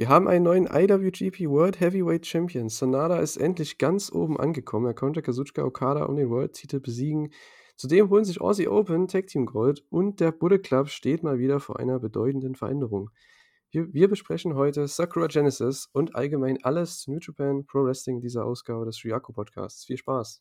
Wir 0.00 0.08
haben 0.08 0.28
einen 0.28 0.44
neuen 0.44 0.64
IWGP 0.64 1.50
World 1.50 1.78
Heavyweight 1.78 2.24
Champion. 2.24 2.70
Sanada 2.70 3.18
ist 3.18 3.36
endlich 3.36 3.76
ganz 3.76 4.10
oben 4.10 4.40
angekommen. 4.40 4.86
Er 4.86 4.94
konnte 4.94 5.20
Kazuchika 5.20 5.62
Okada 5.62 6.06
um 6.06 6.16
den 6.16 6.30
World-Titel 6.30 6.80
besiegen. 6.80 7.34
Zudem 7.76 8.08
holen 8.08 8.24
sich 8.24 8.40
Aussie 8.40 8.66
Open 8.66 9.08
Tag 9.08 9.26
Team 9.26 9.44
Gold 9.44 9.84
und 9.90 10.20
der 10.20 10.32
Bullet 10.32 10.60
Club 10.60 10.88
steht 10.88 11.22
mal 11.22 11.38
wieder 11.38 11.60
vor 11.60 11.78
einer 11.78 11.98
bedeutenden 11.98 12.54
Veränderung. 12.54 13.10
Wir, 13.72 13.92
wir 13.92 14.08
besprechen 14.08 14.54
heute 14.54 14.88
Sakura 14.88 15.26
Genesis 15.26 15.90
und 15.92 16.16
allgemein 16.16 16.56
alles 16.64 17.00
zu 17.00 17.10
New 17.12 17.18
Japan 17.20 17.66
Pro 17.66 17.84
Wrestling 17.84 18.22
dieser 18.22 18.46
Ausgabe 18.46 18.86
des 18.86 18.96
Shuyaku 18.96 19.34
Podcasts. 19.34 19.84
Viel 19.84 19.98
Spaß! 19.98 20.40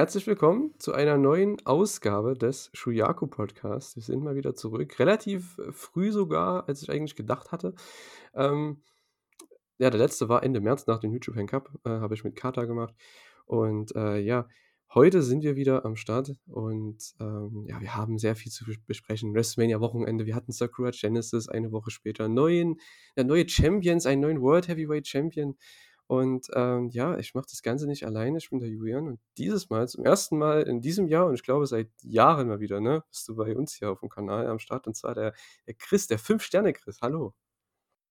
Herzlich 0.00 0.26
willkommen 0.26 0.72
zu 0.78 0.94
einer 0.94 1.18
neuen 1.18 1.58
Ausgabe 1.66 2.32
des 2.32 2.70
Shuyaku 2.72 3.26
Podcasts. 3.26 3.96
Wir 3.96 4.02
sind 4.02 4.24
mal 4.24 4.34
wieder 4.34 4.54
zurück. 4.54 4.98
Relativ 4.98 5.58
äh, 5.58 5.72
früh 5.72 6.10
sogar, 6.10 6.66
als 6.66 6.80
ich 6.80 6.90
eigentlich 6.90 7.16
gedacht 7.16 7.52
hatte. 7.52 7.74
Ähm, 8.32 8.82
ja, 9.76 9.90
der 9.90 10.00
letzte 10.00 10.30
war 10.30 10.42
Ende 10.42 10.62
März 10.62 10.86
nach 10.86 11.00
dem 11.00 11.10
New 11.10 11.18
Japan 11.22 11.46
Cup, 11.46 11.68
äh, 11.84 11.90
habe 11.90 12.14
ich 12.14 12.24
mit 12.24 12.34
Kata 12.34 12.64
gemacht. 12.64 12.94
Und 13.44 13.94
äh, 13.94 14.16
ja, 14.20 14.48
heute 14.94 15.20
sind 15.20 15.42
wir 15.42 15.54
wieder 15.56 15.84
am 15.84 15.96
Start 15.96 16.34
und 16.46 17.14
ähm, 17.20 17.66
ja, 17.68 17.78
wir 17.82 17.94
haben 17.94 18.16
sehr 18.16 18.36
viel 18.36 18.50
zu 18.50 18.64
besprechen. 18.86 19.34
WrestleMania 19.34 19.80
Wochenende, 19.80 20.24
wir 20.24 20.34
hatten 20.34 20.52
Sakura 20.52 20.92
Genesis 20.92 21.46
eine 21.46 21.72
Woche 21.72 21.90
später, 21.90 22.26
neuen, 22.26 22.76
ja, 23.16 23.24
neue 23.24 23.46
Champions, 23.46 24.06
einen 24.06 24.22
neuen 24.22 24.40
World 24.40 24.66
Heavyweight 24.66 25.06
Champion 25.06 25.58
und 26.10 26.48
ähm, 26.54 26.88
ja, 26.88 27.18
ich 27.18 27.34
mache 27.34 27.46
das 27.48 27.62
Ganze 27.62 27.86
nicht 27.86 28.04
alleine. 28.04 28.38
Ich 28.38 28.50
bin 28.50 28.58
der 28.58 28.68
Julian 28.68 29.06
und 29.06 29.20
dieses 29.38 29.70
Mal, 29.70 29.86
zum 29.86 30.04
ersten 30.04 30.38
Mal 30.38 30.62
in 30.62 30.80
diesem 30.80 31.06
Jahr 31.06 31.26
und 31.26 31.34
ich 31.34 31.44
glaube 31.44 31.68
seit 31.68 31.88
Jahren 32.02 32.48
mal 32.48 32.58
wieder, 32.58 32.80
ne, 32.80 33.04
bist 33.08 33.28
du 33.28 33.36
bei 33.36 33.54
uns 33.54 33.74
hier 33.74 33.92
auf 33.92 34.00
dem 34.00 34.08
Kanal 34.08 34.48
am 34.48 34.58
Start 34.58 34.88
und 34.88 34.96
zwar 34.96 35.14
der, 35.14 35.34
der 35.68 35.74
Chris, 35.74 36.08
der 36.08 36.18
Fünf-Sterne-Chris. 36.18 36.98
Hallo. 37.00 37.32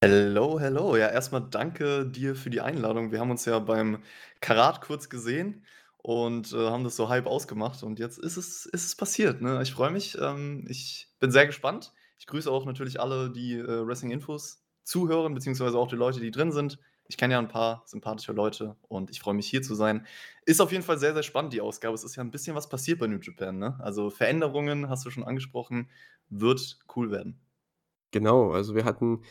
Hello, 0.02 0.58
hello. 0.58 0.96
Ja, 0.96 1.08
erstmal 1.08 1.46
danke 1.50 2.06
dir 2.06 2.34
für 2.34 2.48
die 2.48 2.62
Einladung. 2.62 3.12
Wir 3.12 3.20
haben 3.20 3.30
uns 3.30 3.44
ja 3.44 3.58
beim 3.58 4.02
Karat 4.40 4.80
kurz 4.80 5.10
gesehen 5.10 5.66
und 5.98 6.54
äh, 6.54 6.70
haben 6.70 6.84
das 6.84 6.96
so 6.96 7.10
halb 7.10 7.26
ausgemacht 7.26 7.82
und 7.82 7.98
jetzt 7.98 8.18
ist 8.18 8.38
es, 8.38 8.64
ist 8.64 8.86
es 8.86 8.96
passiert. 8.96 9.42
Ne? 9.42 9.60
Ich 9.62 9.74
freue 9.74 9.90
mich. 9.90 10.16
Ähm, 10.18 10.64
ich 10.70 11.12
bin 11.18 11.30
sehr 11.30 11.44
gespannt. 11.44 11.92
Ich 12.16 12.26
grüße 12.26 12.50
auch 12.50 12.64
natürlich 12.64 12.98
alle, 12.98 13.30
die 13.30 13.58
äh, 13.58 13.86
Wrestling 13.86 14.10
Infos 14.10 14.64
zuhören, 14.84 15.34
beziehungsweise 15.34 15.76
auch 15.76 15.88
die 15.88 15.96
Leute, 15.96 16.20
die 16.20 16.30
drin 16.30 16.50
sind. 16.50 16.78
Ich 17.10 17.16
kenne 17.16 17.34
ja 17.34 17.40
ein 17.40 17.48
paar 17.48 17.82
sympathische 17.86 18.32
Leute 18.32 18.76
und 18.88 19.10
ich 19.10 19.18
freue 19.18 19.34
mich 19.34 19.48
hier 19.48 19.62
zu 19.62 19.74
sein. 19.74 20.06
Ist 20.46 20.60
auf 20.60 20.70
jeden 20.70 20.84
Fall 20.84 20.98
sehr, 20.98 21.12
sehr 21.12 21.24
spannend, 21.24 21.52
die 21.52 21.60
Ausgabe. 21.60 21.94
Es 21.94 22.04
ist 22.04 22.14
ja 22.14 22.22
ein 22.22 22.30
bisschen 22.30 22.54
was 22.54 22.68
passiert 22.68 23.00
bei 23.00 23.08
New 23.08 23.18
Japan, 23.18 23.58
ne? 23.58 23.76
Also 23.80 24.10
Veränderungen, 24.10 24.88
hast 24.88 25.04
du 25.04 25.10
schon 25.10 25.24
angesprochen, 25.24 25.90
wird 26.28 26.78
cool 26.94 27.10
werden. 27.10 27.40
Genau, 28.12 28.52
also 28.52 28.76
wir 28.76 28.84
hatten 28.84 29.22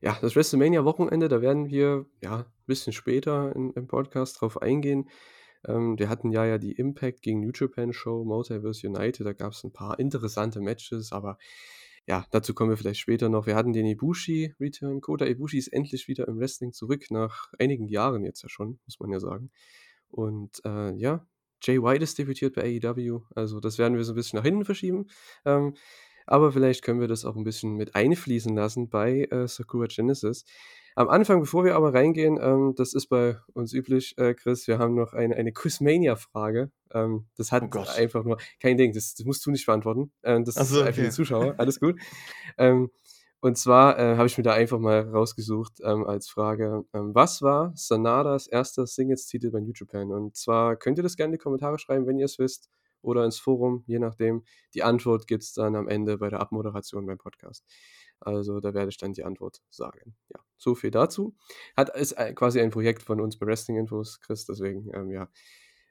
ja 0.00 0.16
das 0.20 0.34
WrestleMania-Wochenende, 0.34 1.28
da 1.28 1.42
werden 1.42 1.68
wir 1.68 2.06
ja 2.22 2.38
ein 2.38 2.44
bisschen 2.66 2.94
später 2.94 3.54
in, 3.54 3.70
im 3.74 3.86
Podcast 3.86 4.40
drauf 4.40 4.62
eingehen. 4.62 5.10
Ähm, 5.66 5.98
wir 5.98 6.08
hatten 6.08 6.30
ja 6.30 6.46
ja 6.46 6.56
die 6.56 6.72
Impact 6.72 7.20
gegen 7.20 7.40
New 7.40 7.52
Japan 7.54 7.92
Show, 7.92 8.24
Multiverse 8.24 8.86
United, 8.86 9.26
da 9.26 9.34
gab 9.34 9.52
es 9.52 9.62
ein 9.62 9.72
paar 9.74 9.98
interessante 9.98 10.62
Matches, 10.62 11.12
aber 11.12 11.36
ja, 12.06 12.24
dazu 12.30 12.54
kommen 12.54 12.70
wir 12.70 12.76
vielleicht 12.76 13.00
später 13.00 13.28
noch. 13.28 13.46
Wir 13.46 13.56
hatten 13.56 13.72
den 13.72 13.86
Ibushi-Return. 13.86 15.00
Kota 15.00 15.26
Ibushi 15.26 15.58
ist 15.58 15.68
endlich 15.68 16.06
wieder 16.06 16.28
im 16.28 16.38
Wrestling 16.38 16.72
zurück, 16.72 17.06
nach 17.10 17.52
einigen 17.58 17.88
Jahren 17.88 18.24
jetzt 18.24 18.42
ja 18.42 18.48
schon, 18.48 18.78
muss 18.86 19.00
man 19.00 19.10
ja 19.10 19.18
sagen. 19.18 19.50
Und 20.08 20.64
äh, 20.64 20.94
ja, 20.94 21.26
Jay 21.62 21.82
White 21.82 22.04
ist 22.04 22.18
debütiert 22.18 22.54
bei 22.54 22.80
AEW. 22.80 23.22
Also 23.34 23.58
das 23.58 23.78
werden 23.78 23.96
wir 23.96 24.04
so 24.04 24.12
ein 24.12 24.16
bisschen 24.16 24.36
nach 24.36 24.44
hinten 24.44 24.64
verschieben. 24.64 25.06
Ähm, 25.44 25.74
aber 26.26 26.52
vielleicht 26.52 26.82
können 26.82 27.00
wir 27.00 27.08
das 27.08 27.24
auch 27.24 27.36
ein 27.36 27.44
bisschen 27.44 27.74
mit 27.74 27.94
einfließen 27.94 28.54
lassen 28.54 28.88
bei 28.88 29.24
äh, 29.30 29.48
Sakura 29.48 29.86
Genesis. 29.86 30.44
Am 30.98 31.10
Anfang, 31.10 31.40
bevor 31.40 31.62
wir 31.66 31.76
aber 31.76 31.92
reingehen, 31.92 32.38
ähm, 32.40 32.72
das 32.74 32.94
ist 32.94 33.08
bei 33.08 33.36
uns 33.52 33.74
üblich, 33.74 34.16
äh, 34.16 34.32
Chris, 34.32 34.66
wir 34.66 34.78
haben 34.78 34.94
noch 34.94 35.12
eine, 35.12 35.36
eine 35.36 35.52
Quizmania-Frage. 35.52 36.70
Ähm, 36.90 37.26
das 37.36 37.52
hat 37.52 37.64
oh 37.76 37.84
einfach 37.98 38.24
nur 38.24 38.38
kein 38.60 38.78
Ding, 38.78 38.94
das, 38.94 39.14
das, 39.14 39.26
musst 39.26 39.44
du 39.44 39.50
nicht 39.50 39.66
beantworten. 39.66 40.10
Ähm, 40.22 40.46
das 40.46 40.54
so, 40.54 40.62
ist 40.62 40.72
einfach 40.72 40.88
okay. 40.92 41.02
die 41.02 41.10
Zuschauer, 41.10 41.54
alles 41.58 41.80
gut. 41.80 42.00
Ähm, 42.56 42.90
und 43.40 43.58
zwar 43.58 43.98
äh, 43.98 44.16
habe 44.16 44.26
ich 44.26 44.38
mir 44.38 44.44
da 44.44 44.54
einfach 44.54 44.78
mal 44.78 45.00
rausgesucht 45.00 45.80
ähm, 45.84 46.06
als 46.06 46.30
Frage, 46.30 46.86
ähm, 46.94 47.14
was 47.14 47.42
war 47.42 47.72
Sanadas 47.76 48.46
erster 48.46 48.86
Singles-Titel 48.86 49.50
bei 49.50 49.60
New 49.60 49.72
Japan? 49.74 50.10
Und 50.10 50.34
zwar 50.34 50.76
könnt 50.76 50.98
ihr 50.98 51.02
das 51.02 51.16
gerne 51.16 51.34
in 51.34 51.38
die 51.38 51.42
Kommentare 51.42 51.78
schreiben, 51.78 52.06
wenn 52.06 52.18
ihr 52.18 52.24
es 52.24 52.38
wisst, 52.38 52.70
oder 53.02 53.24
ins 53.24 53.38
Forum, 53.38 53.84
je 53.86 53.98
nachdem. 53.98 54.44
Die 54.72 54.82
Antwort 54.82 55.26
gibt 55.26 55.42
es 55.42 55.52
dann 55.52 55.76
am 55.76 55.88
Ende 55.88 56.16
bei 56.18 56.30
der 56.30 56.40
Abmoderation 56.40 57.06
beim 57.06 57.18
Podcast. 57.18 57.64
Also 58.20 58.60
da 58.60 58.74
werde 58.74 58.88
ich 58.90 58.98
dann 58.98 59.12
die 59.12 59.24
Antwort 59.24 59.62
sagen. 59.70 60.16
Ja, 60.32 60.40
so 60.56 60.74
viel 60.74 60.90
dazu. 60.90 61.36
Hat 61.76 61.94
ist 61.96 62.16
quasi 62.34 62.60
ein 62.60 62.70
Projekt 62.70 63.02
von 63.02 63.20
uns 63.20 63.38
bei 63.38 63.46
Wrestling 63.46 63.76
Infos, 63.76 64.20
Chris, 64.20 64.46
deswegen 64.46 64.90
ähm, 64.94 65.10
ja, 65.10 65.28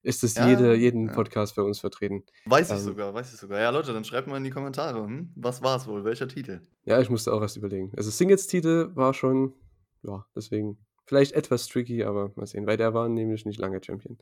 ist 0.05 0.23
es 0.23 0.35
ja, 0.35 0.47
jede, 0.47 0.75
jeden 0.75 1.07
ja. 1.07 1.13
Podcast 1.13 1.55
bei 1.55 1.63
uns 1.63 1.79
vertreten. 1.79 2.23
Weiß 2.45 2.69
ich 2.69 2.77
ähm, 2.77 2.83
sogar, 2.83 3.13
weiß 3.13 3.33
ich 3.33 3.39
sogar. 3.39 3.59
Ja, 3.59 3.71
Leute, 3.71 3.91
dann 3.91 4.03
schreibt 4.03 4.27
mal 4.27 4.37
in 4.37 4.43
die 4.43 4.51
Kommentare, 4.51 5.03
hm? 5.03 5.31
was 5.35 5.63
war 5.63 5.77
es 5.77 5.87
wohl, 5.87 6.03
welcher 6.03 6.27
Titel? 6.27 6.61
Ja, 6.85 7.01
ich 7.01 7.09
musste 7.09 7.33
auch 7.33 7.41
erst 7.41 7.57
überlegen. 7.57 7.91
Also 7.97 8.11
Singles-Titel 8.11 8.91
war 8.93 9.13
schon, 9.13 9.53
ja, 10.03 10.25
deswegen 10.35 10.77
vielleicht 11.05 11.33
etwas 11.33 11.67
tricky, 11.67 12.03
aber 12.03 12.31
mal 12.35 12.45
sehen, 12.45 12.67
weil 12.67 12.77
der 12.77 12.93
war 12.93 13.09
nämlich 13.09 13.45
nicht 13.45 13.59
lange 13.59 13.81
Champion. 13.83 14.17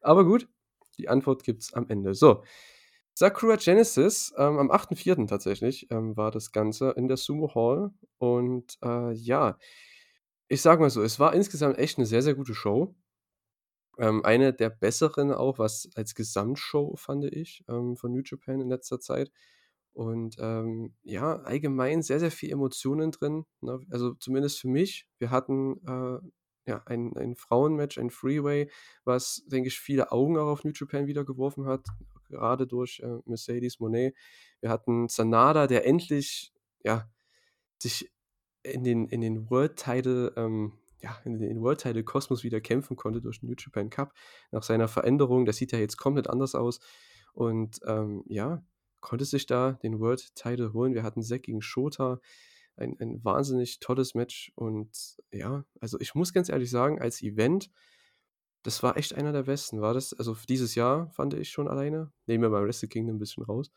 Aber 0.00 0.24
gut, 0.24 0.48
die 0.98 1.08
Antwort 1.08 1.44
gibt 1.44 1.62
es 1.62 1.72
am 1.72 1.88
Ende. 1.88 2.14
So, 2.14 2.42
Sakura 3.14 3.56
Genesis, 3.56 4.32
ähm, 4.38 4.58
am 4.58 4.70
8.4. 4.70 5.26
tatsächlich, 5.26 5.90
ähm, 5.90 6.16
war 6.16 6.30
das 6.30 6.50
Ganze 6.50 6.90
in 6.96 7.08
der 7.08 7.18
Sumo 7.18 7.54
Hall. 7.54 7.90
Und 8.18 8.78
äh, 8.82 9.12
ja, 9.12 9.58
ich 10.48 10.62
sag 10.62 10.80
mal 10.80 10.90
so, 10.90 11.02
es 11.02 11.20
war 11.20 11.34
insgesamt 11.34 11.78
echt 11.78 11.98
eine 11.98 12.06
sehr, 12.06 12.22
sehr 12.22 12.34
gute 12.34 12.54
Show. 12.54 12.94
Ähm, 13.98 14.24
eine 14.24 14.54
der 14.54 14.70
besseren 14.70 15.32
auch, 15.32 15.58
was 15.58 15.90
als 15.94 16.14
Gesamtshow 16.14 16.96
fand 16.96 17.24
ich, 17.26 17.64
ähm, 17.68 17.96
von 17.96 18.12
New 18.12 18.22
Japan 18.24 18.62
in 18.62 18.68
letzter 18.70 18.98
Zeit. 18.98 19.30
Und 19.92 20.36
ähm, 20.38 20.94
ja, 21.02 21.36
allgemein 21.40 22.02
sehr, 22.02 22.18
sehr 22.18 22.30
viel 22.30 22.50
Emotionen 22.50 23.10
drin. 23.10 23.44
Ne? 23.60 23.80
Also 23.90 24.14
zumindest 24.14 24.60
für 24.60 24.68
mich. 24.68 25.06
Wir 25.18 25.30
hatten 25.30 25.76
äh, 25.86 26.70
ja, 26.70 26.82
ein, 26.86 27.14
ein 27.16 27.36
Frauenmatch, 27.36 27.98
ein 27.98 28.10
Freeway, 28.10 28.70
was, 29.04 29.42
denke 29.46 29.68
ich, 29.68 29.78
viele 29.78 30.12
Augen 30.12 30.38
auch 30.38 30.46
auf 30.46 30.64
New 30.64 30.72
Japan 30.74 31.06
wieder 31.06 31.24
geworfen 31.24 31.66
hat 31.66 31.86
gerade 32.32 32.66
durch 32.66 33.00
äh, 33.00 33.18
Mercedes 33.26 33.78
Monet. 33.78 34.14
Wir 34.60 34.70
hatten 34.70 35.08
Sanada, 35.08 35.66
der 35.66 35.86
endlich 35.86 36.52
ja, 36.82 37.08
sich 37.78 38.10
in 38.62 38.84
den, 38.84 39.06
in 39.08 39.20
den 39.20 39.50
World 39.50 39.76
Title, 39.76 40.32
ähm, 40.36 40.72
ja, 41.00 41.18
in 41.24 41.38
den 41.38 41.60
World 41.60 41.80
Title 41.80 42.04
Kosmos 42.04 42.44
wieder 42.44 42.60
kämpfen 42.60 42.96
konnte 42.96 43.20
durch 43.20 43.40
den 43.40 43.48
New 43.48 43.56
Japan 43.58 43.90
Cup. 43.90 44.14
Nach 44.50 44.62
seiner 44.62 44.88
Veränderung, 44.88 45.44
das 45.44 45.56
sieht 45.56 45.72
ja 45.72 45.78
jetzt 45.78 45.96
komplett 45.96 46.28
anders 46.28 46.54
aus. 46.54 46.80
Und 47.34 47.80
ähm, 47.86 48.24
ja, 48.26 48.64
konnte 49.00 49.24
sich 49.24 49.46
da 49.46 49.72
den 49.82 50.00
World 50.00 50.34
Title 50.34 50.72
holen. 50.72 50.94
Wir 50.94 51.02
hatten 51.02 51.22
Zack 51.22 51.42
gegen 51.42 51.62
Shota. 51.62 52.20
Ein, 52.76 52.96
ein 53.00 53.22
wahnsinnig 53.22 53.80
tolles 53.80 54.14
Match. 54.14 54.52
Und 54.54 55.16
ja, 55.32 55.64
also 55.80 55.98
ich 56.00 56.14
muss 56.14 56.32
ganz 56.32 56.48
ehrlich 56.48 56.70
sagen, 56.70 57.00
als 57.00 57.22
Event 57.22 57.70
das 58.62 58.82
war 58.82 58.96
echt 58.96 59.14
einer 59.14 59.32
der 59.32 59.44
besten, 59.44 59.80
war 59.80 59.94
das? 59.94 60.12
Also 60.14 60.36
dieses 60.48 60.74
Jahr 60.74 61.10
fand 61.10 61.34
ich 61.34 61.50
schon 61.50 61.68
alleine. 61.68 62.12
Nehmen 62.26 62.42
wir 62.42 62.50
mal 62.50 62.64
Wrestle 62.64 62.88
Kingdom 62.88 63.16
ein 63.16 63.18
bisschen 63.18 63.44
raus. 63.44 63.70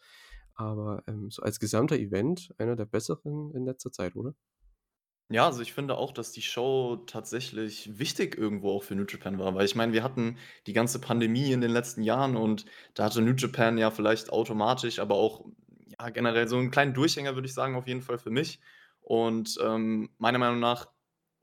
Aber 0.54 1.04
ähm, 1.08 1.30
so 1.32 1.42
als 1.42 1.60
gesamter 1.60 1.98
Event 1.98 2.54
einer 2.58 2.76
der 2.76 2.86
besseren 2.86 3.54
in 3.54 3.66
letzter 3.66 3.92
Zeit, 3.92 4.16
oder? 4.16 4.34
Ja, 5.30 5.48
also 5.48 5.62
ich 5.64 5.74
finde 5.74 5.98
auch, 5.98 6.12
dass 6.12 6.32
die 6.32 6.44
Show 6.44 6.98
tatsächlich 7.08 7.98
wichtig 7.98 8.38
irgendwo 8.38 8.72
auch 8.72 8.84
für 8.84 8.94
New 8.96 9.06
Japan 9.10 9.40
war, 9.40 9.56
weil 9.56 9.66
ich 9.66 9.76
meine, 9.76 9.92
wir 9.92 10.04
hatten 10.04 10.38
die 10.68 10.74
ganze 10.74 11.00
Pandemie 11.00 11.52
in 11.52 11.62
den 11.62 11.72
letzten 11.72 12.04
Jahren 12.04 12.36
und 12.38 12.66
da 12.94 13.06
hatte 13.06 13.24
New 13.24 13.34
Japan 13.34 13.80
ja 13.80 13.90
vielleicht 13.90 14.32
automatisch, 14.32 15.00
aber 15.00 15.16
auch 15.16 15.46
ja, 16.00 16.10
generell 16.10 16.48
so 16.48 16.58
einen 16.58 16.70
kleinen 16.70 16.94
Durchhänger, 16.94 17.34
würde 17.34 17.48
ich 17.48 17.56
sagen, 17.56 17.76
auf 17.76 17.88
jeden 17.88 18.04
Fall 18.04 18.20
für 18.20 18.30
mich. 18.30 18.60
Und 19.02 19.58
ähm, 19.64 20.12
meiner 20.20 20.38
Meinung 20.38 20.60
nach 20.60 20.88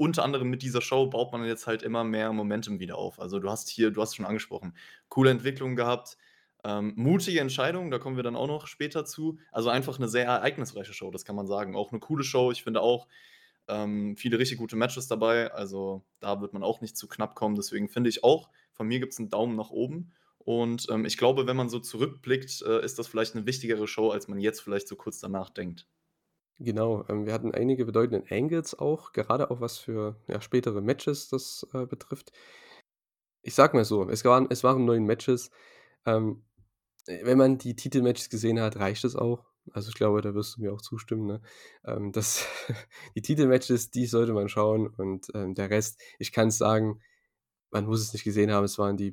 unter 0.03 0.25
anderem 0.25 0.51
mit 0.51 0.63
dieser 0.63 0.81
Show 0.83 1.07
baut 1.09 1.33
man 1.33 1.45
jetzt 1.45 1.67
halt 1.67 1.83
immer 1.83 2.05
mehr 2.05 2.33
Momentum 2.33 2.81
wieder 2.81 2.99
auf. 2.99 3.21
Also 3.21 3.39
du 3.39 3.51
hast 3.51 3.69
hier, 3.69 3.91
du 3.91 4.03
hast 4.03 4.17
schon 4.17 4.27
angesprochen, 4.27 4.75
coole 5.09 5.31
Entwicklungen 5.31 5.77
gehabt, 5.77 6.17
ähm, 6.65 6.93
mutige 6.97 7.41
Entscheidungen, 7.41 7.91
da 7.91 7.99
kommen 7.99 8.17
wir 8.17 8.23
dann 8.23 8.37
auch 8.37 8.47
noch 8.47 8.67
später 8.67 9.05
zu. 9.05 9.39
Also 9.53 9.69
einfach 9.71 9.99
eine 9.99 10.09
sehr 10.09 10.27
ereignisreiche 10.27 10.93
Show, 10.95 11.11
das 11.11 11.25
kann 11.25 11.37
man 11.37 11.47
sagen. 11.47 11.77
Auch 11.77 11.93
eine 11.93 12.01
coole 12.01 12.25
Show. 12.25 12.53
Ich 12.53 12.63
finde 12.63 12.81
auch 12.83 13.09
ähm, 13.69 14.17
viele 14.17 14.39
richtig 14.39 14.59
gute 14.59 14.77
Matches 14.77 15.09
dabei. 15.09 15.53
Also 15.53 16.05
da 16.21 16.41
wird 16.41 16.53
man 16.53 16.63
auch 16.63 16.81
nicht 16.81 16.97
zu 16.97 17.09
knapp 17.09 17.35
kommen. 17.35 17.55
Deswegen 17.57 17.89
finde 17.89 18.11
ich 18.11 18.25
auch 18.25 18.51
Von 18.73 18.89
mir 18.89 19.01
gibt's 19.01 19.19
'n 19.19 19.29
Daumen 19.29 19.55
nach 19.57 19.71
oben 19.71 20.13
und, 20.39 20.87
ähm, 20.91 21.05
ich 21.05 21.19
glaube, 21.19 21.47
wenn 21.47 21.57
man 21.57 21.69
so 21.69 21.79
zurückblickt, 21.79 22.63
äh, 22.63 22.83
ist 22.85 22.99
das 22.99 23.07
vielleicht 23.07 23.35
'ne 23.35 23.47
wichtigere 23.47 23.87
Show, 23.87 24.11
als 24.11 24.29
man 24.29 24.39
jetzt 24.41 24.61
vielleicht 24.63 24.89
so 24.89 24.97
kurz 24.97 25.21
danach 25.21 25.51
denkt. 25.51 25.87
Genau, 26.65 27.05
ähm, 27.09 27.27
wir 27.27 27.33
hatten 27.33 27.53
einige 27.53 27.85
bedeutende 27.85 28.25
Angles 28.31 28.79
auch, 28.79 29.13
gerade 29.13 29.51
auch 29.51 29.61
was 29.61 29.79
für, 29.79 30.17
ja, 30.29 30.41
spätere 30.41 30.81
Matches 30.81 31.29
das, 31.29 31.67
äh, 31.75 31.87
betrifft. 31.87 32.31
Ich 33.43 33.55
sage 33.55 33.77
mal 33.77 33.85
so, 33.85 34.09
es 34.09 34.25
waren 34.25 34.47
es 34.51 34.63
waren 34.65 34.85
9 34.85 35.05
Matches. 35.05 35.51
Ähm, 36.07 36.45
äh, 37.07 37.25
wenn 37.27 37.39
man 37.39 37.59
die 37.59 37.77
Titelmatches 37.77 38.31
gesehen 38.31 38.61
hat, 38.61 38.77
reicht 38.79 39.05
es 39.05 39.17
auch. 39.17 39.47
Also, 39.73 39.91
ich 39.91 39.95
glaube, 39.97 40.23
da 40.23 40.35
wirst 40.35 40.57
du 40.57 40.63
mir 40.63 40.73
auch 40.73 40.83
zustimmen, 40.83 41.27
ne? 41.27 41.43
Ähm, 41.87 42.13
das 42.13 42.47
die 43.17 43.23
Titelmatches, 43.23 43.91
die 43.91 44.07
sollte 44.07 44.33
man 44.35 44.49
schauen 44.49 44.89
und, 44.89 45.29
ähm, 45.35 45.55
der 45.55 45.71
Rest 45.71 46.01
ich 46.19 46.33
kann's 46.33 46.59
sagen, 46.59 47.01
man 47.73 47.87
muss 47.87 48.03
es 48.03 48.13
nicht 48.15 48.25
gesehen 48.25 48.53
haben, 48.53 48.65
es 48.65 48.79
waren 48.79 48.97
die 48.97 49.13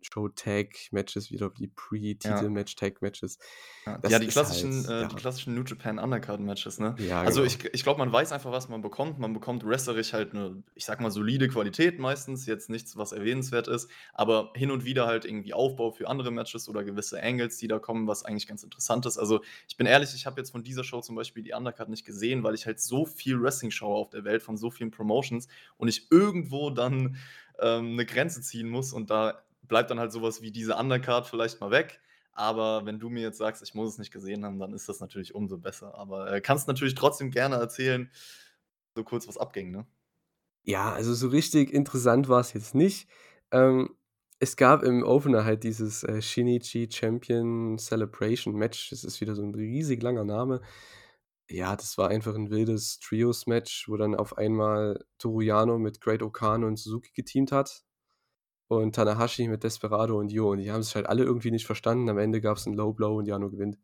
Pre-Show-Tag-Matches, 0.00 1.30
wieder 1.30 1.50
die. 1.50 1.68
Pre-Titelmatch-Tag-Matches. 1.68 3.38
Ja, 3.86 3.98
ja, 4.06 4.18
die 4.18 4.26
ist 4.26 4.48
halt 4.48 4.68
klassischen 4.68 4.84
äh, 4.86 5.06
die 5.06 5.14
ja. 5.14 5.16
klassischen 5.16 5.54
New 5.54 5.62
Japan 5.62 5.98
Undercard-Matches, 5.98 6.80
ne? 6.80 6.96
Ja, 6.96 7.24
Also, 7.24 7.42
genau. 7.42 7.44
ich 7.44 7.64
ich 7.72 7.82
glaube, 7.82 7.98
man 7.98 8.12
weiß 8.12 8.32
einfach, 8.32 8.52
was 8.52 8.68
man 8.68 8.82
bekommt. 8.82 9.18
Man 9.18 9.32
bekommt 9.32 9.64
wrestlerisch 9.64 10.12
halt 10.12 10.34
'ne, 10.34 10.62
ich 10.74 10.84
sage 10.84 11.02
mal, 11.02 11.10
solide 11.10 11.48
Qualität 11.48 11.98
meistens, 11.98 12.44
jetzt 12.46 12.68
nichts, 12.68 12.96
was 12.98 13.12
erwähnenswert 13.12 13.68
ist, 13.68 13.90
aber 14.12 14.52
hin 14.54 14.70
und 14.70 14.84
wieder 14.84 15.06
halt 15.06 15.24
irgendwie 15.24 15.54
Aufbau 15.54 15.92
für 15.92 16.08
andere 16.08 16.30
Matches 16.30 16.68
oder 16.68 16.84
gewisse 16.84 17.22
Angles, 17.22 17.56
die 17.56 17.68
da 17.68 17.78
kommen, 17.78 18.06
was 18.06 18.22
eigentlich 18.24 18.46
ganz 18.46 18.62
interessant 18.62 19.06
ist. 19.06 19.16
Also, 19.16 19.40
ich 19.68 19.76
bin 19.78 19.86
ehrlich, 19.86 20.14
ich 20.14 20.26
habe 20.26 20.38
jetzt 20.40 20.50
von 20.50 20.62
dieser 20.62 20.84
Show 20.84 21.00
zum 21.00 21.16
Beispiel 21.16 21.42
die 21.42 21.52
Undercard 21.54 21.88
nicht 21.88 22.04
gesehen, 22.04 22.42
weil 22.42 22.54
ich 22.54 22.66
halt 22.66 22.80
so 22.80 23.06
viel 23.06 23.40
Wrestling 23.40 23.70
schaue 23.70 23.96
auf 23.96 24.10
der 24.10 24.24
Welt 24.24 24.42
von 24.42 24.58
so 24.58 24.70
vielen 24.70 24.90
Promotions 24.90 25.48
und 25.78 25.88
ich 25.88 26.10
irgendwo 26.10 26.68
dann, 26.70 27.16
ähm, 27.60 27.96
'ne 27.96 28.04
Grenze 28.06 28.42
ziehen 28.42 28.68
muss 28.68 28.92
und 28.92 29.10
da 29.10 29.42
bleibt 29.70 29.90
dann 29.90 30.00
halt 30.00 30.12
so 30.12 30.22
was 30.22 30.42
wie 30.42 30.52
diese 30.52 30.76
Undercard 30.76 31.26
vielleicht 31.28 31.60
mal 31.62 31.72
weg. 31.72 32.00
Aber 32.34 32.86
wenn 32.86 33.00
du 33.00 33.10
mir 33.10 33.22
jetzt 33.22 33.38
sagst, 33.38 33.62
ich 33.62 33.74
muss 33.74 33.90
es 33.94 33.98
nicht 33.98 34.12
gesehen 34.12 34.44
haben, 34.46 34.58
dann 34.60 34.74
ist 34.74 34.88
das 34.90 35.00
natürlich 35.00 35.34
umso 35.34 35.58
besser. 35.58 35.94
Aber, 35.96 36.32
äh, 36.32 36.40
kannst 36.42 36.68
natürlich 36.68 36.94
trotzdem 36.96 37.30
gerne 37.32 37.56
erzählen, 37.56 38.10
so 38.96 39.04
kurz 39.04 39.28
was 39.28 39.38
abging, 39.38 39.72
ne? 39.72 39.86
Ja, 40.66 40.92
also, 40.92 41.14
so 41.14 41.28
richtig 41.28 41.72
interessant 41.72 42.28
war's 42.28 42.52
jetzt 42.52 42.74
nicht. 42.74 43.08
Ähm, 43.50 43.96
es 44.38 44.56
gab 44.56 44.82
im 44.82 45.02
Opener 45.02 45.44
halt 45.44 45.64
dieses, 45.64 46.02
äh, 46.04 46.20
Shinichi 46.20 46.88
Champion 46.92 47.78
Celebration 47.78 48.54
Match. 48.54 48.90
Das 48.90 49.04
ist 49.04 49.20
wieder 49.20 49.34
so 49.34 49.42
'n 49.42 49.54
riesig 49.54 50.02
langer 50.02 50.24
Name. 50.24 50.60
Ja, 51.50 51.76
das 51.76 51.98
war 51.98 52.08
einfach 52.10 52.34
'n 52.36 52.50
wildes 52.50 52.98
Trios-Match, 53.00 53.88
wo 53.88 53.96
dann 53.96 54.14
auf 54.14 54.38
einmal 54.38 55.04
Toru 55.18 55.40
Yano 55.42 55.78
mit 55.78 56.00
Great-O-Khan 56.00 56.64
und 56.64 56.78
Suzuki 56.78 57.12
geteamt 57.14 57.52
hat 57.52 57.80
und 58.78 58.94
Tanahashi 58.94 59.48
mit 59.48 59.64
Desperado 59.64 60.18
und 60.18 60.32
Yo 60.32 60.50
und 60.52 60.58
die 60.58 60.70
haben 60.72 60.82
sich 60.82 60.94
halt 60.96 61.06
alle 61.08 61.24
irgendwie 61.24 61.50
nicht 61.50 61.66
verstanden. 61.66 62.08
Am 62.10 62.18
Ende 62.18 62.40
gab's 62.40 62.66
'n 62.66 62.74
Low 62.74 62.92
Blow 62.94 63.16
und 63.18 63.26
Yano 63.26 63.50
gewinnt. 63.50 63.78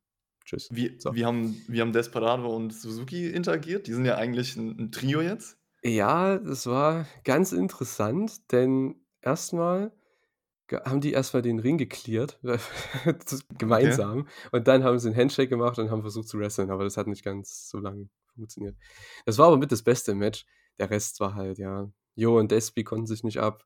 Tschüss. 0.45 0.71
Wie 0.71 0.99
So. 0.99 1.15
wie 1.15 1.25
haben 1.25 1.65
wie 1.69 1.81
haben 1.81 1.93
Desperado 1.93 2.55
und 2.55 2.73
Suzuki 2.73 3.29
interagiert? 3.31 3.87
Die 3.87 3.93
sind 3.93 4.05
ja 4.05 4.17
eigentlich 4.17 4.57
'n 4.57 4.77
'n 4.79 4.91
Trio 4.91 5.21
jetzt. 5.21 5.57
Ja, 5.85 6.39
das 6.39 6.67
war 6.67 7.07
ganz 7.25 7.53
interessant, 7.53 8.51
denn 8.53 8.97
erst 9.21 9.53
mal 9.53 9.93
g 10.69 10.77
haben 10.79 11.01
die 11.03 11.13
erst 11.13 11.35
mal 11.35 11.43
den 11.43 11.61
Ring 11.61 11.79
gecleart, 11.79 12.41
z 13.27 13.45
Okay. 13.65 13.99
gemeinsam 13.99 14.29
und 14.53 14.69
dann 14.69 14.85
haben 14.85 14.99
sie 14.99 15.09
'n 15.11 15.17
Handshake 15.17 15.49
gemacht 15.51 15.79
und 15.79 15.91
haben 15.91 16.03
versucht 16.03 16.29
zu 16.29 16.39
wresteln, 16.41 16.71
aber 16.71 16.85
das 16.85 16.97
hat 16.97 17.09
nicht 17.09 17.25
ganz 17.25 17.69
so 17.71 17.79
lang 17.81 18.11
funktioniert. 18.35 18.77
Das 19.27 19.39
war 19.39 19.49
aber 19.49 19.59
mit 19.59 19.73
das 19.73 19.83
Beste 19.85 20.13
im 20.13 20.19
Match. 20.19 20.47
Der 20.79 20.91
Rest 20.91 21.21
war 21.21 21.35
halt, 21.35 21.59
ja 21.59 21.91
Yo 22.17 22.39
und 22.39 22.51
Despi 22.53 22.85
konnten 22.85 23.07
sich 23.07 23.25
nicht 23.25 23.41
ab. 23.41 23.65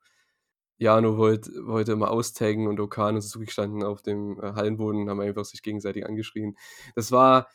Yano 0.80 1.16
wollt 1.18 1.50
wollte 1.64 1.92
immer 1.92 2.10
austaggen 2.10 2.66
und 2.68 2.80
O-Khan 2.80 3.14
und 3.16 3.20
Suzuki 3.22 3.50
standen 3.50 3.84
auf 3.84 4.02
dem, 4.02 4.38
äh, 4.40 4.54
Hallenboden 4.54 5.02
und 5.02 5.10
haben 5.10 5.20
einfach 5.20 5.44
sich 5.44 5.62
gegenseitig 5.62 6.06
angeschrien. 6.06 6.56
Das 6.96 7.12
war, 7.12 7.48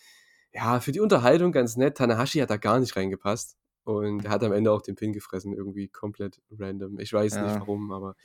ja, 0.53 0.79
für 0.79 0.91
die 0.93 0.99
Unterhaltung 1.01 1.51
ganz 1.51 1.75
nett. 1.77 1.97
Tanahashi 1.97 2.39
hat 2.39 2.49
da 2.49 2.57
gar 2.57 2.79
nicht 2.79 2.95
reingepasst 2.95 3.57
und 3.83 4.25
er 4.25 4.31
hat 4.31 4.43
am 4.43 4.53
Ende 4.53 4.71
auch 4.71 4.81
den 4.81 4.95
Pin 4.95 5.13
gefressen, 5.13 5.53
irgendwie 5.53 5.87
komplett 5.89 6.41
random. 6.51 6.99
Ich 6.99 7.11
weiß 7.13 7.39
nicht 7.41 7.55
Ja. 7.55 7.59
warum, 7.59 7.91
aber 7.91 8.15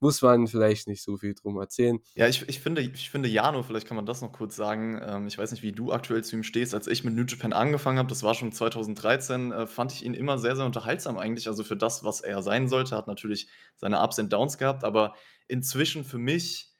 muss 0.00 0.22
man 0.22 0.46
vielleicht 0.46 0.86
nicht 0.88 1.02
so 1.02 1.16
viel 1.16 1.34
drum 1.34 1.58
erzählen. 1.58 1.98
Ja, 2.14 2.28
ich 2.28 2.48
ich 2.48 2.60
finde 2.60 2.80
ich 2.82 3.10
finde 3.10 3.28
Yano, 3.28 3.62
vielleicht 3.62 3.86
kann 3.86 3.96
man 3.96 4.06
das 4.06 4.22
noch 4.22 4.32
kurz 4.32 4.56
sagen, 4.56 5.00
ähm, 5.04 5.26
ich 5.26 5.36
weiß 5.38 5.50
nicht, 5.50 5.62
wie 5.62 5.72
du 5.72 5.92
aktuell 5.92 6.22
zu 6.22 6.36
ihm 6.36 6.42
stehst. 6.42 6.74
Als 6.74 6.86
ich 6.86 7.04
mit 7.04 7.14
New 7.14 7.24
Japan 7.24 7.52
angefangen 7.52 7.98
habe, 7.98 8.08
das 8.08 8.22
war 8.22 8.34
schon 8.34 8.52
2013, 8.52 9.52
äh, 9.52 9.66
fand 9.66 9.92
ich 9.92 10.04
ihn 10.04 10.14
immer 10.14 10.38
sehr, 10.38 10.56
sehr 10.56 10.66
unterhaltsam 10.66 11.18
eigentlich. 11.18 11.48
Also, 11.48 11.64
für 11.64 11.76
das, 11.76 12.04
was 12.04 12.20
er 12.20 12.42
sein 12.42 12.68
sollte, 12.68 12.96
hat 12.96 13.08
natürlich 13.08 13.48
seine 13.76 14.00
Ups 14.00 14.18
and 14.18 14.32
Downs 14.32 14.58
gehabt, 14.58 14.84
aber 14.84 15.14
inzwischen 15.48 16.04
für 16.04 16.18
mich 16.18 16.72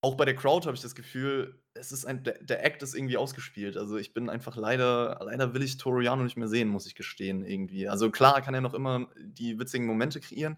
auch 0.00 0.16
bei 0.16 0.24
der 0.24 0.34
Crowd 0.36 0.66
habe 0.66 0.76
ich 0.76 0.82
das 0.82 0.94
Gefühl, 0.94 1.60
es 1.74 1.92
ist 1.92 2.04
ein 2.04 2.24
der 2.24 2.42
der 2.42 2.64
Act 2.64 2.82
ist 2.82 2.94
irgendwie 2.94 3.16
ausgespielt. 3.16 3.76
Also, 3.76 3.96
ich 3.96 4.12
bin 4.14 4.28
einfach 4.30 4.56
leider 4.56 5.18
leider 5.24 5.54
will 5.54 5.62
ich 5.62 5.78
Toru 5.78 6.00
Yano 6.00 6.22
nicht 6.24 6.36
mehr 6.36 6.48
sehen, 6.48 6.68
muss 6.68 6.86
ich 6.86 6.94
gestehen 6.94 7.44
irgendwie. 7.44 7.88
Also, 7.88 8.10
klar 8.10 8.40
kann 8.42 8.54
er 8.54 8.60
noch 8.60 8.74
immer 8.74 9.08
die 9.20 9.58
witzigen 9.58 9.86
Momente 9.86 10.20
kreieren, 10.20 10.56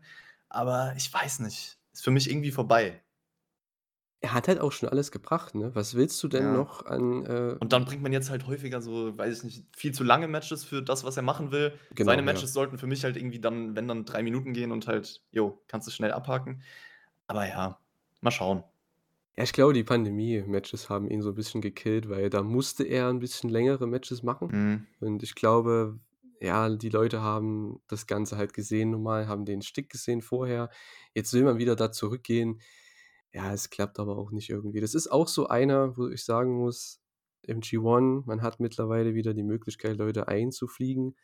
aber 0.49 0.95
ich 0.97 1.13
weiß 1.13 1.41
nicht, 1.41 1.79
ist 1.95 2.05
für 2.05 2.13
mich 2.13 2.31
irgendwie 2.31 2.53
vorbei. 2.53 3.03
Er 4.23 4.33
hat 4.33 4.49
halt 4.49 4.61
auch 4.61 4.73
schon 4.73 4.89
alles 4.89 5.11
gebracht, 5.11 5.55
ne? 5.55 5.75
Was 5.75 5.95
willst 5.95 6.23
du 6.23 6.29
denn 6.29 6.51
Ja. 6.51 6.53
noch 6.53 6.87
an, 6.87 7.25
äh 7.27 7.59
Und 7.61 7.73
dann 7.73 7.85
bringt 7.85 8.03
man 8.03 8.13
jetzt 8.13 8.31
halt 8.31 8.47
häufiger 8.47 8.83
so, 8.83 9.17
weiß 9.17 9.39
ich 9.39 9.45
nicht, 9.45 9.77
viel 9.77 9.93
zu 9.95 10.05
lange 10.05 10.29
Matches 10.29 10.65
für 10.65 10.83
das, 10.83 11.05
was 11.05 11.17
er 11.17 11.23
machen 11.23 11.53
will. 11.53 11.79
Seine 12.01 12.21
Genau, 12.21 12.27
ja. 12.27 12.45
Matches 12.45 12.53
sollten 12.53 12.79
für 12.79 12.87
mich 12.87 13.05
halt 13.05 13.17
irgendwie 13.17 13.41
dann, 13.41 13.77
wenn 13.77 13.89
dann 13.89 14.05
3 14.05 14.23
Minuten 14.23 14.53
gehen 14.53 14.73
und 14.73 14.87
halt, 14.87 15.23
jo, 15.31 15.63
kannst 15.69 15.87
du 15.87 15.91
schnell 15.93 16.13
abhaken. 16.13 16.63
Aber 17.29 17.49
ja, 17.49 17.81
mal 18.23 18.31
schauen. 18.33 18.65
Ja, 19.37 19.43
ich 19.43 19.53
glaube, 19.53 19.73
die 19.73 19.83
Pandemie-Matches 19.83 20.89
haben 20.89 21.09
ihn 21.11 21.21
so 21.21 21.31
'n 21.31 21.35
bisschen 21.35 21.61
gekillt, 21.61 22.09
weil 22.09 22.31
da 22.31 22.43
musste 22.45 22.85
er 22.85 23.09
'n 23.11 23.19
bisschen 23.19 23.51
längere 23.51 23.89
Matches 23.89 24.23
machen. 24.23 24.53
Mhm. 24.53 24.87
Und 25.01 25.25
ich 25.25 25.35
glaube, 25.35 25.99
ja, 26.41 26.69
die 26.71 26.89
Leute 26.91 27.21
haben 27.23 27.81
das 27.89 28.07
Ganze 28.07 28.37
halt 28.37 28.53
gesehen 28.55 28.91
nun 28.91 29.03
mal, 29.03 29.29
haben 29.29 29.45
den 29.45 29.63
Shtick 29.63 29.91
gesehen 29.91 30.23
vorher. 30.23 30.71
Jetzt 31.15 31.33
will 31.33 31.45
man 31.45 31.59
wieder 31.59 31.77
da 31.77 31.93
zurückgehen. 31.93 32.61
Ja, 33.33 33.53
es 33.53 33.71
klappt 33.71 33.99
aber 34.01 34.17
auch 34.19 34.31
nicht 34.33 34.51
irgendwie. 34.51 34.81
Das 34.81 34.95
ist 34.95 35.09
auch 35.11 35.29
so 35.29 35.49
einer, 35.49 35.97
wo 35.97 36.09
ich 36.09 36.25
sagen 36.25 36.55
muss, 36.57 37.01
im 37.43 37.61
G1, 37.63 38.25
man 38.27 38.43
hat 38.43 38.61
mittlerweile 38.61 39.15
wieder 39.15 39.35
die 39.35 39.43
Möglichkeit, 39.45 39.97
Leute 39.99 40.29
einzufliegen. 40.29 41.17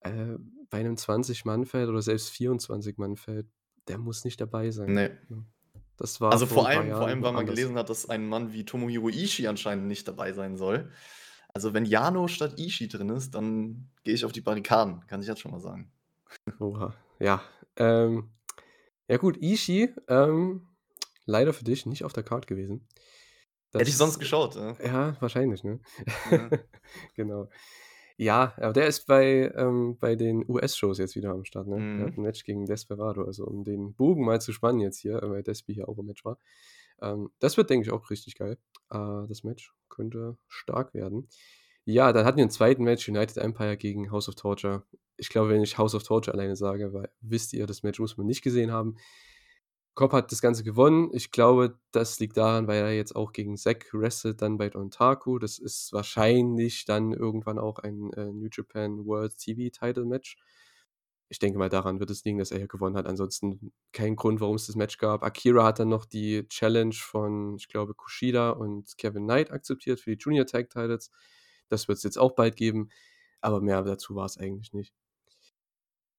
Äh, 0.00 0.36
bei 0.70 0.82
'nem 0.82 0.96
20-Mann-Feld 0.96 1.88
oder 1.88 2.02
selbst 2.02 2.30
24-Mann-Feld, 2.30 3.48
der 3.88 3.98
muss 3.98 4.24
nicht 4.24 4.40
dabei 4.40 4.70
sein, 4.72 4.94
Ne. 4.94 5.18
ne? 5.28 5.46
Das 5.96 6.20
war 6.20 6.32
Also, 6.32 6.46
vor 6.46 6.64
vor 6.64 6.66
allem 6.66 6.94
vor 6.94 7.06
allem, 7.08 7.22
weil 7.22 7.32
man 7.32 7.44
anders. 7.44 7.46
gelesen 7.46 7.76
hat, 7.76 7.90
dass 7.90 8.08
ein 8.08 8.26
Mann 8.28 8.52
wie 8.52 8.64
Tomohiro 8.64 9.08
Ishii 9.10 9.46
anscheinend 9.48 9.86
nicht 9.86 10.08
dabei 10.08 10.32
sein 10.32 10.56
soll. 10.56 10.90
Also, 11.54 11.72
wenn 11.74 11.84
Yano 11.86 12.28
statt 12.28 12.58
Ishii 12.58 12.88
drin 12.88 13.08
ist, 13.10 13.34
dann 13.34 13.90
gehe 14.04 14.14
ich 14.14 14.24
auf 14.24 14.32
die 14.32 14.40
Barrikaden, 14.42 15.06
kann 15.06 15.20
ich 15.22 15.28
jetzt 15.28 15.40
schon 15.40 15.50
mal 15.52 15.60
sagen. 15.60 15.90
Oha, 16.60 16.94
ja. 17.20 17.42
Ähm, 17.76 18.30
ja 19.08 19.16
gut, 19.18 19.38
Ishii, 19.42 19.94
ähm, 20.08 20.68
leider 21.26 21.52
für 21.52 21.64
dich 21.64 21.86
nicht 21.86 22.04
auf 22.04 22.12
der 22.12 22.22
Card 22.24 22.46
gewesen. 22.46 22.88
Hätte 23.76 23.90
ich 23.90 23.96
Das 23.96 23.98
sonst 23.98 24.18
geschaut, 24.18 24.54
ja. 24.56 24.76
ja, 24.82 25.16
wahrscheinlich, 25.20 25.64
ne? 25.64 25.80
Ja. 26.24 26.52
Genau. 27.16 27.48
Ja, 28.18 28.54
aber 28.58 28.72
der 28.74 28.86
ist 28.88 29.06
bei 29.06 29.52
ähm, 29.56 29.98
bei 29.98 30.16
den 30.16 30.44
US-Shows 30.48 30.98
jetzt 30.98 31.16
wieder 31.16 31.32
am 31.32 31.44
Start, 31.44 31.68
ne? 31.68 31.88
Der 31.96 32.06
hat 32.06 32.16
'n 32.18 32.22
Mhm. 32.22 32.24
Match 32.24 32.44
gegen 32.44 32.66
Desperado, 32.66 33.24
also, 33.24 33.46
um 33.46 33.64
den 33.64 33.94
Bogen 33.94 34.24
mal 34.24 34.40
zu 34.40 34.52
spannen 34.52 34.80
jetzt 34.80 35.00
hier, 35.00 35.20
weil 35.24 35.42
Despi 35.44 35.74
hier 35.74 35.88
auch 35.88 35.98
im 35.98 36.06
Match 36.06 36.24
war. 36.24 36.38
Ähm, 37.02 37.30
das 37.40 37.56
wird, 37.56 37.70
denke 37.70 37.86
ich, 37.86 37.92
auch 37.92 38.10
richtig 38.10 38.36
geil. 38.36 38.58
Äh, 38.90 39.26
das 39.28 39.44
Match 39.44 39.74
könnte 39.88 40.36
stark 40.48 40.94
werden. 40.94 41.28
Ja, 41.84 42.12
dann 42.12 42.24
hatten 42.24 42.36
wir 42.38 42.44
im 42.44 42.50
2. 42.50 42.76
Match 42.78 43.08
United 43.08 43.38
Empire 43.38 43.76
gegen 43.76 44.10
House 44.10 44.28
of 44.28 44.36
Torture. 44.36 44.84
Ich 45.16 45.28
glaube, 45.28 45.50
wenn 45.50 45.62
ich 45.62 45.78
House 45.78 45.94
of 45.94 46.04
Torture 46.04 46.34
alleine 46.34 46.56
sage, 46.56 46.92
weil 46.92 47.10
wisst 47.20 47.52
ihr, 47.52 47.66
das 47.66 47.82
Match 47.82 47.98
muss 48.00 48.16
man 48.16 48.26
nicht 48.26 48.42
gesehen 48.42 48.72
haben. 48.72 48.96
Cobb 49.94 50.12
hat 50.12 50.32
das 50.32 50.40
Ganze 50.40 50.64
gewonnen. 50.64 51.10
Ich 51.12 51.32
glaube, 51.32 51.78
das 51.90 52.18
liegt 52.18 52.36
daran, 52.38 52.66
weil 52.66 52.78
er 52.82 52.94
jetzt 52.94 53.14
auch 53.14 53.32
gegen 53.32 53.56
Zack 53.58 53.92
wrestelt 53.92 54.40
dann 54.40 54.56
bei 54.56 54.70
Dontaku. 54.70 55.38
Das 55.38 55.58
ist 55.58 55.92
wahrscheinlich 55.92 56.86
dann 56.86 57.12
irgendwann 57.12 57.58
auch 57.58 57.78
ein, 57.78 58.10
äh, 58.14 58.32
New 58.32 58.48
Japan 58.50 59.04
World 59.04 59.36
TV-Title-Match. 59.36 60.38
Ich 61.32 61.38
denke 61.38 61.58
mal, 61.58 61.70
daran 61.70 61.98
wird 61.98 62.10
es 62.10 62.24
liegen, 62.24 62.36
dass 62.36 62.50
er 62.50 62.58
hier 62.58 62.68
gewonnen 62.68 62.94
hat. 62.94 63.06
Ansonsten 63.06 63.72
kein 63.92 64.16
Grund, 64.16 64.42
warum 64.42 64.56
es 64.56 64.66
das 64.66 64.76
Match 64.76 64.98
gab. 64.98 65.22
Akira 65.22 65.64
hat 65.64 65.78
dann 65.78 65.88
noch 65.88 66.04
die 66.04 66.46
Challenge 66.50 66.94
von, 66.94 67.56
ich 67.56 67.68
glaube, 67.68 67.94
Kushida 67.94 68.50
und 68.50 68.98
Kevin 68.98 69.24
Knight 69.24 69.50
akzeptiert 69.50 69.98
für 69.98 70.14
die 70.14 70.22
Junior 70.22 70.44
Tag 70.44 70.68
Titles. 70.68 71.10
Das 71.70 71.88
wird's 71.88 72.02
jetzt 72.02 72.18
auch 72.18 72.32
bald 72.32 72.56
geben, 72.56 72.90
aber 73.40 73.62
mehr 73.62 73.82
dazu 73.82 74.14
war's 74.14 74.36
eigentlich 74.36 74.74
nicht. 74.74 74.92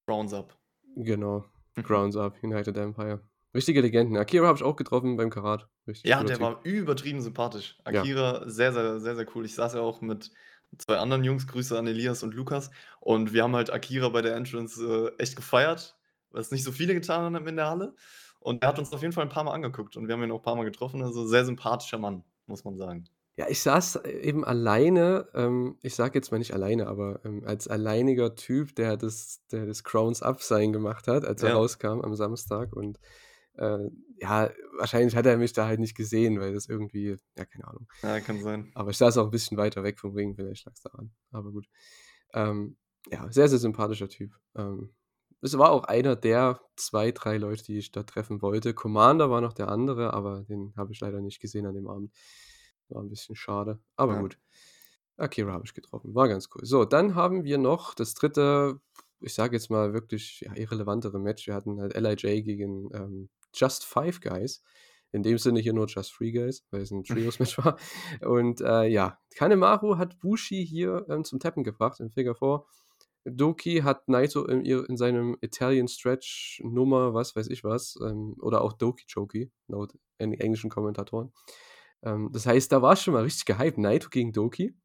Grounds 0.07 0.33
up. 0.33 0.57
Genau, 0.95 1.45
Grounds 1.75 2.17
up, 2.17 2.41
United 2.41 2.75
Empire. 2.75 3.21
Richtige 3.53 3.81
Legenden. 3.81 4.17
Akira 4.17 4.47
habe 4.47 4.57
ich 4.57 4.63
auch 4.63 4.75
getroffen 4.75 5.15
beim 5.15 5.29
Karat. 5.29 5.69
Richtig 5.87 6.09
Ja, 6.09 6.23
der 6.23 6.37
Typ. 6.37 6.43
war 6.43 6.59
übertrieben 6.63 7.21
sympathisch. 7.21 7.77
Ja. 7.85 8.01
Akira, 8.01 8.49
sehr, 8.49 8.73
sehr, 8.73 8.99
sehr, 8.99 9.15
sehr 9.15 9.27
cool. 9.35 9.45
Ich 9.45 9.53
saß 9.53 9.75
ja 9.75 9.81
auch 9.81 10.01
mit 10.01 10.31
2 10.79 10.97
anderen 10.97 11.23
Jungs, 11.23 11.47
Grüße 11.47 11.77
an 11.77 11.87
Elias 11.87 12.23
und 12.23 12.33
Lukas, 12.33 12.71
und 13.01 13.33
wir 13.33 13.43
haben 13.43 13.55
halt 13.55 13.71
Akira 13.71 14.09
bei 14.09 14.21
der 14.21 14.35
Entrance, 14.35 15.13
äh, 15.17 15.21
echt 15.21 15.35
gefeiert, 15.35 15.97
was 16.31 16.51
nicht 16.51 16.63
so 16.63 16.71
viele 16.71 16.93
getan 16.93 17.35
haben 17.35 17.47
in 17.47 17.55
der 17.57 17.67
Halle. 17.69 17.95
Und 18.39 18.63
er 18.63 18.69
hat 18.69 18.79
uns 18.79 18.91
auf 18.93 19.01
jeden 19.01 19.13
Fall 19.13 19.25
'n 19.25 19.29
paarmal 19.29 19.55
angeguckt 19.55 19.95
und 19.97 20.07
wir 20.07 20.13
haben 20.15 20.23
ihn 20.23 20.31
auch 20.31 20.41
paarmal 20.41 20.65
getroffen. 20.65 21.01
Also, 21.03 21.25
sehr 21.27 21.45
sympathischer 21.45 21.97
Mann, 21.99 22.23
muss 22.47 22.63
man 22.65 22.77
sagen. 22.77 23.09
Ja, 23.37 23.47
ich 23.49 23.61
saß 23.63 23.95
eben 24.05 24.45
alleine, 24.45 25.27
ähm, 25.33 25.79
ich 25.81 25.95
sage 25.95 26.13
jetzt 26.19 26.29
mal 26.31 26.37
nicht 26.37 26.53
alleine, 26.53 26.85
aber, 26.85 27.19
ähm, 27.25 27.43
als 27.43 27.67
alleiniger 27.67 28.35
Typ, 28.35 28.75
der 28.75 28.95
das 28.95 29.41
der 29.51 29.65
das 29.65 29.83
Crowns 29.83 30.21
Up 30.21 30.39
Sign 30.43 30.71
gemacht 30.71 31.07
hat, 31.07 31.25
als 31.25 31.41
er 31.41 31.49
Ja. 31.49 31.53
rauskam 31.53 32.01
am 32.01 32.13
Samstag 32.15 32.73
und, 32.73 32.99
äh, 33.57 33.89
ja, 34.21 34.51
wahrscheinlich 34.77 35.15
hat 35.15 35.25
er 35.27 35.37
mich 35.37 35.53
da 35.53 35.67
halt 35.67 35.79
nicht 35.79 35.95
gesehen, 35.95 36.39
weil 36.39 36.53
das 36.53 36.67
irgendwie 36.69 37.17
ja, 37.37 37.45
keine 37.45 37.67
Ahnung. 37.67 37.87
Ja, 38.03 38.19
kann 38.21 38.39
sein. 38.39 38.73
Aber 38.75 38.91
ich 38.91 38.97
saß 38.97 39.17
auch 39.19 39.25
'n 39.27 39.31
bisschen 39.31 39.57
weiter 39.57 39.83
weg 39.83 39.99
vom 39.99 40.13
Ring, 40.15 40.35
vielleicht 40.35 40.65
lag's 40.65 40.81
daran, 40.81 41.11
aber 41.31 41.51
gut. 41.51 41.67
Ähm, 42.33 42.77
ja, 43.11 43.31
sehr, 43.31 43.49
sehr 43.49 43.59
sympathischer 43.59 44.09
Typ. 44.09 44.35
Ähm, 44.55 44.93
es 45.41 45.57
war 45.57 45.71
auch 45.71 45.85
einer 45.85 46.15
der 46.17 46.61
2, 46.77 47.11
3 47.13 47.37
Leute, 47.37 47.63
die 47.65 47.77
ich 47.79 47.91
da 47.91 48.03
treffen 48.03 48.41
wollte. 48.43 48.73
Commander 48.75 49.29
war 49.31 49.41
noch 49.41 49.53
der 49.53 49.69
andere, 49.69 50.13
aber 50.13 50.43
den 50.45 50.73
habe 50.77 50.93
ich 50.93 50.99
leider 51.01 51.21
nicht 51.21 51.39
gesehen 51.41 51.65
an 51.67 51.75
dem 51.75 51.87
Abend. 51.89 52.13
War 52.89 53.01
'n 53.03 53.09
bisschen 53.09 53.35
schade, 53.35 53.79
aber 53.97 54.15
Ja. 54.15 54.19
gut. 54.19 54.39
Akira 55.17 55.53
habe 55.53 55.65
ich 55.67 55.73
getroffen, 55.75 56.15
war 56.15 56.27
ganz 56.29 56.49
cool. 56.55 56.65
So, 56.65 56.85
dann 56.85 57.15
haben 57.15 57.43
wir 57.45 57.57
noch 57.59 57.93
das 57.95 58.13
3., 58.15 58.81
ich 59.21 59.33
sage 59.35 59.55
jetzt 59.57 59.69
mal 59.71 59.93
wirklich, 59.93 60.41
ja, 60.41 60.55
irrelevantere 60.55 61.19
Match. 61.19 61.47
Wir 61.47 61.55
hatten 61.55 61.81
halt 61.81 61.95
LIJ 61.95 62.43
gegen, 62.43 62.89
ähm, 62.95 63.29
Just 63.53 63.85
5 63.85 64.21
Guys. 64.21 64.63
In 65.11 65.21
dem 65.23 65.37
Sinne 65.37 65.59
hier 65.59 65.73
nur 65.73 65.87
Just 65.87 66.15
3 66.19 66.31
Guys, 66.31 66.65
weil 66.71 66.81
es 66.81 66.91
'n 66.91 67.03
Trios-Match 67.39 67.57
war. 67.59 67.77
Und, 68.21 68.61
äh, 68.61 68.85
ja, 68.87 69.19
Kanemaru 69.35 69.97
hat 69.97 70.19
Bushi 70.19 70.65
hier, 70.65 71.05
ähm, 71.09 71.23
zum 71.23 71.39
Tappen 71.39 71.63
gebracht 71.63 71.99
im 71.99 72.09
Figure 72.09 72.35
4. 72.35 72.65
Douki 73.25 73.81
hat 73.83 74.09
Naito 74.09 74.45
in 74.45 74.65
in 74.65 74.97
seinem 74.97 75.37
Italian 75.41 75.87
Stretch 75.87 76.61
Nummer, 76.63 77.13
was 77.13 77.35
weiß 77.35 77.47
ich 77.49 77.63
was, 77.63 77.95
ähm, 78.03 78.35
oder 78.41 78.61
auch 78.61 78.73
Doki-Choki 78.73 79.49
laut 79.67 79.93
eng 80.17 80.33
englischen 80.33 80.69
Kommentatoren. 80.69 81.31
Ähm, 82.03 82.29
das 82.33 82.45
heißt, 82.45 82.71
da 82.71 82.81
war 82.81 82.93
ich 82.93 82.99
schon 83.01 83.13
mal 83.13 83.23
richtig 83.23 83.45
gehypt. 83.45 83.77
Naito 83.77 84.09
gegen 84.09 84.33
Douki. 84.33 84.75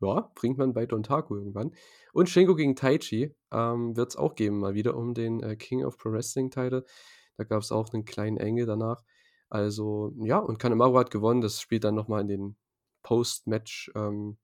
Ja, 0.00 0.30
bringt 0.34 0.58
man 0.58 0.74
bei 0.74 0.86
Dontaku 0.86 1.36
irgendwann. 1.36 1.74
Und 2.12 2.28
Shingo 2.28 2.54
gegen 2.54 2.76
Taichi, 2.76 3.34
ähm, 3.52 3.96
wird's 3.96 4.16
auch 4.16 4.34
geben 4.34 4.58
mal 4.60 4.74
wieder 4.74 4.96
um 4.96 5.14
den, 5.14 5.40
äh, 5.42 5.56
King 5.56 5.84
of 5.84 5.96
Pro 5.98 6.12
Wrestling 6.12 6.50
Title. 6.50 6.84
Da 7.38 7.44
gab's 7.44 7.72
auch 7.72 7.92
'nen 7.92 8.04
kleinen 8.04 8.38
Angle 8.40 8.66
danach. 8.66 9.02
Also, 9.50 10.12
ja, 10.20 10.38
und 10.38 10.58
Kanemaru 10.58 10.98
hat 10.98 11.10
gewonnen. 11.10 11.40
Das 11.42 11.60
spielt 11.60 11.84
dann 11.84 11.94
noch 11.94 12.08
mal 12.08 12.20
in 12.22 12.28
den 12.28 12.56
Post-Match, 13.02 13.92
ähm 13.96 14.38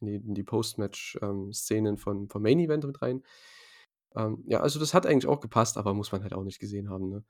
in 0.00 0.06
die 0.08 0.14
in 0.16 0.34
die 0.34 0.44
Post-Match, 0.44 1.18
ähm, 1.22 1.52
von 1.98 2.28
vom 2.28 2.42
Main 2.42 2.60
Event 2.60 2.84
mit 2.86 3.02
rein. 3.02 3.22
Ähm, 4.16 4.44
ja, 4.48 4.60
also, 4.60 4.80
das 4.80 4.94
hat 4.94 5.06
eigentlich 5.06 5.26
auch 5.28 5.40
gepasst, 5.40 5.78
aber 5.78 5.94
muss 5.94 6.12
man 6.12 6.22
halt 6.24 6.34
auch 6.34 6.44
nicht 6.44 6.60
gesehen 6.60 6.90
haben, 6.90 7.10
ne? 7.10 7.24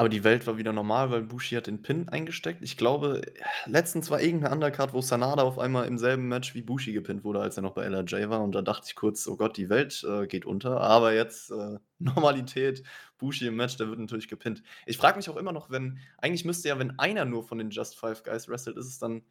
Aber 0.00 0.08
die 0.08 0.24
Welt 0.24 0.46
war 0.46 0.56
wieder 0.56 0.72
normal, 0.72 1.10
weil 1.10 1.22
Bushi 1.22 1.54
hat 1.54 1.66
den 1.66 1.82
Pin 1.82 2.08
eingesteckt. 2.08 2.62
Ich 2.62 2.76
glaube, 2.76 3.20
letztens 3.66 4.10
war 4.10 4.20
irgend 4.20 4.42
'ne 4.42 4.50
Undercard, 4.50 4.94
wo 4.94 5.00
Sanada 5.00 5.42
auf 5.42 5.58
einmal 5.58 5.86
im 5.86 5.98
selben 5.98 6.28
Match 6.28 6.54
wie 6.54 6.62
Bushi 6.62 6.92
gepinnt 6.92 7.24
wurde, 7.24 7.40
als 7.40 7.56
er 7.56 7.62
noch 7.62 7.74
bei 7.74 7.84
LIJ 7.84 8.28
war 8.30 8.42
und 8.42 8.52
da 8.54 8.62
dachte 8.62 8.86
ich 8.88 8.94
kurz: 8.96 9.28
„Oh 9.28 9.36
Gott, 9.36 9.56
die 9.56 9.68
Welt, 9.68 10.02
äh, 10.08 10.26
geht 10.26 10.44
unter.“ 10.46 10.80
Aber 10.80 11.12
jetzt, 11.14 11.50
äh, 11.50 11.78
Normalität, 11.98 12.82
Bushi 13.18 13.46
im 13.46 13.56
Match, 13.56 13.76
der 13.76 13.88
wird 13.88 13.98
natürlich 14.00 14.28
gepinnt. 14.28 14.62
Ich 14.86 14.96
frage 14.96 15.16
mich 15.18 15.28
auch 15.28 15.36
immer 15.36 15.52
noch, 15.52 15.70
wenn 15.70 15.98
eigentlich 16.18 16.44
müsste 16.44 16.68
ja, 16.68 16.78
wenn 16.78 16.98
einer 16.98 17.24
nur 17.26 17.44
von 17.46 17.58
den 17.58 17.70
Just 17.70 17.96
5 17.98 18.22
Guys 18.24 18.48
wrestelt, 18.48 18.76
ist 18.78 18.86
es 18.86 18.98
dann 18.98 19.22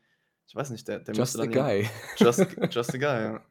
ich 0.48 0.56
weiß 0.56 0.70
nicht, 0.72 0.88
der 0.88 1.00
der 1.00 1.16
Just 1.16 1.16
müsste 1.16 1.38
a 1.42 1.46
dann 1.46 1.52
ja 1.52 1.66
Guy. 1.66 1.90
Just 2.16 2.58
Just 2.70 2.94
a 2.96 2.98
Guy, 2.98 3.24
ja. 3.24 3.46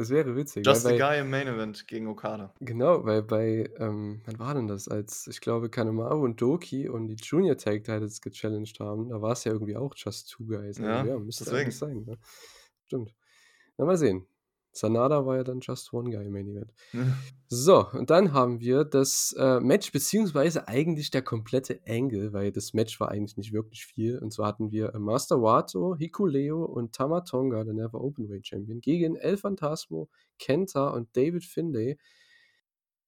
Das 0.00 0.08
wäre 0.08 0.34
witzig, 0.34 0.64
Just 0.64 0.84
bei 0.84 0.96
Guy 0.96 1.20
im 1.20 1.28
Main 1.28 1.46
Event 1.46 1.86
gegen 1.86 2.06
Okada. 2.06 2.54
Genau, 2.60 3.04
weil 3.04 3.22
bei, 3.22 3.70
ähm 3.78 4.22
wann 4.24 4.38
war 4.38 4.54
denn 4.54 4.66
das? 4.66 4.88
Als 4.88 5.26
ich 5.26 5.42
glaube, 5.42 5.68
Kanemaru 5.68 6.24
und 6.24 6.40
Douki 6.40 6.88
und 6.88 7.08
die 7.08 7.16
Junior 7.16 7.58
Tag 7.58 7.84
Titles 7.84 8.22
gechallenged 8.22 8.80
haben, 8.80 9.10
da 9.10 9.20
war's 9.20 9.44
ja 9.44 9.52
irgendwie 9.52 9.76
auch 9.76 9.92
Just 9.94 10.28
2 10.28 10.44
Guys. 10.44 10.80
Also, 10.80 10.82
Ja, 10.82 11.04
ja, 11.04 11.18
müsste 11.18 11.44
deswegen. 11.44 11.70
sein, 11.70 12.04
ne? 12.06 12.16
Stimmt. 12.86 13.14
Na, 13.76 13.84
mal 13.84 13.98
sehen. 13.98 14.26
Sanada 14.72 15.26
war 15.26 15.36
ja 15.36 15.44
dann 15.44 15.60
Just 15.60 15.92
1 15.92 16.10
Guy 16.10 16.24
im 16.26 16.32
Main 16.32 16.48
Event. 16.48 16.72
So, 17.48 17.88
und 17.92 18.08
dann 18.10 18.32
haben 18.32 18.60
wir 18.60 18.84
das, 18.84 19.34
äh, 19.38 19.58
Match 19.60 19.90
beziehungsweise 19.90 20.68
eigentlich 20.68 21.10
der 21.10 21.22
komplette 21.22 21.80
Angle, 21.86 22.32
weil 22.32 22.52
das 22.52 22.72
Match 22.72 23.00
war 23.00 23.08
eigentlich 23.10 23.36
nicht 23.36 23.52
wirklich 23.52 23.84
viel. 23.86 24.18
Und 24.18 24.32
zwar 24.32 24.46
hatten 24.46 24.70
wir, 24.70 24.94
äh, 24.94 24.98
Master 24.98 25.42
Wato, 25.42 25.96
Hikuleo 25.96 26.64
und 26.64 26.94
Tama 26.94 27.22
Tonga, 27.22 27.64
der 27.64 27.74
Never 27.74 28.00
Openweight 28.00 28.46
Champion, 28.46 28.80
gegen 28.80 29.16
El 29.16 29.36
Phantasmo, 29.36 30.08
Kenta 30.38 30.90
und 30.90 31.16
David 31.16 31.44
Finlay. 31.44 31.98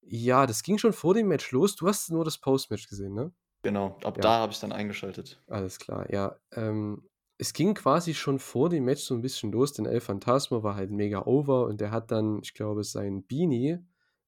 Ja, 0.00 0.46
das 0.46 0.62
ging 0.64 0.78
schon 0.78 0.92
vor 0.92 1.14
dem 1.14 1.28
Match 1.28 1.52
los. 1.52 1.76
Du 1.76 1.86
hast 1.86 2.10
nur 2.10 2.24
das 2.24 2.38
Post-Match 2.38 2.88
gesehen, 2.88 3.14
ne? 3.14 3.32
Genau, 3.62 3.96
ab 4.02 4.16
Ja. 4.16 4.22
da 4.22 4.38
habe 4.40 4.52
ich 4.52 4.58
dann 4.58 4.72
eingeschaltet. 4.72 5.40
Alles 5.46 5.78
klar, 5.78 6.12
ja. 6.12 6.36
Ähm, 6.50 7.08
es 7.42 7.52
ging 7.54 7.74
quasi 7.74 8.14
schon 8.14 8.38
vor 8.38 8.68
dem 8.70 8.84
Match 8.84 9.02
so 9.02 9.14
'n 9.14 9.22
bisschen 9.22 9.52
los, 9.52 9.72
denn 9.72 9.86
El 9.86 10.00
Phantasmo 10.00 10.62
war 10.62 10.76
halt 10.76 10.90
mega 10.92 11.22
over 11.26 11.66
und 11.66 11.80
der 11.80 11.90
hat 11.90 12.10
dann, 12.12 12.40
ich 12.42 12.54
glaube, 12.54 12.84
sein 12.84 13.24
Beanie, 13.26 13.78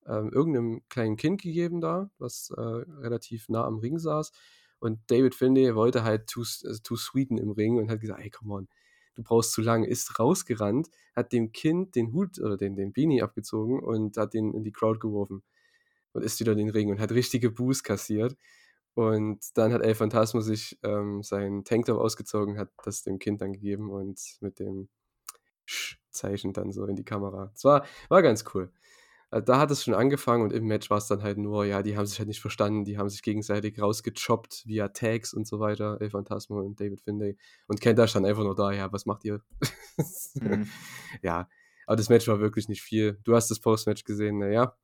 ähm, 0.07 0.31
irgend 0.33 0.55
'nem 0.55 0.83
kleinen 0.89 1.17
Kind 1.17 1.41
gegeben 1.43 1.81
da, 1.81 2.11
was, 2.19 2.51
äh, 2.57 2.61
relativ 2.61 3.49
nah 3.49 3.65
am 3.67 3.79
Ring 3.79 3.99
saß. 3.99 4.33
Und 4.81 5.01
David 5.09 5.35
Finlay 5.35 5.75
wollte 5.75 6.05
halt 6.05 6.27
to 6.29 6.43
s 6.43 6.63
äh, 6.65 6.75
to 6.83 6.97
sweeten 6.97 7.39
im 7.39 7.53
Ring 7.53 7.79
und 7.79 7.91
hat 7.91 8.01
gesagt: 8.01 8.21
„Ey, 8.23 8.31
come 8.31 8.55
on, 8.55 8.69
du 9.15 9.23
brauchst 9.23 9.53
zu 9.53 9.63
lange.“ 9.63 9.87
Ist 9.89 10.19
rausgerannt, 10.19 10.91
hat 11.17 11.33
dem 11.33 11.53
Kind 11.53 11.95
den 11.97 12.13
Hut 12.13 12.39
oder 12.41 12.57
den 12.57 12.77
den 12.77 12.93
Beanie 12.93 13.23
abgezogen 13.23 13.81
und 13.81 14.17
hat 14.19 14.35
den 14.35 14.53
in 14.55 14.65
die 14.65 14.73
Crowd 14.73 14.99
geworfen 15.01 15.43
und 16.13 16.23
ist 16.25 16.41
wieder 16.41 16.53
in 16.53 16.59
den 16.59 16.71
Ring 16.71 16.91
und 16.91 17.01
hat 17.01 17.13
richtige 17.13 17.51
Boos 17.51 17.83
kassiert. 17.85 18.37
Und 18.95 19.41
dann 19.59 19.73
hat 19.73 19.83
El 19.83 19.95
Phantasmo 19.95 20.41
sich, 20.41 20.79
ähm, 20.85 21.23
seinen 21.23 21.65
Tanktop 21.65 21.99
ausgezogen, 21.99 22.59
hat 22.59 22.71
das 22.85 23.03
dem 23.03 23.19
Kind 23.19 23.41
dann 23.41 23.53
gegeben 23.53 23.91
und 23.91 24.21
mit 24.41 24.59
dem 24.61 24.89
Zeichen 26.11 26.53
dann 26.53 26.73
so 26.73 26.87
in 26.87 26.97
die 26.97 27.05
Kamera. 27.05 27.51
Es 27.55 27.65
war 27.65 27.85
war 28.09 28.23
ganz 28.23 28.45
cool. 28.55 28.71
Äh, 29.31 29.43
da 29.43 29.59
hat 29.59 29.71
es 29.71 29.85
schon 29.85 29.95
angefangen 29.95 30.43
und 30.45 30.53
im 30.53 30.67
Match 30.67 30.91
war's 30.91 31.09
dann 31.09 31.23
halt 31.23 31.39
nur 31.39 31.65
ja, 31.65 31.83
die 31.83 31.97
haben 31.97 32.07
sich 32.07 32.19
halt 32.19 32.29
nicht 32.29 32.41
verstanden, 32.41 32.85
die 32.85 32.99
haben 32.99 33.09
sich 33.09 33.23
gegenseitig 33.23 33.81
rausgechoppt 33.81 34.65
via 34.67 34.89
Tags 34.89 35.35
und 35.35 35.47
so 35.47 35.61
weiter, 35.61 35.99
El 36.01 36.11
Phantasmo 36.11 36.61
und 36.61 36.81
David 36.81 37.01
Finlay. 37.03 37.37
Und 37.67 37.81
Kenta 37.81 38.07
stand 38.07 38.27
einfach 38.27 38.45
nur 38.45 38.55
da: 38.55 38.73
„Ja, 38.73 38.93
was 38.93 39.07
macht 39.07 39.25
ihr?“ 39.25 39.41
Mhm. 40.35 40.69
Ja, 41.23 41.49
aber 41.87 41.97
das 41.97 42.09
Match 42.09 42.27
war 42.29 42.41
wirklich 42.41 42.69
nicht 42.69 42.83
viel. 42.83 43.19
Du 43.25 43.35
hast 43.35 43.51
das 43.51 43.61
Post-Match 43.61 44.05
gesehen, 44.05 44.39
na 44.39 44.49
ja. 44.49 44.77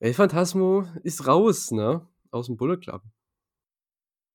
El 0.00 0.14
Phantasmo 0.14 0.86
ist 1.02 1.26
raus, 1.26 1.70
ne, 1.72 2.06
aus'm 2.32 2.56
Bullet 2.56 2.78
Club. 2.80 3.02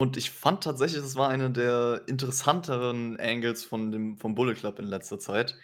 Und 0.02 0.18
ich 0.18 0.30
fand 0.32 0.64
tatsächlich, 0.64 1.02
das 1.02 1.16
war 1.16 1.30
eine 1.30 1.50
der 1.52 2.02
interessanteren 2.08 3.18
Angles 3.20 3.64
von 3.64 3.92
dem 3.94 4.18
vom 4.18 4.36
Bullet 4.36 4.54
Club 4.56 4.78
in 4.80 4.86
letzter 4.88 5.20
Zeit. 5.20 5.56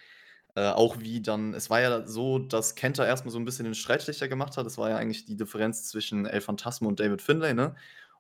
Äh, 0.56 0.70
auch 0.70 1.00
wie 1.00 1.22
dann 1.22 1.54
es 1.54 1.70
war 1.70 1.82
ja 1.82 2.08
so, 2.08 2.40
dass 2.40 2.76
Kenta 2.76 3.06
erst 3.06 3.26
mal 3.26 3.32
so 3.32 3.38
'n 3.40 3.46
bisschen 3.46 3.66
den 3.66 3.76
Streitschlichter 3.76 4.28
gemacht 4.30 4.56
hat. 4.58 4.66
Das 4.66 4.78
war 4.78 4.90
ja 4.90 4.98
eigentlich 4.98 5.26
die 5.26 5.36
Differenz 5.38 5.88
zwischen 5.90 6.26
El 6.26 6.42
Phantasmo 6.42 6.88
und 6.90 7.00
David 7.00 7.22
Finlay, 7.22 7.54
ne? 7.54 7.76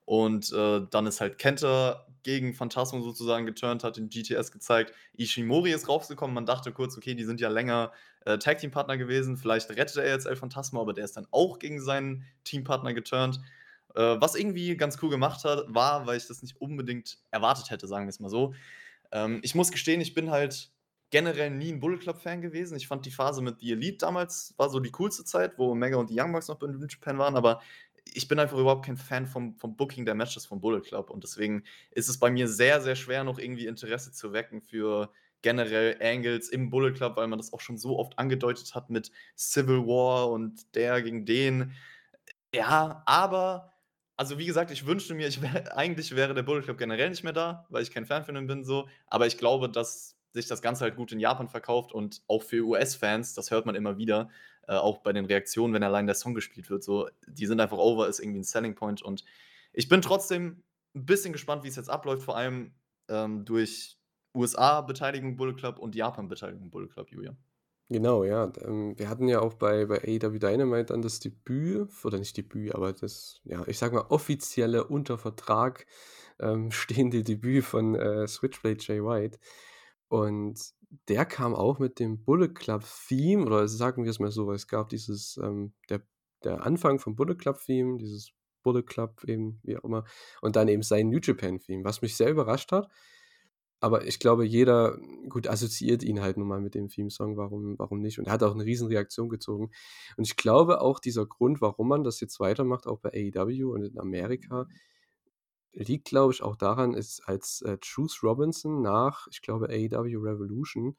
Und, 0.05 0.51
äh, 0.53 0.81
dann 0.89 1.05
ist 1.07 1.21
halt 1.21 1.37
Kenta 1.37 2.05
gegen 2.23 2.53
Phantasmo 2.53 3.01
sozusagen 3.01 3.45
geturnt, 3.45 3.83
hat 3.83 3.97
den 3.97 4.09
GTS 4.09 4.51
gezeigt. 4.51 4.93
Ishimori 5.17 5.71
ist 5.71 5.87
rausgekommen. 5.89 6.33
Man 6.35 6.45
dachte 6.45 6.71
kurz: 6.73 6.97
„Okay, 6.97 7.15
die 7.15 7.23
sind 7.25 7.39
ja 7.41 7.49
länger, 7.49 7.91
äh, 8.25 8.37
Tag-Team-Partner 8.37 8.97
gewesen. 8.97 9.37
Vielleicht 9.37 9.69
rettet 9.71 9.97
er 9.97 10.07
jetzt 10.09 10.25
El 10.27 10.35
Phantasmo“, 10.35 10.81
aber 10.81 10.93
der 10.93 11.05
ist 11.05 11.15
dann 11.17 11.27
auch 11.31 11.59
gegen 11.59 11.81
seinen 11.81 12.25
Teampartner 12.43 12.93
geturnt. 12.93 13.39
Äh, 13.95 14.21
was 14.21 14.35
irgendwie 14.35 14.75
ganz 14.77 14.97
cool 15.01 15.09
gemacht 15.09 15.43
hat 15.45 15.65
war, 15.67 16.07
weil 16.07 16.17
ich 16.17 16.27
das 16.27 16.41
nicht 16.41 16.59
unbedingt 16.61 17.19
erwartet 17.31 17.69
hätte, 17.71 17.87
sagen 17.87 18.05
wir's 18.07 18.19
mal 18.19 18.29
so. 18.29 18.53
Ähm, 19.11 19.39
ich 19.43 19.55
muss 19.55 19.71
gestehen, 19.71 20.01
ich 20.01 20.13
bin 20.13 20.31
halt 20.31 20.71
generell 21.11 21.51
nie 21.51 21.71
'n 21.71 21.79
Bullet 21.81 21.97
Club-Fan 21.99 22.41
gewesen. 22.41 22.77
Ich 22.77 22.87
fand 22.87 23.05
die 23.05 23.11
Phase 23.11 23.41
mit 23.41 23.59
The 23.59 23.73
Elite 23.73 23.97
damals 23.99 24.53
war 24.57 24.69
so 24.69 24.79
die 24.79 24.91
coolste 24.91 25.25
Zeit, 25.25 25.57
wo 25.57 25.71
Omega 25.71 25.97
und 25.97 26.09
die 26.09 26.19
Young 26.19 26.31
Bucks 26.33 26.47
noch 26.47 26.59
New 26.61 26.85
Japan 26.87 27.17
waren, 27.19 27.35
aber 27.35 27.61
ich 28.13 28.27
bin 28.27 28.39
einfach 28.39 28.57
überhaupt 28.57 28.85
kein 28.85 28.97
Fan 28.97 29.27
vom 29.27 29.55
vom 29.57 29.75
Booking 29.77 30.05
der 30.05 30.15
Matches 30.15 30.45
vom 30.45 30.61
Bullet 30.61 30.81
Club 30.81 31.09
und 31.09 31.23
deswegen 31.23 31.63
ist 31.91 32.09
es 32.09 32.19
bei 32.19 32.31
mir 32.31 32.47
sehr, 32.47 32.81
sehr 32.81 32.95
schwer, 32.95 33.23
noch 33.23 33.39
irgendwie 33.39 33.67
Interesse 33.67 34.11
zu 34.11 34.33
wecken 34.33 34.61
für 34.61 35.11
generell 35.43 35.97
Angles 36.01 36.49
im 36.49 36.69
Bullet 36.69 36.93
Club, 36.93 37.17
weil 37.17 37.27
man 37.27 37.39
das 37.39 37.53
auch 37.53 37.61
schon 37.61 37.77
so 37.77 37.97
oft 37.99 38.17
angedeutet 38.19 38.75
hat 38.75 38.89
mit 38.89 39.11
Civil 39.37 39.79
War 39.87 40.29
und 40.31 40.75
der 40.75 41.01
gegen 41.01 41.25
den. 41.25 41.73
Ja, 42.53 43.03
aber 43.05 43.73
also, 44.21 44.37
wie 44.37 44.45
gesagt, 44.45 44.71
ich 44.71 44.85
wünschte 44.85 45.13
mir, 45.15 45.27
ich 45.27 45.41
wäre 45.41 45.75
eigentlich 45.77 46.15
wäre 46.15 46.33
der 46.33 46.43
Bullet 46.43 46.61
Club 46.63 46.77
generell 46.77 47.09
nicht 47.09 47.23
mehr 47.23 47.33
da, 47.33 47.65
weil 47.69 47.83
ich 47.83 47.91
kein 47.91 48.05
Fan 48.05 48.23
von 48.23 48.35
dem 48.35 48.47
bin 48.47 48.63
so. 48.63 48.87
Aber 49.07 49.27
ich 49.27 49.37
glaube, 49.37 49.69
dass 49.69 50.15
sich 50.33 50.47
das 50.47 50.61
Ganze 50.61 50.83
halt 50.83 50.95
gut 50.95 51.11
in 51.11 51.19
Japan 51.19 51.49
verkauft 51.49 51.91
und 51.91 52.21
auch 52.27 52.43
für 52.43 52.63
US-Fans, 52.65 53.33
das 53.33 53.51
hört 53.51 53.65
man 53.65 53.75
immer 53.75 53.97
wieder, 53.97 54.29
äh, 54.67 54.73
auch 54.75 54.99
bei 54.99 55.11
den 55.13 55.25
Reaktionen, 55.25 55.73
wenn 55.73 55.83
allein 55.83 56.05
der 56.05 56.15
Song 56.15 56.33
gespielt 56.35 56.69
wird, 56.69 56.83
so. 56.83 57.09
Die 57.27 57.45
sind 57.47 57.59
einfach 57.59 57.77
over, 57.77 58.07
ist 58.07 58.19
irgendwie 58.19 58.39
'n 58.39 58.43
Selling 58.43 58.75
Point 58.75 59.01
und 59.01 59.23
ich 59.73 59.89
bin 59.89 60.01
trotzdem 60.01 60.63
'n 60.95 61.05
bisschen 61.05 61.33
gespannt, 61.33 61.63
wie's 61.63 61.75
jetzt 61.75 61.89
abläuft, 61.89 62.23
vor 62.23 62.37
allem, 62.37 62.73
ähm, 63.09 63.43
durch 63.45 63.97
USA-Beteiligung 64.35 65.35
Bullet 65.37 65.55
Club 65.55 65.79
und 65.79 65.95
Japan-Beteiligung 65.95 66.69
Bullet 66.71 66.87
Club, 66.89 67.11
Julian. 67.11 67.37
Genau, 67.91 68.23
ja. 68.23 68.49
Ähm, 68.63 68.97
wir 68.97 69.09
hatten 69.09 69.27
ja 69.27 69.41
auch 69.41 69.53
bei 69.55 69.85
bei 69.85 69.97
AEW 70.01 70.39
Dynamite 70.39 70.85
dann 70.93 71.01
das 71.01 71.19
Debüt 71.19 71.89
oder 72.05 72.19
nicht 72.19 72.37
Debüt, 72.37 72.73
aber 72.73 72.93
das, 72.93 73.41
ja, 73.43 73.67
ich 73.67 73.77
sage 73.77 73.95
mal, 73.95 74.05
offizielle 74.07 74.85
unter 74.85 75.17
Vertrag, 75.17 75.85
ähm, 76.39 76.71
stehende 76.71 77.21
Debüt 77.23 77.65
von, 77.65 77.95
äh, 77.95 78.27
Switchblade 78.29 78.77
Jay 78.79 79.03
White. 79.03 79.39
Und 80.07 80.61
der 81.09 81.25
kam 81.25 81.53
auch 81.53 81.79
mit 81.79 81.99
dem 81.99 82.23
Bullet 82.23 82.49
Club 82.53 82.83
Theme 83.07 83.45
oder 83.45 83.67
sagen 83.67 84.03
wir 84.05 84.11
es 84.11 84.19
mal 84.19 84.31
so, 84.31 84.47
weil 84.47 84.55
es 84.55 84.67
gab 84.67 84.87
dieses, 84.89 85.37
ähm 85.43 85.73
der 85.89 86.01
der 86.43 86.65
Anfang 86.65 86.97
vom 86.99 87.15
Bullet 87.15 87.35
Club 87.35 87.59
Theme, 87.65 87.97
dieses 87.99 88.31
Bullet 88.63 88.83
Club 88.83 89.23
eben, 89.25 89.59
wie 89.63 89.77
auch 89.77 89.83
immer, 89.83 90.05
und 90.41 90.55
dann 90.55 90.67
eben 90.69 90.81
sein 90.83 91.09
New 91.09 91.19
Japan 91.21 91.59
Theme, 91.59 91.83
was 91.83 92.01
mich 92.01 92.15
sehr 92.15 92.29
überrascht 92.31 92.71
hat. 92.71 92.89
Aber 93.81 94.05
ich 94.07 94.19
glaube, 94.19 94.45
jeder, 94.45 94.97
gut, 95.29 95.47
assoziiert 95.47 96.03
ihn 96.03 96.21
halt 96.21 96.37
nun 96.37 96.47
mal 96.47 96.61
mit 96.61 96.75
dem 96.75 96.87
Theme-Song, 96.89 97.35
warum 97.37 97.79
warum 97.79 97.99
nicht? 98.01 98.19
Und 98.19 98.27
er 98.27 98.33
hat 98.33 98.43
auch 98.43 98.55
'ne 98.55 98.63
Riesenreaktion 98.65 99.27
gezogen. 99.29 99.71
Und 100.17 100.25
ich 100.27 100.35
glaube 100.37 100.81
auch, 100.81 100.99
dieser 100.99 101.25
Grund, 101.25 101.61
warum 101.61 101.87
man 101.89 102.03
das 102.03 102.19
jetzt 102.21 102.39
weitermacht, 102.39 102.87
auch 102.87 102.99
bei 102.99 103.09
AEW 103.11 103.73
und 103.73 103.83
in 103.83 103.99
Amerika, 103.99 104.67
liegt, 105.73 106.05
glaube 106.09 106.33
ich, 106.33 106.43
auch 106.43 106.55
daran, 106.57 106.93
ist, 106.93 107.21
als, 107.27 107.61
äh, 107.63 107.77
Juice 107.83 108.23
Robinson 108.23 108.81
nach, 108.81 109.27
ich 109.31 109.41
glaube, 109.41 109.69
AEW 109.69 110.19
Revolution 110.23 110.97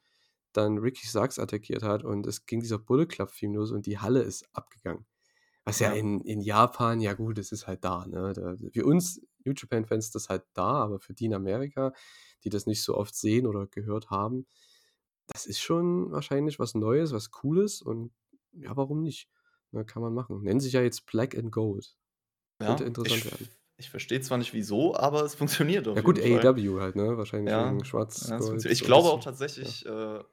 dann 0.53 0.77
Ricky 0.79 1.07
Starks 1.07 1.39
attackiert 1.39 1.83
hat 1.83 2.03
und 2.05 2.27
es 2.27 2.45
ging 2.47 2.61
dieser 2.61 2.79
Bullet 2.79 3.07
Club 3.07 3.31
Theme 3.33 3.55
los 3.57 3.71
und 3.71 3.85
die 3.87 3.99
Halle 3.99 4.21
ist 4.23 4.47
abgegangen. 4.53 5.05
Was 5.65 5.79
ja 5.79 5.89
Ja. 5.89 5.93
in 5.93 6.21
in 6.21 6.41
Japan 6.41 7.01
ja 7.01 7.13
gut, 7.15 7.37
das 7.39 7.51
ist 7.53 7.67
halt 7.67 7.83
da, 7.85 8.05
ne? 8.07 8.33
Da 8.35 8.55
für 8.73 8.85
uns 8.85 9.21
New 9.45 9.53
Japan 9.55 9.85
Fans 9.85 10.05
ist 10.05 10.15
das 10.15 10.29
halt 10.29 10.43
da, 10.53 10.75
aber 10.83 10.99
für 10.99 11.13
die 11.13 11.25
in 11.25 11.33
Amerika, 11.33 11.93
die 12.43 12.49
das 12.49 12.65
nicht 12.65 12.83
so 12.83 12.95
oft 12.97 13.15
sehen 13.15 13.47
oder 13.47 13.67
gehört 13.67 14.09
haben, 14.09 14.45
das 15.27 15.45
ist 15.45 15.59
schon 15.61 16.11
wahrscheinlich 16.11 16.59
was 16.59 16.75
Neues, 16.75 17.13
was 17.13 17.31
Cooles 17.31 17.81
und 17.81 18.11
ja, 18.53 18.75
warum 18.75 19.01
nicht? 19.01 19.29
Ne, 19.71 19.85
kann 19.85 20.01
man 20.03 20.13
machen. 20.13 20.43
Nennen 20.43 20.59
sich 20.59 20.73
ja 20.73 20.81
jetzt 20.81 21.05
Black 21.07 21.35
and 21.37 21.51
Gold. 21.51 21.97
Könnte 22.59 22.83
Ja, 22.83 22.87
ich 22.87 22.87
interessant 22.87 23.23
v 23.23 23.31
werden. 23.31 23.49
ich 23.77 23.89
verstehe 23.89 24.21
zwar 24.21 24.37
nicht 24.37 24.53
wieso, 24.53 24.95
aber 24.95 25.23
es 25.23 25.35
funktioniert 25.35 25.87
Ja 25.95 26.01
auf 26.01 26.01
gut. 26.01 26.19
AEW 26.19 26.79
halt, 26.79 26.95
ne? 26.95 27.17
Wahrscheinlich 27.17 27.51
Ja, 27.51 27.67
ja, 27.67 27.83
Schwarz-Gold 27.85 28.41
funktioniert. 28.41 28.65
Ich 28.65 28.83
glaube 28.83 29.09
auch 29.09 29.19
bisschen, 29.19 29.21
ja. 29.21 29.23
tatsächlich, 29.23 29.85
äh, 29.85 30.23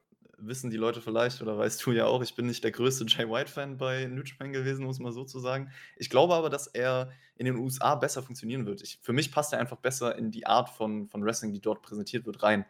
wissen 0.45 0.69
die 0.69 0.77
Leute 0.77 1.01
vielleicht 1.01 1.41
oder 1.41 1.57
weißt 1.57 1.85
du 1.85 1.91
ja 1.91 2.05
auch, 2.05 2.21
ich 2.21 2.35
bin 2.35 2.45
nicht 2.47 2.63
der 2.63 2.71
größte 2.71 3.05
Jay 3.07 3.29
White-Fan 3.29 3.77
bei 3.77 4.05
New 4.05 4.23
Japan 4.23 4.53
gewesen, 4.53 4.85
um's 4.85 4.99
mal 4.99 5.11
so 5.11 5.23
zu 5.23 5.39
sagen. 5.39 5.71
Ich 5.97 6.09
glaube 6.09 6.33
aber, 6.33 6.49
dass 6.49 6.67
er 6.67 7.11
in 7.35 7.45
den 7.45 7.55
USA 7.55 7.95
besser 7.95 8.23
funktionieren 8.23 8.65
wird. 8.65 8.81
Ich 8.81 8.99
für 9.01 9.13
mich 9.13 9.31
passt 9.31 9.53
er 9.53 9.59
einfach 9.59 9.77
besser 9.77 10.17
in 10.17 10.31
die 10.31 10.45
Art 10.45 10.69
von 10.69 11.07
von 11.07 11.23
Wrestling, 11.23 11.53
die 11.53 11.61
dort 11.61 11.81
präsentiert 11.81 12.25
wird, 12.25 12.43
rein. 12.43 12.65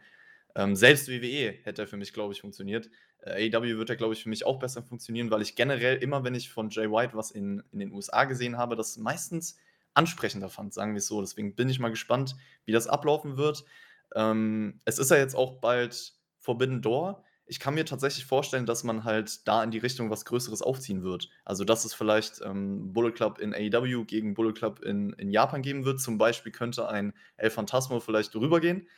Ähm, 0.54 0.76
selbst 0.76 1.08
WWE 1.08 1.54
hätte 1.62 1.82
er 1.82 1.88
für 1.88 1.96
mich, 1.96 2.12
glaube 2.12 2.34
ich, 2.34 2.40
funktioniert. 2.40 2.90
Äh, 3.22 3.50
AEW 3.54 3.78
wird 3.78 3.90
er, 3.90 3.96
glaube 3.96 4.14
ich, 4.14 4.22
für 4.22 4.28
mich 4.28 4.44
auch 4.44 4.58
besser 4.58 4.82
funktionieren, 4.82 5.30
weil 5.30 5.42
ich 5.42 5.56
generell 5.56 5.96
immer, 5.96 6.24
wenn 6.24 6.34
ich 6.34 6.50
von 6.50 6.70
Jay 6.70 6.90
White 6.90 7.16
was 7.16 7.30
in 7.30 7.62
in 7.72 7.78
den 7.78 7.92
USA 7.92 8.24
gesehen 8.24 8.58
habe, 8.58 8.76
das 8.76 8.96
meistens 8.98 9.56
ansprechender 9.94 10.48
fand, 10.48 10.74
sagen 10.74 10.94
wir's 10.94 11.06
so. 11.06 11.20
Deswegen 11.20 11.54
bin 11.54 11.68
ich 11.68 11.78
mal 11.78 11.90
gespannt, 11.90 12.36
wie 12.64 12.72
das 12.72 12.86
ablaufen 12.86 13.36
wird. 13.36 13.64
Ähm, 14.14 14.80
es 14.84 14.98
ist 14.98 15.10
ja 15.10 15.16
jetzt 15.16 15.34
auch 15.34 15.60
bald 15.60 16.14
Forbidden 16.38 16.82
Door. 16.82 17.24
Ich 17.52 17.60
kann 17.60 17.74
mir 17.74 17.84
tatsächlich 17.84 18.24
vorstellen, 18.24 18.64
dass 18.64 18.82
man 18.82 19.04
halt 19.04 19.46
da 19.46 19.62
in 19.62 19.70
die 19.70 19.76
Richtung 19.76 20.08
was 20.08 20.24
Größeres 20.24 20.62
aufziehen 20.62 21.02
wird. 21.02 21.28
Also, 21.44 21.64
dass 21.64 21.84
es 21.84 21.92
vielleicht, 21.92 22.40
ähm, 22.42 22.94
Bullet 22.94 23.12
Club 23.12 23.38
in 23.40 23.52
AEW 23.52 24.06
gegen 24.06 24.32
Bullet 24.32 24.54
Club 24.54 24.80
in 24.82 25.12
in 25.18 25.30
Japan 25.30 25.60
geben 25.60 25.84
wird. 25.84 26.00
Zum 26.00 26.16
Beispiel 26.16 26.50
könnte 26.50 26.88
ein 26.88 27.12
El 27.36 27.50
Phantasmo 27.50 28.00
vielleicht 28.00 28.34
rübergehen. 28.34 28.88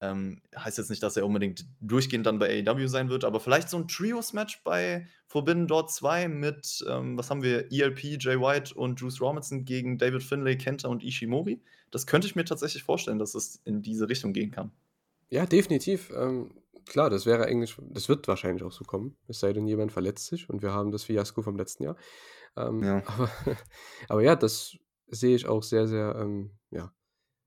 Ähm, 0.00 0.40
heißt 0.56 0.78
jetzt 0.78 0.88
nicht, 0.88 1.02
dass 1.02 1.18
er 1.18 1.26
unbedingt 1.26 1.66
durchgehend 1.82 2.24
dann 2.24 2.38
bei 2.38 2.64
AEW 2.66 2.86
sein 2.88 3.10
wird, 3.10 3.22
aber 3.24 3.38
vielleicht 3.38 3.68
so 3.68 3.76
'n 3.76 3.86
Trios-Match 3.86 4.62
bei 4.64 5.06
Forbidden 5.26 5.66
Door 5.66 5.88
2 5.88 6.26
mit, 6.28 6.82
ähm, 6.88 7.18
was 7.18 7.28
haben 7.28 7.42
wir, 7.42 7.70
ELP, 7.70 8.16
Jay 8.18 8.40
White 8.40 8.74
und 8.74 8.98
Juice 8.98 9.20
Robinson 9.20 9.66
gegen 9.66 9.98
David 9.98 10.22
Finlay, 10.22 10.56
Kenta 10.56 10.88
und 10.88 11.04
Ishimori. 11.04 11.60
Das 11.90 12.06
könnte 12.06 12.26
ich 12.26 12.34
mir 12.34 12.46
tatsächlich 12.46 12.82
vorstellen, 12.82 13.18
dass 13.18 13.34
es 13.34 13.60
in 13.66 13.82
diese 13.82 14.08
Richtung 14.08 14.32
gehen 14.32 14.52
kann. 14.52 14.72
Ja, 15.28 15.44
definitiv. 15.44 16.10
Ähm, 16.16 16.50
klar, 16.90 17.08
das 17.08 17.24
wäre 17.24 17.46
eigentlich 17.46 17.76
das 17.80 18.08
wird 18.08 18.28
wahrscheinlich 18.28 18.64
auch 18.64 18.72
so 18.72 18.84
kommen, 18.84 19.16
es 19.28 19.40
sei 19.40 19.52
denn, 19.52 19.66
jemand 19.66 19.92
verletzt 19.92 20.26
sich 20.26 20.50
und 20.50 20.60
wir 20.60 20.72
haben 20.72 20.90
das 20.90 21.04
Fiasko 21.04 21.40
vom 21.42 21.56
letzten 21.56 21.84
Jahr. 21.84 21.96
Ähm, 22.56 22.82
Ja. 22.82 23.02
aber 23.06 23.30
aber 24.08 24.22
ja, 24.22 24.36
das 24.36 24.76
sehe 25.06 25.36
ich 25.36 25.46
auch 25.46 25.62
sehr, 25.62 25.86
sehr, 25.86 26.16
ähm, 26.16 26.58
ja, 26.70 26.92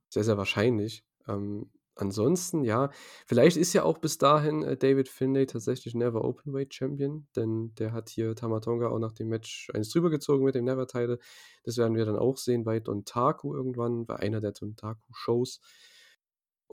sehr, 0.10 0.24
sehr 0.24 0.38
wahrscheinlich. 0.38 1.06
Ähm, 1.28 1.72
ansonsten, 1.96 2.64
ja, 2.64 2.90
vielleicht 3.28 3.58
ist 3.58 3.74
ja 3.74 3.84
auch 3.84 3.98
bis 4.00 4.18
dahin, 4.18 4.64
äh, 4.64 4.78
David 4.78 5.10
Finlay 5.10 5.46
tatsächlich 5.46 5.94
Never 5.94 6.24
Openweight 6.24 6.74
Champion, 6.74 7.28
denn 7.36 7.76
der 7.76 7.92
hat 7.92 8.10
hier 8.10 8.36
Tama 8.36 8.62
Tonga 8.62 8.88
auch 8.88 9.00
nach 9.00 9.14
dem 9.14 9.28
Match 9.28 9.70
eins 9.74 9.90
drüber 9.90 10.10
gezogen 10.10 10.46
mit 10.46 10.56
dem 10.56 10.66
Never 10.66 10.88
Title. 10.88 11.20
Das 11.64 11.78
werden 11.78 11.96
wir 11.96 12.06
dann 12.06 12.18
auch 12.18 12.38
sehen 12.38 12.64
bei 12.64 12.80
Dontaku 12.80 13.56
irgendwann, 13.56 14.06
bei 14.06 14.16
einer 14.16 14.42
der 14.42 14.54
Dontaku-Shows. 14.54 15.60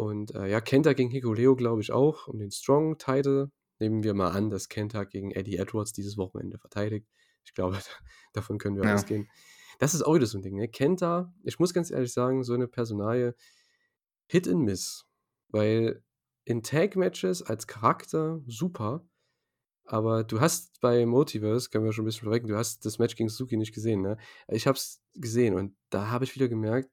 Und, 0.00 0.34
äh, 0.34 0.46
ja, 0.48 0.60
Kenta 0.62 0.94
gegen 0.94 1.10
Hikuleo, 1.10 1.56
glaube 1.56 1.82
ich 1.82 1.92
auch, 1.92 2.26
um 2.28 2.38
den 2.38 2.50
Strong 2.50 2.96
Title. 2.98 3.50
Nehmen 3.80 4.02
wir 4.02 4.14
mal 4.14 4.30
an, 4.30 4.48
dass 4.50 4.68
Kenta 4.68 5.04
gegen 5.04 5.30
Eddie 5.32 5.56
Edwards 5.58 5.92
dieses 5.92 6.16
Wochenende 6.16 6.58
verteidigt. 6.58 7.06
Ich 7.44 7.52
glaube, 7.54 7.76
da 7.76 7.82
davon 8.32 8.58
können 8.58 8.76
wir 8.76 8.88
Ja. 8.88 8.90
ausgehen. 8.90 9.30
Das 9.78 9.94
ist 9.94 10.02
auch 10.02 10.14
wieder 10.14 10.26
so 10.26 10.38
'n 10.38 10.42
Ding, 10.42 10.56
ne? 10.56 10.68
Kenta, 10.68 11.34
ich 11.44 11.58
muss 11.58 11.74
ganz 11.74 11.90
ehrlich 11.90 12.12
sagen, 12.12 12.44
so 12.44 12.56
'ne 12.56 12.68
Personalie, 12.68 13.34
Hit 14.28 14.48
and 14.48 14.62
Miss, 14.64 15.06
weil 15.48 16.02
in 16.44 16.62
Tag-Matches 16.62 17.42
als 17.42 17.66
Charakter 17.66 18.42
super, 18.46 19.06
aber 19.84 20.24
du 20.24 20.40
hast 20.40 20.80
bei 20.80 21.06
Multiverse 21.06 21.70
können 21.70 21.84
wir 21.84 21.92
schon 21.92 22.04
'n 22.04 22.06
bisschen 22.06 22.24
vorwegnehmen, 22.24 22.54
du 22.54 22.58
hast 22.58 22.84
das 22.86 22.98
Match 22.98 23.16
gegen 23.16 23.28
Suzuki 23.28 23.56
nicht 23.56 23.74
gesehen, 23.74 24.02
ne? 24.02 24.18
Ich 24.48 24.66
habe 24.66 24.76
es 24.78 25.02
gesehen 25.14 25.54
und 25.54 25.76
da 25.90 26.08
habe 26.10 26.24
ich 26.24 26.34
wieder 26.36 26.48
gemerkt, 26.48 26.90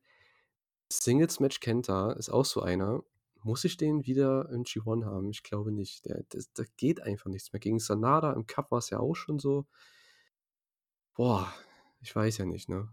Singles-Match 0.92 1.60
Kenta 1.60 2.12
ist 2.14 2.30
auch 2.30 2.46
so 2.46 2.62
einer. 2.62 3.04
Muss 3.44 3.64
ich 3.66 3.78
den 3.78 4.06
wieder 4.06 4.50
im 4.52 4.64
G1 4.64 5.06
haben? 5.06 5.30
Ich 5.30 5.44
glaube 5.44 5.72
nicht. 5.72 6.06
Der 6.06 6.24
das 6.30 6.52
da 6.54 6.64
geht 6.78 7.02
einfach 7.02 7.30
nichts 7.30 7.54
mehr. 7.54 7.60
Gegen 7.60 7.80
Sanada 7.80 8.34
im 8.34 8.48
Cup 8.48 8.72
war's 8.72 8.90
ja 8.90 9.00
auch 9.00 9.16
schon 9.16 9.40
so. 9.40 9.68
Boah, 11.16 11.54
ich 12.00 12.16
weiß 12.16 12.38
ja 12.38 12.46
nicht, 12.46 12.70
ne? 12.70 12.90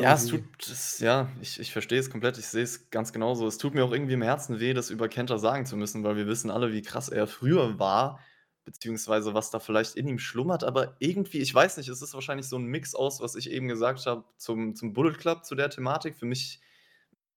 Ja, 0.00 0.14
es 0.14 0.26
tut 0.26 0.42
Irgendwie 0.42 0.54
es 0.58 0.98
ja, 0.98 1.30
ich 1.40 1.60
ich 1.60 1.72
verstehe 1.72 2.00
es 2.00 2.10
komplett. 2.10 2.36
Ich 2.38 2.46
sehe 2.48 2.64
es 2.64 2.90
ganz 2.90 3.12
genauso. 3.12 3.46
Es 3.46 3.58
tut 3.58 3.74
mir 3.74 3.84
auch 3.84 3.92
irgendwie 3.92 4.14
im 4.14 4.22
Herzen 4.22 4.58
weh, 4.58 4.74
das 4.74 4.90
über 4.90 5.08
Kenta 5.08 5.38
sagen 5.38 5.66
zu 5.66 5.76
müssen, 5.76 6.02
weil 6.02 6.16
wir 6.16 6.26
wissen 6.26 6.50
alle, 6.50 6.72
wie 6.72 6.82
krass 6.82 7.08
er 7.08 7.28
früher 7.28 7.78
war, 7.78 8.18
beziehungsweise 8.64 9.34
was 9.34 9.50
da 9.52 9.60
vielleicht 9.60 9.94
in 9.94 10.08
ihm 10.08 10.18
schlummert. 10.18 10.64
Aber 10.64 10.96
irgendwie, 10.98 11.38
ich 11.38 11.54
weiß 11.54 11.76
nicht, 11.76 11.88
es 11.88 12.02
ist 12.02 12.12
wahrscheinlich 12.14 12.48
so 12.48 12.56
'n 12.56 12.64
Mix 12.66 12.94
aus, 12.96 13.20
was 13.20 13.36
ich 13.36 13.48
eben 13.50 13.68
gesagt 13.68 14.04
habe 14.06 14.24
zum 14.36 14.74
zum 14.74 14.92
Bullet 14.94 15.12
Club, 15.16 15.44
zu 15.44 15.54
der 15.54 15.70
Thematik. 15.70 16.16
Für 16.16 16.26
mich 16.26 16.60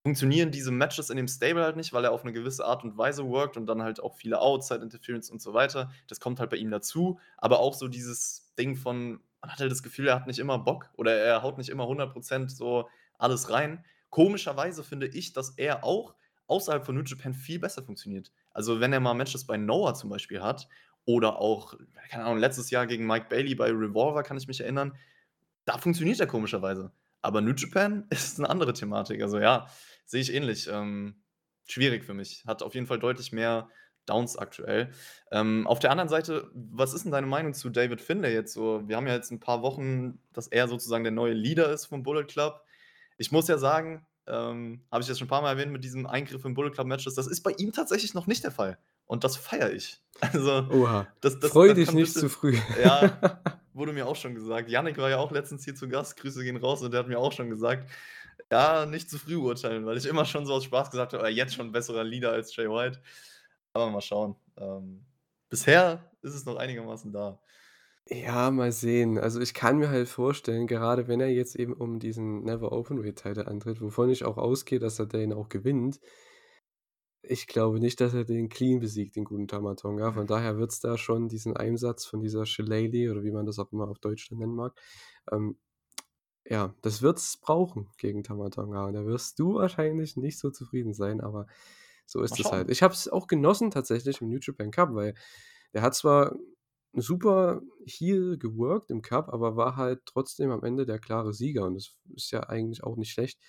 funktionieren 0.07 0.51
diese 0.51 0.71
Matches 0.71 1.09
in 1.09 1.17
dem 1.17 1.27
Stable 1.27 1.63
halt 1.63 1.75
nicht, 1.77 1.93
weil 1.93 2.03
er 2.05 2.11
auf 2.13 2.23
'ne 2.23 2.33
gewisse 2.33 2.65
Art 2.65 2.83
und 2.83 2.97
Weise 2.97 3.25
workt 3.27 3.57
und 3.57 3.65
dann 3.67 3.83
halt 3.83 3.99
auch 4.01 4.15
viele 4.15 4.39
Outside 4.41 4.81
Interference 4.83 5.29
und 5.31 5.41
so 5.41 5.53
weiter. 5.53 5.91
Das 6.07 6.19
kommt 6.19 6.39
halt 6.39 6.49
bei 6.51 6.57
ihm 6.57 6.71
dazu. 6.71 7.19
Aber 7.37 7.59
auch 7.59 7.73
so 7.75 7.87
dieses 7.87 8.53
Ding 8.57 8.75
von 8.77 9.21
man 9.41 9.51
hat 9.53 9.59
halt 9.59 9.71
das 9.71 9.83
Gefühl, 9.83 10.07
er 10.07 10.15
hat 10.15 10.27
nicht 10.27 10.39
immer 10.39 10.59
Bock 10.59 10.89
oder 10.97 11.13
er 11.15 11.43
haut 11.43 11.57
nicht 11.59 11.69
immer 11.69 11.87
100 11.87 12.13
% 12.13 12.51
so 12.51 12.89
alles 13.19 13.49
rein. 13.51 13.85
Komischerweise 14.09 14.83
finde 14.83 15.07
ich, 15.07 15.33
dass 15.33 15.51
er 15.57 15.83
auch 15.83 16.15
außerhalb 16.47 16.85
von 16.85 16.95
New 16.95 17.03
Japan 17.03 17.33
viel 17.35 17.59
besser 17.59 17.83
funktioniert. 17.83 18.31
Also, 18.51 18.79
wenn 18.79 18.93
er 18.93 18.99
mal 19.01 19.13
Matches 19.13 19.45
bei 19.45 19.57
Noah 19.57 19.93
zum 19.95 20.09
Beispiel 20.09 20.41
hat 20.41 20.67
oder 21.05 21.39
auch, 21.39 21.75
keine 22.09 22.25
Ahnung, 22.25 22.39
letztes 22.39 22.69
Jahr 22.71 22.87
gegen 22.87 23.05
Mike 23.07 23.27
Bailey 23.29 23.55
bei 23.55 23.69
Revolver 23.71 24.23
kann 24.23 24.37
ich 24.37 24.47
mich 24.47 24.61
erinnern, 24.61 24.97
da 25.65 25.77
funktioniert 25.79 26.19
er 26.21 26.27
komischerweise. 26.27 26.91
Aber 27.23 27.41
New 27.41 27.53
Japan 27.55 28.05
ist 28.11 28.39
'ne 28.39 28.49
andere 28.49 28.73
Thematik. 28.73 29.21
Also 29.23 29.39
ja, 29.39 29.67
sehe 30.07 30.21
ich 30.21 30.33
ähnlich. 30.33 30.67
Ähm, 30.71 31.23
schwierig 31.67 32.05
für 32.05 32.15
mich. 32.15 32.45
Hat 32.47 32.63
auf 32.63 32.75
jeden 32.75 32.87
Fall 32.87 32.99
deutlich 32.99 33.31
mehr 33.33 33.69
Downs 34.07 34.37
aktuell. 34.37 34.91
Ähm, 35.31 35.67
auf 35.67 35.79
der 35.79 35.91
anderen 35.91 36.09
Seite, 36.09 36.51
was 36.55 36.93
ist 36.95 37.05
'n 37.05 37.11
deine 37.11 37.27
Meinung 37.27 37.53
zu 37.53 37.69
David 37.69 38.01
Finlay 38.01 38.33
jetzt 38.33 38.53
so? 38.53 38.87
Wir 38.87 38.97
haben 38.97 39.07
ja 39.07 39.15
jetzt 39.15 39.31
'n 39.33 39.39
paar 39.41 39.61
Wochen, 39.63 40.19
dass 40.33 40.47
er 40.47 40.67
sozusagen 40.69 41.03
der 41.05 41.11
neue 41.13 41.33
Leader 41.33 41.71
ist 41.73 41.87
vom 41.87 42.03
Bullet 42.03 42.25
Club. 42.25 42.61
Ich 43.17 43.31
muss 43.33 43.47
ja 43.49 43.57
sagen, 43.59 44.07
ähm, 44.27 44.85
habe 44.91 45.01
ich 45.03 45.09
jetzt 45.09 45.19
schon 45.19 45.27
'n 45.27 45.29
paarmal 45.31 45.53
erwähnt 45.57 45.71
mit 45.73 45.83
diesem 45.85 46.07
Eingriff 46.07 46.45
in 46.45 46.53
Bullet 46.55 46.71
Club 46.71 46.87
Matches, 46.87 47.15
das 47.15 47.27
ist 47.27 47.43
bei 47.43 47.51
ihm 47.57 47.73
tatsächlich 47.73 48.13
noch 48.15 48.27
nicht 48.27 48.43
der 48.45 48.51
Fall. 48.51 48.79
Und 49.07 49.23
das 49.25 49.37
feiere 49.37 49.73
ich. 49.73 50.01
Also, 50.21 50.69
Oha, 50.69 51.07
das 51.21 51.39
das 51.39 51.53
freu 51.53 51.65
das 51.65 51.77
dich 51.77 51.93
nicht 51.93 52.13
zu 52.13 52.13
bisschen 52.13 52.29
früh. 52.29 52.57
ja, 52.75 53.21
wurde 53.73 53.93
mir 53.93 54.07
auch 54.07 54.15
schon 54.17 54.35
gesagt. 54.35 54.69
Jannik 54.69 54.97
war 54.97 55.09
ja 55.11 55.17
auch 55.19 55.31
letztens 55.31 55.65
hier 55.65 55.75
zu 55.75 55.87
Gast, 55.89 56.17
Grüße 56.17 56.43
gehen 56.43 56.57
raus, 56.57 56.81
und 56.83 56.91
der 56.91 57.01
hat 57.01 57.07
mir 57.09 57.19
auch 57.19 57.31
schon 57.33 57.49
gesagt: 57.51 57.89
„Ja, 58.51 58.85
nicht 58.85 59.09
zu 59.09 59.19
früh 59.19 59.35
urteilen“, 59.35 59.85
weil 59.85 59.97
ich 59.97 60.05
immer 60.05 60.25
schon 60.25 60.45
so 60.45 60.53
aus 60.53 60.63
Spaß 60.65 60.91
gesagt 60.91 61.13
habe: 61.13 61.23
„Ah, 61.23 61.27
jetzt 61.29 61.53
schon 61.55 61.67
'n 61.67 61.71
besserer 61.73 62.03
Leader 62.03 62.31
als 62.31 62.55
Jay 62.55 62.69
White.“ 62.69 63.01
Aber 63.73 63.89
mal 63.91 64.01
schauen. 64.01 64.35
Ähm, 64.57 65.05
bisher 65.49 66.11
ist 66.21 66.33
es 66.35 66.45
noch 66.45 66.55
einigermaßen 66.57 67.11
da. 67.13 67.39
Ja, 68.09 68.51
mal 68.51 68.71
sehen. 68.71 69.17
Also, 69.17 69.41
ich 69.41 69.53
kann 69.53 69.77
mir 69.79 69.89
halt 69.89 70.07
vorstellen, 70.07 70.65
gerade 70.67 71.07
wenn 71.09 71.19
er 71.19 71.27
jetzt 71.29 71.55
eben 71.57 71.73
um 71.73 71.99
diesen 71.99 72.43
Never 72.43 72.71
Openweight 72.71 73.17
Title 73.17 73.47
antritt, 73.47 73.81
wovon 73.81 74.09
ich 74.09 74.23
auch 74.23 74.37
ausgehe, 74.37 74.79
dass 74.79 74.97
er 74.99 75.07
den 75.07 75.33
auch 75.33 75.49
gewinnt 75.49 75.99
ich 77.23 77.47
glaube 77.47 77.79
nicht, 77.79 77.99
dass 78.01 78.13
er 78.13 78.23
den 78.25 78.49
clean 78.49 78.79
besiegt, 78.79 79.15
den 79.15 79.23
guten 79.25 79.47
Tamatonga. 79.47 80.13
Von 80.13 80.27
daher 80.27 80.57
wird 80.57 80.71
es 80.71 80.79
da 80.79 80.97
schon 80.97 81.27
diesen 81.27 81.55
Einsatz 81.57 82.05
von 82.05 82.21
dieser 82.21 82.45
Shillelagh 82.45 83.09
oder 83.11 83.23
wie 83.23 83.31
man 83.31 83.45
das 83.45 83.59
auch 83.59 83.71
immer 83.71 83.87
auf 83.89 83.99
Deutsch 83.99 84.31
nennen 84.31 84.55
mag. 84.55 84.79
Ähm, 85.31 85.57
ja, 86.49 86.73
das 86.81 87.01
wird 87.01 87.17
es 87.17 87.37
brauchen 87.37 87.89
gegen 87.97 88.23
Tamatonga. 88.23 88.85
Und 88.85 88.93
da 88.93 89.05
wirst 89.05 89.39
du 89.39 89.55
wahrscheinlich 89.55 90.15
nicht 90.15 90.39
so 90.39 90.49
zufrieden 90.49 90.93
sein, 90.93 91.21
aber 91.21 91.47
so 92.05 92.21
ist 92.21 92.39
es 92.39 92.51
halt. 92.51 92.69
Ich 92.69 92.83
habe 92.83 92.93
es 92.93 93.09
auch 93.09 93.27
genossen 93.27 93.69
tatsächlich 93.69 94.21
im 94.21 94.29
New 94.29 94.39
Japan 94.41 94.71
Cup, 94.71 94.93
weil 94.93 95.13
der 95.73 95.81
hat 95.81 95.93
zwar 95.95 96.35
super 96.93 97.61
Heal 97.85 98.37
geworkt 98.37 98.91
im 98.91 99.01
Cup, 99.01 99.29
aber 99.29 99.57
war 99.57 99.75
halt 99.75 100.01
trotzdem 100.05 100.51
am 100.51 100.63
Ende 100.63 100.85
der 100.85 100.99
klare 100.99 101.33
Sieger. 101.33 101.65
Und 101.65 101.75
das 101.75 101.95
ist 102.15 102.31
ja 102.31 102.41
eigentlich 102.47 102.83
auch 102.83 102.95
nicht 102.95 103.11
schlecht. 103.11 103.39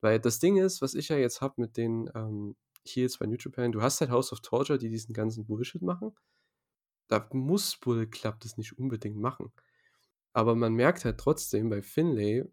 Weil 0.00 0.18
das 0.18 0.40
Ding 0.40 0.56
ist, 0.56 0.82
was 0.82 0.94
ich 0.94 1.08
ja 1.08 1.16
jetzt 1.16 1.40
habe 1.40 1.54
mit 1.58 1.76
den 1.76 2.10
ähm, 2.14 2.56
Heals 2.84 3.18
bei 3.18 3.26
New 3.26 3.36
Japan, 3.38 3.70
du 3.70 3.82
hast 3.82 4.00
halt 4.00 4.10
House 4.10 4.32
of 4.32 4.40
Torture, 4.40 4.78
die 4.78 4.88
diesen 4.88 5.14
ganzen 5.14 5.46
Bullshit 5.46 5.82
machen. 5.82 6.12
Da 7.06 7.28
muss 7.32 7.76
Bull 7.76 8.08
Club 8.08 8.40
das 8.40 8.56
nicht 8.56 8.78
unbedingt 8.78 9.16
machen. 9.16 9.52
Aber 10.32 10.54
man 10.54 10.72
merkt 10.74 11.04
halt 11.04 11.18
trotzdem 11.18 11.68
bei 11.70 11.82
Finlay, 11.82 12.44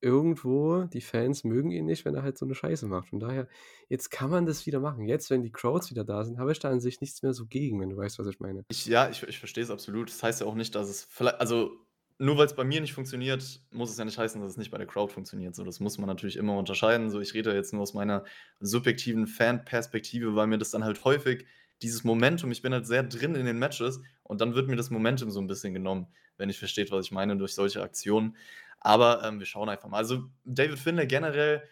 irgendwo, 0.00 0.84
die 0.84 1.00
Fans 1.00 1.44
mögen 1.44 1.70
ihn 1.70 1.86
nicht, 1.86 2.04
wenn 2.04 2.14
er 2.14 2.22
halt 2.22 2.38
so 2.38 2.44
eine 2.44 2.54
Scheiße 2.54 2.86
macht. 2.86 3.08
Von 3.08 3.20
daher, 3.20 3.48
jetzt 3.88 4.10
kann 4.10 4.30
man 4.30 4.46
das 4.46 4.66
wieder 4.66 4.80
machen. 4.80 5.06
Jetzt, 5.06 5.30
wenn 5.30 5.42
die 5.42 5.52
Crowds 5.52 5.90
wieder 5.90 6.04
da 6.04 6.24
sind, 6.24 6.38
habe 6.38 6.52
ich 6.52 6.58
da 6.58 6.70
an 6.70 6.80
sich 6.80 7.00
nichts 7.00 7.22
mehr 7.22 7.32
so 7.32 7.46
gegen, 7.46 7.80
wenn 7.80 7.90
du 7.90 7.96
weißt, 7.96 8.18
was 8.18 8.26
ich 8.26 8.38
meine. 8.40 8.64
Ich, 8.68 8.86
ja, 8.86 9.08
ich, 9.08 9.22
ich 9.22 9.38
verstehe 9.38 9.64
es 9.64 9.70
absolut. 9.70 10.10
Das 10.10 10.22
heißt 10.22 10.40
ja 10.40 10.46
auch 10.46 10.54
nicht, 10.54 10.74
dass 10.74 10.88
es 10.88 11.06
vielleicht, 11.10 11.40
also 11.40 11.72
nur 12.18 12.38
weil 12.38 12.46
es 12.46 12.54
bei 12.54 12.64
mir 12.64 12.80
nicht 12.80 12.94
funktioniert, 12.94 13.60
muss 13.70 13.90
es 13.90 13.98
ja 13.98 14.04
nicht 14.04 14.18
heißen, 14.18 14.40
dass 14.40 14.52
es 14.52 14.56
nicht 14.56 14.70
bei 14.70 14.78
der 14.78 14.86
Crowd 14.86 15.12
funktioniert. 15.12 15.54
So, 15.54 15.64
das 15.64 15.80
muss 15.80 15.98
man 15.98 16.06
natürlich 16.08 16.36
immer 16.36 16.56
unterscheiden. 16.56 17.10
So, 17.10 17.20
ich 17.20 17.34
rede 17.34 17.54
jetzt 17.54 17.72
nur 17.72 17.82
aus 17.82 17.94
meiner 17.94 18.24
subjektiven 18.60 19.26
Fan-Perspektive, 19.26 20.34
weil 20.34 20.46
mir 20.46 20.58
das 20.58 20.70
dann 20.70 20.84
halt 20.84 21.04
häufig 21.04 21.46
dieses 21.82 22.04
Momentum, 22.04 22.50
ich 22.52 22.62
bin 22.62 22.72
halt 22.72 22.86
sehr 22.86 23.02
drin 23.02 23.34
in 23.34 23.46
den 23.46 23.58
Matches 23.58 24.00
und 24.22 24.40
dann 24.40 24.54
wird 24.54 24.68
mir 24.68 24.76
das 24.76 24.90
Momentum 24.90 25.30
so 25.30 25.40
ein 25.40 25.46
bisschen 25.46 25.74
genommen, 25.74 26.06
wenn 26.36 26.48
ich 26.48 26.58
versteht, 26.58 26.90
was 26.90 27.06
ich 27.06 27.12
meine, 27.12 27.36
durch 27.36 27.54
solche 27.54 27.82
Aktionen. 27.82 28.36
Aber 28.80 29.24
ähm, 29.24 29.38
wir 29.38 29.46
schauen 29.46 29.68
einfach 29.68 29.88
mal. 29.88 29.98
Also 29.98 30.24
David 30.44 30.78
Finlay 30.78 31.06
generell 31.06 31.62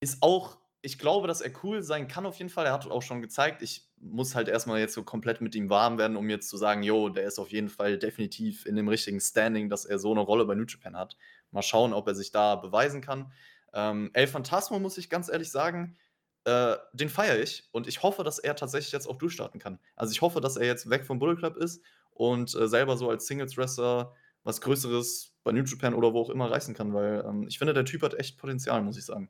ist 0.00 0.22
auch, 0.22 0.58
ich 0.80 0.98
glaube, 0.98 1.26
dass 1.26 1.40
er 1.40 1.52
cool 1.62 1.82
sein 1.82 2.08
kann 2.08 2.26
auf 2.26 2.38
jeden 2.38 2.50
Fall. 2.50 2.66
Er 2.66 2.72
hat 2.72 2.88
auch 2.90 3.02
schon 3.02 3.20
gezeigt, 3.20 3.62
ich 3.62 3.88
muss 4.00 4.34
halt 4.34 4.48
erstmal 4.48 4.78
jetzt 4.78 4.94
so 4.94 5.02
komplett 5.02 5.40
mit 5.40 5.54
ihm 5.54 5.70
warm 5.70 5.98
werden, 5.98 6.16
um 6.16 6.30
jetzt 6.30 6.48
zu 6.48 6.56
sagen, 6.56 6.82
jo, 6.82 7.08
der 7.08 7.24
ist 7.24 7.38
auf 7.38 7.50
jeden 7.50 7.68
Fall 7.68 7.98
definitiv 7.98 8.64
in 8.64 8.76
dem 8.76 8.88
richtigen 8.88 9.20
Standing, 9.20 9.68
dass 9.68 9.84
er 9.84 9.98
so 9.98 10.12
eine 10.12 10.20
Rolle 10.20 10.44
bei 10.44 10.54
New 10.54 10.66
Japan 10.66 10.96
hat. 10.96 11.16
Mal 11.50 11.62
schauen, 11.62 11.92
ob 11.92 12.06
er 12.06 12.14
sich 12.14 12.30
da 12.30 12.56
beweisen 12.56 13.00
kann. 13.00 13.32
Ähm, 13.72 14.10
El 14.12 14.26
Phantasmo, 14.26 14.78
muss 14.78 14.98
ich 14.98 15.10
ganz 15.10 15.28
ehrlich 15.28 15.50
sagen, 15.50 15.96
äh, 16.48 16.78
den 16.94 17.10
feiere 17.10 17.38
ich 17.38 17.68
und 17.72 17.86
ich 17.86 18.02
hoffe, 18.02 18.24
dass 18.24 18.38
er 18.38 18.56
tatsächlich 18.56 18.92
jetzt 18.92 19.06
auch 19.06 19.18
durchstarten 19.18 19.60
kann. 19.60 19.78
Also 19.96 20.12
ich 20.12 20.22
hoffe, 20.22 20.40
dass 20.40 20.56
er 20.56 20.66
jetzt 20.66 20.88
weg 20.88 21.04
vom 21.04 21.18
Bullet 21.18 21.36
Club 21.36 21.56
ist 21.56 21.82
und 22.12 22.54
äh, 22.54 22.68
selber 22.68 22.96
so 22.96 23.10
als 23.10 23.26
Singles-Wrestler 23.26 24.14
was 24.44 24.62
Größeres 24.62 25.34
bei 25.44 25.52
New 25.52 25.62
Japan 25.62 25.94
oder 25.94 26.14
wo 26.14 26.20
auch 26.20 26.30
immer 26.30 26.50
reißen 26.50 26.74
kann, 26.74 26.94
weil 26.94 27.22
ähm, 27.28 27.46
ich 27.48 27.58
finde, 27.58 27.74
der 27.74 27.84
Typ 27.84 28.02
hat 28.02 28.14
echt 28.14 28.38
Potenzial, 28.38 28.82
muss 28.82 28.96
ich 28.96 29.04
sagen. 29.04 29.28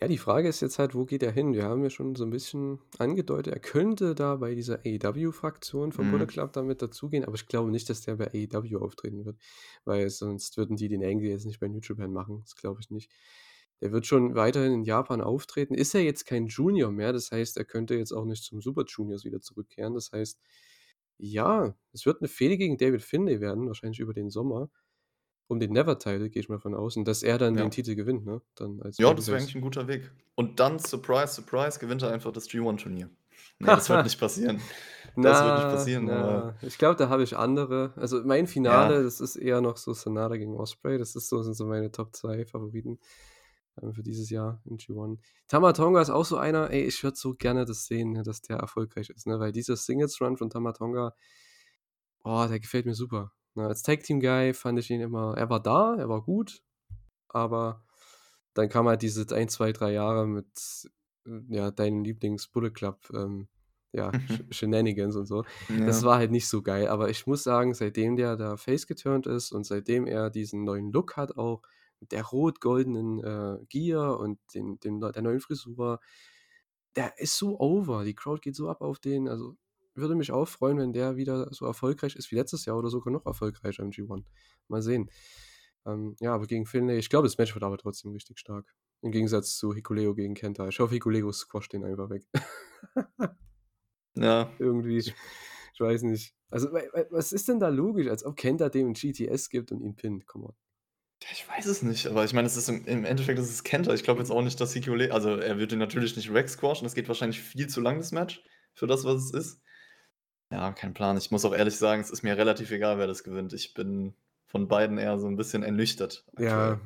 Ja, 0.00 0.06
die 0.06 0.18
Frage 0.18 0.48
ist 0.48 0.60
jetzt 0.60 0.78
halt, 0.78 0.94
wo 0.94 1.04
geht 1.04 1.24
er 1.24 1.32
hin? 1.32 1.54
Wir 1.54 1.64
haben 1.64 1.82
ja 1.82 1.90
schon 1.90 2.14
so 2.14 2.24
ein 2.24 2.30
bisschen 2.30 2.78
angedeutet, 2.98 3.52
er 3.52 3.58
könnte 3.58 4.14
da 4.14 4.36
bei 4.36 4.54
dieser 4.54 4.80
AEW-Fraktion 4.84 5.90
vom 5.90 6.06
mhm. 6.06 6.10
Bullet 6.12 6.26
Club 6.26 6.52
damit 6.52 6.80
dazugehen, 6.80 7.24
aber 7.24 7.34
ich 7.34 7.48
glaube 7.48 7.72
nicht, 7.72 7.90
dass 7.90 8.02
der 8.02 8.16
bei 8.16 8.28
AEW 8.28 8.78
auftreten 8.78 9.24
wird, 9.24 9.38
weil 9.84 10.08
sonst 10.10 10.56
würden 10.56 10.76
die 10.76 10.88
den 10.88 11.04
Angle 11.04 11.30
jetzt 11.30 11.46
nicht 11.46 11.58
bei 11.58 11.66
New 11.66 11.80
Japan 11.82 12.12
machen. 12.12 12.42
Das 12.44 12.54
glaube 12.54 12.80
ich 12.80 12.90
nicht. 12.90 13.10
Der 13.82 13.92
wird 13.92 14.06
schon 14.06 14.34
weiterhin 14.36 14.72
in 14.72 14.84
Japan 14.84 15.20
auftreten. 15.20 15.74
Ist 15.74 15.94
er 15.94 16.02
jetzt 16.02 16.24
kein 16.24 16.46
Junior 16.46 16.90
mehr, 16.90 17.12
das 17.12 17.32
heißt, 17.32 17.56
er 17.56 17.64
könnte 17.64 17.96
jetzt 17.96 18.12
auch 18.12 18.24
nicht 18.24 18.44
zum 18.44 18.62
Super 18.62 18.84
Juniors 18.86 19.24
wieder 19.24 19.40
zurückkehren. 19.40 19.92
Das 19.94 20.12
heißt, 20.12 20.40
ja, 21.18 21.74
es 21.92 22.06
wird 22.06 22.20
eine 22.20 22.28
Fehde 22.28 22.56
gegen 22.56 22.78
David 22.78 23.02
Finlay 23.02 23.40
werden, 23.40 23.66
wahrscheinlich 23.66 23.98
über 23.98 24.14
den 24.14 24.30
Sommer 24.30 24.70
um 25.48 25.60
den 25.60 25.72
Never-Title, 25.72 26.30
gehe 26.30 26.40
ich 26.40 26.48
mal 26.48 26.58
von 26.58 26.74
aus, 26.74 26.96
und 26.96 27.06
dass 27.06 27.22
er 27.22 27.38
dann 27.38 27.54
ja. 27.54 27.62
den 27.62 27.70
Titel 27.70 27.94
gewinnt, 27.94 28.24
ne? 28.24 28.40
Dann 28.54 28.80
als 28.80 28.98
ja, 28.98 29.12
das 29.12 29.28
wäre 29.28 29.38
eigentlich 29.38 29.54
ein 29.54 29.60
guter 29.60 29.86
Weg. 29.86 30.10
Und 30.34 30.58
dann, 30.58 30.78
surprise, 30.78 31.34
surprise, 31.34 31.78
gewinnt 31.78 32.02
er 32.02 32.10
einfach 32.10 32.32
das 32.32 32.48
G1-Turnier. 32.48 33.10
Nee, 33.58 33.66
das 33.66 33.88
wird 33.88 34.04
nicht 34.04 34.18
passieren. 34.18 34.60
Das 35.16 35.40
na, 35.40 35.44
wird 35.44 35.58
nicht 35.58 35.74
passieren. 35.74 36.04
Na, 36.06 36.56
ich 36.62 36.78
glaube, 36.78 36.96
da 36.96 37.08
habe 37.08 37.22
ich 37.22 37.36
andere. 37.36 37.92
Also 37.96 38.22
mein 38.24 38.46
Finale, 38.46 38.96
ja. 38.96 39.02
das 39.02 39.20
ist 39.20 39.36
eher 39.36 39.60
noch 39.60 39.76
so 39.76 39.94
Sonata 39.94 40.36
gegen 40.36 40.56
Osprey. 40.56 40.96
Das 40.98 41.14
ist 41.16 41.28
so, 41.28 41.42
sind 41.42 41.54
so 41.54 41.66
meine 41.66 41.90
Top 41.92 42.14
2 42.14 42.46
Favoriten 42.46 42.98
für 43.92 44.02
dieses 44.02 44.30
Jahr 44.30 44.60
in 44.64 44.76
G1. 44.76 45.18
Tamatonga 45.48 46.00
ist 46.00 46.10
auch 46.10 46.24
so 46.24 46.36
einer, 46.36 46.70
ey, 46.70 46.82
ich 46.84 47.02
würde 47.02 47.16
so 47.16 47.34
gerne 47.34 47.64
das 47.64 47.86
sehen, 47.86 48.12
ne, 48.12 48.22
dass 48.22 48.42
der 48.42 48.58
erfolgreich 48.58 49.10
ist, 49.10 49.26
ne? 49.26 49.40
Weil 49.40 49.52
dieser 49.52 49.76
Singles-Run 49.76 50.36
von 50.36 50.50
Tamatonga, 50.50 51.14
oh, 52.24 52.46
der 52.48 52.60
gefällt 52.60 52.86
mir 52.86 52.94
super. 52.94 53.32
Ne, 53.54 53.66
als 53.66 53.82
Tag-Team-Guy 53.82 54.54
fand 54.54 54.78
ich 54.78 54.90
ihn 54.90 55.00
immer, 55.00 55.36
er 55.36 55.48
war 55.50 55.60
da, 55.60 55.96
er 55.96 56.08
war 56.08 56.22
gut, 56.22 56.62
aber 57.28 57.84
dann 58.54 58.68
kam 58.68 58.88
halt 58.88 59.02
diese 59.02 59.26
ein, 59.34 59.48
zwei, 59.48 59.72
drei 59.72 59.92
Jahre 59.92 60.26
mit 60.26 60.46
äh, 61.26 61.40
ja, 61.48 61.70
deinem 61.70 62.04
Lieblings-Bullet 62.04 62.70
Club, 62.70 63.10
ähm, 63.14 63.48
ja, 63.92 64.12
Shenanigans 64.50 65.16
und 65.16 65.26
so. 65.26 65.44
Ja. 65.68 65.86
Das 65.86 66.02
war 66.02 66.18
halt 66.18 66.30
nicht 66.30 66.48
so 66.48 66.62
geil, 66.62 66.88
aber 66.88 67.08
ich 67.08 67.26
muss 67.26 67.42
sagen, 67.42 67.74
seitdem 67.74 68.16
der 68.16 68.36
da 68.36 68.56
face 68.56 68.86
geturnt 68.86 69.26
ist 69.26 69.52
und 69.52 69.64
seitdem 69.64 70.06
er 70.06 70.30
diesen 70.30 70.64
neuen 70.64 70.92
Look 70.92 71.16
hat 71.16 71.36
auch, 71.36 71.62
der 72.10 72.24
rot-goldenen 72.24 73.22
äh, 73.22 73.64
Gear 73.68 74.18
und 74.18 74.38
den, 74.54 74.78
den, 74.80 75.00
der 75.00 75.22
neuen 75.22 75.40
Frisur, 75.40 76.00
der 76.96 77.18
ist 77.18 77.36
so 77.36 77.58
over. 77.60 78.04
Die 78.04 78.14
Crowd 78.14 78.40
geht 78.40 78.56
so 78.56 78.68
ab 78.68 78.80
auf 78.80 78.98
den. 78.98 79.28
Also 79.28 79.56
würde 79.94 80.14
mich 80.14 80.32
auch 80.32 80.48
freuen, 80.48 80.78
wenn 80.78 80.92
der 80.92 81.16
wieder 81.16 81.52
so 81.52 81.66
erfolgreich 81.66 82.16
ist 82.16 82.30
wie 82.30 82.36
letztes 82.36 82.64
Jahr 82.64 82.78
oder 82.78 82.88
sogar 82.88 83.12
noch 83.12 83.26
erfolgreicher 83.26 83.82
im 83.82 83.90
G1. 83.90 84.24
Mal 84.68 84.82
sehen. 84.82 85.10
Ähm, 85.84 86.16
ja, 86.20 86.34
aber 86.34 86.46
gegen 86.46 86.66
Finlay, 86.66 86.98
ich 86.98 87.10
glaube, 87.10 87.26
das 87.26 87.38
Match 87.38 87.54
wird 87.54 87.64
aber 87.64 87.78
trotzdem 87.78 88.12
richtig 88.12 88.38
stark. 88.38 88.74
Im 89.02 89.10
Gegensatz 89.10 89.56
zu 89.56 89.74
Hikuleo 89.74 90.14
gegen 90.14 90.34
Kenta. 90.34 90.68
Ich 90.68 90.78
hoffe, 90.78 90.94
Hikuleo 90.94 91.32
squasht 91.32 91.72
den 91.72 91.84
einfach 91.84 92.08
weg. 92.08 92.24
ja. 94.14 94.50
Irgendwie. 94.58 94.98
Ich 94.98 95.80
weiß 95.80 96.02
nicht. 96.02 96.34
Also, 96.50 96.68
was 97.10 97.32
ist 97.32 97.48
denn 97.48 97.58
da 97.58 97.68
logisch, 97.68 98.08
als 98.08 98.24
ob 98.24 98.36
Kenta 98.36 98.68
dem 98.68 98.88
ein 98.88 98.94
GTS 98.94 99.48
gibt 99.48 99.72
und 99.72 99.80
ihn 99.80 99.96
pinnt? 99.96 100.26
Komm 100.26 100.42
mal. 100.42 100.54
Ich 101.30 101.48
weiß 101.48 101.66
es 101.66 101.82
nicht, 101.82 102.06
aber 102.06 102.24
ich 102.24 102.32
meine, 102.32 102.46
es 102.46 102.56
ist 102.56 102.68
im, 102.68 102.84
im 102.86 103.04
Endeffekt 103.04 103.38
ist 103.38 103.50
es 103.50 103.62
Kenta. 103.62 103.92
Ich 103.94 104.02
glaube 104.02 104.20
jetzt 104.20 104.30
auch 104.30 104.42
nicht, 104.42 104.60
dass 104.60 104.72
Hikuleo, 104.72 105.12
also 105.12 105.36
er 105.36 105.58
wird 105.58 105.72
ihn 105.72 105.78
natürlich 105.78 106.16
nicht 106.16 106.32
wegsquashen. 106.32 106.84
Das 106.84 106.94
geht 106.94 107.08
wahrscheinlich 107.08 107.40
viel 107.40 107.68
zu 107.68 107.80
lang, 107.80 107.98
das 107.98 108.12
Match, 108.12 108.42
für 108.74 108.86
das, 108.86 109.04
was 109.04 109.24
es 109.24 109.30
ist. 109.32 109.62
Ja, 110.50 110.72
kein 110.72 110.94
Plan. 110.94 111.16
Ich 111.16 111.30
muss 111.30 111.44
auch 111.44 111.54
ehrlich 111.54 111.76
sagen, 111.76 112.02
es 112.02 112.10
ist 112.10 112.22
mir 112.22 112.36
relativ 112.36 112.70
egal, 112.70 112.98
wer 112.98 113.06
das 113.06 113.24
gewinnt. 113.24 113.52
Ich 113.52 113.74
bin 113.74 114.14
von 114.46 114.68
beiden 114.68 114.98
eher 114.98 115.18
so 115.18 115.26
ein 115.26 115.36
bisschen 115.36 115.62
ernüchtert. 115.62 116.26
Ja, 116.38 116.78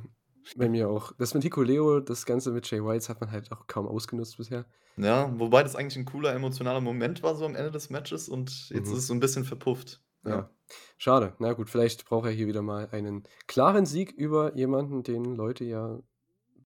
bei 0.55 0.69
mir 0.69 0.89
auch. 0.89 1.13
Das 1.19 1.35
mit 1.35 1.43
Hikuleo, 1.43 1.99
das 1.99 2.25
Ganze 2.27 2.53
mit 2.53 2.71
Jay 2.71 2.85
Whites 2.85 3.09
hat 3.09 3.21
man 3.21 3.33
halt 3.33 3.51
auch 3.51 3.67
kaum 3.67 3.89
ausgenutzt 3.89 4.37
bisher. 4.37 4.65
Ja, 4.97 5.33
wobei 5.39 5.63
das 5.63 5.75
eigentlich 5.75 5.97
ein 5.97 6.05
cooler 6.05 6.33
emotionaler 6.33 6.81
Moment 6.81 7.23
war 7.23 7.35
so 7.35 7.45
am 7.45 7.57
Ende 7.57 7.71
des 7.71 7.91
Matches 7.91 8.29
und 8.29 8.71
jetzt 8.71 8.87
mhm. 8.87 8.93
ist 8.93 8.99
es 8.99 9.07
so 9.09 9.15
ein 9.15 9.21
bisschen 9.21 9.45
verpufft. 9.45 10.01
Ja. 10.31 10.51
Schade. 10.99 11.35
Na 11.39 11.53
gut, 11.53 11.71
vielleicht 11.71 12.07
braucht 12.07 12.27
er 12.27 12.33
hier 12.33 12.47
wieder 12.47 12.63
mal 12.63 12.89
einen 12.91 13.25
klaren 13.47 13.87
Sieg 13.87 14.13
über 14.13 14.57
jemanden, 14.57 15.03
den 15.03 15.25
Leute 15.37 15.65
ja 15.65 16.01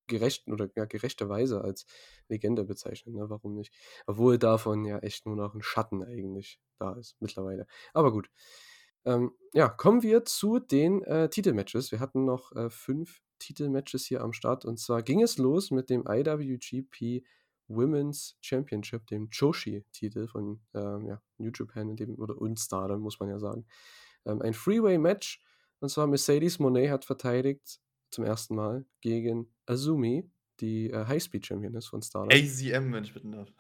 gerecht 0.06 0.48
oder 0.48 0.68
ja, 0.74 0.84
gerechterweise 0.86 1.62
als 1.62 1.86
Legende 2.28 2.64
bezeichnen. 2.64 3.14
Ne? 3.14 3.30
Warum 3.30 3.54
nicht? 3.54 3.72
Obwohl 4.06 4.38
davon 4.38 4.84
ja 4.84 4.98
echt 4.98 5.26
nur 5.26 5.36
noch 5.36 5.54
ein 5.54 5.62
Schatten 5.62 6.02
eigentlich 6.02 6.60
da 6.78 6.92
ist 6.92 7.16
mittlerweile. 7.20 7.66
Aber 7.92 8.12
gut. 8.12 8.30
Ähm, 9.04 9.32
ja, 9.54 9.68
kommen 9.68 10.02
wir 10.02 10.24
zu 10.24 10.58
den 10.58 11.02
äh, 11.04 11.30
Titelmatches. 11.30 11.90
Wir 11.90 12.00
hatten 12.00 12.24
noch 12.24 12.52
äh, 12.52 12.68
fünf 12.68 13.22
Titelmatches 13.38 14.04
hier 14.04 14.20
am 14.20 14.34
Start 14.34 14.66
und 14.66 14.78
zwar 14.78 15.02
ging 15.02 15.22
es 15.22 15.38
los 15.38 15.70
mit 15.70 15.88
dem 15.88 16.04
IWGP 16.06 17.24
Women's 17.70 18.36
Championship, 18.40 19.06
dem 19.06 19.28
Joshi-Titel 19.30 20.26
von 20.26 20.60
ähm, 20.74 21.06
ja, 21.06 21.22
New 21.38 21.50
Japan 21.54 21.90
in 21.90 21.96
dem, 21.96 22.18
oder 22.18 22.36
und 22.36 22.58
Stardom, 22.58 23.00
muss 23.00 23.20
man 23.20 23.28
ja 23.28 23.38
sagen. 23.38 23.64
Ähm, 24.26 24.42
ein 24.42 24.54
Freeway-Match 24.54 25.42
und 25.80 25.88
zwar 25.88 26.06
Mercedes 26.06 26.58
Monet 26.58 26.90
hat 26.90 27.04
verteidigt 27.04 27.80
zum 28.10 28.24
ersten 28.24 28.54
Mal 28.54 28.84
gegen 29.00 29.52
Azumi, 29.66 30.28
die 30.60 30.90
äh, 30.90 31.06
Highspeed-Champion 31.06 31.74
ist 31.74 31.86
von 31.86 32.02
Stardom. 32.02 32.30
AZM, 32.30 32.92
wenn 32.92 33.04
ich 33.04 33.14
bitten 33.14 33.32
darf. 33.32 33.52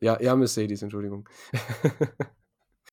ja, 0.00 0.20
ja, 0.20 0.36
Mercedes, 0.36 0.82
Entschuldigung. 0.82 1.28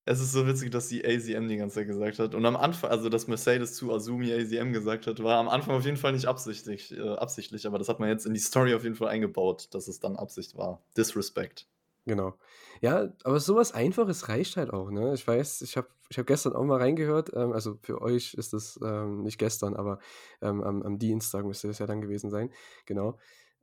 es 0.04 0.20
ist 0.20 0.32
so 0.32 0.46
witzig, 0.46 0.70
dass 0.70 0.88
sie 0.88 1.04
AZM 1.04 1.48
die 1.48 1.56
ganze 1.56 1.76
Zeit 1.76 1.86
gesagt 1.86 2.18
hat. 2.18 2.34
Und 2.34 2.44
am 2.46 2.56
Anfang, 2.56 2.90
also 2.90 3.08
dass 3.08 3.28
Mercedes 3.28 3.74
zu 3.74 3.92
Azumi 3.92 4.32
AZM 4.32 4.72
gesagt 4.72 5.06
hat, 5.06 5.22
war 5.22 5.38
am 5.38 5.48
Anfang 5.48 5.76
auf 5.76 5.84
jeden 5.84 5.96
Fall 5.96 6.12
nicht 6.12 6.26
absichtlich, 6.26 6.96
äh, 6.96 7.00
absichtlich, 7.00 7.66
aber 7.66 7.78
das 7.78 7.88
hat 7.88 8.00
man 8.00 8.08
jetzt 8.08 8.26
in 8.26 8.34
die 8.34 8.40
Story 8.40 8.74
auf 8.74 8.82
jeden 8.82 8.96
Fall 8.96 9.08
eingebaut, 9.08 9.68
dass 9.72 9.88
es 9.88 10.00
dann 10.00 10.16
Absicht 10.16 10.56
war. 10.56 10.82
Disrespect. 10.96 11.66
Genau. 12.06 12.34
Ja, 12.80 13.12
aber 13.24 13.40
sowas 13.40 13.72
Einfaches 13.72 14.28
reicht 14.28 14.56
halt 14.56 14.72
auch, 14.72 14.90
ne? 14.90 15.12
Ich 15.14 15.26
weiß, 15.26 15.60
ich 15.62 15.76
habe 15.76 15.88
ich 16.08 16.18
hab 16.18 16.26
gestern 16.26 16.54
auch 16.54 16.64
mal 16.64 16.78
reingehört, 16.78 17.30
ähm, 17.34 17.52
also 17.52 17.78
für 17.82 18.00
euch 18.00 18.34
ist 18.34 18.52
das 18.54 18.80
ähm, 18.82 19.22
nicht 19.22 19.38
gestern, 19.38 19.76
aber 19.76 20.00
ähm, 20.40 20.62
am, 20.62 20.82
am 20.82 20.98
Dienstag 20.98 21.44
müsste 21.44 21.68
das 21.68 21.78
ja 21.78 21.86
dann 21.86 22.00
gewesen 22.00 22.30
sein, 22.30 22.50
genau. 22.86 23.18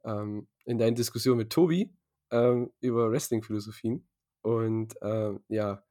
Ähm, 0.06 0.48
in 0.66 0.78
deiner 0.78 0.96
Diskussion 0.96 1.38
mit 1.38 1.50
Tobi 1.50 1.94
ähm, 2.32 2.72
über 2.80 3.12
Wrestling-Philosophien. 3.12 4.08
Und 4.44 4.94
ähm, 5.02 5.44
ja, 5.50 5.84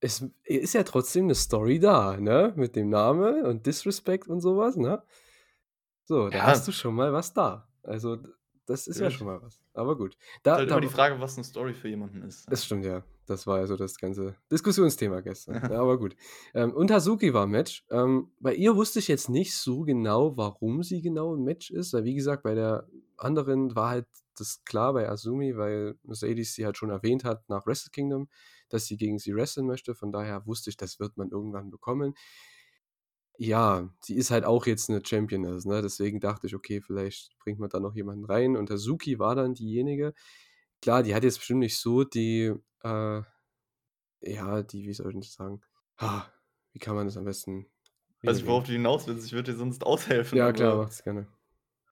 es 0.00 0.24
ist 0.44 0.74
ja 0.74 0.82
trotzdem 0.84 1.24
eine 1.24 1.34
Story 1.34 1.78
da, 1.80 2.16
ne? 2.18 2.52
Mit 2.56 2.76
dem 2.76 2.88
Namen 2.90 3.44
und 3.44 3.66
Disrespect 3.66 4.28
und 4.28 4.40
sowas, 4.40 4.76
ne? 4.76 5.02
So, 6.08 6.30
da 6.30 6.44
hast 6.44 6.66
du 6.68 6.70
Ja. 6.70 6.74
schon 6.78 6.94
mal 6.94 7.12
was 7.12 7.32
da. 7.32 7.68
Also, 7.82 8.16
das 8.66 8.86
ist 8.86 8.98
ja 9.00 9.10
Natürlich. 9.10 9.18
schon 9.18 9.26
mal 9.26 9.42
was. 9.42 9.60
Aber 9.74 9.96
gut. 9.96 10.14
Ist 10.14 10.20
Da 10.44 10.56
halt 10.56 10.70
da 10.70 10.74
immer 10.74 10.80
die 10.80 10.88
Frage, 10.88 11.20
was 11.20 11.36
'ne 11.36 11.44
Story 11.44 11.74
für 11.74 11.88
jemanden 11.88 12.22
ist, 12.22 12.46
Das 12.48 12.60
ja. 12.60 12.66
stimmt, 12.66 12.84
ja. 12.84 13.02
Das 13.26 13.44
war 13.48 13.58
ja 13.58 13.66
so 13.66 13.76
das 13.76 13.98
ganze 13.98 14.36
Diskussionsthema 14.52 15.20
gestern. 15.20 15.60
Ja, 15.72 15.80
aber 15.80 15.98
gut. 15.98 16.14
Ähm, 16.54 16.72
und 16.72 16.90
Hazuki 16.92 17.34
war 17.34 17.44
im 17.44 17.50
Match. 17.50 17.84
Ähm, 17.90 18.30
bei 18.38 18.54
ihr 18.54 18.76
wusste 18.76 19.00
ich 19.00 19.08
jetzt 19.08 19.28
nicht 19.28 19.56
so 19.56 19.82
genau, 19.82 20.36
warum 20.36 20.84
sie 20.84 21.02
genau 21.02 21.34
im 21.34 21.42
Match 21.42 21.70
ist, 21.72 21.92
weil 21.92 22.04
wie 22.04 22.14
gesagt, 22.14 22.44
bei 22.44 22.54
der 22.54 22.86
anderen 23.16 23.74
war 23.74 23.90
halt 23.90 24.06
das 24.38 24.62
klar 24.64 24.92
bei 24.92 25.08
Azumi, 25.08 25.56
weil 25.56 25.98
Mercedes 26.04 26.54
sie 26.54 26.64
halt 26.64 26.76
schon 26.76 26.90
erwähnt 26.90 27.24
hat 27.24 27.48
nach 27.48 27.66
Wrestle 27.66 27.90
Kingdom, 27.90 28.28
dass 28.76 28.86
sie 28.86 28.96
gegen 28.98 29.18
sie 29.18 29.34
wresteln 29.34 29.66
möchte. 29.66 29.94
Von 29.96 30.12
daher 30.12 30.46
wusste 30.46 30.70
ich, 30.70 30.76
das 30.78 31.00
wird 31.00 31.16
man 31.18 31.30
irgendwann 31.30 31.70
bekommen. 31.70 32.14
Ja, 33.38 33.90
sie 34.00 34.14
ist 34.14 34.30
halt 34.30 34.44
auch 34.44 34.66
jetzt 34.66 34.88
'ne 34.88 35.02
Championess, 35.04 35.66
ne? 35.66 35.82
Deswegen 35.82 36.20
dachte 36.20 36.46
ich: 36.46 36.54
„Okay, 36.54 36.80
vielleicht 36.80 37.36
bringt 37.38 37.58
man 37.58 37.68
da 37.68 37.80
noch 37.80 37.94
jemanden 37.94 38.24
rein.“ 38.24 38.56
Und 38.56 38.70
Hazuki 38.70 39.18
war 39.18 39.34
dann 39.34 39.52
diejenige. 39.54 40.14
Klar, 40.82 41.02
die 41.02 41.14
hat 41.14 41.24
jetzt 41.24 41.38
bestimmt 41.38 41.60
nicht 41.60 41.78
so 41.78 42.04
die, 42.04 42.52
äh 42.82 43.22
ja, 44.22 44.62
die 44.62 44.86
wie 44.88 44.94
soll 44.94 45.10
ich 45.16 45.20
das 45.20 45.34
sagen? 45.34 45.62
Ha, 46.00 46.32
wie 46.72 46.78
kann 46.80 46.96
man 46.96 47.06
das 47.06 47.16
am 47.18 47.24
besten 47.24 47.70
Weiß 48.24 48.36
nicht, 48.38 48.46
worauf 48.46 48.64
du 48.64 48.72
hinaus 48.72 49.06
willst. 49.06 49.24
Ich 49.26 49.32
würde 49.32 49.52
dir 49.52 49.58
sonst 49.58 49.84
aushelfen, 49.84 50.40
Ja 50.40 50.52
klar, 50.52 50.76
mach's 50.76 51.02
gerne. 51.02 51.26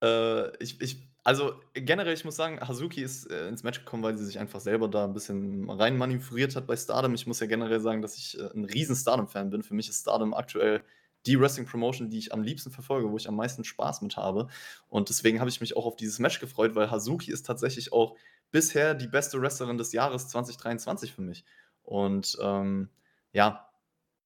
äh, 0.01 0.55
ich 0.63 0.81
ich 0.81 1.14
also, 1.25 1.55
generell, 1.73 2.13
ich 2.13 2.25
muss 2.25 2.37
sagen, 2.37 2.61
Hazuki 2.61 3.01
ist, 3.03 3.25
äh, 3.31 3.49
ins 3.49 3.63
Match 3.63 3.79
gekommen, 3.79 4.03
weil 4.03 4.17
sie 4.17 4.25
sich 4.25 4.39
einfach 4.39 4.61
selber 4.61 4.87
da 4.89 5.05
'n 5.05 5.13
bisschen 5.13 5.69
rein 5.69 5.97
manövriert 5.97 6.55
hat 6.55 6.67
bei 6.67 6.77
Stardom. 6.77 7.15
Ich 7.15 7.27
muss 7.27 7.41
ja 7.41 7.47
generell 7.47 7.81
sagen, 7.81 8.01
dass 8.03 8.17
ich, 8.17 8.39
äh, 8.39 8.43
'n 8.55 8.65
riesen 8.65 8.95
Stardom-Fan 8.95 9.49
bin. 9.51 9.63
Für 9.63 9.73
mich 9.75 9.89
ist 9.89 10.01
Stardom 10.01 10.33
aktuell 10.35 10.83
die 11.27 11.39
Wrestling-Promotion, 11.39 12.09
die 12.11 12.19
ich 12.19 12.33
am 12.33 12.43
liebsten 12.43 12.71
verfolge, 12.71 13.11
wo 13.11 13.17
ich 13.17 13.27
am 13.29 13.35
meisten 13.37 13.63
Spaß 13.65 14.01
mit 14.03 14.17
habe. 14.17 14.47
Und 14.89 15.09
deswegen 15.09 15.39
habe 15.41 15.49
ich 15.49 15.61
mich 15.61 15.75
auch 15.77 15.85
auf 15.87 15.97
dieses 15.97 16.19
Match 16.19 16.39
gefreut, 16.39 16.75
weil 16.75 16.91
Hazuki 16.91 17.31
ist 17.31 17.45
tatsächlich 17.47 17.93
auch 17.93 18.15
bisher 18.51 18.93
die 18.95 19.07
beste 19.07 19.41
Wrestlerin 19.41 19.77
des 19.79 19.93
Jahres 19.93 20.27
2023 20.29 21.13
für 21.13 21.21
mich. 21.23 21.45
Und, 21.83 22.37
ähm, 22.41 22.89
ja, 23.33 23.69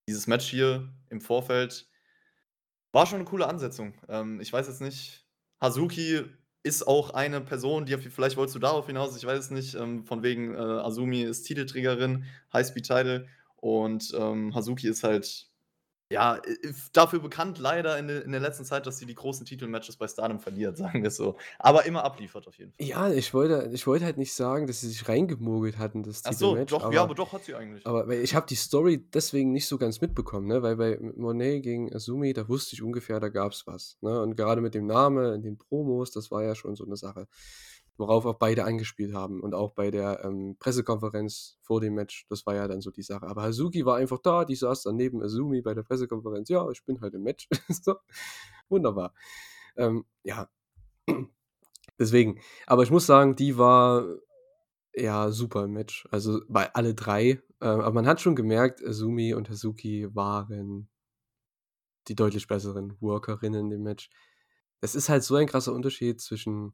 dieses 0.09 0.27
Match 0.27 0.47
hier 0.49 0.89
im 1.09 1.21
Vorfeld 1.21 1.85
war 2.95 3.05
schon 3.05 3.19
'ne 3.19 3.25
coole 3.25 3.47
Ansetzung. 3.47 3.93
Ähm, 4.07 4.39
ich 4.41 4.51
weiß 4.51 4.67
jetzt 4.67 4.81
nicht 4.81 5.25
Hazuki 5.61 6.25
ist 6.63 6.87
auch 6.87 7.11
eine 7.11 7.41
Person, 7.41 7.85
die 7.85 7.97
vielleicht 7.97 8.37
wolltest 8.37 8.55
du 8.55 8.59
darauf 8.59 8.87
hinaus, 8.87 9.15
ich 9.17 9.25
weiß 9.25 9.39
es 9.39 9.51
nicht, 9.51 9.75
ähm, 9.75 10.05
von 10.05 10.23
wegen, 10.23 10.53
äh, 10.55 10.57
Azumi 10.57 11.21
ist 11.23 11.43
Titelträgerin, 11.43 12.25
High-Speed 12.53 12.85
Title 12.87 13.27
und, 13.57 14.13
ähm, 14.17 14.53
Hazuki 14.55 14.87
ist 14.87 15.03
halt, 15.03 15.48
ja, 16.11 16.41
dafür 16.93 17.19
bekannt 17.19 17.59
leider 17.59 17.97
in 17.99 18.07
de 18.07 18.23
in 18.23 18.31
der 18.31 18.41
letzten 18.41 18.65
Zeit, 18.65 18.87
dass 18.87 18.97
sie 18.97 19.05
die 19.05 19.13
großen 19.15 19.45
Titelmatches 19.45 19.95
bei 19.97 20.07
Stardom 20.07 20.39
verliert, 20.39 20.77
sagen 20.77 21.03
wir's 21.03 21.15
so. 21.17 21.37
Aber 21.59 21.85
immer 21.85 22.03
abliefert 22.03 22.47
auf 22.47 22.57
jeden 22.57 22.71
Fall. 22.73 22.85
Ja, 22.87 23.11
ich 23.11 23.33
wollte 23.33 23.69
ich 23.73 23.85
wollte 23.85 24.05
halt 24.05 24.17
nicht 24.17 24.33
sagen, 24.33 24.65
dass 24.67 24.81
sie 24.81 24.89
sich 24.89 25.07
reingemogelt 25.07 25.77
hat 25.77 25.93
in 25.95 26.03
das 26.03 26.23
Ach 26.25 26.33
so, 26.33 26.47
Titelmatch, 26.55 26.71
doch, 26.71 26.81
ja, 26.91 27.01
aber 27.01 27.01
aber 27.01 27.15
doch, 27.15 27.33
hat 27.33 27.43
sie 27.43 27.53
eigentlich. 27.55 27.85
aber 27.85 28.07
ich 28.09 28.33
habe 28.33 28.47
die 28.47 28.55
Story 28.55 29.05
deswegen 29.13 29.51
nicht 29.51 29.67
so 29.67 29.77
ganz 29.77 30.01
mitbekommen, 30.01 30.47
ne? 30.47 30.63
Weil 30.63 30.75
bei 30.77 30.97
Monet 31.15 31.61
gegen 31.63 31.93
Azumi, 31.93 32.33
da 32.33 32.47
wusste 32.49 32.75
ich 32.75 32.81
ungefähr, 32.81 33.19
da 33.19 33.29
gab's 33.29 33.67
was, 33.67 33.97
ne? 34.01 34.19
Und 34.21 34.35
gerade 34.35 34.61
mit 34.61 34.73
dem 34.73 34.87
Namen 34.87 35.33
in 35.35 35.41
den 35.43 35.57
Promos, 35.57 36.11
das 36.11 36.31
war 36.31 36.43
ja 36.43 36.55
schon 36.55 36.75
so 36.75 36.85
'ne 36.85 36.97
Sache, 36.97 37.27
worauf 37.99 38.25
auch 38.25 38.35
beide 38.39 38.63
angespielt 38.65 39.13
haben. 39.13 39.41
Und 39.41 39.53
auch 39.53 39.73
bei 39.73 39.91
der, 39.91 40.23
ähm, 40.25 40.55
Pressekonferenz 40.59 41.57
vor 41.61 41.81
dem 41.81 41.95
Match, 41.95 42.25
das 42.29 42.45
war 42.45 42.55
ja 42.55 42.67
dann 42.67 42.81
so 42.81 42.91
die 42.91 43.03
Sache. 43.03 43.27
Aber 43.27 43.43
Hazuki 43.43 43.85
war 43.85 43.97
einfach 43.97 44.19
da, 44.19 44.45
die 44.45 44.55
saß 44.55 44.83
dann 44.83 44.95
neben 44.95 45.21
Azumi 45.21 45.61
bei 45.61 45.73
der 45.73 45.83
Pressekonferenz: 45.83 46.49
„Ja, 46.49 46.69
ich 46.71 46.83
bin 46.85 47.01
halt 47.01 47.13
im 47.15 47.23
Match.“ 47.23 47.47
So, 47.83 47.95
wunderbar. 48.69 49.13
Ähm, 49.77 50.05
ja. 50.23 50.49
Deswegen. 51.99 52.39
Aber 52.67 52.83
ich 52.83 52.91
muss 52.91 53.05
sagen, 53.05 53.35
die 53.35 53.57
war, 53.57 54.05
ja, 54.95 55.31
super 55.31 55.65
im 55.65 55.73
Match. 55.73 56.07
Also, 56.11 56.41
bei 56.49 56.73
alle 56.75 56.95
3. 56.95 57.41
Äh, 57.61 57.65
aber 57.67 57.93
man 57.93 58.07
hat 58.07 58.21
schon 58.21 58.35
gemerkt, 58.35 58.83
Azumi 58.85 59.33
und 59.33 59.49
Hazuki 59.49 60.09
waren 60.15 60.89
die 62.07 62.15
deutlich 62.15 62.47
besseren 62.47 62.95
Workerinnen 63.01 63.65
in 63.65 63.69
dem 63.69 63.83
Match. 63.83 64.09
Es 64.81 64.95
ist 64.95 65.09
halt 65.09 65.23
so 65.23 65.35
ein 65.35 65.47
krasser 65.47 65.73
Unterschied 65.73 66.21
zwischen 66.21 66.73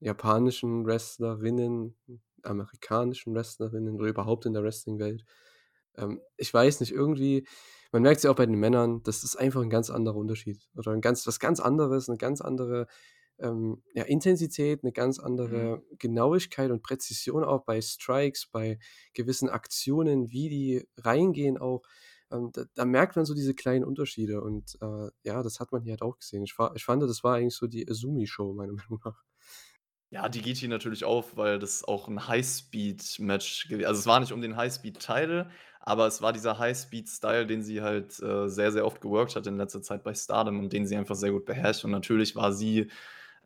japanischen 0.00 0.86
Wrestlerinnen, 0.86 1.96
amerikanischen 2.42 3.34
Wrestlerinnen 3.34 3.94
oder 3.96 4.08
überhaupt 4.08 4.46
in 4.46 4.52
der 4.54 4.62
Wrestling-Welt. 4.64 5.24
Ähm, 5.96 6.20
ich 6.36 6.52
weiß 6.52 6.80
nicht, 6.80 6.92
irgendwie 6.92 7.46
man 7.92 8.02
merkt's 8.02 8.24
ja 8.24 8.30
auch 8.32 8.36
bei 8.36 8.46
den 8.46 8.58
Männern, 8.58 9.02
das 9.04 9.22
ist 9.24 9.36
einfach 9.36 9.62
'n 9.62 9.70
ganz 9.70 9.90
anderer 9.90 10.16
Unterschied 10.16 10.68
oder 10.76 10.92
'n 10.92 11.00
ganz 11.00 11.26
was 11.26 11.38
ganz 11.40 11.60
anderes, 11.60 12.08
'ne 12.08 12.16
ganz 12.18 12.40
andere, 12.40 12.86
ähm, 13.38 13.82
ja, 13.94 14.04
Intensität, 14.04 14.82
'ne 14.84 14.92
ganz 14.92 15.18
Mhm. 15.44 15.64
andere 15.64 15.82
Genauigkeit 15.98 16.70
und 16.70 16.82
Präzision 16.82 17.44
auch 17.44 17.64
bei 17.64 17.80
Strikes, 17.82 18.48
bei 18.52 18.78
gewissen 19.14 19.48
Aktionen, 19.48 20.30
wie 20.30 20.48
die 20.48 20.88
reingehen 20.98 21.58
auch. 21.58 21.82
Ähm, 22.32 22.50
da 22.52 22.64
da 22.74 22.84
merkt 22.84 23.16
man 23.16 23.24
so 23.26 23.34
diese 23.34 23.54
kleinen 23.54 23.84
Unterschiede 23.84 24.40
und, 24.42 24.76
äh, 24.80 25.10
ja, 25.24 25.42
das 25.42 25.60
hat 25.60 25.72
man 25.72 25.82
hier 25.82 25.92
halt 25.92 26.02
auch 26.02 26.18
gesehen. 26.18 26.42
Ich 26.44 26.54
ich 26.74 26.84
fand, 26.84 27.02
das 27.02 27.22
war 27.24 27.36
eigentlich 27.36 27.54
so 27.56 27.66
die 27.68 27.88
Azumi-Show 27.88 28.54
meiner 28.54 28.72
Meinung 28.90 29.00
nach. 29.04 29.24
Ja, 30.14 30.28
die 30.28 30.42
geht 30.42 30.58
hier 30.58 30.68
natürlich 30.68 31.02
auf, 31.04 31.36
weil 31.36 31.58
das 31.58 31.82
auch 31.82 32.06
'n 32.06 32.28
High-Speed-Match 32.28 33.66
gew 33.68 33.84
also, 33.84 33.98
es 33.98 34.06
war 34.06 34.20
nicht 34.20 34.30
um 34.30 34.40
den 34.40 34.56
High-Speed-Title, 34.56 35.50
aber 35.80 36.06
es 36.06 36.22
war 36.22 36.32
dieser 36.32 36.56
High-Speed-Style, 36.60 37.46
den 37.48 37.64
sie 37.64 37.82
halt, 37.82 38.20
äh, 38.22 38.48
sehr, 38.48 38.70
sehr 38.70 38.86
oft 38.86 39.00
geworkt 39.00 39.34
hat 39.34 39.44
in 39.48 39.56
letzter 39.56 39.82
Zeit 39.82 40.04
bei 40.04 40.14
Stardom 40.14 40.60
und 40.60 40.72
den 40.72 40.86
sie 40.86 40.96
einfach 40.96 41.16
sehr 41.16 41.32
gut 41.32 41.44
beherrscht. 41.46 41.84
Und 41.84 41.90
natürlich 41.90 42.36
war 42.36 42.52
sie 42.52 42.90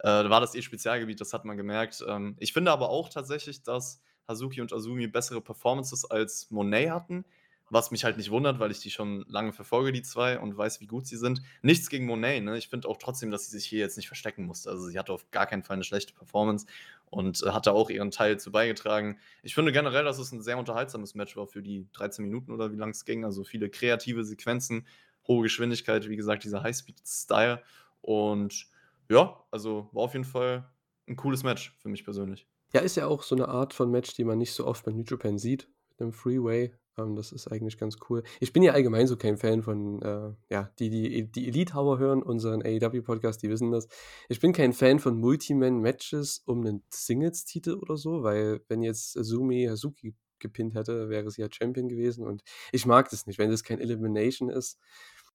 äh, 0.01 0.09
war 0.31 0.41
das 0.43 0.55
ihr 0.55 0.63
Spezialgebiet, 0.63 1.21
das 1.21 1.33
hat 1.33 1.45
man 1.47 1.57
gemerkt. 1.57 2.05
Ähm, 2.09 2.37
ich 2.39 2.53
finde 2.53 2.71
aber 2.73 2.91
auch 2.91 3.09
tatsächlich, 3.09 3.63
dass 3.63 4.03
Hazuki 4.29 4.61
und 4.61 4.73
Azumi 4.73 5.09
bessere 5.09 5.41
Performances 5.41 6.05
als 6.11 6.51
Monet 6.51 6.91
hatten, 6.91 7.25
was 7.71 7.91
mich 7.91 8.05
halt 8.05 8.17
nicht 8.17 8.31
wundert, 8.31 8.59
weil 8.61 8.71
ich 8.71 8.81
die 8.81 8.91
schon 8.91 9.25
lange 9.29 9.53
verfolge, 9.53 9.93
die 9.93 10.03
2, 10.03 10.39
und 10.41 10.57
weiß, 10.57 10.81
wie 10.81 10.87
gut 10.87 11.07
sie 11.07 11.17
sind. 11.17 11.43
Nichts 11.63 11.89
gegen 11.91 12.07
Monet, 12.07 12.43
ne? 12.45 12.57
Ich 12.59 12.69
finde 12.69 12.89
auch 12.89 12.97
trotzdem, 12.99 13.31
dass 13.31 13.47
sie 13.47 13.59
sich 13.59 13.67
hier 13.67 13.81
jetzt 13.81 13.97
nicht 13.97 14.07
verstecken 14.09 14.45
musste. 14.47 14.71
Also, 14.71 14.87
sie 14.89 14.99
hatte 14.99 15.13
auf 15.13 15.31
gar 15.31 15.47
keinen 15.47 15.63
Fall 15.65 15.77
'ne 15.79 15.85
schlechte 15.85 16.15
Performance 16.15 16.67
und, 17.07 17.43
äh, 17.43 17.51
hat 17.51 17.67
da 17.67 17.73
auch 17.73 17.91
ihren 17.91 18.11
Teil 18.11 18.39
zu 18.39 18.51
beigetragen. 18.53 19.19
Ich 19.43 19.55
finde 19.55 19.73
generell, 19.73 20.05
dass 20.05 20.19
es 20.19 20.33
'n 20.33 20.43
sehr 20.43 20.59
unterhaltsames 20.59 21.15
Match 21.15 21.37
war 21.37 21.47
für 21.47 21.63
die 21.63 21.87
13 21.93 22.25
Minuten 22.25 22.53
oder 22.53 22.73
wie 22.73 22.77
lang 22.77 22.91
es 22.91 23.05
ging. 23.05 23.25
Also, 23.25 23.45
viele 23.45 23.71
kreative 23.71 24.25
Sequenzen, 24.25 24.87
hohe 25.27 25.43
Geschwindigkeit, 25.43 26.09
wie 26.09 26.17
gesagt, 26.17 26.45
dieser 26.45 26.63
High-Speed-Style. 26.63 27.63
Und 28.03 28.67
ja, 29.11 29.43
also, 29.51 29.89
war 29.93 30.05
auf 30.05 30.13
jeden 30.15 30.25
Fall 30.25 30.69
'n 31.09 31.17
cooles 31.17 31.43
Match 31.45 31.77
für 31.81 31.89
mich 31.89 32.05
persönlich. 32.05 32.47
Ja, 32.75 32.81
ist 32.83 32.97
ja 32.97 33.07
auch 33.07 33.23
so 33.23 33.35
'ne 33.35 33.49
Art 33.49 33.73
von 33.73 33.91
Match, 33.91 34.13
die 34.15 34.25
man 34.25 34.37
nicht 34.39 34.53
so 34.53 34.67
oft 34.67 34.85
bei 34.85 34.93
New 34.93 35.03
Japan 35.03 35.39
sieht, 35.39 35.69
mit 35.91 36.01
'nem 36.01 36.13
Three-Way. 36.13 36.79
Ähm, 36.99 37.17
das 37.17 37.33
ist 37.33 37.49
eigentlich 37.49 37.79
ganz 37.79 37.97
cool. 38.11 38.23
Ich 38.41 38.53
bin 38.53 38.63
ja 38.63 38.73
allgemein 38.73 39.07
so 39.07 39.17
kein 39.17 39.37
Fan 39.39 39.63
von, 39.63 40.03
äh 40.03 40.33
ja, 40.53 40.71
die, 40.79 40.91
die 40.91 41.15
E 41.19 41.23
die 41.25 41.49
Elite 41.49 41.75
Hour 41.75 41.99
hören, 41.99 42.23
unseren 42.23 42.63
AEW-Podcast, 42.63 43.43
die 43.43 43.51
wissen 43.51 43.71
das. 43.71 43.89
Ich 44.29 44.41
bin 44.41 44.53
kein 44.53 44.73
Fan 44.73 44.99
von 44.99 45.19
Multi-Man-Matches 45.19 46.43
um 46.47 46.61
'nen 46.61 46.83
Singles-Titel 46.91 47.75
oder 47.75 47.97
so, 47.97 48.23
weil 48.23 48.63
wenn 48.69 48.83
jetzt 48.83 49.17
Azumi 49.17 49.67
Hazuki 49.71 50.15
gepinnt 50.41 50.75
hätte, 50.75 51.09
wäre 51.09 51.31
sie 51.31 51.43
ja 51.43 51.49
Champion 51.51 51.89
gewesen 51.89 52.25
und 52.27 52.43
ich 52.73 52.87
mag 52.87 53.09
das 53.11 53.27
nicht, 53.27 53.39
wenn 53.39 53.51
das 53.51 53.65
kein 53.65 53.81
Elimination 53.81 54.51
ist. 54.51 54.79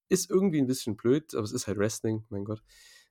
Ist 0.10 0.30
irgendwie 0.30 0.60
'n 0.60 0.68
bisschen 0.68 0.96
blöd, 0.98 1.34
aber 1.36 1.44
es 1.44 1.52
ist 1.54 1.68
halt 1.68 1.78
Wrestling, 1.78 2.26
mein 2.30 2.46
Gott. 2.46 2.62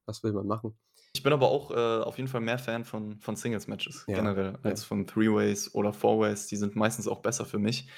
Was 0.07 0.23
will 0.25 0.33
man 0.33 0.47
machen? 0.47 0.79
Ich 1.15 1.23
bin 1.23 1.33
aber 1.35 1.51
auch, 1.51 1.71
äh, 1.71 1.75
auf 2.03 2.17
jeden 2.17 2.29
Fall 2.29 2.41
mehr 2.41 2.59
Fan 2.59 2.85
von 2.85 3.21
von 3.21 3.37
Singles-Matches 3.37 4.09
Ja, 4.09 4.15
generell 4.15 4.59
als 4.63 4.83
ja. 4.83 4.83
von 4.83 5.07
Three-Ways 5.07 5.75
oder 5.75 5.93
Four-Ways. 5.93 6.47
Die 6.47 6.57
sind 6.57 6.75
meistens 6.75 7.07
auch 7.07 7.21
besser 7.21 7.45
für 7.45 7.59
mich. 7.59 7.89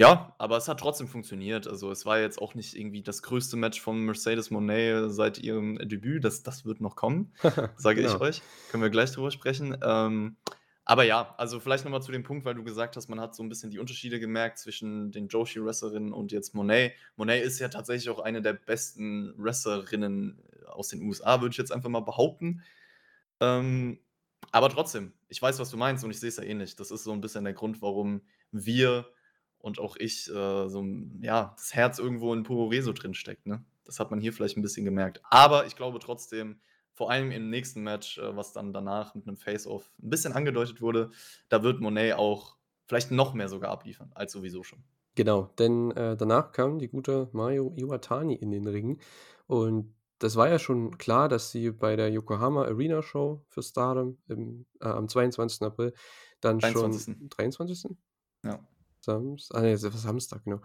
Ja, 0.00 0.34
aber 0.38 0.56
es 0.56 0.66
hat 0.66 0.80
trotzdem 0.80 1.08
funktioniert. 1.08 1.66
Also, 1.68 1.90
es 1.90 2.06
war 2.06 2.18
jetzt 2.20 2.40
auch 2.40 2.54
nicht 2.54 2.74
irgendwie 2.74 3.02
das 3.02 3.22
größte 3.22 3.56
Match 3.58 3.80
von 3.82 3.98
Mercedes 4.00 4.50
Moné 4.50 5.10
seit 5.10 5.36
ihrem 5.38 5.76
Debüt. 5.76 6.24
Das 6.24 6.42
das 6.42 6.64
wird 6.64 6.80
noch 6.80 6.96
kommen, 6.96 7.34
sage 7.76 8.00
ich 8.00 8.18
Genau. 8.18 8.20
euch. 8.20 8.44
Können 8.66 8.82
wir 8.82 8.88
gleich 8.88 9.12
drüber 9.12 9.30
sprechen. 9.30 9.76
Ähm, 9.82 10.38
aber 10.86 11.04
ja, 11.04 11.34
also, 11.36 11.60
vielleicht 11.60 11.84
noch 11.84 11.90
mal 11.92 12.00
zu 12.00 12.12
dem 12.12 12.22
Punkt, 12.22 12.46
weil 12.46 12.54
du 12.54 12.64
gesagt 12.64 12.96
hast, 12.96 13.08
man 13.08 13.20
hat 13.20 13.34
so 13.34 13.42
'n 13.42 13.50
bisschen 13.50 13.70
die 13.70 13.78
Unterschiede 13.78 14.18
gemerkt 14.20 14.58
zwischen 14.58 15.12
den 15.12 15.28
Joshi-Wrestlerinnen 15.28 16.14
und 16.14 16.32
jetzt 16.32 16.54
Moné. 16.54 16.92
Moné 17.18 17.38
ist 17.38 17.58
ja 17.58 17.68
tatsächlich 17.68 18.08
auch 18.08 18.20
eine 18.20 18.40
der 18.40 18.54
besten 18.54 19.34
Wrestlerinnen 19.36 20.42
aus 20.66 20.88
den 20.88 21.02
USA, 21.02 21.42
würde 21.42 21.52
ich 21.52 21.58
jetzt 21.58 21.72
einfach 21.72 21.90
mal 21.90 22.00
behaupten. 22.00 22.62
Ähm, 23.40 24.00
aber 24.52 24.68
trotzdem, 24.70 25.12
ich 25.28 25.40
weiß, 25.40 25.58
was 25.58 25.70
du 25.70 25.76
meinst 25.76 26.04
und 26.04 26.10
ich 26.10 26.20
sehe 26.20 26.28
es 26.30 26.36
ja 26.38 26.44
ähnlich. 26.44 26.76
Das 26.76 26.90
ist 26.90 27.04
so 27.04 27.12
'n 27.12 27.20
bisschen 27.20 27.44
der 27.44 27.54
Grund, 27.54 27.82
warum 27.82 28.22
wir 28.52 29.06
und 29.60 29.78
auch 29.78 29.96
ich, 29.98 30.28
äh, 30.30 30.68
so 30.68 30.84
ja, 31.20 31.54
das 31.56 31.74
Herz 31.74 31.98
irgendwo 31.98 32.34
in 32.34 32.42
Puroresu 32.44 32.92
drinsteckt, 32.92 33.46
ne? 33.46 33.64
Das 33.84 34.00
hat 34.00 34.10
man 34.10 34.20
hier 34.20 34.32
vielleicht 34.32 34.56
'n 34.56 34.62
bisschen 34.62 34.84
gemerkt. 34.84 35.20
Aber 35.30 35.66
ich 35.66 35.76
glaube 35.76 35.98
trotzdem, 36.00 36.60
vor 36.92 37.10
allem 37.10 37.30
im 37.32 37.50
nächsten 37.50 37.82
Match, 37.82 38.18
äh, 38.18 38.36
was 38.36 38.52
dann 38.52 38.72
danach 38.72 39.14
mit 39.14 39.26
einem 39.28 39.36
Face-Off 39.36 39.92
'n 40.02 40.10
bisschen 40.10 40.32
angedeutet 40.34 40.80
wurde, 40.82 41.10
da 41.48 41.62
wird 41.62 41.80
Monet 41.80 42.14
auch 42.14 42.56
vielleicht 42.86 43.10
noch 43.12 43.34
mehr 43.34 43.48
sogar 43.48 43.70
abliefern 43.70 44.10
als 44.14 44.32
sowieso 44.32 44.62
schon. 44.64 44.84
Genau, 45.16 45.42
denn, 45.58 45.90
äh, 45.92 46.16
danach 46.16 46.52
kam 46.52 46.78
die 46.78 46.88
gute 46.88 47.28
Mayu 47.32 47.72
Iwatani 47.76 48.34
in 48.34 48.52
den 48.52 48.66
Ring 48.68 49.00
und 49.48 49.94
das 50.20 50.36
war 50.36 50.48
ja 50.48 50.58
schon 50.58 50.98
klar, 50.98 51.28
dass 51.28 51.50
sie 51.50 51.70
bei 51.72 51.96
der 51.96 52.10
Yokohama 52.10 52.64
Arena 52.64 53.02
Show 53.02 53.42
für 53.48 53.62
Stardom 53.62 54.18
im 54.28 54.66
äh, 54.80 54.84
am 54.86 55.08
22. 55.08 55.66
April 55.66 55.94
dann 56.40 56.60
schon 56.60 57.06
23.. 57.06 57.28
23.? 57.28 57.96
Ja. 58.44 58.69
Sams 59.00 59.50
ah 59.52 59.60
ne, 59.60 59.82
war 59.82 59.90
Samstag, 59.92 60.44
genau. 60.44 60.60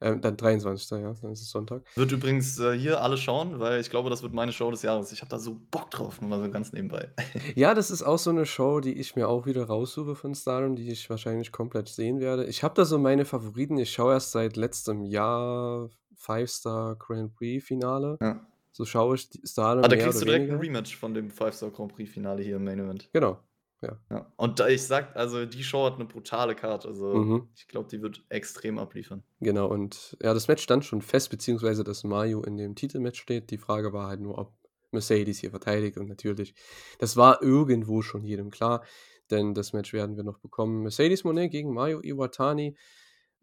Ähm, 0.00 0.20
dann 0.20 0.36
23., 0.36 0.90
ja, 0.92 1.12
dann 1.20 1.32
ist 1.32 1.42
es 1.42 1.50
Sonntag. 1.50 1.82
Wird 1.96 2.12
übrigens, 2.12 2.56
äh, 2.60 2.78
hier 2.78 3.02
alle 3.02 3.16
schauen, 3.16 3.58
weil 3.58 3.80
ich 3.80 3.90
glaube, 3.90 4.10
das 4.10 4.22
wird 4.22 4.32
meine 4.32 4.52
Show 4.52 4.70
des 4.70 4.82
Jahres. 4.82 5.10
Ich 5.10 5.22
habe 5.22 5.30
da 5.30 5.40
so 5.40 5.60
Bock 5.72 5.90
drauf, 5.90 6.20
nur 6.20 6.30
mal 6.30 6.40
so 6.44 6.50
ganz 6.50 6.72
nebenbei. 6.72 7.12
Ja, 7.56 7.74
das 7.74 7.90
ist 7.90 8.02
auch 8.02 8.18
so 8.18 8.30
'ne 8.30 8.46
Show, 8.46 8.78
die 8.80 8.92
ich 8.92 9.16
mir 9.16 9.28
auch 9.28 9.46
wieder 9.46 9.64
raussuche 9.64 10.14
von 10.14 10.34
Stardom, 10.34 10.76
die 10.76 10.90
ich 10.90 11.10
wahrscheinlich 11.10 11.50
komplett 11.50 11.88
sehen 11.88 12.20
werde. 12.20 12.44
Ich 12.44 12.62
habe 12.62 12.74
da 12.74 12.84
so 12.84 12.98
meine 12.98 13.24
Favoriten. 13.24 13.78
Ich 13.78 13.90
schaue 13.92 14.12
erst 14.12 14.30
seit 14.32 14.56
letztem 14.56 15.02
Jahr 15.02 15.90
Five 16.14 16.50
Star 16.50 16.94
Grand 16.96 17.34
Prix 17.34 17.64
Finale. 17.66 18.18
Ja. 18.20 18.46
So 18.70 18.84
schaue 18.84 19.16
ich 19.16 19.28
Stardom 19.44 19.82
Ah, 19.84 19.88
da 19.88 19.96
kriegst 19.96 20.20
du 20.20 20.24
direkt 20.24 20.46
weniger. 20.48 20.62
Rematch 20.62 20.96
von 20.96 21.12
dem 21.14 21.30
Five 21.30 21.54
Star 21.54 21.70
Grand 21.70 21.92
Prix 21.92 22.12
Finale 22.12 22.42
hier 22.44 22.56
im 22.56 22.64
Main 22.64 22.78
Event. 22.78 23.08
Genau, 23.12 23.40
ja. 23.82 24.00
Ja. 24.10 24.32
Und 24.36 24.58
da 24.58 24.68
ich 24.68 24.82
sage 24.86 25.14
also, 25.16 25.44
die 25.44 25.62
Show 25.62 25.84
hat 25.84 25.98
'ne 25.98 26.06
brutale 26.06 26.54
Card. 26.54 26.86
Also, 26.86 27.14
Mhm. 27.14 27.48
ich 27.54 27.68
glaube, 27.68 27.88
die 27.90 28.00
wird 28.00 28.24
extrem 28.30 28.78
abliefern. 28.78 29.22
Genau 29.40 29.68
und 29.68 30.16
ja, 30.20 30.34
das 30.34 30.48
Match 30.48 30.62
stand 30.64 30.84
schon 30.84 31.00
fest, 31.00 31.30
beziehungsweise 31.30 31.84
dass 31.84 32.02
Mayu 32.02 32.42
in 32.42 32.56
dem 32.56 32.74
Titelmatch 32.74 33.20
steht. 33.20 33.50
Die 33.50 33.58
Frage 33.58 33.92
war 33.92 34.08
halt 34.08 34.20
nur, 34.20 34.36
ob 34.36 34.52
Mercedes 34.90 35.38
hier 35.38 35.50
verteidigt 35.50 35.96
und 35.96 36.08
natürlich, 36.08 36.54
das 36.98 37.16
war 37.16 37.40
irgendwo 37.40 38.02
schon 38.02 38.24
jedem 38.24 38.50
klar, 38.50 38.84
denn 39.30 39.54
das 39.54 39.72
Match 39.72 39.92
werden 39.92 40.16
wir 40.16 40.24
noch 40.24 40.38
bekommen. 40.38 40.82
Mercedes 40.82 41.22
Moné 41.24 41.48
gegen 41.48 41.72
Mayu 41.72 42.00
Iwatani, 42.02 42.76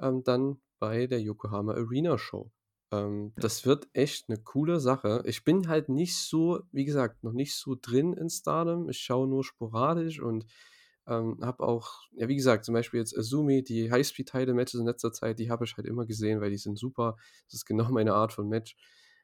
ähm, 0.02 0.24
dann 0.26 0.62
bei 0.80 1.08
der 1.08 1.22
Yokohama 1.22 1.74
Arena 1.76 2.18
Show. 2.18 2.52
Ähm, 2.96 3.34
Ja. 3.38 3.46
das 3.46 3.66
wird 3.66 3.88
echt 3.94 4.30
'ne 4.30 4.38
coole 4.44 4.80
Sache. 4.80 5.24
Ich 5.26 5.44
bin 5.44 5.68
halt 5.68 5.90
nicht 5.90 6.18
so 6.18 6.62
wie 6.72 6.86
gesagt, 6.86 7.24
noch 7.24 7.34
nicht 7.34 7.56
so 7.56 7.76
drin 7.82 8.14
in 8.14 8.30
Stardom. 8.30 8.90
Ich 8.90 9.00
schaue 9.00 9.28
nur 9.28 9.44
sporadisch 9.44 10.20
und, 10.22 10.46
ähm, 11.08 11.40
habe 11.42 11.64
auch 11.68 12.04
ja, 12.14 12.28
wie 12.28 12.36
gesagt, 12.36 12.66
zum 12.66 12.74
Beispiel 12.74 13.00
jetzt 13.00 13.18
Azumi, 13.18 13.64
die 13.64 13.92
High-Speed-Title-Matches 13.92 14.80
in 14.80 14.86
letzter 14.88 15.14
Zeit, 15.14 15.40
die 15.40 15.50
habe 15.52 15.66
ich 15.66 15.78
halt 15.78 15.88
immer 15.88 16.06
gesehen, 16.06 16.42
weil 16.42 16.52
die 16.52 16.58
sind 16.58 16.78
super. 16.80 17.18
Das 17.48 17.56
ist 17.56 17.66
genau 17.66 17.90
meine 17.92 18.14
Art 18.16 18.34
von 18.34 18.48
Match. 18.50 18.76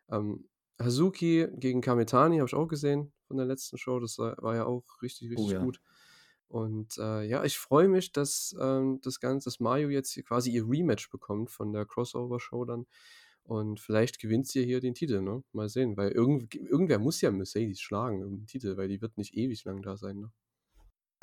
Ähm, 0.10 0.48
Hazuki 0.82 1.48
gegen 1.58 1.82
Kamitani 1.82 2.38
habe 2.38 2.48
ich 2.48 2.56
auch 2.56 2.68
gesehen 2.68 3.14
von 3.28 3.38
der 3.38 3.46
letzten 3.46 3.78
Show. 3.78 4.00
Das 4.00 4.18
war 4.20 4.56
ja 4.56 4.66
auch 4.66 4.84
richtig, 5.02 5.30
Oh 5.36 5.52
richtig 5.52 5.52
ja. 5.52 5.58
gut. 5.58 5.82
Und, 6.48 6.98
äh, 6.98 7.24
ja, 7.24 7.44
ich 7.46 7.58
freue 7.58 7.88
mich, 7.88 8.12
dass, 8.12 8.54
ähm, 8.60 9.00
das 9.04 9.20
Ganze 9.22 9.50
dass 9.50 9.60
Mayu 9.62 9.90
jetzt 9.90 10.12
hier 10.12 10.24
quasi 10.24 10.52
ihr 10.52 10.68
Rematch 10.68 11.10
bekommt 11.10 11.50
von 11.50 11.72
der 11.74 11.86
Crossover-Show 11.86 12.66
dann 12.66 12.88
und 13.44 13.80
vielleicht 13.80 14.20
gewinnt 14.20 14.48
sie 14.48 14.66
hier 14.66 14.80
den 14.82 14.94
Titel, 14.96 15.22
ne? 15.22 15.44
Mal 15.54 15.70
sehen, 15.70 15.98
weil 15.98 16.12
irgend 16.12 16.56
irgendwer 16.56 17.00
muss 17.00 17.22
ja 17.22 17.32
Mercedes 17.32 17.82
schlagen 17.82 18.24
um 18.26 18.38
den 18.38 18.48
Titel, 18.48 18.78
weil 18.78 18.88
die 18.90 19.02
wird 19.02 19.18
nicht 19.18 19.36
ewig 19.36 19.64
lang 19.66 19.82
da 19.82 19.98
sein, 19.98 20.20
ne? 20.20 20.32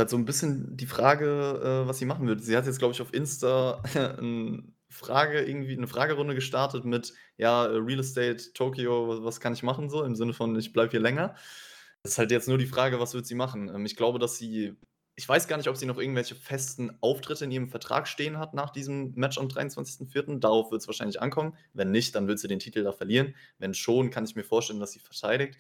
Halt 0.01 0.11
so 0.11 0.17
'n 0.17 0.25
bisschen 0.25 0.77
die 0.77 0.87
Frage, 0.87 1.83
äh, 1.85 1.89
was 1.89 1.99
sie 1.99 2.05
machen 2.05 2.29
wird. 2.29 2.41
Sie 2.45 2.57
hat 2.57 2.67
jetzt, 2.67 2.79
glaube 2.79 2.95
ich, 2.95 3.03
auf 3.03 3.13
Insta 3.13 3.83
'n 4.21 4.77
Frage 4.89 5.41
irgendwie 5.45 5.77
'ne 5.77 5.89
Fragerunde 5.89 6.37
gestartet 6.37 6.85
mit, 6.85 7.13
ja, 7.37 7.67
äh, 7.67 7.77
Real 7.79 7.99
Estate 7.99 8.53
Tokyo, 8.55 9.09
wa 9.09 9.25
was 9.25 9.41
kann 9.41 9.55
ich 9.55 9.65
machen 9.65 9.91
so 9.91 10.05
im 10.05 10.15
Sinne 10.15 10.35
von: 10.35 10.57
„Ich 10.57 10.73
bleibe 10.73 10.93
hier 10.93 11.01
länger.“ 11.01 11.35
Das 12.05 12.13
ist 12.13 12.19
halt 12.19 12.31
jetzt 12.31 12.47
nur 12.49 12.59
die 12.59 12.67
Frage, 12.67 13.01
was 13.01 13.15
wird 13.15 13.27
sie 13.27 13.35
machen? 13.35 13.69
Ähm, 13.75 13.85
ich 13.87 13.97
glaube, 13.97 14.21
dass 14.21 14.37
sie 14.39 14.77
ich 15.19 15.29
weiß 15.29 15.49
gar 15.49 15.57
nicht, 15.57 15.67
ob 15.67 15.77
sie 15.77 15.85
noch 15.85 15.99
irgendwelche 15.99 16.37
festen 16.37 16.97
Auftritte 17.01 17.45
in 17.45 17.51
ihrem 17.51 17.69
Vertrag 17.69 18.07
stehen 18.07 18.39
hat 18.39 18.55
nach 18.55 18.71
diesem 18.71 19.15
Match 19.17 19.37
am 19.37 19.49
23.04. 19.49 20.39
Darauf 20.39 20.71
wird's 20.71 20.87
wahrscheinlich 20.87 21.21
ankommen. 21.21 21.57
Wenn 21.73 21.91
nicht, 21.91 22.15
dann 22.15 22.29
wird 22.29 22.39
sie 22.39 22.47
den 22.47 22.61
Titel 22.61 22.85
da 22.85 22.93
verlieren. 22.93 23.35
Wenn 23.59 23.75
schon, 23.75 24.11
kann 24.11 24.25
ich 24.25 24.37
mir 24.37 24.45
vorstellen, 24.45 24.79
dass 24.79 24.93
sie 24.93 25.01
verteidigt. 25.01 25.59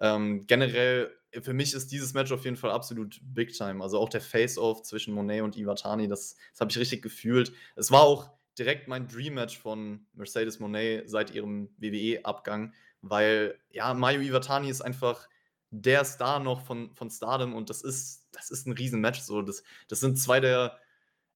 Ähm, 0.00 0.44
generell, 0.48 1.16
für 1.40 1.52
mich 1.52 1.72
ist 1.72 1.92
dieses 1.92 2.14
Match 2.14 2.32
auf 2.32 2.44
jeden 2.44 2.56
Fall 2.56 2.72
absolut 2.72 3.20
Big 3.22 3.52
Time. 3.52 3.80
Also, 3.80 4.00
auch 4.00 4.08
der 4.08 4.20
Face-Off 4.20 4.82
zwischen 4.82 5.14
Monet 5.14 5.42
und 5.42 5.56
Iwatani, 5.56 6.08
das 6.08 6.34
das 6.50 6.60
habe 6.60 6.72
ich 6.72 6.78
richtig 6.78 7.00
gefühlt. 7.00 7.52
Es 7.76 7.92
war 7.92 8.02
auch 8.02 8.28
direkt 8.58 8.88
mein 8.88 9.06
Dream-Match 9.06 9.56
von 9.56 10.04
Mercedes 10.14 10.58
Moné 10.58 11.06
seit 11.06 11.32
ihrem 11.32 11.70
WWE-Abgang, 11.78 12.74
weil, 13.02 13.56
ja, 13.70 13.94
Mayu 13.94 14.20
Iwatani 14.20 14.68
ist 14.68 14.80
einfach 14.80 15.28
der 15.70 16.04
Star 16.04 16.40
noch 16.40 16.62
von 16.62 16.94
von 16.94 17.10
Stardom 17.10 17.54
und 17.54 17.70
das 17.70 17.82
ist 17.82 18.26
das 18.32 18.50
ist 18.50 18.66
'n 18.66 18.72
Riesen-Match 18.74 19.20
so. 19.20 19.42
Das 19.42 19.62
das 19.88 20.00
sind 20.00 20.18
2 20.18 20.40
der 20.40 20.78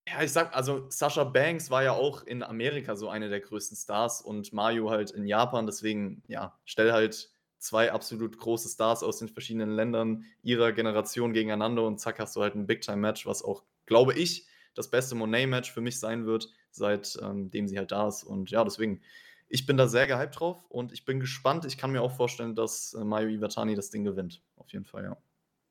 ja, 0.09 0.23
ich 0.23 0.33
sage 0.33 0.55
also, 0.55 0.87
Sasha 0.91 1.25
Banks 1.25 1.71
war 1.71 1.83
ja 1.85 1.93
auch 1.93 2.25
in 2.25 2.43
Amerika 2.43 2.97
so 2.97 3.09
eine 3.11 3.29
der 3.31 3.41
größten 3.41 3.77
Stars 3.77 4.23
und 4.23 4.53
Mayu 4.53 4.91
halt 4.91 5.11
in 5.13 5.27
Japan. 5.27 5.67
Deswegen, 5.67 6.23
ja, 6.29 6.59
stell 6.65 6.93
halt 6.93 7.31
2 7.61 7.93
absolut 7.93 8.39
große 8.39 8.69
Stars 8.71 9.03
aus 9.05 9.19
den 9.19 9.29
verschiedenen 9.29 9.71
Ländern 9.73 10.25
ihrer 10.43 10.73
Generation 10.73 11.33
gegeneinander 11.35 11.85
und 11.87 12.01
zack, 12.01 12.19
hast 12.21 12.37
du 12.37 12.43
halt 12.43 12.55
'n 12.57 12.67
Big-Time-Match, 12.67 13.27
was 13.27 13.43
auch, 13.45 13.65
glaube 13.87 14.15
ich, 14.15 14.47
das 14.75 14.91
beste 14.91 15.15
Monet-Match 15.17 15.73
für 15.73 15.81
mich 15.83 16.01
sein 16.01 16.27
wird, 16.27 16.51
seit 16.73 17.19
ähm, 17.23 17.51
sie 17.69 17.79
halt 17.79 17.93
da 17.93 18.09
ist. 18.09 18.25
Und 18.25 18.51
ja, 18.51 18.65
deswegen, 18.65 19.03
ich 19.51 19.67
bin 19.67 19.77
da 19.77 19.89
sehr 19.89 20.07
gehypt 20.09 20.41
drauf 20.41 20.65
und 20.71 20.93
ich 20.93 21.05
bin 21.05 21.21
gespannt. 21.21 21.67
Ich 21.67 21.79
kann 21.79 21.93
mir 21.93 22.03
auch 22.03 22.13
vorstellen, 22.17 22.55
dass, 22.57 22.95
äh, 22.95 23.05
Mayu 23.05 23.29
Iwatani 23.31 23.75
das 23.77 23.91
Ding 23.91 24.05
gewinnt. 24.05 24.43
Auf 24.57 24.71
jeden 24.73 24.87
Fall, 24.87 25.05
ja. 25.05 25.19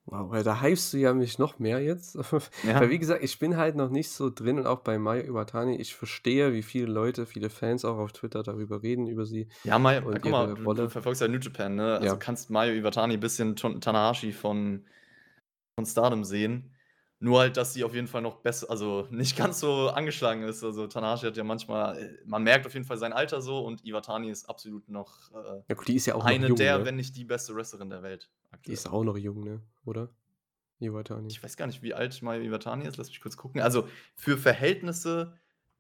Wow, 0.05 0.33
ja, 0.33 0.41
da 0.43 0.61
hypst 0.61 0.93
du 0.93 0.97
ja 0.97 1.13
mich 1.13 1.37
noch 1.37 1.59
mehr 1.59 1.79
jetzt. 1.81 2.15
Weil 2.77 2.89
wie 2.89 2.97
Ja. 2.97 2.99
gesagt, 2.99 3.23
ich 3.23 3.37
bin 3.37 3.57
halt 3.57 3.75
noch 3.75 3.89
nicht 3.89 4.09
so 4.09 4.29
drin 4.31 4.57
und 4.57 4.65
auch 4.65 4.79
bei 4.79 4.97
Mayu 4.97 5.21
Iwatani, 5.23 5.75
ich 5.75 5.93
verstehe, 5.95 6.51
wie 6.53 6.63
viele 6.63 6.87
Leute, 6.91 7.25
viele 7.27 7.49
Fans 7.51 7.85
auch 7.85 7.97
auf 7.97 8.11
Twitter 8.13 8.41
darüber 8.41 8.81
reden, 8.81 9.07
über 9.07 9.25
sie 9.25 9.49
Ja, 9.65 9.77
Mai 9.77 10.01
und 10.01 10.21
guck 10.21 10.31
mal, 10.31 10.47
ihre 10.47 10.53
du 10.53 10.63
Rolle. 10.63 10.89
verfolgst 10.89 11.21
ja 11.21 11.27
New 11.27 11.37
Japan, 11.39 11.75
ne? 11.75 11.97
Also, 11.99 12.17
Ja. 12.17 12.17
kannst 12.17 12.49
Mayu 12.49 12.73
Iwatani 12.79 13.17
bisschen 13.17 13.55
Ton 13.57 13.81
Tanahashi 13.81 14.31
von 14.31 14.87
von 15.75 15.85
Stardom 15.85 16.23
sehen. 16.25 16.75
Nur 17.21 17.39
halt, 17.39 17.57
dass 17.57 17.73
sie 17.73 17.83
auf 17.83 17.93
jeden 17.93 18.07
Fall 18.07 18.21
noch 18.21 18.37
bess 18.37 18.63
also, 18.63 19.07
nicht 19.11 19.35
ganz 19.37 19.59
so 19.59 19.89
angeschlagen 19.89 20.43
ist. 20.43 20.63
Also, 20.63 20.87
Tanahashi 20.87 21.25
hat 21.25 21.35
ja 21.35 21.43
manchmal 21.43 21.97
äh, 21.97 22.17
man 22.25 22.43
merkt 22.43 22.65
auf 22.65 22.73
jeden 22.73 22.85
Fall 22.85 22.97
sein 22.97 23.11
Alter 23.11 23.41
so 23.41 23.59
und 23.59 23.85
Iwatani 23.85 24.29
ist 24.29 24.49
absolut 24.49 24.87
noch, 24.87 25.31
äh, 25.33 25.61
Ja 25.67 25.75
gut, 25.75 25.87
die 25.87 25.95
ist 25.95 26.05
ja 26.05 26.15
auch 26.15 26.23
eine 26.23 26.47
jung, 26.47 26.55
der, 26.57 26.79
ne? 26.79 26.85
wenn 26.85 26.95
nicht 26.95 27.15
die 27.17 27.25
beste 27.25 27.53
Wrestlerin 27.55 27.89
der 27.89 28.03
Welt 28.03 28.29
Die 28.49 28.53
aktuell. 28.53 28.73
ist 28.73 28.89
auch 28.89 29.03
noch 29.03 29.17
jung, 29.17 29.43
ne, 29.43 29.61
oder? 29.85 30.09
Iwatani. 30.79 31.27
Ich 31.27 31.43
weiß 31.43 31.57
gar 31.57 31.67
nicht, 31.67 31.81
wie 31.83 31.93
alt 31.93 32.21
Mayu 32.21 32.41
Iwatani 32.41 32.85
ist. 32.87 32.95
Lass 32.95 33.09
mich 33.09 33.19
kurz 33.19 33.35
gucken. 33.35 33.59
Also, 33.59 33.85
für 34.15 34.37
Verhältnisse, 34.37 35.33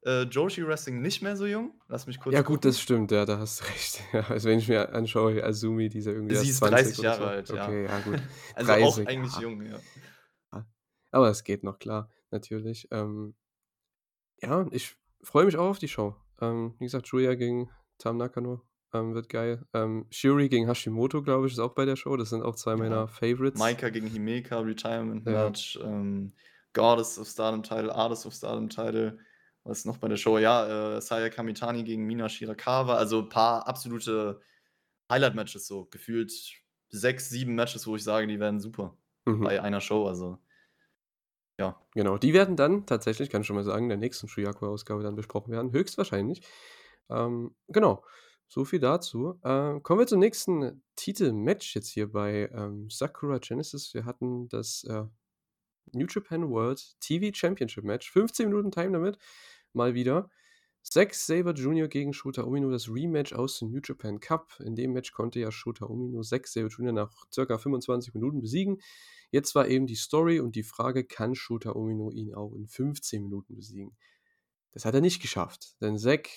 äh, 0.05 0.23
Joshi 0.23 0.67
Wrestling 0.67 1.01
nicht 1.01 1.21
mehr 1.21 1.37
so 1.37 1.45
jung. 1.45 1.71
Lass 1.87 2.05
mich 2.05 2.19
kurz 2.19 2.33
Ja 2.33 2.41
gut, 2.41 2.57
gucken. 2.57 2.69
das 2.69 2.81
stimmt, 2.81 3.11
ja, 3.11 3.23
da 3.25 3.37
hast 3.39 3.61
du 3.61 3.65
recht. 3.71 4.01
Ja, 4.11 4.29
also, 4.29 4.49
wenn 4.49 4.59
ich 4.59 4.67
mir 4.67 4.93
anschaue, 4.93 5.41
Azumi, 5.41 5.87
die 5.87 5.99
ist 5.99 6.05
ja 6.05 6.11
irgendwie 6.11 6.35
Sie 6.35 6.49
ist 6.49 6.57
20 6.57 6.97
30 6.97 6.99
oder 6.99 7.07
Jahre 7.07 7.21
so. 7.21 7.27
alt, 7.27 7.49
ja. 7.49 7.65
Okay, 7.65 7.85
ja 7.85 7.99
gut. 8.01 8.19
Also, 8.55 8.71
auch 8.73 8.95
30, 8.95 9.07
eigentlich 9.07 9.33
ja. 9.35 9.41
jung, 9.41 9.65
ja. 9.65 9.79
Aber 11.11 11.29
es 11.29 11.43
geht 11.43 11.63
noch, 11.63 11.79
klar, 11.79 12.09
natürlich. 12.31 12.87
Ähm 12.91 13.35
ja, 14.41 14.65
ich 14.71 14.95
freue 15.21 15.45
mich 15.45 15.57
auch 15.57 15.69
auf 15.69 15.79
die 15.79 15.87
Show. 15.87 16.15
Ähm, 16.41 16.75
wie 16.79 16.85
gesagt, 16.85 17.07
Julia 17.07 17.35
gegen 17.35 17.69
Tam 17.97 18.17
Nakano, 18.17 18.61
ähm, 18.93 19.13
wird 19.13 19.29
geil. 19.29 19.65
Ähm, 19.73 20.07
Shuri 20.09 20.49
gegen 20.49 20.67
Hashimoto, 20.67 21.21
glaube 21.21 21.47
ich, 21.47 21.53
ist 21.53 21.59
auch 21.59 21.73
bei 21.75 21.85
der 21.85 21.95
Show. 21.95 22.15
Das 22.17 22.29
sind 22.29 22.41
auch 22.41 22.55
2 22.55 22.75
meiner 22.75 22.95
Ja. 22.95 23.07
Favorites. 23.07 23.59
Maika 23.59 23.89
gegen 23.89 24.07
Himeka, 24.07 24.59
Retirement 24.59 25.25
Ja. 25.25 25.45
Match, 25.45 25.77
ähm, 25.83 26.33
Goddess 26.73 27.19
of 27.19 27.27
Stardom 27.27 27.63
Title, 27.63 27.93
Artist 27.93 28.25
of 28.25 28.33
Stardom 28.33 28.69
Title. 28.69 29.19
Was 29.63 29.79
ist 29.79 29.85
noch 29.85 29.97
bei 29.97 30.07
der 30.07 30.15
Show? 30.17 30.37
Ja, 30.37 30.97
äh, 30.97 31.01
Saya 31.01 31.29
Kamitani 31.29 31.83
gegen 31.83 32.05
Mina 32.05 32.29
Shirakawa. 32.29 32.95
Also, 32.95 33.27
paar 33.27 33.67
absolute 33.67 34.39
Highlight-Matches 35.11 35.67
so. 35.67 35.85
Gefühlt 35.85 36.31
6, 36.89 37.29
7 37.29 37.53
Matches, 37.55 37.85
wo 37.87 37.95
ich 37.95 38.03
sage, 38.03 38.27
die 38.27 38.39
werden 38.39 38.59
super 38.59 38.97
Mhm. 39.25 39.41
bei 39.43 39.61
einer 39.61 39.81
Show, 39.81 40.07
also 40.07 40.39
ja. 41.59 41.77
Genau, 41.93 42.17
die 42.17 42.33
werden 42.33 42.55
dann 42.55 42.85
tatsächlich, 42.85 43.29
kann 43.29 43.41
ich 43.41 43.47
schon 43.47 43.55
mal 43.55 43.63
sagen, 43.63 43.85
in 43.85 43.89
der 43.89 43.97
nächsten 43.97 44.27
Shuyaku-Ausgabe 44.27 45.03
dann 45.03 45.15
besprochen 45.15 45.51
werden, 45.51 45.71
höchstwahrscheinlich. 45.71 46.41
Ähm, 47.09 47.55
genau, 47.67 48.03
so 48.47 48.65
viel 48.65 48.79
dazu. 48.79 49.39
Äh, 49.43 49.79
kommen 49.81 49.99
wir 49.99 50.07
zum 50.07 50.19
nächsten 50.19 50.83
Titelmatch 50.95 51.75
jetzt 51.75 51.89
hier 51.89 52.11
bei, 52.11 52.49
ähm, 52.53 52.89
Sakura 52.89 53.39
Genesis. 53.39 53.93
Wir 53.93 54.05
hatten 54.05 54.49
das, 54.49 54.83
äh, 54.85 55.03
New 55.91 56.05
Japan 56.07 56.49
World 56.49 56.99
TV 56.99 57.35
Championship 57.35 57.83
Match. 57.83 58.11
15 58.11 58.47
Minuten 58.49 58.71
Time 58.71 58.97
Limit, 58.97 59.17
mal 59.73 59.93
wieder. 59.93 60.29
Zack 60.85 61.13
Sabre 61.13 61.53
Jr. 61.53 61.87
gegen 61.87 62.13
Shota 62.13 62.43
Umino, 62.43 62.71
das 62.71 62.89
Rematch 62.89 63.33
aus 63.33 63.59
dem 63.59 63.69
New 63.71 63.79
Japan 63.83 64.19
Cup. 64.19 64.59
In 64.59 64.75
dem 64.75 64.93
Match 64.93 65.11
konnte 65.13 65.39
ja 65.39 65.51
Shota 65.51 65.85
Umino 65.85 66.21
Zack 66.23 66.47
Sabre 66.47 66.69
Jr. 66.69 66.93
nach 66.93 67.11
circa 67.31 67.57
25 67.57 68.13
Minuten 68.13 68.41
besiegen. 68.41 68.81
Jetzt 69.31 69.53
war 69.55 69.67
eben 69.67 69.85
die 69.87 69.95
Story 69.95 70.39
und 70.39 70.55
die 70.55 70.63
Frage, 70.63 71.03
kann 71.05 71.35
Shota 71.35 71.71
Umino 71.71 72.09
ihn 72.11 72.33
auch 72.33 72.53
in 72.55 72.67
15 72.67 73.23
Minuten 73.23 73.55
besiegen? 73.55 73.95
Das 74.71 74.85
hat 74.85 74.95
er 74.95 75.01
nicht 75.01 75.21
geschafft, 75.21 75.75
denn 75.81 75.97
Zack 75.97 76.29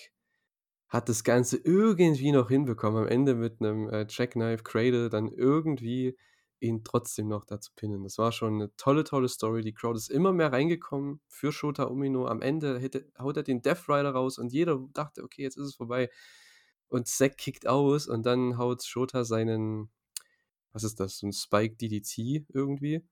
hat 0.88 1.08
das 1.08 1.24
Ganze 1.24 1.58
irgendwie 1.58 2.32
noch 2.32 2.48
hinbekommen, 2.48 3.02
am 3.04 3.08
Ende 3.08 3.34
mit 3.34 3.60
'nem, 3.60 3.88
äh, 3.90 4.06
Jackknife 4.08 4.62
Cradle 4.64 5.10
dann 5.10 5.28
irgendwie 5.32 6.16
ihn 6.62 6.84
trotzdem 6.84 7.28
noch 7.28 7.44
da 7.44 7.60
zu 7.60 7.72
pinnen. 7.74 8.02
Das 8.04 8.18
war 8.18 8.32
schon 8.32 8.54
eine 8.54 8.76
tolle, 8.76 9.04
tolle 9.04 9.28
Story. 9.28 9.62
Die 9.62 9.74
Crowd 9.74 9.96
ist 9.96 10.10
immer 10.10 10.32
mehr 10.32 10.52
reingekommen 10.52 11.20
für 11.26 11.52
Shota 11.52 11.84
Umino. 11.84 12.26
Am 12.26 12.40
Ende 12.40 12.78
hätte, 12.78 13.10
haut 13.18 13.36
er 13.36 13.42
den 13.42 13.62
Death 13.62 13.88
Rider 13.88 14.12
raus 14.12 14.38
und 14.38 14.52
jeder 14.52 14.78
dachte, 14.92 15.22
okay, 15.24 15.42
jetzt 15.42 15.56
ist 15.56 15.66
es 15.66 15.74
vorbei. 15.74 16.08
Und 16.88 17.08
Zack 17.08 17.36
kickt 17.38 17.66
aus 17.66 18.06
und 18.06 18.24
dann 18.24 18.58
haut 18.58 18.84
Shota 18.84 19.24
seinen, 19.24 19.90
was 20.72 20.84
ist 20.84 21.00
das, 21.00 21.18
so 21.18 21.26
ein 21.26 21.32
Spike 21.32 21.76
DDT 21.76 22.46
irgendwie. 22.52 23.02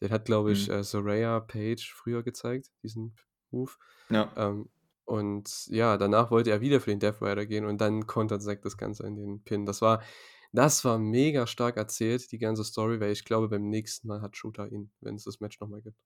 Den 0.00 0.10
hat, 0.10 0.26
glaube 0.26 0.52
ich, 0.52 0.68
Mhm. 0.68 0.74
äh, 0.74 0.84
Soraya 0.84 1.40
Page 1.40 1.92
früher 1.94 2.22
gezeigt, 2.22 2.70
diesen 2.82 3.14
Move. 3.50 3.72
Ja. 4.10 4.30
Ähm, 4.36 4.68
und 5.04 5.66
ja, 5.68 5.96
danach 5.96 6.30
wollte 6.30 6.50
er 6.50 6.60
wieder 6.60 6.80
für 6.80 6.90
den 6.90 7.00
Death 7.00 7.22
Rider 7.22 7.46
gehen 7.46 7.64
und 7.64 7.80
dann 7.80 8.06
kontert 8.06 8.42
Zack 8.42 8.62
das 8.62 8.76
Ganze 8.76 9.06
in 9.06 9.16
den 9.16 9.42
Pin. 9.42 9.64
Das 9.66 9.80
war, 9.80 10.02
das 10.52 10.84
war 10.84 10.98
mega 10.98 11.46
stark 11.46 11.76
erzählt, 11.76 12.30
die 12.32 12.38
ganze 12.38 12.64
Story, 12.64 13.00
weil 13.00 13.12
ich 13.12 13.24
glaube, 13.24 13.48
beim 13.48 13.68
nächsten 13.68 14.08
Mal 14.08 14.22
hat 14.22 14.36
Shooter 14.36 14.70
ihn, 14.70 14.90
wenn 15.00 15.14
es 15.14 15.24
das 15.24 15.40
Match 15.40 15.60
nochmal 15.60 15.82
gibt. 15.82 15.96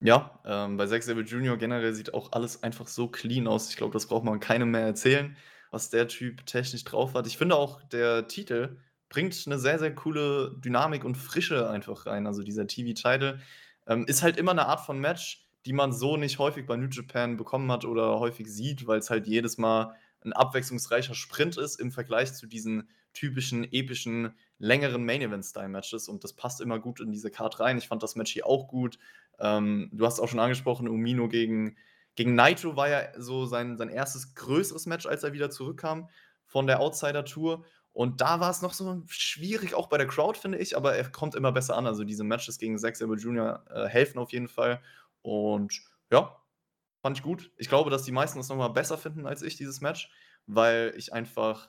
Ja, 0.00 0.40
ähm, 0.44 0.76
bei 0.76 0.86
Zack 0.86 1.02
Sabre 1.02 1.22
Jr. 1.22 1.56
generell 1.56 1.94
sieht 1.94 2.12
auch 2.12 2.32
alles 2.32 2.62
einfach 2.62 2.88
so 2.88 3.08
clean 3.08 3.46
aus. 3.46 3.70
Ich 3.70 3.76
glaube, 3.76 3.92
das 3.94 4.06
braucht 4.06 4.24
man 4.24 4.38
keinem 4.38 4.70
mehr 4.70 4.82
erzählen, 4.82 5.36
was 5.70 5.90
der 5.90 6.08
Typ 6.08 6.44
technisch 6.46 6.84
drauf 6.84 7.14
hat. 7.14 7.26
Ich 7.26 7.38
finde 7.38 7.56
auch, 7.56 7.82
der 7.84 8.28
Titel 8.28 8.76
bringt 9.08 9.40
eine 9.46 9.58
sehr, 9.58 9.78
sehr 9.78 9.94
coole 9.94 10.56
Dynamik 10.58 11.04
und 11.04 11.16
Frische 11.16 11.70
einfach 11.70 12.06
rein. 12.06 12.26
Also 12.26 12.42
dieser 12.42 12.66
TV-Title 12.66 13.40
ähm, 13.86 14.04
ist 14.06 14.22
halt 14.22 14.36
immer 14.36 14.50
eine 14.50 14.66
Art 14.66 14.80
von 14.80 14.98
Match, 14.98 15.48
die 15.66 15.72
man 15.72 15.92
so 15.92 16.16
nicht 16.16 16.38
häufig 16.38 16.66
bei 16.66 16.76
New 16.76 16.88
Japan 16.90 17.36
bekommen 17.36 17.70
hat 17.72 17.84
oder 17.84 18.18
häufig 18.18 18.52
sieht, 18.52 18.86
weil 18.86 18.98
es 18.98 19.10
halt 19.10 19.26
jedes 19.26 19.56
Mal 19.56 19.94
ein 20.24 20.32
abwechslungsreicher 20.32 21.14
Sprint 21.14 21.56
ist 21.56 21.80
im 21.80 21.92
Vergleich 21.92 22.32
zu 22.34 22.46
diesen 22.46 22.88
typischen, 23.12 23.64
epischen, 23.72 24.34
längeren 24.58 25.04
Main-Event-Style-Matches. 25.04 26.08
Und 26.08 26.24
das 26.24 26.32
passt 26.32 26.60
immer 26.60 26.78
gut 26.78 27.00
in 27.00 27.12
diese 27.12 27.30
Card 27.30 27.60
rein. 27.60 27.78
Ich 27.78 27.88
fand 27.88 28.02
das 28.02 28.16
Match 28.16 28.32
hier 28.32 28.46
auch 28.46 28.68
gut. 28.68 28.98
Ähm, 29.38 29.90
du 29.92 30.06
hast 30.06 30.20
auch 30.20 30.28
schon 30.28 30.40
angesprochen, 30.40 30.88
Umino 30.88 31.28
gegen, 31.28 31.76
gegen 32.16 32.34
Naito 32.34 32.76
war 32.76 32.88
ja 32.88 33.08
so 33.16 33.46
sein, 33.46 33.76
sein 33.76 33.88
erstes 33.88 34.34
größeres 34.34 34.86
Match, 34.86 35.06
als 35.06 35.22
er 35.22 35.32
wieder 35.32 35.50
zurückkam 35.50 36.08
von 36.46 36.66
der 36.66 36.80
Outsider-Tour. 36.80 37.64
Und 37.92 38.20
da 38.20 38.40
war 38.40 38.50
es 38.50 38.60
noch 38.60 38.72
so 38.72 39.02
schwierig, 39.06 39.74
auch 39.74 39.88
bei 39.88 39.98
der 39.98 40.08
Crowd, 40.08 40.38
finde 40.38 40.58
ich, 40.58 40.76
aber 40.76 40.96
er 40.96 41.08
kommt 41.10 41.36
immer 41.36 41.52
besser 41.52 41.76
an. 41.76 41.86
Also 41.86 42.02
diese 42.02 42.24
Matches 42.24 42.58
gegen 42.58 42.76
Zack 42.76 42.96
Sabre 42.96 43.16
Jr. 43.16 43.64
Äh, 43.70 43.86
helfen 43.86 44.18
auf 44.18 44.32
jeden 44.32 44.48
Fall. 44.48 44.82
Und 45.22 45.80
ja, 46.10 46.36
fand 47.04 47.18
ich 47.18 47.22
gut. 47.22 47.50
Ich 47.58 47.68
glaube, 47.68 47.90
dass 47.90 48.04
die 48.04 48.12
meisten 48.12 48.38
das 48.38 48.48
nochmal 48.48 48.70
besser 48.70 48.96
finden 48.96 49.26
als 49.26 49.42
ich, 49.42 49.56
dieses 49.56 49.82
Match, 49.82 50.10
weil 50.46 50.94
ich 50.96 51.12
einfach 51.12 51.68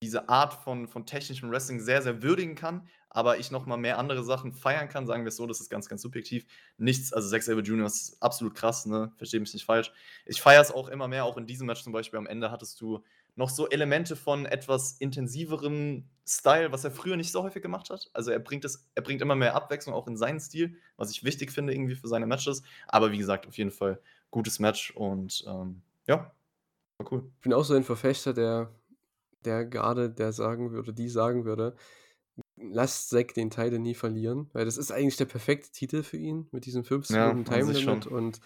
diese 0.00 0.28
Art 0.28 0.54
von, 0.54 0.86
von 0.86 1.04
technischem 1.04 1.50
Wrestling 1.50 1.80
sehr, 1.80 2.00
sehr 2.00 2.22
würdigen 2.22 2.54
kann, 2.54 2.86
aber 3.10 3.38
ich 3.38 3.50
nochmal 3.50 3.78
mehr 3.78 3.98
andere 3.98 4.22
Sachen 4.22 4.52
feiern 4.52 4.88
kann, 4.88 5.04
sagen 5.08 5.24
wir 5.24 5.30
es 5.30 5.36
so, 5.36 5.48
das 5.48 5.60
ist 5.60 5.68
ganz, 5.68 5.88
ganz 5.88 6.00
subjektiv. 6.00 6.46
Nichts, 6.76 7.12
also 7.12 7.28
Zack 7.28 7.42
Sabre 7.42 7.62
Jr. 7.62 7.86
ist 7.86 8.22
absolut 8.22 8.54
krass, 8.54 8.86
ne? 8.86 9.10
Verstehe 9.16 9.40
mich 9.40 9.52
nicht 9.52 9.64
falsch. 9.64 9.92
Ich 10.26 10.40
feiere 10.40 10.62
es 10.62 10.70
auch 10.70 10.86
immer 10.88 11.08
mehr, 11.08 11.24
auch 11.24 11.36
in 11.36 11.46
diesem 11.48 11.66
Match 11.66 11.82
zum 11.82 11.92
Beispiel 11.92 12.20
am 12.20 12.28
Ende 12.28 12.52
hattest 12.52 12.80
du 12.80 13.02
noch 13.34 13.50
so 13.50 13.68
Elemente 13.68 14.14
von 14.14 14.46
etwas 14.46 14.92
intensiverem 14.92 16.08
Style, 16.24 16.70
was 16.70 16.84
er 16.84 16.92
früher 16.92 17.16
nicht 17.16 17.32
so 17.32 17.42
häufig 17.42 17.62
gemacht 17.62 17.90
hat. 17.90 18.10
Also 18.12 18.30
er 18.30 18.38
bringt 18.38 18.64
es, 18.64 18.88
er 18.94 19.02
bringt 19.02 19.22
immer 19.22 19.34
mehr 19.34 19.56
Abwechslung 19.56 19.92
auch 19.92 20.06
in 20.06 20.16
seinen 20.16 20.38
Stil, 20.38 20.76
was 20.96 21.10
ich 21.10 21.24
wichtig 21.24 21.50
finde 21.50 21.74
irgendwie 21.74 21.96
für 21.96 22.06
seine 22.06 22.26
Matches. 22.26 22.62
Aber 22.86 23.10
wie 23.10 23.18
gesagt, 23.18 23.48
auf 23.48 23.58
jeden 23.58 23.72
Fall 23.72 24.00
gutes 24.32 24.58
Match 24.60 24.92
und 24.96 25.44
ähm, 25.48 25.84
ja, 26.08 26.34
war 26.98 27.12
cool. 27.12 27.32
Ich 27.36 27.42
bin 27.42 27.52
auch 27.52 27.64
so 27.64 27.74
ein 27.74 27.84
Verfechter, 27.84 28.32
der, 28.32 28.74
der 29.44 29.64
gerade, 29.66 30.10
der 30.10 30.32
sagen 30.32 30.72
würde, 30.72 30.94
die 30.94 31.08
sagen 31.08 31.44
würde, 31.44 31.76
lasst 32.56 33.10
Zack 33.10 33.34
den 33.34 33.50
Titel 33.50 33.78
nie 33.78 33.94
verlieren, 33.94 34.50
weil 34.52 34.64
das 34.64 34.78
ist 34.78 34.92
eigentlich 34.92 35.16
der 35.16 35.26
perfekte 35.26 35.70
Titel 35.72 36.02
für 36.02 36.16
ihn 36.16 36.48
mit 36.52 36.66
diesem 36.66 36.84
15 36.84 37.16
Ja, 37.16 37.26
Minuten 37.26 37.52
an 37.52 37.60
Time 37.60 37.72
Limit 37.72 38.06
und 38.06 38.40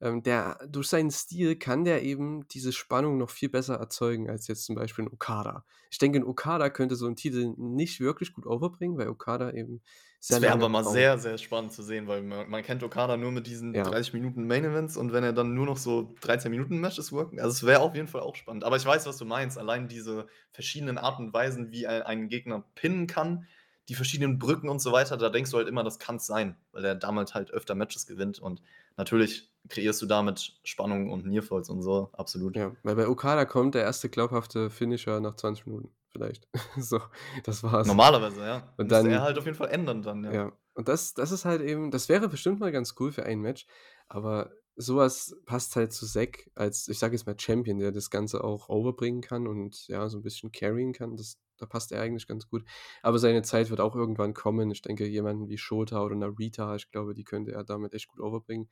ähm, 0.00 0.22
der, 0.22 0.58
durch 0.68 0.88
seinen 0.88 1.10
Stil 1.10 1.56
kann 1.56 1.84
der 1.84 2.02
eben 2.02 2.46
diese 2.48 2.72
Spannung 2.72 3.18
noch 3.18 3.30
viel 3.30 3.48
besser 3.48 3.76
erzeugen 3.76 4.28
als 4.28 4.48
jetzt 4.48 4.64
zum 4.64 4.74
Beispiel 4.74 5.04
ein 5.04 5.12
Okada. 5.12 5.64
Ich 5.90 5.98
denke, 5.98 6.18
ein 6.18 6.24
Okada 6.24 6.70
könnte 6.70 6.96
so 6.96 7.06
einen 7.06 7.16
Titel 7.16 7.54
nicht 7.56 8.00
wirklich 8.00 8.32
gut 8.32 8.46
overbringen, 8.46 8.98
weil 8.98 9.08
Okada 9.08 9.52
eben 9.52 9.82
sehr 10.24 10.36
Das 10.36 10.42
wäre 10.42 10.52
aber 10.52 10.68
mal 10.68 10.82
braucht. 10.82 10.92
sehr, 10.94 11.18
sehr 11.18 11.36
spannend 11.36 11.72
zu 11.72 11.82
sehen, 11.82 12.06
weil 12.06 12.22
man, 12.22 12.48
man 12.48 12.62
kennt 12.62 12.82
Okada 12.84 13.16
nur 13.16 13.32
mit 13.32 13.46
diesen 13.48 13.74
Ja. 13.74 13.82
30 13.82 14.12
Minuten 14.14 14.46
Main 14.46 14.64
Events 14.64 14.96
und 14.96 15.12
wenn 15.12 15.24
er 15.24 15.32
dann 15.32 15.52
nur 15.54 15.66
noch 15.66 15.76
so 15.76 16.14
13 16.20 16.50
Minuten 16.50 16.78
Matches 16.80 17.10
worken, 17.10 17.40
also 17.40 17.50
es 17.50 17.66
wäre 17.66 17.80
auf 17.80 17.94
jeden 17.96 18.06
Fall 18.06 18.20
auch 18.20 18.36
spannend. 18.36 18.62
Aber 18.64 18.76
ich 18.76 18.86
weiß, 18.86 19.04
was 19.06 19.16
du 19.16 19.24
meinst. 19.24 19.58
Allein 19.58 19.88
diese 19.88 20.28
verschiedenen 20.52 20.96
Arten 20.96 21.26
und 21.26 21.34
Weisen, 21.34 21.72
wie 21.72 21.84
er 21.84 22.06
einen 22.06 22.28
Gegner 22.28 22.64
pinnen 22.76 23.08
kann, 23.08 23.46
die 23.88 23.94
verschiedenen 23.96 24.38
Brücken 24.38 24.68
und 24.68 24.80
so 24.80 24.92
weiter, 24.92 25.16
da 25.16 25.28
denkst 25.28 25.50
du 25.50 25.56
halt 25.56 25.66
immer, 25.66 25.82
das 25.82 25.98
kann 25.98 26.16
es 26.16 26.26
sein, 26.26 26.56
weil 26.70 26.84
er 26.84 26.94
damit 26.94 27.34
halt 27.34 27.50
öfter 27.50 27.74
Matches 27.74 28.06
gewinnt 28.06 28.38
und 28.38 28.62
natürlich 28.96 29.50
kreierst 29.68 30.00
du 30.02 30.06
damit 30.06 30.54
Spannung 30.62 31.10
und 31.10 31.26
Nearfalls 31.26 31.68
und 31.68 31.82
so, 31.82 32.10
absolut. 32.12 32.54
Ja, 32.56 32.72
weil 32.84 32.94
bei 32.94 33.08
Okada 33.08 33.44
kommt 33.44 33.74
der 33.74 33.82
erste 33.82 34.08
glaubhafte 34.08 34.70
Finisher 34.70 35.18
nach 35.20 35.34
20 35.34 35.66
Minuten, 35.66 35.90
vielleicht. 36.12 36.48
so, 36.76 37.00
das 37.44 37.62
war's. 37.62 37.86
Normalerweise, 37.86 38.40
ja. 38.40 38.56
Und 38.76 38.90
Müsste 38.90 39.04
dann- 39.04 39.10
er 39.10 39.22
halt 39.22 39.38
auf 39.38 39.44
jeden 39.44 39.56
Fall 39.56 39.70
ändern 39.70 40.02
dann, 40.02 40.24
ja. 40.24 40.32
Ja, 40.32 40.52
und 40.74 40.88
das, 40.88 41.14
das 41.14 41.32
ist 41.32 41.44
halt 41.44 41.62
eben, 41.62 41.90
das 41.90 42.08
wäre 42.08 42.28
bestimmt 42.28 42.60
mal 42.60 42.72
ganz 42.72 42.94
cool 43.00 43.12
für 43.12 43.24
ein 43.24 43.40
Match, 43.40 43.66
aber 44.08 44.52
sowas 44.76 45.36
passt 45.44 45.76
halt 45.76 45.92
zu 45.92 46.06
Zack 46.06 46.50
als, 46.54 46.88
ich 46.88 46.98
sage 46.98 47.14
jetzt 47.14 47.26
mal 47.26 47.38
Champion, 47.38 47.78
der 47.78 47.92
das 47.92 48.10
Ganze 48.10 48.42
auch 48.42 48.68
overbringen 48.68 49.20
kann 49.20 49.46
und 49.46 49.86
ja, 49.88 50.08
so 50.08 50.18
ein 50.18 50.22
bisschen 50.22 50.50
carryen 50.52 50.92
kann. 50.92 51.16
Das, 51.16 51.38
da 51.58 51.66
passt 51.66 51.92
er 51.92 52.00
eigentlich 52.00 52.26
ganz 52.26 52.48
gut. 52.48 52.64
Aber 53.02 53.18
seine 53.18 53.42
Zeit 53.42 53.70
wird 53.70 53.80
auch 53.80 53.94
irgendwann 53.94 54.34
kommen. 54.34 54.70
Ich 54.70 54.82
denke, 54.82 55.06
jemanden 55.06 55.48
wie 55.48 55.58
Shota 55.58 56.02
oder 56.02 56.16
Narita, 56.16 56.74
ich 56.76 56.90
glaube, 56.90 57.14
die 57.14 57.24
könnte 57.24 57.52
er 57.52 57.64
damit 57.64 57.92
echt 57.94 58.08
gut 58.08 58.20
overbringen 58.20 58.68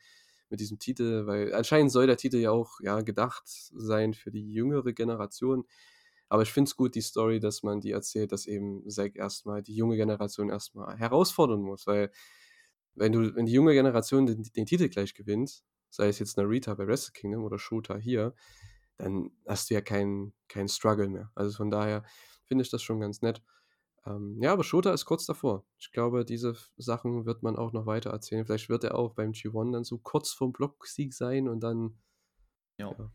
mit 0.49 0.61
diesem 0.61 0.78
Titel, 0.78 1.26
weil 1.26 1.55
anscheinend 1.55 1.93
soll 1.93 2.07
der 2.07 2.16
Titel 2.16 2.38
ja 2.38 2.51
auch 2.51 2.80
ja, 2.80 3.03
gedacht 3.03 3.43
sein 3.47 4.14
für 4.14 4.30
die 4.30 4.53
jüngere 4.53 4.93
Generation. 4.93 5.64
Aber 6.31 6.43
ich 6.43 6.53
finde 6.53 6.68
es 6.68 6.76
gut, 6.76 6.95
die 6.95 7.01
Story, 7.03 7.41
dass 7.41 7.62
man 7.64 7.81
die 7.81 7.91
erzählt, 7.91 8.31
dass 8.33 8.47
eben 8.47 8.89
Zack 8.89 9.16
erstmal 9.16 9.62
die 9.62 9.74
junge 9.74 9.97
Generation 9.97 10.49
erstmal 10.49 10.97
herausfordern 10.97 11.61
muss, 11.61 11.87
weil 11.87 12.11
wenn 12.95 13.12
du, 13.12 13.35
wenn 13.35 13.47
die 13.47 13.53
junge 13.53 13.72
Generation 13.74 14.26
den, 14.26 14.43
den 14.45 14.64
Titel 14.66 14.89
gleich 14.89 15.14
gewinnt, 15.14 15.64
sei 15.91 16.09
es 16.09 16.18
jetzt 16.20 16.37
Narita 16.37 16.74
bei 16.74 16.87
Wrestle 16.87 17.12
Kingdom 17.12 17.43
oder 17.45 17.59
Shota 17.59 17.97
hier, 17.97 18.35
dann 18.97 19.31
hast 19.47 19.70
du 19.70 19.74
ja 19.74 19.81
keinen 19.81 20.33
kein 20.47 20.68
Struggle 20.68 21.09
mehr. 21.09 21.33
Also 21.35 21.57
von 21.57 21.70
daher 21.70 22.05
finde 22.45 22.62
ich 22.62 22.70
das 22.70 22.83
schon 22.83 23.01
ganz 23.01 23.22
nett. 23.22 23.43
Ähm, 24.07 24.39
ja, 24.41 24.53
aber 24.53 24.62
Shota 24.62 24.93
ist 24.93 25.07
kurz 25.07 25.26
davor. 25.26 25.64
Ich 25.78 25.91
glaube, 25.91 26.24
diese 26.24 26.55
Sachen 26.76 27.26
wird 27.26 27.43
man 27.43 27.57
auch 27.57 27.72
noch 27.72 27.87
weiter 27.87 28.11
erzählen. 28.11 28.47
Vielleicht 28.47 28.68
wird 28.68 28.85
er 28.85 28.95
auch 28.97 29.14
beim 29.14 29.33
G1 29.33 29.72
dann 29.72 29.85
so 29.85 29.99
kurz 29.99 30.31
vorm 30.33 30.53
Blocksieg 30.53 31.12
sein 31.12 31.49
und 31.49 31.61
dann 31.61 31.99
Ja. 32.78 32.95
ja, 32.97 33.12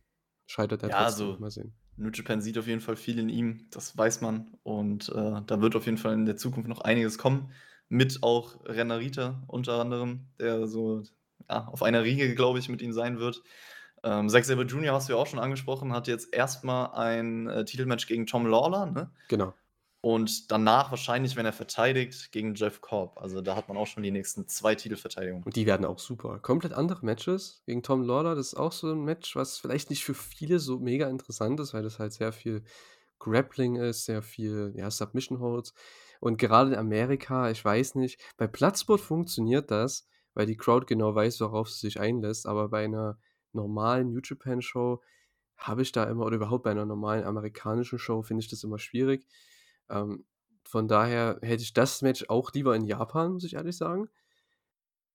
scheitert 0.48 0.84
er 0.84 0.90
Ja, 0.90 1.04
trotzdem. 1.06 1.28
also- 1.30 1.40
Mal 1.40 1.52
sehen. 1.52 1.74
New 1.98 2.10
Japan 2.10 2.42
sieht 2.42 2.58
auf 2.58 2.68
jeden 2.68 2.82
Fall 2.82 2.96
viel 2.96 3.20
in 3.20 3.30
ihm, 3.30 3.68
das 3.72 3.98
weiß 3.98 4.22
man. 4.22 4.58
Und 4.64 5.10
äh, 5.10 5.42
da 5.46 5.62
wird 5.62 5.76
auf 5.76 5.86
jeden 5.86 5.98
Fall 5.98 6.14
in 6.14 6.26
der 6.26 6.38
Zukunft 6.38 6.68
noch 6.68 6.82
einiges 6.82 7.18
kommen. 7.18 7.52
Mit 7.88 8.24
auch 8.24 8.66
Renarita 8.66 9.44
unter 9.48 9.80
anderem, 9.80 10.28
der 10.40 10.68
so 10.68 11.04
ja, 11.50 11.68
auf 11.68 11.84
einer 11.84 12.04
Riege, 12.04 12.34
glaube 12.36 12.60
ich, 12.60 12.70
mit 12.70 12.82
ihm 12.82 12.94
sein 12.94 13.20
wird. 13.20 13.44
Ähm, 14.04 14.30
Zack 14.30 14.46
Sabre 14.46 14.66
Jr. 14.66 14.94
hast 14.94 15.10
du 15.10 15.14
ja 15.14 15.20
auch 15.20 15.28
schon 15.28 15.40
angesprochen, 15.40 15.94
hat 15.94 16.08
jetzt 16.08 16.34
erstmal 16.34 16.92
ein 16.94 17.48
äh, 17.48 17.66
Titelmatch 17.66 18.08
gegen 18.08 18.26
Tom 18.26 18.46
Lawler, 18.46 18.86
ne? 18.88 19.12
Genau. 19.30 19.54
Und 20.06 20.52
danach 20.52 20.92
wahrscheinlich, 20.92 21.36
wenn 21.36 21.48
er 21.48 21.52
verteidigt, 21.52 22.32
gegen 22.32 22.54
Jeff 22.54 22.80
Cobb. 22.80 23.18
Also 23.18 23.42
da 23.42 23.56
hat 23.56 23.70
man 23.70 23.76
auch 23.76 23.88
schon 23.88 24.04
die 24.04 24.12
nächsten 24.12 24.48
zwei 24.48 24.76
Titelverteidigungen. 24.76 25.44
Und 25.44 25.56
die 25.56 25.66
werden 25.66 25.84
auch 25.84 25.98
super. 25.98 26.38
Komplett 26.38 26.74
andere 26.74 27.04
Matches 27.04 27.64
gegen 27.66 27.82
Tom 27.82 28.04
Lawler. 28.04 28.36
Das 28.36 28.50
ist 28.50 28.54
auch 28.54 28.72
so 28.72 28.92
ein 28.92 29.04
Match, 29.04 29.36
was 29.36 29.58
vielleicht 29.58 29.90
nicht 29.90 30.06
für 30.06 30.14
viele 30.14 30.60
so 30.60 30.78
mega 30.78 31.10
interessant 31.10 31.60
ist, 31.60 31.74
weil 31.74 31.82
das 31.82 31.98
halt 31.98 32.14
sehr 32.14 32.32
viel 32.34 32.64
Grappling 33.18 33.78
ist, 33.78 34.06
sehr 34.06 34.22
viel 34.22 34.74
ja, 34.76 34.92
Submission 34.92 35.40
Holds. 35.40 35.74
Und 36.20 36.38
gerade 36.38 36.74
in 36.74 36.78
Amerika, 36.78 37.50
ich 37.50 37.66
weiß 37.66 37.96
nicht, 37.96 38.22
bei 38.38 38.46
Platzsport 38.46 39.02
funktioniert 39.02 39.72
das, 39.72 40.08
weil 40.36 40.46
die 40.46 40.56
Crowd 40.56 40.86
genau 40.86 41.16
weiß, 41.16 41.42
worauf 41.42 41.68
sie 41.72 41.80
sich 41.80 42.00
einlässt. 42.00 42.46
Aber 42.46 42.70
bei 42.70 42.84
einer 42.84 43.18
normalen 43.54 44.12
New 44.12 44.20
Japan 44.24 44.62
Show 44.62 45.02
habe 45.58 45.82
ich 45.82 45.92
da 45.92 46.04
immer, 46.04 46.28
oder 46.28 46.36
überhaupt 46.36 46.64
bei 46.64 46.70
einer 46.70 46.86
normalen 46.86 47.24
amerikanischen 47.24 47.98
Show, 47.98 48.22
finde 48.22 48.44
ich 48.44 48.52
das 48.52 48.64
immer 48.64 48.78
schwierig. 48.78 49.26
Ähm, 49.90 50.26
von 50.64 50.88
daher 50.88 51.40
hätte 51.42 51.64
ich 51.64 51.74
das 51.74 52.02
Match 52.02 52.26
auch 52.30 52.52
lieber 52.54 52.76
in 52.76 52.86
Japan, 52.86 53.34
muss 53.34 53.44
ich 53.44 53.54
ehrlich 53.54 53.78
sagen. 53.78 54.10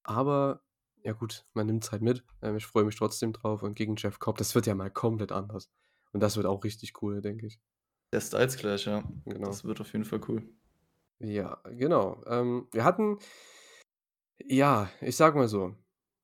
Aber 0.03 0.63
ja 1.03 1.13
gut, 1.13 1.47
man 1.55 1.67
nimmt 1.67 1.85
es 1.85 1.93
halt 1.93 2.03
mit. 2.03 2.25
Ähm, 2.43 2.57
ich 2.57 2.67
freue 2.67 2.85
mich 2.85 2.97
trotzdem 2.97 3.33
drauf. 3.33 3.63
Und 3.63 3.75
gegen 3.75 3.97
Jeff 3.97 4.19
Cobb, 4.19 4.39
das 4.39 4.55
wird 4.55 4.67
ja 4.67 4.75
mal 4.75 4.91
komplett 4.91 5.33
anders. 5.33 5.71
Und 6.13 6.21
das 6.21 6.37
wird 6.37 6.47
auch 6.47 6.65
richtig 6.65 7.03
cool, 7.03 7.21
denke 7.21 7.47
ich. 7.47 7.61
Der 8.13 8.21
Styles 8.21 8.57
Clash, 8.57 8.87
ja. 8.87 9.03
Genau. 9.25 9.47
Das 9.47 9.65
wird 9.65 9.81
auf 9.81 9.93
jeden 9.93 10.05
Fall 10.05 10.21
cool. 10.29 10.49
Ja, 11.21 11.61
genau. 11.65 12.23
Ähm, 12.27 12.67
wir 12.73 12.85
hatten, 12.85 13.19
ja, 14.43 14.91
ich 15.01 15.17
sag 15.17 15.35
mal 15.35 15.49
so, 15.49 15.77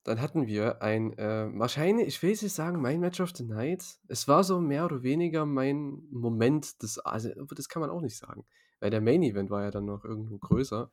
dann 0.07 0.20
hatten 0.20 0.46
wir 0.46 0.82
ein, 0.82 1.12
äh, 1.18 1.48
wahrscheinlich, 1.54 2.07
ich 2.09 2.22
will 2.22 2.30
jetzt 2.30 2.42
nicht 2.42 2.54
sagen, 2.54 2.80
mein 2.80 3.00
Match 3.00 3.20
of 3.20 3.32
the 3.36 3.44
Night. 3.44 3.84
Es 4.09 4.28
war 4.28 4.44
so 4.44 4.61
mehr 4.61 4.84
oder 4.86 5.02
weniger 5.02 5.46
mein 5.46 6.02
Moment 6.11 6.82
des, 6.82 6.98
also 7.00 7.30
das 7.54 7.68
kann 7.68 7.80
man 7.80 7.90
auch 7.90 8.00
nicht 8.02 8.16
sagen. 8.16 8.46
weil 8.80 8.90
der 8.90 9.00
Main 9.00 9.22
Event 9.22 9.48
war 9.50 9.62
ja 9.62 9.70
dann 9.70 9.86
noch 9.86 10.04
irgendwo 10.04 10.38
größer. 10.38 10.90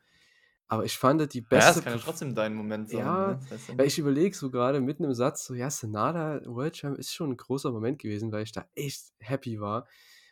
Aber 0.67 0.85
ich 0.85 0.97
fand 0.97 1.33
die 1.33 1.41
Ja, 1.51 1.69
beste 1.69 1.69
es 1.69 1.81
kann 1.81 1.93
ja 1.93 1.99
trotzdem 1.99 2.35
dein 2.35 2.53
Moment 2.55 2.89
sein, 2.89 3.21
ja, 3.21 3.21
ne? 3.21 3.45
Das 3.49 3.67
ja 3.67 3.75
weil 3.77 3.87
ich 3.87 3.97
überlege 3.97 4.35
so 4.35 4.51
grade 4.51 4.81
mitten 4.81 5.03
im 5.05 5.13
Satz 5.13 5.45
so, 5.45 5.53
ja, 5.55 5.69
Sanada 5.69 6.41
World 6.45 6.73
Champ 6.75 6.97
ist 6.99 7.13
schon 7.13 7.31
'n 7.31 7.37
großer 7.37 7.71
Moment 7.71 7.99
gewesen, 7.99 8.31
weil 8.31 8.43
ich 8.43 8.51
da 8.51 8.65
echt 8.75 9.13
happy 9.19 9.59
war. 9.59 9.87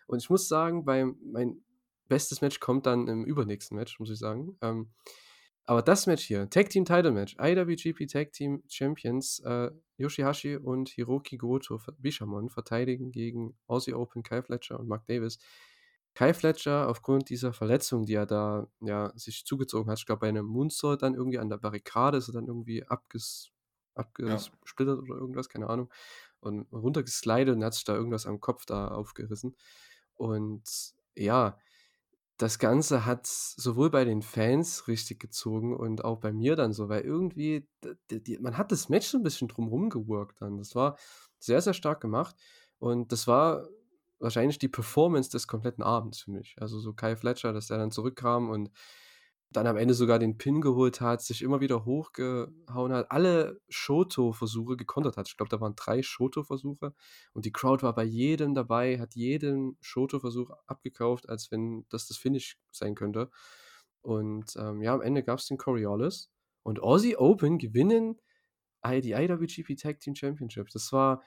Und 0.07 0.19
ich 0.21 0.29
muss 0.29 0.47
sagen, 0.47 0.86
beim 0.86 1.17
mein 1.23 1.63
bestes 2.07 2.41
Match 2.41 2.59
kommt 2.59 2.86
dann 2.86 3.07
im 3.07 3.23
übernächsten 3.25 3.77
Match, 3.77 3.99
muss 3.99 4.09
ich 4.11 4.19
sagen. 4.19 4.57
Ähm, 4.61 4.91
aber 5.72 5.82
das 5.82 6.07
Match 6.07 6.24
hier, 6.26 6.49
Tag 6.49 6.69
Team 6.69 6.86
Title 6.86 7.11
Match, 7.11 7.36
IWGP 7.39 8.07
Tag 8.07 8.34
Team 8.34 8.63
Champions, 8.69 9.39
äh, 9.45 9.72
Yoshihashi 9.97 10.57
und 10.57 10.89
Hiroki 10.89 11.38
Goto, 11.38 11.80
Bishamon 11.97 12.49
verteidigen 12.49 13.11
gegen 13.11 13.57
Aussie 13.67 13.93
Open, 13.93 14.24
Kyle 14.24 14.43
Fletcher 14.43 14.80
und 14.80 14.88
Mark 14.88 15.05
Davis. 15.07 15.39
Kyle 16.13 16.34
Fletcher 16.34 16.89
aufgrund 16.89 17.30
dieser 17.30 17.53
Verletzung, 17.53 18.05
die 18.05 18.15
er 18.15 18.26
da, 18.26 18.67
ja, 18.82 19.13
sich 19.15 19.45
zugezogen 19.45 19.89
hat, 19.91 19.99
ich 19.99 20.05
glaube, 20.05 20.19
bei 20.22 20.32
'nem 20.32 20.45
Moonsault 20.45 21.01
dann 21.03 21.15
irgendwie 21.15 21.39
an 21.39 21.49
der 21.49 21.57
Barrikade 21.57 22.17
ist 22.17 22.28
er 22.30 22.34
dann 22.34 22.47
irgendwie 22.47 22.86
abges 22.88 23.51
Ja. 24.26 24.51
abgesplittert 24.55 24.99
oder 24.99 25.15
irgendwas, 25.15 25.49
keine 25.49 25.67
Ahnung, 25.69 25.91
und 26.41 26.67
runtergeslidet 26.74 27.55
und 27.55 27.63
hat 27.63 27.74
sich 27.76 27.84
da 27.86 27.95
irgendwas 27.95 28.26
am 28.26 28.39
Kopf 28.41 28.65
da 28.65 28.88
aufgerissen. 28.89 29.55
Und 30.15 30.63
ja, 31.15 31.57
das 32.41 32.59
Ganze 32.59 33.05
hat 33.05 33.27
sowohl 33.27 33.89
bei 33.91 34.05
den 34.05 34.21
Fans 34.21 34.87
richtig 34.87 35.19
gezogen 35.19 35.75
und 35.75 36.03
auch 36.05 36.19
bei 36.19 36.33
mir 36.33 36.55
dann 36.55 36.73
so, 36.73 36.89
weil 36.89 37.01
irgendwie 37.01 37.67
d 37.83 37.95
d 38.09 38.19
die 38.21 38.39
man 38.39 38.57
hat 38.57 38.71
das 38.71 38.89
Match 38.89 39.07
so 39.07 39.17
'n 39.17 39.23
bisschen 39.23 39.47
drum 39.47 39.67
rum 39.67 39.89
geworkt 39.89 40.41
dann. 40.41 40.57
Das 40.57 40.75
war 40.75 40.97
sehr, 41.39 41.61
sehr 41.61 41.73
stark 41.73 42.01
gemacht 42.01 42.35
und 42.79 43.11
das 43.11 43.27
war 43.27 43.67
wahrscheinlich 44.19 44.59
die 44.59 44.67
Performance 44.69 45.29
des 45.31 45.47
kompletten 45.47 45.83
Abends 45.83 46.21
für 46.21 46.31
mich. 46.31 46.55
Also, 46.59 46.79
so 46.79 46.93
Kyle 46.93 47.17
Fletcher, 47.17 47.53
dass 47.53 47.67
der 47.67 47.77
dann 47.79 47.91
zurückkam 47.91 48.49
und 48.49 48.71
dann 49.52 49.68
am 49.68 49.78
Ende 49.78 49.93
sogar 49.93 50.18
den 50.18 50.38
Pin 50.38 50.62
geholt 50.62 51.02
hat, 51.02 51.22
sich 51.22 51.41
immer 51.41 51.60
wieder 51.60 51.84
hochgehauen 51.86 52.93
hat, 52.93 53.12
alle 53.12 53.60
Shoto-Versuche 53.70 54.78
gekontert 54.78 55.18
hat. 55.18 55.28
Ich 55.28 55.36
glaube, 55.36 55.49
da 55.49 55.60
waren 55.60 55.76
3 55.76 56.02
Shoto-Versuche 56.02 56.93
und 57.34 57.45
die 57.45 57.52
Crowd 57.52 57.84
war 57.84 57.93
bei 57.93 58.04
jedem 58.04 58.54
dabei, 58.54 58.99
hat 58.99 59.14
jeden 59.16 59.78
Shoto-Versuch 59.82 60.52
abgekauft, 60.68 61.28
als 61.28 61.52
wenn 61.52 61.86
das 61.89 62.08
das 62.08 62.18
Finish 62.18 62.58
sein 62.72 62.95
könnte. 62.95 63.30
Und, 64.02 64.56
ähm, 64.58 64.82
ja, 64.82 64.93
am 64.93 65.02
Ende 65.02 65.24
gab's 65.24 65.47
den 65.47 65.58
Coriolis 65.58 66.32
und 66.64 66.82
Aussie 66.82 67.18
Open 67.18 67.58
gewinnen 67.58 68.20
die 68.86 69.12
IWGP 69.12 69.76
Tag 69.76 69.99
Team 69.99 70.16
Championships. 70.16 70.74
Das 70.74 70.91
war, 70.91 71.22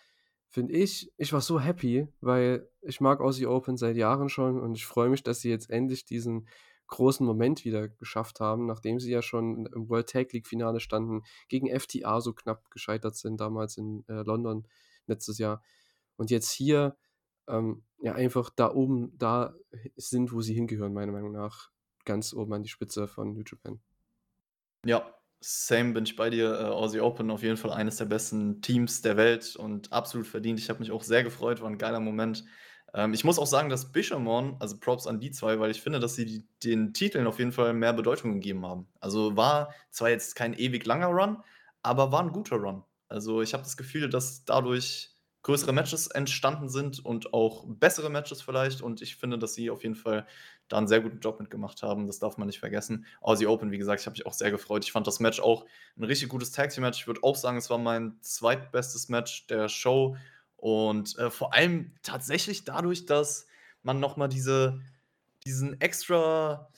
finde 0.48 0.72
ich 0.74 1.12
ich 1.16 1.32
war 1.32 1.40
so 1.40 1.60
happy, 1.60 2.08
weil 2.20 2.68
ich 2.80 3.00
mag 3.00 3.20
Aussie 3.20 3.46
Open 3.46 3.76
seit 3.76 3.96
Jahren 3.96 4.28
schon 4.28 4.60
und 4.60 4.74
ich 4.74 4.86
freue 4.86 5.08
mich, 5.08 5.22
dass 5.22 5.40
sie 5.40 5.50
jetzt 5.50 5.70
endlich 5.70 6.04
diesen 6.04 6.48
großen 6.88 7.26
Moment 7.26 7.64
wieder 7.64 7.88
geschafft 7.88 8.40
haben, 8.40 8.66
nachdem 8.66 9.00
sie 9.00 9.10
ja 9.12 9.22
schon 9.22 9.66
im 9.66 9.88
World 9.88 10.08
Tag 10.10 10.32
League 10.32 10.46
Finale 10.46 10.80
standen, 10.80 11.22
gegen 11.48 11.68
FTA 11.68 12.20
so 12.20 12.32
knapp 12.34 12.70
gescheitert 12.70 13.16
sind 13.16 13.40
damals 13.40 13.76
in, 13.78 14.04
äh, 14.08 14.22
London 14.22 14.66
letztes 15.06 15.38
Jahr. 15.38 15.62
Und 16.16 16.30
jetzt 16.30 16.50
hier, 16.52 16.96
ähm, 17.48 17.84
ja, 17.98 18.14
einfach 18.14 18.50
da 18.50 18.72
oben 18.72 19.16
da 19.18 19.54
sind, 19.96 20.32
wo 20.32 20.40
sie 20.42 20.54
hingehören, 20.54 20.92
meiner 20.94 21.12
Meinung 21.12 21.32
nach, 21.32 21.70
ganz 22.04 22.32
oben 22.34 22.52
an 22.54 22.62
die 22.62 22.68
Spitze 22.68 23.08
von 23.08 23.34
New 23.34 23.42
Japan. 23.46 23.80
Ja, 24.86 25.14
same, 25.40 25.92
bin 25.94 26.04
ich 26.04 26.16
bei 26.16 26.30
dir. 26.30 26.52
Äh, 26.60 26.64
Aussie 26.64 27.00
Open 27.00 27.30
auf 27.30 27.42
jeden 27.42 27.56
Fall 27.56 27.72
eines 27.72 27.96
der 27.96 28.04
besten 28.06 28.60
Teams 28.60 29.02
der 29.02 29.16
Welt 29.16 29.56
und 29.56 29.92
absolut 29.92 30.26
verdient. 30.26 30.60
Ich 30.60 30.68
habe 30.68 30.80
mich 30.80 30.90
auch 30.90 31.02
sehr 31.02 31.22
gefreut, 31.24 31.60
war 31.62 31.68
'n 31.70 31.78
geiler 31.78 32.00
Moment. 32.00 32.44
Ähm, 32.94 33.12
ich 33.12 33.24
muss 33.24 33.38
auch 33.38 33.46
sagen, 33.46 33.68
dass 33.68 33.90
Bishamon 33.92 34.56
also, 34.60 34.78
Props 34.78 35.06
an 35.06 35.20
die 35.20 35.30
2, 35.32 35.58
weil 35.58 35.70
ich 35.70 35.82
finde, 35.82 35.98
dass 36.00 36.14
sie 36.14 36.24
die 36.26 36.46
den 36.62 36.94
Titeln 36.94 37.26
auf 37.26 37.38
jeden 37.38 37.52
Fall 37.52 37.74
mehr 37.74 37.92
Bedeutung 37.92 38.34
gegeben 38.34 38.64
haben. 38.66 38.88
Also, 39.00 39.36
war 39.36 39.74
zwar 39.90 40.10
jetzt 40.10 40.36
kein 40.36 40.54
ewig 40.54 40.86
langer 40.86 41.08
Run, 41.08 41.42
aber 41.82 42.12
war 42.12 42.22
'n 42.22 42.32
guter 42.32 42.56
Run. 42.56 42.84
Also, 43.08 43.42
ich 43.42 43.52
habe 43.52 43.64
das 43.64 43.76
Gefühl, 43.76 44.08
dass 44.08 44.44
dadurch 44.44 45.10
größere 45.42 45.72
Matches 45.74 46.06
entstanden 46.06 46.70
sind 46.70 47.04
und 47.04 47.34
auch 47.34 47.64
bessere 47.68 48.08
Matches 48.10 48.40
vielleicht 48.40 48.80
und 48.80 49.02
ich 49.02 49.16
finde, 49.16 49.38
dass 49.38 49.52
sie 49.54 49.68
auf 49.70 49.82
jeden 49.82 49.94
Fall 49.96 50.26
da 50.68 50.78
'n 50.78 50.86
sehr 50.88 51.00
guten 51.02 51.18
Job 51.20 51.38
mit 51.40 51.50
gemacht 51.50 51.82
haben. 51.82 52.06
Das 52.06 52.18
darf 52.18 52.38
man 52.38 52.46
nicht 52.46 52.60
vergessen. 52.60 53.04
Aussie 53.20 53.46
Open, 53.46 53.70
wie 53.70 53.76
gesagt, 53.78 54.00
ich 54.00 54.06
habe 54.06 54.14
mich 54.14 54.24
auch 54.26 54.32
sehr 54.32 54.50
gefreut. 54.50 54.84
Ich 54.84 54.92
fand 54.92 55.06
das 55.06 55.20
Match 55.20 55.40
auch 55.40 55.66
'n 55.98 56.04
richtig 56.04 56.28
gutes 56.30 56.52
Tag 56.52 56.70
Team 56.70 56.82
Match. 56.82 57.00
Ich 57.00 57.06
würde 57.06 57.22
auch 57.22 57.36
sagen, 57.36 57.58
es 57.58 57.68
war 57.70 57.76
mein 57.78 58.16
zweitbestes 58.22 59.08
Match 59.10 59.46
der 59.48 59.68
Show 59.68 60.16
und, 60.64 61.18
äh, 61.18 61.30
vor 61.30 61.52
allem 61.52 61.94
tatsächlich 62.02 62.64
dadurch, 62.64 63.04
dass 63.04 63.46
man 63.82 64.00
noch 64.00 64.16
mal 64.16 64.28
diese 64.28 64.80
diesen 65.46 65.80
extra, 65.80 66.70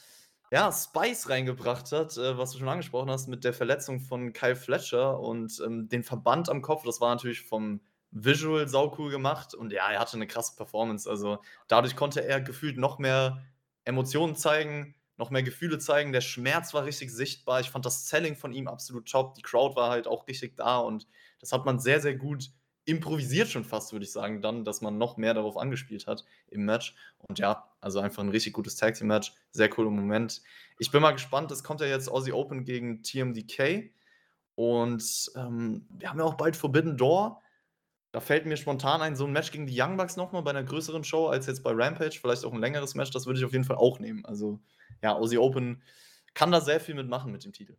ja, 0.52 0.72
Spice 0.72 1.28
reingebracht 1.30 1.92
hat, 1.92 2.16
äh, 2.18 2.38
was 2.38 2.52
du 2.52 2.58
schon 2.58 2.68
angesprochen 2.68 3.10
hast 3.10 3.28
mit 3.28 3.44
der 3.44 3.54
Verletzung 3.54 4.00
von 4.00 4.32
Kyle 4.32 4.56
Fletcher 4.56 5.20
und, 5.20 5.60
ähm, 5.66 5.88
den 5.88 6.02
Verband 6.04 6.48
am 6.50 6.62
Kopf. 6.62 6.84
Das 6.84 7.00
war 7.00 7.14
natürlich 7.14 7.42
vom 7.42 7.82
Visual 8.12 8.68
saucool 8.68 9.10
gemacht 9.12 9.54
und 9.54 9.72
ja, 9.72 9.90
er 9.90 10.00
hatte 10.00 10.18
'ne 10.18 10.26
krasse 10.28 10.56
Performance. 10.56 11.08
Also, 11.10 11.40
dadurch 11.68 11.96
konnte 11.96 12.24
er 12.24 12.40
gefühlt 12.40 12.78
noch 12.78 12.98
mehr 12.98 13.44
Emotionen 13.84 14.36
zeigen, 14.36 14.96
noch 15.18 15.30
mehr 15.30 15.42
Gefühle 15.44 15.78
zeigen. 15.78 16.12
Der 16.12 16.20
Schmerz 16.22 16.74
war 16.74 16.84
richtig 16.86 17.12
sichtbar. 17.12 17.60
Ich 17.60 17.70
fand 17.70 17.86
das 17.86 18.08
Selling 18.08 18.36
von 18.36 18.52
ihm 18.52 18.68
absolut 18.68 19.08
top. 19.10 19.34
Die 19.34 19.42
Crowd 19.42 19.76
war 19.76 19.90
halt 19.90 20.08
auch 20.08 20.26
richtig 20.28 20.56
da 20.56 20.78
und 20.78 21.06
das 21.40 21.52
hat 21.52 21.64
man 21.66 21.78
sehr, 21.80 22.00
sehr 22.00 22.16
gut 22.16 22.50
improvisiert 22.86 23.48
schon 23.48 23.64
fast, 23.64 23.92
würde 23.92 24.04
ich 24.06 24.12
sagen 24.12 24.42
dann, 24.42 24.64
dass 24.64 24.80
man 24.82 24.98
noch 24.98 25.16
mehr 25.18 25.34
darauf 25.34 25.56
angespielt 25.58 26.06
hat 26.06 26.24
im 26.48 26.64
Match. 26.66 26.96
Und 27.18 27.38
ja, 27.40 27.70
also, 27.80 28.00
einfach 28.00 28.22
'n 28.24 28.30
richtig 28.30 28.54
gutes 28.54 28.76
Tag 28.76 28.94
Team 28.96 29.08
Match. 29.08 29.34
Sehr 29.52 29.68
cooler 29.70 29.90
Moment. 29.90 30.42
Ich 30.78 30.90
bin 30.92 31.02
mal 31.02 31.12
gespannt, 31.12 31.50
es 31.52 31.64
kommt 31.64 31.80
ja 31.82 31.86
jetzt 31.88 32.08
Aussie 32.08 32.32
Open 32.32 32.64
gegen 32.64 33.02
TMDK 33.02 33.92
und, 34.56 35.30
ähm, 35.36 35.86
wir 35.90 36.10
haben 36.10 36.18
ja 36.20 36.24
auch 36.26 36.34
bald 36.36 36.56
Forbidden 36.56 36.96
Door. 36.98 37.42
Da 38.12 38.20
fällt 38.20 38.46
mir 38.46 38.56
spontan 38.58 39.02
ein, 39.02 39.16
so 39.16 39.26
'n 39.26 39.32
Match 39.32 39.52
gegen 39.52 39.66
die 39.68 39.80
Young 39.80 39.96
Bucks 39.98 40.16
noch 40.16 40.32
mal 40.32 40.42
bei 40.42 40.52
'ner 40.54 40.64
größeren 40.64 41.04
Show 41.04 41.28
als 41.28 41.46
jetzt 41.46 41.62
bei 41.64 41.72
Rampage, 41.74 42.18
vielleicht 42.20 42.44
auch 42.46 42.52
'n 42.54 42.60
längeres 42.60 42.94
Match, 42.96 43.10
das 43.12 43.26
würde 43.26 43.38
ich 43.40 43.44
auf 43.46 43.52
jeden 43.52 43.64
Fall 43.64 43.76
auch 43.76 44.00
nehmen. 44.00 44.24
Also, 44.26 44.60
ja, 45.02 45.14
Aussie 45.14 45.38
Open 45.38 45.82
kann 46.34 46.52
da 46.52 46.60
sehr 46.62 46.80
viel 46.80 46.94
mit 46.96 47.08
machen 47.08 47.32
mit 47.32 47.44
dem 47.44 47.52
Titel. 47.54 47.76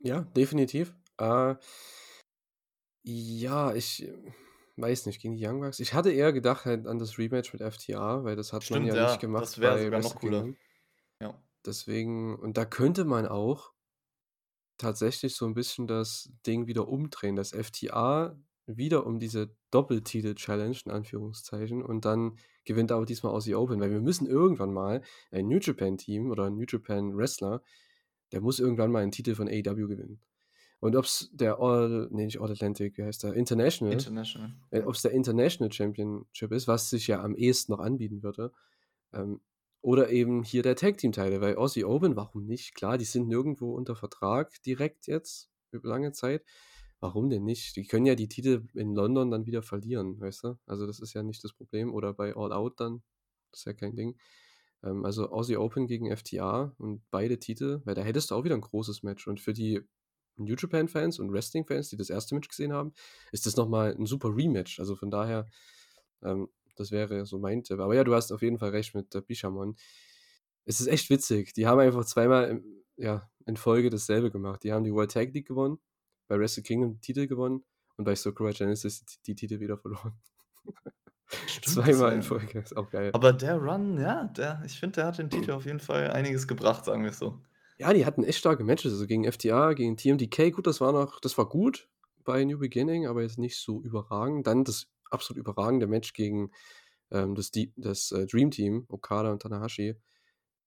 Ja, 0.00 0.20
definitiv. 0.36 0.94
Äh 1.18 1.56
ja, 3.04 3.72
ich 3.74 4.08
weiß 4.76 5.06
nicht, 5.06 5.20
gegen 5.20 5.34
die 5.36 5.46
Young 5.46 5.60
Bucks. 5.60 5.80
Ich 5.80 5.94
hatte 5.94 6.10
eher 6.12 6.32
gedacht 6.32 6.64
halt 6.66 6.86
an 6.86 6.98
das 6.98 7.18
Rematch 7.18 7.52
mit 7.52 7.62
FTA, 7.62 8.24
weil 8.24 8.36
das 8.36 8.52
hat 8.52 8.70
man 8.70 8.84
Stimmt, 8.84 8.84
ja 8.84 8.94
ja, 8.94 8.96
nicht 8.96 9.20
gemacht 9.20 9.54
das 9.54 9.58
wäre 9.58 9.78
sogar 9.78 10.00
noch 10.00 10.16
cooler. 10.16 10.48
Kingdom. 10.48 10.56
Ja. 11.20 11.42
Deswegen 11.64 12.36
und 12.38 12.56
da 12.56 12.64
könnte 12.64 13.04
man 13.04 13.26
auch 13.26 13.72
tatsächlich 14.80 15.34
so 15.36 15.46
'n 15.46 15.54
bisschen 15.54 15.86
das 15.86 16.30
Ding 16.46 16.66
wieder 16.66 16.86
umdrehen, 16.88 17.34
dass 17.34 17.52
FTA 17.52 18.38
wieder 18.66 19.06
um 19.06 19.18
diese 19.18 19.56
Doppeltitel-Challenge 19.70 20.76
in 20.84 20.90
Anführungszeichen 20.92 21.82
und 21.82 22.04
dann 22.04 22.36
gewinnt 22.64 22.92
aber 22.92 23.06
diesmal 23.06 23.32
Aussie 23.32 23.54
Open, 23.54 23.80
weil 23.80 23.90
wir 23.90 24.00
müssen 24.02 24.26
irgendwann 24.26 24.72
mal 24.74 25.02
ein 25.30 25.46
New 25.48 25.58
Japan 25.60 25.96
Team 25.96 26.30
oder 26.30 26.46
'n 26.48 26.56
New 26.56 26.64
Japan 26.68 27.16
Wrestler, 27.16 27.62
der 28.32 28.40
muss 28.42 28.58
irgendwann 28.60 28.92
mal 28.92 29.02
'n 29.04 29.12
Titel 29.12 29.34
von 29.34 29.48
AEW 29.48 29.88
gewinnen. 29.88 30.20
Und 30.80 30.94
ob's 30.96 31.30
der 31.32 31.58
All 31.58 32.08
ne, 32.10 32.26
nicht 32.26 32.40
All 32.40 32.50
Atlantic, 32.50 32.98
wie 32.98 33.02
heißt 33.04 33.24
der? 33.24 33.34
International 33.34 33.92
International, 33.92 34.52
äh, 34.70 34.80
ja. 34.80 34.86
ob's 34.86 35.02
der 35.02 35.12
International 35.12 35.72
Championship 35.72 36.52
ist, 36.52 36.68
was 36.68 36.90
sich 36.90 37.06
ja 37.06 37.22
am 37.22 37.34
ehesten 37.34 37.72
noch 37.72 37.80
anbieten 37.80 38.22
würde, 38.22 38.52
ähm, 39.12 39.40
oder 39.82 40.10
eben 40.10 40.42
hier 40.42 40.62
der 40.62 40.76
Tag 40.76 40.98
Team 40.98 41.12
Title, 41.12 41.40
weil 41.40 41.56
Aussie 41.56 41.84
Open, 41.84 42.16
warum 42.16 42.44
nicht? 42.46 42.74
Klar, 42.74 42.98
die 42.98 43.04
sind 43.04 43.28
nirgendwo 43.28 43.72
unter 43.74 43.94
Vertrag 43.94 44.60
direkt 44.64 45.06
jetzt 45.06 45.48
über 45.70 45.88
lange 45.88 46.12
Zeit. 46.12 46.44
Warum 46.98 47.30
denn 47.30 47.44
nicht? 47.44 47.76
Die 47.76 47.86
können 47.86 48.06
ja 48.06 48.14
die 48.14 48.28
Titel 48.28 48.66
in 48.74 48.94
London 48.94 49.30
dann 49.30 49.46
wieder 49.46 49.62
verlieren, 49.62 50.18
weißt 50.20 50.44
du? 50.44 50.58
Also, 50.66 50.86
das 50.86 50.98
ist 50.98 51.14
ja 51.14 51.22
nicht 51.22 51.44
das 51.44 51.52
Problem 51.52 51.94
oder 51.94 52.14
bei 52.14 52.34
All 52.34 52.52
Out 52.52 52.80
dann, 52.80 53.02
ist 53.52 53.66
ja 53.66 53.74
kein 53.74 53.94
Ding. 53.96 54.16
Ähm, 54.82 55.04
also, 55.04 55.28
Aussie 55.30 55.56
Open 55.56 55.86
gegen 55.86 56.10
FTA 56.10 56.74
und 56.78 57.02
beide 57.10 57.38
Titel, 57.38 57.80
weil 57.84 57.94
da 57.94 58.02
hättest 58.02 58.30
du 58.30 58.34
auch 58.34 58.44
wieder 58.44 58.54
'n 58.56 58.62
großes 58.62 59.02
Match 59.04 59.28
und 59.28 59.40
für 59.40 59.52
die 59.52 59.82
New 60.36 60.54
Japan 60.56 60.88
Fans 60.88 61.18
und 61.18 61.32
Wrestling-Fans, 61.32 61.90
die 61.90 61.96
das 61.96 62.10
1. 62.10 62.34
Match 62.34 62.48
gesehen 62.48 62.72
haben, 62.72 62.92
ist 63.32 63.46
das 63.46 63.56
noch 63.56 63.68
mal 63.68 63.94
'n 63.96 64.06
super 64.06 64.34
Rematch. 64.36 64.78
Also, 64.80 64.96
von 64.96 65.10
daher, 65.10 65.46
ähm, 66.22 66.48
das 66.76 66.90
wäre 66.92 67.26
so 67.26 67.38
mein 67.38 67.62
Tipp. 67.64 67.80
Aber 67.80 67.94
ja, 67.94 68.04
du 68.04 68.14
hast 68.14 68.32
auf 68.32 68.42
jeden 68.42 68.58
Fall 68.58 68.70
recht 68.70 68.94
mit, 68.94 69.14
äh, 69.14 69.22
Bishamon. 69.22 69.76
Es 70.66 70.80
ist 70.80 70.88
echt 70.88 71.10
witzig. 71.10 71.54
Die 71.54 71.66
haben 71.66 71.80
einfach 71.80 72.04
zweimal 72.04 72.48
im 72.50 72.64
ja, 72.96 73.30
in 73.46 73.56
Folge 73.56 73.90
dasselbe 73.90 74.30
gemacht. 74.30 74.62
Die 74.64 74.72
haben 74.72 74.84
die 74.84 74.92
World 74.92 75.12
Tag 75.12 75.32
League 75.34 75.46
gewonnen, 75.48 75.78
bei 76.28 76.38
Wrestle 76.38 76.62
Kingdom 76.62 76.94
die 76.94 77.00
Titel 77.00 77.26
gewonnen 77.26 77.64
und 77.96 78.04
bei 78.04 78.14
Sakura 78.14 78.52
Genesis 78.52 79.04
d 79.04 79.16
die 79.26 79.34
Titel 79.34 79.60
wieder 79.60 79.78
verloren. 79.78 80.14
Zweimal 81.62 82.12
in. 82.14 82.22
Folge, 82.22 82.60
ist 82.60 82.76
auch 82.76 82.90
geil. 82.90 83.10
Aber 83.12 83.32
der 83.32 83.56
Run, 83.56 83.98
ja, 84.00 84.24
der 84.24 84.62
ich 84.64 84.78
finde, 84.78 84.96
der 84.96 85.06
hat 85.06 85.18
dem 85.18 85.30
Titel 85.30 85.50
auf 85.52 85.66
jeden 85.66 85.80
Fall 85.80 86.10
einiges 86.10 86.46
gebracht, 86.48 86.84
sagen 86.84 87.04
wir's 87.04 87.18
so. 87.18 87.42
Ja, 87.78 87.92
die 87.92 88.06
hatten 88.06 88.24
echt 88.24 88.38
starke 88.38 88.64
Matches, 88.64 88.92
also, 88.92 89.06
gegen 89.06 89.24
FTA, 89.30 89.74
gegen 89.74 89.96
TMDK. 89.96 90.50
Gut, 90.50 90.66
das 90.66 90.80
war 90.80 90.92
noch 90.92 91.20
das 91.20 91.36
war 91.36 91.48
gut 91.48 91.88
bei 92.24 92.42
New 92.44 92.58
Beginning, 92.58 93.06
aber 93.06 93.22
jetzt 93.22 93.38
nicht 93.38 93.58
so 93.58 93.82
überragend. 93.82 94.46
Dann 94.46 94.64
das 94.64 94.86
absolut 95.10 95.38
überragende 95.40 95.86
Match 95.86 96.12
gegen, 96.14 96.50
ähm, 97.10 97.34
das 97.34 97.50
die 97.50 97.72
das, 97.76 98.12
äh, 98.12 98.26
Dream 98.26 98.50
Team, 98.50 98.86
Okada 98.88 99.30
und 99.32 99.42
Tanahashi. 99.42 99.96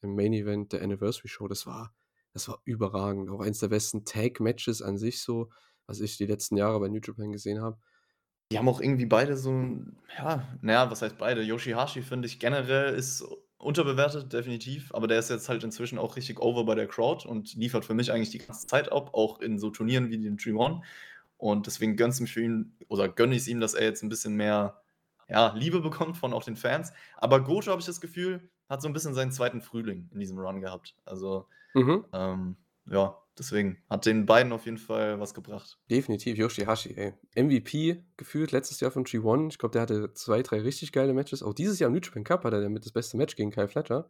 im 0.01 0.15
Main 0.15 0.33
Event 0.33 0.73
der 0.73 0.83
Anniversary 0.83 1.27
Show, 1.29 1.47
das 1.47 1.67
war, 1.67 1.93
das 2.33 2.47
war 2.49 2.61
überragend. 2.65 3.29
Auch 3.31 3.41
eins 3.41 3.59
der 3.59 3.69
besten 3.69 4.05
Tag-Matches 4.05 4.81
an 4.81 4.97
sich 4.97 5.21
so, 5.23 5.49
was 5.87 6.01
ich 6.01 6.17
die 6.17 6.25
letzten 6.27 6.57
Jahre 6.57 6.79
bei 6.79 6.89
New 6.89 7.01
Japan 7.03 7.31
gesehen 7.31 7.61
habe. 7.61 7.79
Die 8.51 8.57
haben 8.57 8.69
auch 8.69 8.81
irgendwie 8.81 9.05
beide 9.05 9.37
so 9.37 9.51
ja, 10.17 10.47
na 10.61 10.73
ja, 10.73 10.91
was 10.91 11.01
heißt 11.01 11.17
beide? 11.17 11.41
Yoshihashi 11.43 12.01
finde 12.01 12.27
ich 12.27 12.39
generell 12.39 12.95
ist 12.95 13.23
unterbewertet, 13.59 14.33
definitiv, 14.33 14.93
aber 14.93 15.07
der 15.07 15.19
ist 15.19 15.29
jetzt 15.29 15.49
halt 15.49 15.63
inzwischen 15.63 15.99
auch 15.99 16.15
richtig 16.17 16.39
over 16.39 16.65
bei 16.65 16.75
der 16.75 16.87
Crowd 16.87 17.27
und 17.27 17.53
liefert 17.55 17.85
für 17.85 17.93
mich 17.93 18.11
eigentlich 18.11 18.31
die 18.31 18.39
ganze 18.39 18.67
Zeit 18.67 18.91
ab, 18.91 19.13
auch 19.13 19.39
in 19.41 19.59
so 19.59 19.69
Turnieren 19.71 20.09
wie 20.09 20.19
dem 20.19 20.37
G1. 20.37 20.81
Und 21.37 21.67
deswegen 21.67 21.95
gönn's 21.97 22.19
mich 22.21 22.33
für 22.33 22.41
ihn 22.43 22.77
oder 22.89 23.09
gönne 23.09 23.35
ich's 23.35 23.47
ihm, 23.47 23.59
dass 23.61 23.73
er 23.75 23.85
jetzt 23.85 24.03
'n 24.03 24.09
bisschen 24.09 24.35
mehr, 24.35 24.81
ja, 25.29 25.53
Liebe 25.55 25.81
bekommt 25.81 26.17
von 26.17 26.33
auch 26.33 26.43
den 26.43 26.55
Fans. 26.57 26.93
Aber 27.17 27.43
Goto, 27.43 27.71
habe 27.71 27.81
ich 27.81 27.85
das 27.87 28.01
Gefühl, 28.01 28.49
hat 28.69 28.81
so 28.81 28.87
'n 28.89 28.93
bisschen 28.93 29.13
seinen 29.13 29.31
zweiten 29.31 29.61
Frühling 29.61 30.09
in 30.13 30.19
diesem 30.19 30.39
Run 30.39 30.61
gehabt. 30.61 30.95
Also, 31.05 31.47
Mhm. 31.75 32.09
ähm, 32.13 32.57
ja, 32.87 33.17
deswegen 33.39 33.81
hat 33.89 34.05
den 34.05 34.25
beiden 34.25 34.51
auf 34.51 34.65
jeden 34.65 34.77
Fall 34.77 35.19
was 35.19 35.33
gebracht. 35.33 35.79
Definitiv, 35.89 36.37
Yoshihashi, 36.37 36.93
ey. 36.95 37.13
MVP 37.35 38.03
gefühlt 38.17 38.51
letztes 38.51 38.79
Jahr 38.81 38.91
von 38.91 39.05
G1. 39.05 39.49
Ich 39.51 39.57
glaube, 39.57 39.73
der 39.73 39.81
hatte 39.83 40.13
2, 40.13 40.43
3 40.43 40.59
richtig 40.61 40.91
geile 40.91 41.13
Matches. 41.13 41.41
Auch 41.41 41.53
dieses 41.53 41.79
Jahr 41.79 41.87
im 41.87 41.93
New 41.93 42.01
Japan 42.01 42.23
Cup 42.23 42.43
hat 42.43 42.53
er 42.53 42.61
damit 42.61 42.85
das 42.85 42.91
beste 42.91 43.17
Match 43.17 43.35
gegen 43.35 43.51
Kyle 43.51 43.67
Fletcher. 43.67 44.05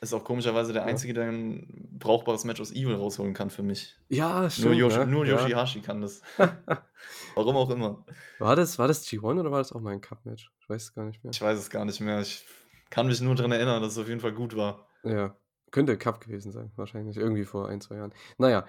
Ist 0.00 0.12
auch 0.12 0.22
komischerweise 0.24 0.72
der 0.72 0.82
Ja. 0.82 0.88
Einzige, 0.88 1.14
der 1.14 1.28
'n 1.30 1.88
brauchbares 1.98 2.44
Match 2.44 2.60
aus 2.60 2.70
Evil 2.72 2.94
rausholen 2.94 3.32
kann 3.32 3.48
für 3.50 3.62
mich. 3.62 3.96
Ja, 4.08 4.40
Nur 4.42 4.50
stimmt, 4.50 4.76
Yoshi 4.76 4.98
ne? 4.98 5.06
nur 5.06 5.26
Ja. 5.26 5.40
Yoshihashi 5.40 5.80
kann 5.80 6.00
das. 6.02 6.20
Warum 7.34 7.56
auch 7.56 7.70
immer. 7.70 8.04
War 8.38 8.56
das 8.56 8.78
war 8.78 8.88
das 8.88 9.06
G1 9.06 9.40
oder 9.40 9.50
war 9.50 9.58
das 9.58 9.72
auch 9.72 9.80
mal 9.80 9.92
ein 9.92 10.00
Cup-Match? 10.00 10.50
Ich 10.60 10.68
weiß 10.68 10.82
es 10.82 10.94
gar 10.94 11.04
nicht 11.06 11.22
mehr. 11.24 11.30
Ich 11.32 11.40
weiß 11.40 11.58
es 11.58 11.70
gar 11.70 11.84
nicht 11.84 12.00
mehr. 12.00 12.20
Ich 12.20 12.44
kann 12.90 13.06
mich 13.06 13.20
nur 13.20 13.34
dran 13.34 13.50
erinnern, 13.52 13.82
dass 13.82 13.92
es 13.92 13.98
auf 13.98 14.08
jeden 14.08 14.20
Fall 14.20 14.32
gut 14.32 14.56
war. 14.56 14.86
Ja, 15.04 15.36
könnte 15.74 15.98
Cup 15.98 16.20
gewesen 16.20 16.52
sein, 16.52 16.70
wahrscheinlich 16.76 17.16
irgendwie 17.16 17.44
vor 17.44 17.68
1, 17.68 17.86
2 17.86 17.96
Jahren. 17.96 18.14
Na 18.38 18.48
ja, 18.48 18.66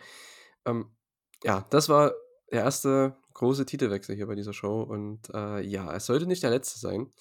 ähm, 0.65 0.89
ja, 1.43 1.65
das 1.69 1.87
war 1.87 2.13
der 2.51 2.63
erste 2.63 3.15
große 3.33 3.65
Titelwechsel 3.65 4.15
hier 4.15 4.27
bei 4.27 4.35
dieser 4.35 4.53
Show 4.53 4.81
und, 4.81 5.29
äh, 5.33 5.61
ja, 5.61 5.93
es 5.95 6.07
sollte 6.07 6.25
nicht 6.25 6.41
der 6.41 6.49
letzte 6.49 6.79
sein, 6.79 7.11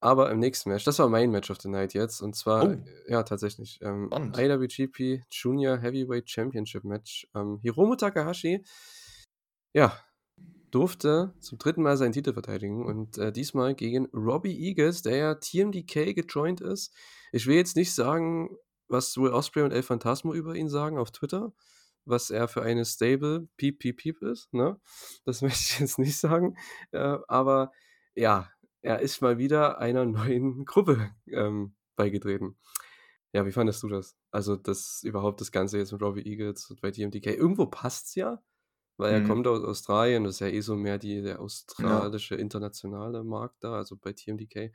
aber 0.00 0.30
im 0.30 0.40
nächsten 0.40 0.68
Match 0.70 0.84
das 0.84 0.98
war 0.98 1.08
mein 1.08 1.30
Match 1.30 1.50
of 1.50 1.60
the 1.60 1.68
Night 1.68 1.94
jetzt 1.94 2.20
und 2.22 2.34
zwar 2.34 2.68
Oh. 2.68 2.76
ja, 3.06 3.22
tatsächlich, 3.22 3.80
ähm. 3.82 4.10
IWGP 4.12 5.22
Junior 5.30 5.78
Heavyweight 5.78 6.28
Championship 6.28 6.82
Match. 6.84 7.28
Ähm, 7.34 7.60
Hiromu 7.62 7.94
Takahashi 7.96 8.64
ja, 9.74 9.96
durfte 10.72 11.34
zum 11.40 11.58
3. 11.58 11.80
Mal 11.80 11.96
seinen 11.96 12.12
Titel 12.12 12.32
verteidigen 12.32 12.84
und, 12.84 13.16
äh, 13.18 13.30
diesmal 13.32 13.74
gegen 13.76 14.06
Robbie 14.06 14.58
Eagles, 14.68 15.02
der 15.02 15.16
ja 15.16 15.34
TMDK 15.36 16.14
gejoint 16.14 16.60
ist. 16.60 16.92
Ich 17.32 17.46
will 17.46 17.56
jetzt 17.56 17.76
nicht 17.76 17.94
sagen, 17.94 18.56
was 18.88 19.16
Will 19.16 19.32
Ospreay 19.32 19.64
und 19.64 19.72
El 19.72 19.82
Phantasmo 19.82 20.34
über 20.34 20.54
ihn 20.54 20.68
sagen 20.68 20.98
auf 20.98 21.10
Twitter, 21.12 21.52
was 22.04 22.30
er 22.30 22.48
für 22.48 22.62
eine 22.62 22.84
Stable 22.84 23.48
Piep 23.56 23.78
Piep 23.80 23.98
Piep 23.98 24.22
ist, 24.22 24.52
ne? 24.54 24.80
Das 25.24 25.42
möchte 25.42 25.60
ich 25.60 25.80
jetzt 25.80 25.98
nicht 25.98 26.18
sagen, 26.18 26.56
äh, 26.92 27.18
aber 27.28 27.72
ja, 28.14 28.50
er 28.82 29.00
ist 29.00 29.22
mal 29.22 29.38
wieder 29.38 29.78
einer 29.78 30.04
neuen 30.04 30.64
Gruppe, 30.66 31.10
ähm, 31.28 31.74
beigetreten. 31.96 32.58
Ja, 33.32 33.44
wie 33.46 33.52
fandest 33.52 33.82
du 33.82 33.88
das? 33.88 34.16
Also, 34.30 34.56
das 34.56 35.02
überhaupt 35.02 35.40
das 35.40 35.50
Ganze 35.52 35.78
jetzt 35.78 35.92
mit 35.92 36.02
Robbie 36.02 36.22
Eagles 36.24 36.70
und 36.70 36.80
bei 36.80 36.90
TMDK. 36.90 37.32
Irgendwo 37.32 37.66
passt's 37.66 38.14
ja, 38.14 38.42
weil 38.96 39.12
er 39.12 39.20
Mhm. 39.20 39.22
kommt 39.22 39.46
aus 39.48 39.64
Australien, 39.64 40.24
das 40.24 40.36
ist 40.36 40.40
ja 40.40 40.48
eh 40.48 40.60
so 40.60 40.76
mehr 40.76 40.98
die 40.98 41.22
der 41.22 41.40
Ja. 41.78 42.10
australische 42.10 42.36
internationale 42.36 43.24
Markt 43.24 43.64
da, 43.64 43.74
also 43.76 43.96
bei 43.96 44.12
TMDK. 44.12 44.72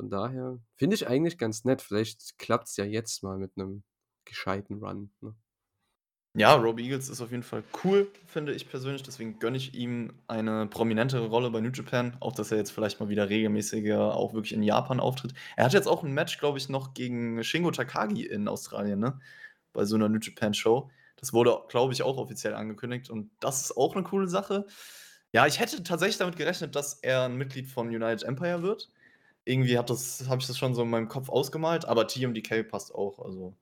Von 0.00 0.08
daher 0.08 0.58
finde 0.76 0.94
ich 0.96 1.06
eigentlich 1.08 1.36
ganz 1.36 1.64
nett. 1.66 1.82
Vielleicht 1.82 2.38
klappt's 2.38 2.78
ja 2.78 2.86
jetzt 2.86 3.22
mal 3.22 3.36
mit 3.36 3.58
'nem 3.58 3.82
gescheiten 4.24 4.82
Run, 4.82 5.12
ne? 5.20 5.34
Ja, 6.36 6.54
Robbie 6.54 6.84
Eagles 6.84 7.08
ist 7.08 7.20
auf 7.20 7.32
jeden 7.32 7.42
Fall 7.42 7.64
cool, 7.82 8.06
finde 8.24 8.52
ich 8.52 8.68
persönlich. 8.68 9.02
Deswegen 9.02 9.40
gönne 9.40 9.56
ich 9.56 9.74
ihm 9.74 10.12
eine 10.28 10.68
prominentere 10.68 11.26
Rolle 11.26 11.50
bei 11.50 11.60
New 11.60 11.70
Japan. 11.72 12.16
Auch, 12.20 12.32
dass 12.32 12.52
er 12.52 12.58
jetzt 12.58 12.70
vielleicht 12.70 13.00
mal 13.00 13.08
wieder 13.08 13.28
regelmäßiger 13.28 14.14
auch 14.14 14.32
wirklich 14.32 14.52
in 14.52 14.62
Japan 14.62 15.00
auftritt. 15.00 15.34
Er 15.56 15.64
hat 15.64 15.72
jetzt 15.72 15.88
auch 15.88 16.04
'n 16.04 16.12
Match, 16.12 16.38
glaube 16.38 16.58
ich, 16.58 16.68
noch 16.68 16.94
gegen 16.94 17.42
Shingo 17.42 17.72
Takagi 17.72 18.24
in 18.26 18.46
Australien, 18.46 19.00
ne? 19.00 19.18
Bei 19.72 19.84
so 19.84 19.96
'ner 19.96 20.08
New 20.08 20.20
Japan 20.20 20.54
Show. 20.54 20.88
Das 21.16 21.32
wurde, 21.32 21.58
glaube 21.68 21.92
ich, 21.94 22.02
auch 22.04 22.16
offiziell 22.16 22.54
angekündigt 22.54 23.10
und 23.10 23.32
das 23.40 23.62
ist 23.62 23.76
auch 23.76 23.96
'ne 23.96 24.04
coole 24.04 24.28
Sache. 24.28 24.66
Ja, 25.32 25.46
ich 25.48 25.58
hätte 25.60 25.82
tatsächlich 25.82 26.18
damit 26.18 26.36
gerechnet, 26.36 26.76
dass 26.76 26.94
er 26.94 27.24
'n 27.26 27.36
Mitglied 27.36 27.66
von 27.68 27.88
United 27.88 28.22
Empire 28.22 28.62
wird. 28.62 28.90
Irgendwie 29.44 29.76
habe 29.78 29.92
ich 29.92 30.46
das 30.46 30.58
schon 30.58 30.74
so 30.74 30.82
in 30.82 30.90
meinem 30.90 31.08
Kopf 31.08 31.28
ausgemalt, 31.28 31.84
aber 31.84 32.06
TMDK 32.06 32.62
passt 32.62 32.94
auch, 32.94 33.18
also 33.18 33.56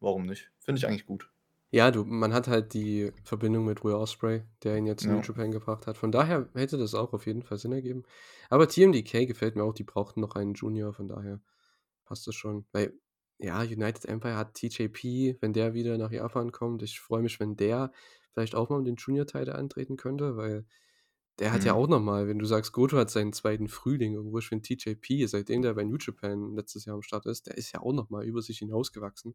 warum 0.00 0.26
nicht? 0.26 0.50
Finde 0.58 0.78
ich 0.78 0.86
eigentlich 0.86 1.06
gut. 1.06 1.30
Ja, 1.74 1.90
du 1.90 2.04
man 2.04 2.34
hat 2.34 2.48
halt 2.48 2.74
die 2.74 3.12
Verbindung 3.24 3.64
mit 3.64 3.82
Will 3.82 3.94
Ospreay, 3.94 4.44
der 4.62 4.76
ihn 4.76 4.84
jetzt 4.86 5.06
in 5.06 5.12
New 5.12 5.20
Ja. 5.20 5.22
Japan 5.22 5.50
gebracht 5.50 5.86
hat. 5.86 5.96
Von 5.96 6.12
daher 6.12 6.48
hätte 6.54 6.76
das 6.76 6.94
auch 6.94 7.14
auf 7.14 7.24
jeden 7.26 7.42
Fall 7.42 7.56
Sinn 7.56 7.72
ergeben. 7.72 8.02
Aber 8.50 8.68
TMDK 8.68 9.24
gefällt 9.26 9.56
mir 9.56 9.64
auch, 9.64 9.72
die 9.72 9.82
brauchten 9.84 10.20
noch 10.20 10.34
einen 10.34 10.52
Junior, 10.52 10.92
von 10.92 11.08
daher 11.08 11.40
passt 12.04 12.26
das 12.26 12.34
schon. 12.34 12.66
Weil, 12.72 12.92
ja, 13.38 13.60
United 13.62 14.04
Empire 14.06 14.36
hat 14.36 14.54
TJP, 14.54 15.38
wenn 15.40 15.54
der 15.54 15.72
wieder 15.74 15.96
nach 15.98 16.10
Japan 16.12 16.52
kommt. 16.52 16.82
Ich 16.82 17.00
freue 17.00 17.22
mich, 17.22 17.40
wenn 17.40 17.56
der 17.56 17.92
vielleicht 18.34 18.54
auch 18.54 18.68
mal 18.68 18.76
um 18.78 18.84
den 18.84 18.96
Junior-Title 18.96 19.54
antreten 19.54 19.96
könnte, 19.96 20.36
weil 20.36 20.66
der 21.38 21.52
hat 21.52 21.64
ja 21.64 21.72
Mhm. 21.72 21.74
auch 21.74 21.88
noch 21.88 22.00
mal 22.00 22.28
wenn 22.28 22.38
du 22.38 22.46
sagst, 22.46 22.72
Goto 22.72 22.96
hat 22.98 23.10
seinen 23.10 23.32
2. 23.32 23.68
Frühling 23.68 24.14
irgendwo. 24.14 24.38
Ich 24.38 24.48
finde 24.48 24.62
TJP, 24.62 25.26
seitdem 25.26 25.62
der 25.62 25.74
bei 25.74 25.84
New 25.84 25.96
Japan 26.00 26.54
letztes 26.56 26.84
Jahr 26.86 26.96
am 26.96 27.02
Start 27.02 27.26
ist, 27.26 27.46
der 27.48 27.56
ist 27.58 27.72
ja 27.72 27.80
auch 27.82 27.92
noch 27.92 28.10
mal 28.10 28.24
über 28.24 28.42
sich 28.42 28.58
hinausgewachsen. 28.58 29.34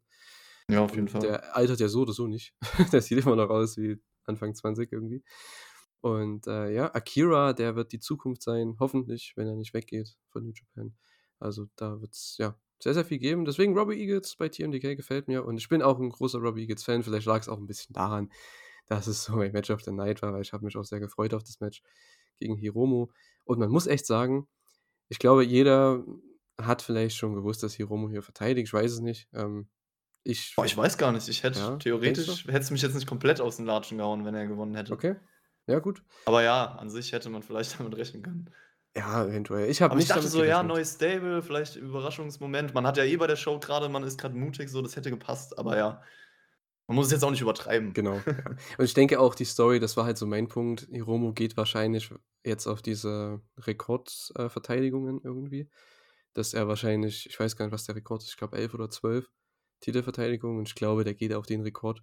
Ja, 0.70 0.84
auf 0.84 0.94
jeden 0.96 1.08
Und 1.08 1.08
Fall. 1.08 1.24
der 1.24 1.56
altert 1.56 1.80
ja 1.80 1.88
so 1.88 2.02
oder 2.02 2.12
so 2.12 2.26
nicht. 2.28 2.54
Der 2.92 3.02
sieht 3.02 3.18
immer 3.24 3.36
noch 3.36 3.50
aus 3.50 3.76
wie 3.78 4.00
Anfang 4.24 4.54
20 4.54 4.92
irgendwie. 4.92 5.24
Und, 6.00 6.46
äh, 6.46 6.72
ja, 6.74 6.94
Akira, 6.94 7.52
der 7.54 7.76
wird 7.76 7.92
die 7.92 7.98
Zukunft 8.00 8.42
sein, 8.42 8.76
hoffentlich, 8.80 9.34
wenn 9.36 9.48
er 9.48 9.56
nicht 9.56 9.74
weggeht 9.74 10.16
von 10.30 10.44
New 10.44 10.52
Japan. 10.54 10.96
Also, 11.40 11.68
da 11.76 12.00
wird's, 12.00 12.36
ja, 12.38 12.58
sehr, 12.82 12.94
sehr 12.94 13.04
viel 13.04 13.18
geben. 13.18 13.44
Deswegen 13.44 13.76
Robbie 13.78 13.96
Eagles 14.00 14.36
bei 14.36 14.48
TMDK 14.48 14.94
gefällt 14.96 15.28
mir 15.28 15.44
und 15.44 15.58
ich 15.58 15.68
bin 15.68 15.82
auch 15.82 15.98
'n 16.00 16.10
großer 16.10 16.38
Robbie 16.40 16.62
Eagles-Fan. 16.62 17.02
Vielleicht 17.04 17.26
lag's 17.26 17.48
auch 17.48 17.58
'n 17.58 17.66
bisschen 17.66 17.92
daran, 17.94 18.30
dass 18.88 19.06
es 19.06 19.24
so 19.24 19.36
mein 19.36 19.52
Match 19.52 19.70
of 19.70 19.82
the 19.82 19.92
Night 19.92 20.22
war, 20.22 20.32
weil 20.32 20.42
ich 20.42 20.52
habe 20.52 20.64
mich 20.64 20.76
auch 20.76 20.84
sehr 20.84 21.00
gefreut 21.00 21.34
auf 21.34 21.44
das 21.44 21.60
Match 21.60 21.82
gegen 22.36 22.56
Hiromu. 22.56 23.08
Und 23.44 23.58
man 23.58 23.70
muss 23.70 23.86
echt 23.86 24.06
sagen, 24.06 24.48
ich 25.08 25.18
glaube, 25.18 25.44
jeder 25.44 26.04
hat 26.60 26.82
vielleicht 26.82 27.16
schon 27.16 27.34
gewusst, 27.34 27.62
dass 27.62 27.74
Hiromu 27.74 28.10
hier 28.10 28.22
verteidigt. 28.22 28.68
Ich 28.68 28.72
weiß 28.72 28.92
es 28.92 29.00
nicht. 29.00 29.28
Ähm, 29.32 29.68
ich 30.24 30.54
Boah, 30.56 30.64
ich 30.64 30.76
weiß 30.76 30.98
gar 30.98 31.12
nicht. 31.12 31.28
Ich 31.28 31.42
hätte 31.42 31.58
Ja, 31.58 31.76
theoretisch 31.76 32.46
hätte 32.46 32.58
es 32.58 32.70
mich 32.70 32.82
jetzt 32.82 32.94
nicht 32.94 33.06
komplett 33.06 33.40
aus 33.40 33.56
den 33.56 33.66
Latschen 33.66 33.98
gehauen, 33.98 34.24
wenn 34.24 34.34
er 34.34 34.46
gewonnen 34.46 34.74
hätte. 34.74 34.92
Okay. 34.92 35.16
Ja, 35.66 35.78
gut. 35.78 36.02
Aber 36.24 36.42
ja, 36.42 36.72
an 36.72 36.90
sich 36.90 37.12
hätte 37.12 37.30
man 37.30 37.42
vielleicht 37.42 37.78
damit 37.78 37.96
rechnen 37.96 38.22
können. 38.22 38.50
Ja, 38.96 39.24
eventuell. 39.24 39.70
Ich 39.70 39.80
habe 39.80 39.92
Aber 39.92 40.00
ich 40.00 40.08
nicht 40.08 40.16
dachte 40.16 40.28
so, 40.28 40.42
ja, 40.42 40.62
neues 40.62 40.94
Stable, 40.94 41.42
vielleicht 41.42 41.76
Überraschungsmoment. 41.76 42.74
Man 42.74 42.86
hat 42.86 42.96
ja 42.96 43.04
eh 43.04 43.16
bei 43.16 43.26
der 43.26 43.36
Show 43.36 43.60
grade 43.60 43.88
man 43.88 44.02
ist 44.02 44.18
grad 44.18 44.34
mutig, 44.34 44.70
so, 44.70 44.82
das 44.82 44.96
hätte 44.96 45.10
gepasst, 45.10 45.58
aber 45.58 45.76
ja. 45.76 46.02
Man 46.88 46.96
muss 46.96 47.06
es 47.06 47.12
jetzt 47.12 47.22
auch 47.22 47.30
nicht 47.30 47.42
übertreiben. 47.42 47.92
Genau. 47.92 48.14
Und 48.78 48.84
ich 48.84 48.94
denke 48.94 49.20
auch, 49.20 49.34
die 49.34 49.44
Story, 49.44 49.78
das 49.78 49.96
war 49.98 50.06
halt 50.06 50.16
so 50.16 50.26
mein 50.26 50.48
Punkt. 50.48 50.88
Hiromu 50.90 51.34
geht 51.34 51.56
wahrscheinlich 51.58 52.10
jetzt 52.44 52.66
auf 52.66 52.80
diese 52.80 53.42
Rekord 53.58 54.32
äh, 54.36 54.48
irgendwie, 54.48 55.68
dass 56.32 56.54
er 56.54 56.66
wahrscheinlich 56.66 57.26
ich 57.26 57.38
weiß 57.38 57.56
gar 57.56 57.66
nicht, 57.66 57.74
was 57.74 57.84
der 57.84 57.94
Rekord 57.94 58.22
ist, 58.22 58.30
ich 58.30 58.36
glaube 58.38 58.56
11 58.56 58.72
oder 58.72 58.88
12 58.88 59.30
Titelverteidigungen 59.80 60.58
und 60.58 60.68
ich 60.68 60.74
glaube, 60.74 61.04
der 61.04 61.14
geht 61.14 61.34
auf 61.34 61.46
den 61.46 61.60
Rekord. 61.60 62.02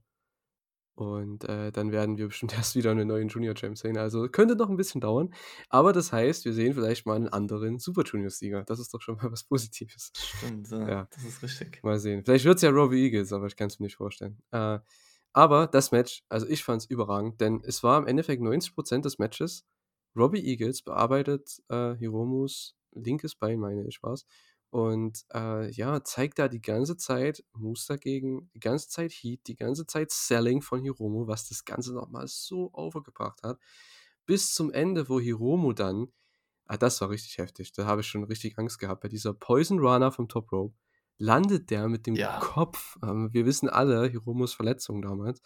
Und, 0.97 1.43
äh, 1.43 1.71
dann 1.73 1.91
werden 1.91 2.17
wir 2.17 2.27
bestimmt 2.27 2.53
erst 2.57 2.75
wieder 2.75 2.93
'nen 2.95 3.07
neuen 3.07 3.27
Junior 3.27 3.53
Champ 3.55 3.77
sehen. 3.77 3.97
Also, 3.97 4.27
könnte 4.29 4.55
noch 4.55 4.69
'n 4.69 4.77
bisschen 4.77 5.01
dauern, 5.01 5.33
aber 5.69 5.91
das 5.93 6.11
heißt, 6.13 6.45
wir 6.45 6.53
sehen 6.53 6.73
vielleicht 6.73 7.05
mal 7.05 7.19
'nen 7.19 7.29
anderen 7.29 7.79
Super 7.79 8.03
Junior-Sieger. 8.03 8.63
Das 8.63 8.79
ist 8.79 8.93
doch 8.93 9.01
schon 9.01 9.17
mal 9.17 9.31
was 9.31 9.43
Positives. 9.43 10.11
Stimmt, 10.17 10.69
ja, 10.71 10.87
Ja. 10.87 11.09
das 11.11 11.23
ist 11.23 11.43
richtig. 11.43 11.83
Mal 11.83 11.99
sehen. 11.99 12.23
Vielleicht 12.25 12.45
wird's 12.45 12.61
ja 12.63 12.69
Robbie 12.71 13.03
Eagles, 13.05 13.33
aber 13.33 13.47
ich 13.47 13.55
kann's 13.57 13.79
mir 13.79 13.85
nicht 13.87 13.97
vorstellen. 13.97 14.39
Äh, 14.51 14.79
aber 15.33 15.67
das 15.67 15.91
Match 15.91 16.23
also, 16.29 16.47
ich 16.47 16.63
fand's 16.63 16.85
überragend, 16.85 17.41
denn 17.41 17.61
es 17.65 17.83
war 17.83 17.97
im 17.99 18.07
Endeffekt 18.07 18.41
90% 18.43 19.05
des 19.05 19.19
Matches 19.19 19.65
Robbie 20.17 20.45
Eagles 20.45 20.81
bearbeitet, 20.83 21.61
äh, 21.69 21.95
Hiromus 21.95 22.75
linkes 22.93 23.35
Bein, 23.35 23.59
meine 23.59 23.87
ich, 23.87 24.01
war's. 24.03 24.25
Und, 24.75 25.25
äh, 25.33 25.71
ja, 25.71 26.03
zeigt 26.03 26.37
da 26.39 26.49
die 26.49 26.61
ganze 26.61 26.97
Zeit 26.97 27.43
Moves 27.53 27.85
dagegen, 27.85 28.49
die 28.53 28.59
ganze 28.59 28.89
Zeit 28.89 29.11
Heat, 29.13 29.47
die 29.47 29.55
ganze 29.55 29.87
Zeit 29.87 30.11
Selling 30.11 30.61
von 30.61 30.81
Hiromu, 30.81 31.27
was 31.27 31.47
das 31.47 31.63
Ganze 31.63 31.93
noch 31.93 32.09
mal 32.09 32.27
so 32.27 32.71
overgebracht 32.73 33.41
hat. 33.43 33.57
Bis 34.25 34.53
zum 34.53 34.71
Ende, 34.71 35.07
wo 35.07 35.19
Hiromu 35.19 35.71
dann 35.73 36.07
ah, 36.67 36.77
das 36.77 37.01
war 37.01 37.09
richtig 37.09 37.37
heftig. 37.37 37.71
Da 37.73 37.85
habe 37.85 38.01
ich 38.01 38.07
schon 38.07 38.23
richtig 38.23 38.57
Angst 38.57 38.79
gehabt. 38.79 39.01
Bei 39.01 39.07
dieser 39.07 39.33
Poison 39.33 39.79
Rana 39.79 40.11
vom 40.11 40.27
Top 40.27 40.51
Rope 40.51 40.75
landet 41.17 41.69
der 41.69 41.87
mit 41.87 42.07
dem 42.07 42.15
Ja. 42.15 42.39
Kopf 42.39 42.97
ähm, 43.03 43.29
wir 43.31 43.45
wissen 43.45 43.69
alle, 43.69 44.07
Hiromus 44.09 44.53
Verletzung 44.53 45.01
damals, 45.01 45.41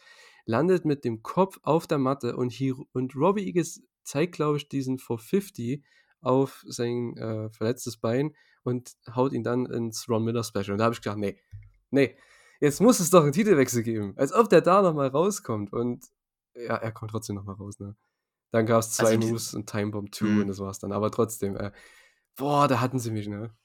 landet 0.45 0.86
mit 0.86 1.05
dem 1.05 1.21
Kopf 1.21 1.59
auf 1.61 1.86
der 1.88 1.99
Matte 1.99 2.36
und 2.36 2.51
Hiro 2.51 2.88
und 2.93 3.15
Robbie 3.15 3.45
Eagles 3.45 3.82
zeigt, 4.03 4.34
glaube 4.34 4.57
ich, 4.57 4.67
diesen 4.69 4.97
450 4.97 5.84
auf 6.21 6.63
sein, 6.67 7.15
äh, 7.17 7.49
verletztes 7.51 7.97
Bein 7.97 8.34
und 8.70 8.93
haut 9.15 9.34
ihn 9.34 9.43
dann 9.43 9.65
ins 9.67 10.07
Ron 10.09 10.24
Miller 10.26 10.43
Special. 10.45 10.72
Und 10.74 10.80
da 10.80 10.86
habe 10.86 10.95
ich 10.95 11.01
gedacht: 11.01 11.20
„Ne, 11.20 11.38
ne, 11.91 12.15
jetzt 12.61 12.82
muss 12.82 12.99
es 12.99 13.09
doch 13.11 13.24
einen 13.24 13.32
Titelwechsel 13.34 13.84
geben, 13.84 14.13
als 14.17 14.34
ob 14.34 14.49
der 14.49 14.61
da 14.61 14.82
noch 14.82 14.93
mal 14.95 15.07
rauskommt 15.09 15.74
und 15.74 16.05
ja, 16.55 16.76
er 16.78 16.91
kommt 16.91 17.11
trotzdem 17.11 17.36
noch 17.38 17.45
mal 17.45 17.53
raus, 17.55 17.80
ne? 17.80 17.95
Dann 18.51 18.65
gab's 18.67 18.95
2 18.97 19.15
Also, 19.15 19.17
die 19.17 19.34
Moves 19.34 19.53
und 19.55 19.70
Time 19.70 19.91
Bomb 19.91 20.13
2 20.15 20.41
und 20.41 20.47
Mhm. 20.47 20.49
das 20.49 20.59
war's 20.59 20.80
dann. 20.80 20.93
Aber 20.93 21.11
trotzdem, 21.11 21.57
äh, 21.57 21.72
boah, 22.38 22.67
da 22.70 22.82
hatten 22.82 22.99
sie 22.99 23.11
mich, 23.11 23.28
ne? 23.30 23.55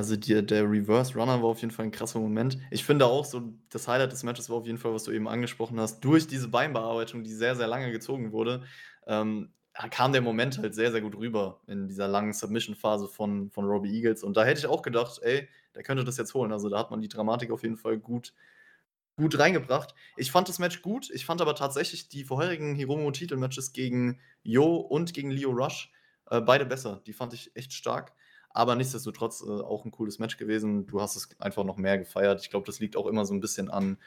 Also, 0.00 0.16
der 0.16 0.42
der 0.42 0.68
Reverse 0.68 1.14
Runner 1.14 1.40
war 1.40 1.50
auf 1.50 1.60
jeden 1.60 1.70
Fall 1.70 1.86
'n 1.86 1.92
krasser 1.92 2.18
Moment. 2.18 2.58
Ich 2.72 2.84
finde 2.84 3.06
auch 3.06 3.24
so, 3.24 3.52
das 3.70 3.86
Highlight 3.86 4.10
des 4.12 4.24
Matches 4.24 4.50
war 4.50 4.56
auf 4.56 4.66
jeden 4.66 4.78
Fall, 4.78 4.92
was 4.92 5.04
du 5.04 5.12
eben 5.12 5.28
angesprochen 5.28 5.78
hast, 5.78 6.00
durch 6.04 6.26
diese 6.26 6.48
Beinbearbeitung, 6.48 7.22
die 7.22 7.32
sehr, 7.32 7.54
sehr 7.54 7.68
lange 7.68 7.92
gezogen 7.92 8.32
wurde, 8.32 8.64
ähm, 9.06 9.54
kam 9.90 10.12
der 10.12 10.22
Moment 10.22 10.58
halt 10.58 10.74
sehr, 10.74 10.92
sehr 10.92 11.00
gut 11.02 11.16
rüber 11.16 11.60
in 11.66 11.88
dieser 11.88 12.08
langen 12.08 12.32
Submission-Phase 12.32 13.08
von 13.08 13.50
von 13.50 13.64
Robbie 13.66 13.90
Eagles. 13.96 14.22
Und 14.24 14.36
da 14.36 14.44
hätte 14.44 14.60
ich 14.60 14.66
auch 14.66 14.82
gedacht: 14.82 15.20
„Ey, 15.22 15.48
der 15.74 15.82
könnte 15.82 16.04
das 16.04 16.16
jetzt 16.18 16.34
holen.“ 16.34 16.52
Also, 16.52 16.68
da 16.68 16.78
hat 16.78 16.90
man 16.90 17.00
die 17.00 17.08
Dramatik 17.08 17.50
auf 17.50 17.62
jeden 17.62 17.76
Fall 17.76 17.98
gut 17.98 18.34
gut 19.18 19.38
reingebracht. 19.38 19.94
Ich 20.16 20.32
fand 20.32 20.48
das 20.48 20.58
Match 20.60 20.82
gut. 20.82 21.10
Ich 21.10 21.26
fand 21.26 21.40
aber 21.42 21.54
tatsächlich 21.56 22.08
die 22.08 22.24
vorherigen 22.24 22.74
Hiromu-Titelmatches 22.76 23.72
gegen 23.72 24.20
Yo 24.42 24.76
und 24.76 25.14
gegen 25.14 25.30
Lio 25.30 25.50
Rush, 25.52 25.92
äh, 26.30 26.40
beide 26.40 26.66
besser. 26.66 27.02
Die 27.06 27.12
fand 27.14 27.34
ich 27.34 27.54
echt 27.56 27.72
stark. 27.74 28.14
Aber 28.50 28.76
nichtsdestotrotz, 28.76 29.42
äh, 29.42 29.50
auch 29.50 29.84
'n 29.86 29.90
cooles 29.92 30.18
Match 30.20 30.36
gewesen. 30.38 30.86
Du 30.86 31.00
hast 31.02 31.16
es 31.16 31.28
einfach 31.40 31.64
noch 31.64 31.76
mehr 31.78 31.98
gefeiert. 31.98 32.40
Ich 32.42 32.50
glaube, 32.50 32.66
das 32.66 32.80
liegt 32.80 32.96
auch 32.96 33.06
immer 33.06 33.26
so 33.26 33.34
'n 33.34 33.40
bisschen 33.40 33.70
an 33.70 33.98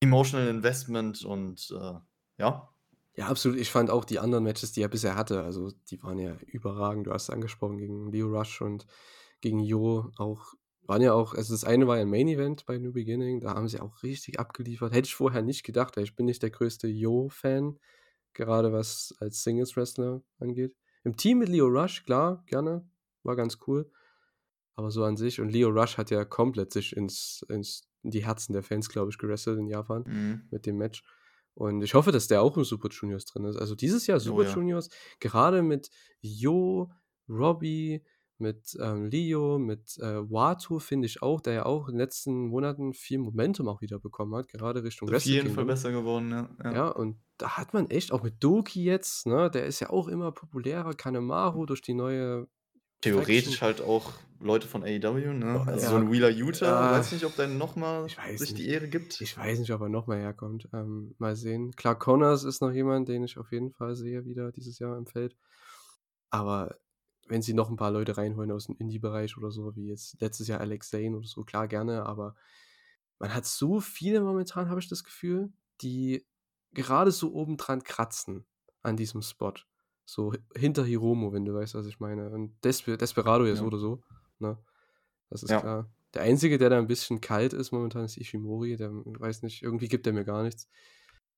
Emotional 0.00 0.48
Investment 0.48 1.24
und, 1.24 1.70
äh, 1.72 1.94
ja. 2.38 2.70
Ja, 3.20 3.26
absolut. 3.26 3.58
Ich 3.58 3.70
fand 3.70 3.90
auch 3.90 4.06
die 4.06 4.18
anderen 4.18 4.44
Matches, 4.44 4.72
die 4.72 4.80
er 4.80 4.88
bisher 4.88 5.14
hatte, 5.14 5.42
also, 5.42 5.70
die 5.90 6.02
waren 6.02 6.18
ja 6.18 6.36
überragend. 6.46 7.06
Du 7.06 7.12
hast 7.12 7.24
es 7.24 7.30
angesprochen, 7.30 7.76
gegen 7.76 8.10
Lio 8.10 8.28
Rush 8.28 8.62
und 8.62 8.86
gegen 9.42 9.60
Yo 9.60 10.10
auch 10.16 10.54
waren 10.86 11.02
ja 11.02 11.12
auch 11.12 11.34
also, 11.34 11.52
das 11.52 11.64
eine 11.64 11.86
war 11.86 11.98
ja 11.98 12.06
Main 12.06 12.28
Event 12.28 12.64
bei 12.64 12.78
New 12.78 12.92
Beginning, 12.92 13.40
da 13.40 13.54
haben 13.54 13.68
sie 13.68 13.78
auch 13.78 14.02
richtig 14.02 14.40
abgeliefert. 14.40 14.94
Hätte 14.94 15.06
ich 15.06 15.14
vorher 15.14 15.42
nicht 15.42 15.64
gedacht, 15.64 15.98
weil 15.98 16.04
ich 16.04 16.16
bin 16.16 16.24
nicht 16.24 16.42
der 16.42 16.48
größte 16.50 16.88
Yo-Fan, 16.88 17.78
gerade 18.32 18.72
was 18.72 19.14
als 19.20 19.42
Singles-Wrestler 19.42 20.22
angeht. 20.38 20.74
Im 21.04 21.16
Team 21.16 21.40
mit 21.40 21.50
Lio 21.50 21.66
Rush, 21.66 22.04
klar, 22.04 22.42
gerne, 22.46 22.88
war 23.22 23.36
ganz 23.36 23.58
cool. 23.66 23.92
Aber 24.76 24.90
so 24.90 25.04
an 25.04 25.18
sich 25.18 25.40
und 25.42 25.50
Lio 25.50 25.68
Rush 25.68 25.98
hat 25.98 26.10
ja 26.10 26.24
komplett 26.24 26.72
sich 26.72 26.96
ins 26.96 27.44
ins 27.50 27.82
in 28.02 28.12
die 28.12 28.24
Herzen 28.24 28.54
der 28.54 28.62
Fans, 28.62 28.88
glaube 28.88 29.10
ich, 29.10 29.18
gewrestelt 29.18 29.58
in 29.58 29.66
Japan 29.66 30.04
Mhm. 30.06 30.48
mit 30.50 30.64
dem 30.64 30.78
Match. 30.78 31.04
Und 31.54 31.82
ich 31.82 31.94
hoffe, 31.94 32.12
dass 32.12 32.28
der 32.28 32.42
auch 32.42 32.56
im 32.56 32.64
Super 32.64 32.88
Juniors 32.90 33.24
drin 33.26 33.44
ist. 33.44 33.56
Also, 33.56 33.74
dieses 33.74 34.06
Jahr 34.06 34.16
Oh 34.16 34.20
Super 34.20 34.44
ja. 34.44 34.54
Juniors, 34.54 34.88
gerade 35.18 35.62
mit 35.62 35.90
Yo, 36.20 36.90
Robbie, 37.28 38.02
mit, 38.40 38.76
ähm, 38.80 39.06
Lio, 39.06 39.58
mit, 39.58 39.98
äh, 39.98 40.30
Wato 40.30 40.78
finde 40.78 41.06
ich 41.06 41.22
auch, 41.22 41.40
der 41.40 41.52
ja 41.52 41.66
auch 41.66 41.88
in 41.88 41.94
den 41.94 42.00
letzten 42.00 42.48
Monaten 42.48 42.94
viel 42.94 43.18
Momentum 43.18 43.68
auch 43.68 43.82
wieder 43.82 43.98
bekommen 43.98 44.34
hat, 44.34 44.48
gerade 44.48 44.82
Richtung 44.82 45.14
Auf 45.14 45.22
jeden 45.24 45.50
Fall 45.50 45.66
besser 45.66 45.92
geworden, 45.92 46.30
ja, 46.30 46.48
ja. 46.64 46.72
Ja, 46.72 46.88
und 46.88 47.20
da 47.36 47.58
hat 47.58 47.74
man 47.74 47.90
echt 47.90 48.12
auch 48.12 48.22
mit 48.22 48.42
Doki 48.42 48.82
jetzt, 48.82 49.26
ne, 49.26 49.50
der 49.50 49.66
ist 49.66 49.80
ja 49.80 49.90
auch 49.90 50.08
immer 50.08 50.32
populärer, 50.32 50.94
Kanemaru 50.94 51.66
durch 51.66 51.82
die 51.82 51.94
neue 51.94 52.48
Theoretisch 53.02 53.60
Faction. 53.60 53.62
halt 53.62 53.80
auch 53.80 54.12
Leute 54.40 54.68
von 54.68 54.82
AEW, 54.84 55.32
ne? 55.32 55.64
Oh, 55.66 55.66
Also, 55.66 55.80
ja. 55.80 55.94
so 55.96 55.96
'n 55.96 56.10
Wheeler 56.10 56.28
Yuta, 56.30 56.88
Ah, 56.88 56.90
weiß 56.90 57.12
nicht, 57.12 57.24
ob 57.24 57.34
der 57.36 57.46
noch 57.48 57.74
mal 57.76 58.10
ich 58.10 58.16
weiß 58.18 58.34
sich 58.34 58.52
nicht. 58.52 58.66
die 58.66 58.68
Ehre 58.68 58.88
gibt. 58.88 59.14
Ich 59.18 59.36
weiß 59.36 59.58
nicht, 59.60 59.72
ob 59.72 59.80
er 59.82 59.88
noch 59.90 60.06
mal 60.06 60.18
herkommt. 60.18 60.68
Ähm, 60.72 61.14
mal 61.18 61.36
sehen. 61.36 61.72
Klar, 61.72 61.98
Connors 61.98 62.44
ist 62.44 62.60
noch 62.62 62.72
jemand, 62.72 63.08
den 63.08 63.24
ich 63.24 63.38
auf 63.38 63.52
jeden 63.52 63.72
Fall 63.72 63.96
sehe 63.96 64.24
wieder 64.26 64.52
dieses 64.52 64.78
Jahr 64.78 64.96
im 64.98 65.06
Feld. 65.06 65.36
Aber 66.30 66.76
wenn 67.28 67.42
sie 67.42 67.54
noch 67.54 67.70
'n 67.70 67.76
paar 67.76 67.92
Leute 67.92 68.16
reinholen 68.18 68.52
aus'm 68.52 68.76
Indie-Bereich 68.78 69.36
oder 69.38 69.50
so, 69.52 69.76
wie 69.76 69.88
jetzt 69.88 70.20
letztes 70.20 70.48
Jahr 70.48 70.60
Alex 70.60 70.90
Zane 70.90 71.16
oder 71.16 71.26
so, 71.28 71.44
klar, 71.44 71.68
gerne, 71.68 72.06
aber 72.06 72.36
man 73.20 73.34
hat 73.34 73.46
so 73.46 73.80
viele 73.80 74.20
momentan, 74.22 74.70
habe 74.70 74.80
ich 74.80 74.88
das 74.88 75.04
Gefühl, 75.04 75.52
die 75.82 76.26
gerade 76.74 77.12
so 77.12 77.34
obendran 77.34 77.82
kratzen 77.84 78.46
an 78.82 78.96
diesem 78.98 79.22
Spot. 79.22 79.54
So 80.12 80.32
hi 80.32 80.38
hinter 80.56 80.84
Hiromu, 80.84 81.32
wenn 81.32 81.44
du 81.44 81.54
weißt, 81.54 81.74
was 81.76 81.86
ich 81.86 82.00
meine. 82.00 82.30
Und 82.30 82.64
Despe 82.64 82.96
Desperado 82.98 83.54
so 83.54 83.64
Ja. 83.64 83.66
oder 83.66 83.78
so, 83.78 84.02
ne? 84.40 84.58
Das 85.30 85.42
ist 85.44 85.56
Ja. 85.58 85.58
klar. 85.58 85.92
Der 86.14 86.22
Einzige, 86.22 86.58
der 86.58 86.70
da 86.70 86.78
'n 86.80 86.88
bisschen 86.88 87.20
kalt 87.20 87.52
ist 87.54 87.72
momentan, 87.72 88.04
ist 88.04 88.16
Ishimori, 88.18 88.76
der 88.76 88.90
weiß 88.92 89.42
nicht, 89.42 89.62
irgendwie 89.62 89.88
gibt 89.88 90.06
der 90.06 90.12
mir 90.14 90.24
gar 90.24 90.42
nichts. 90.44 90.68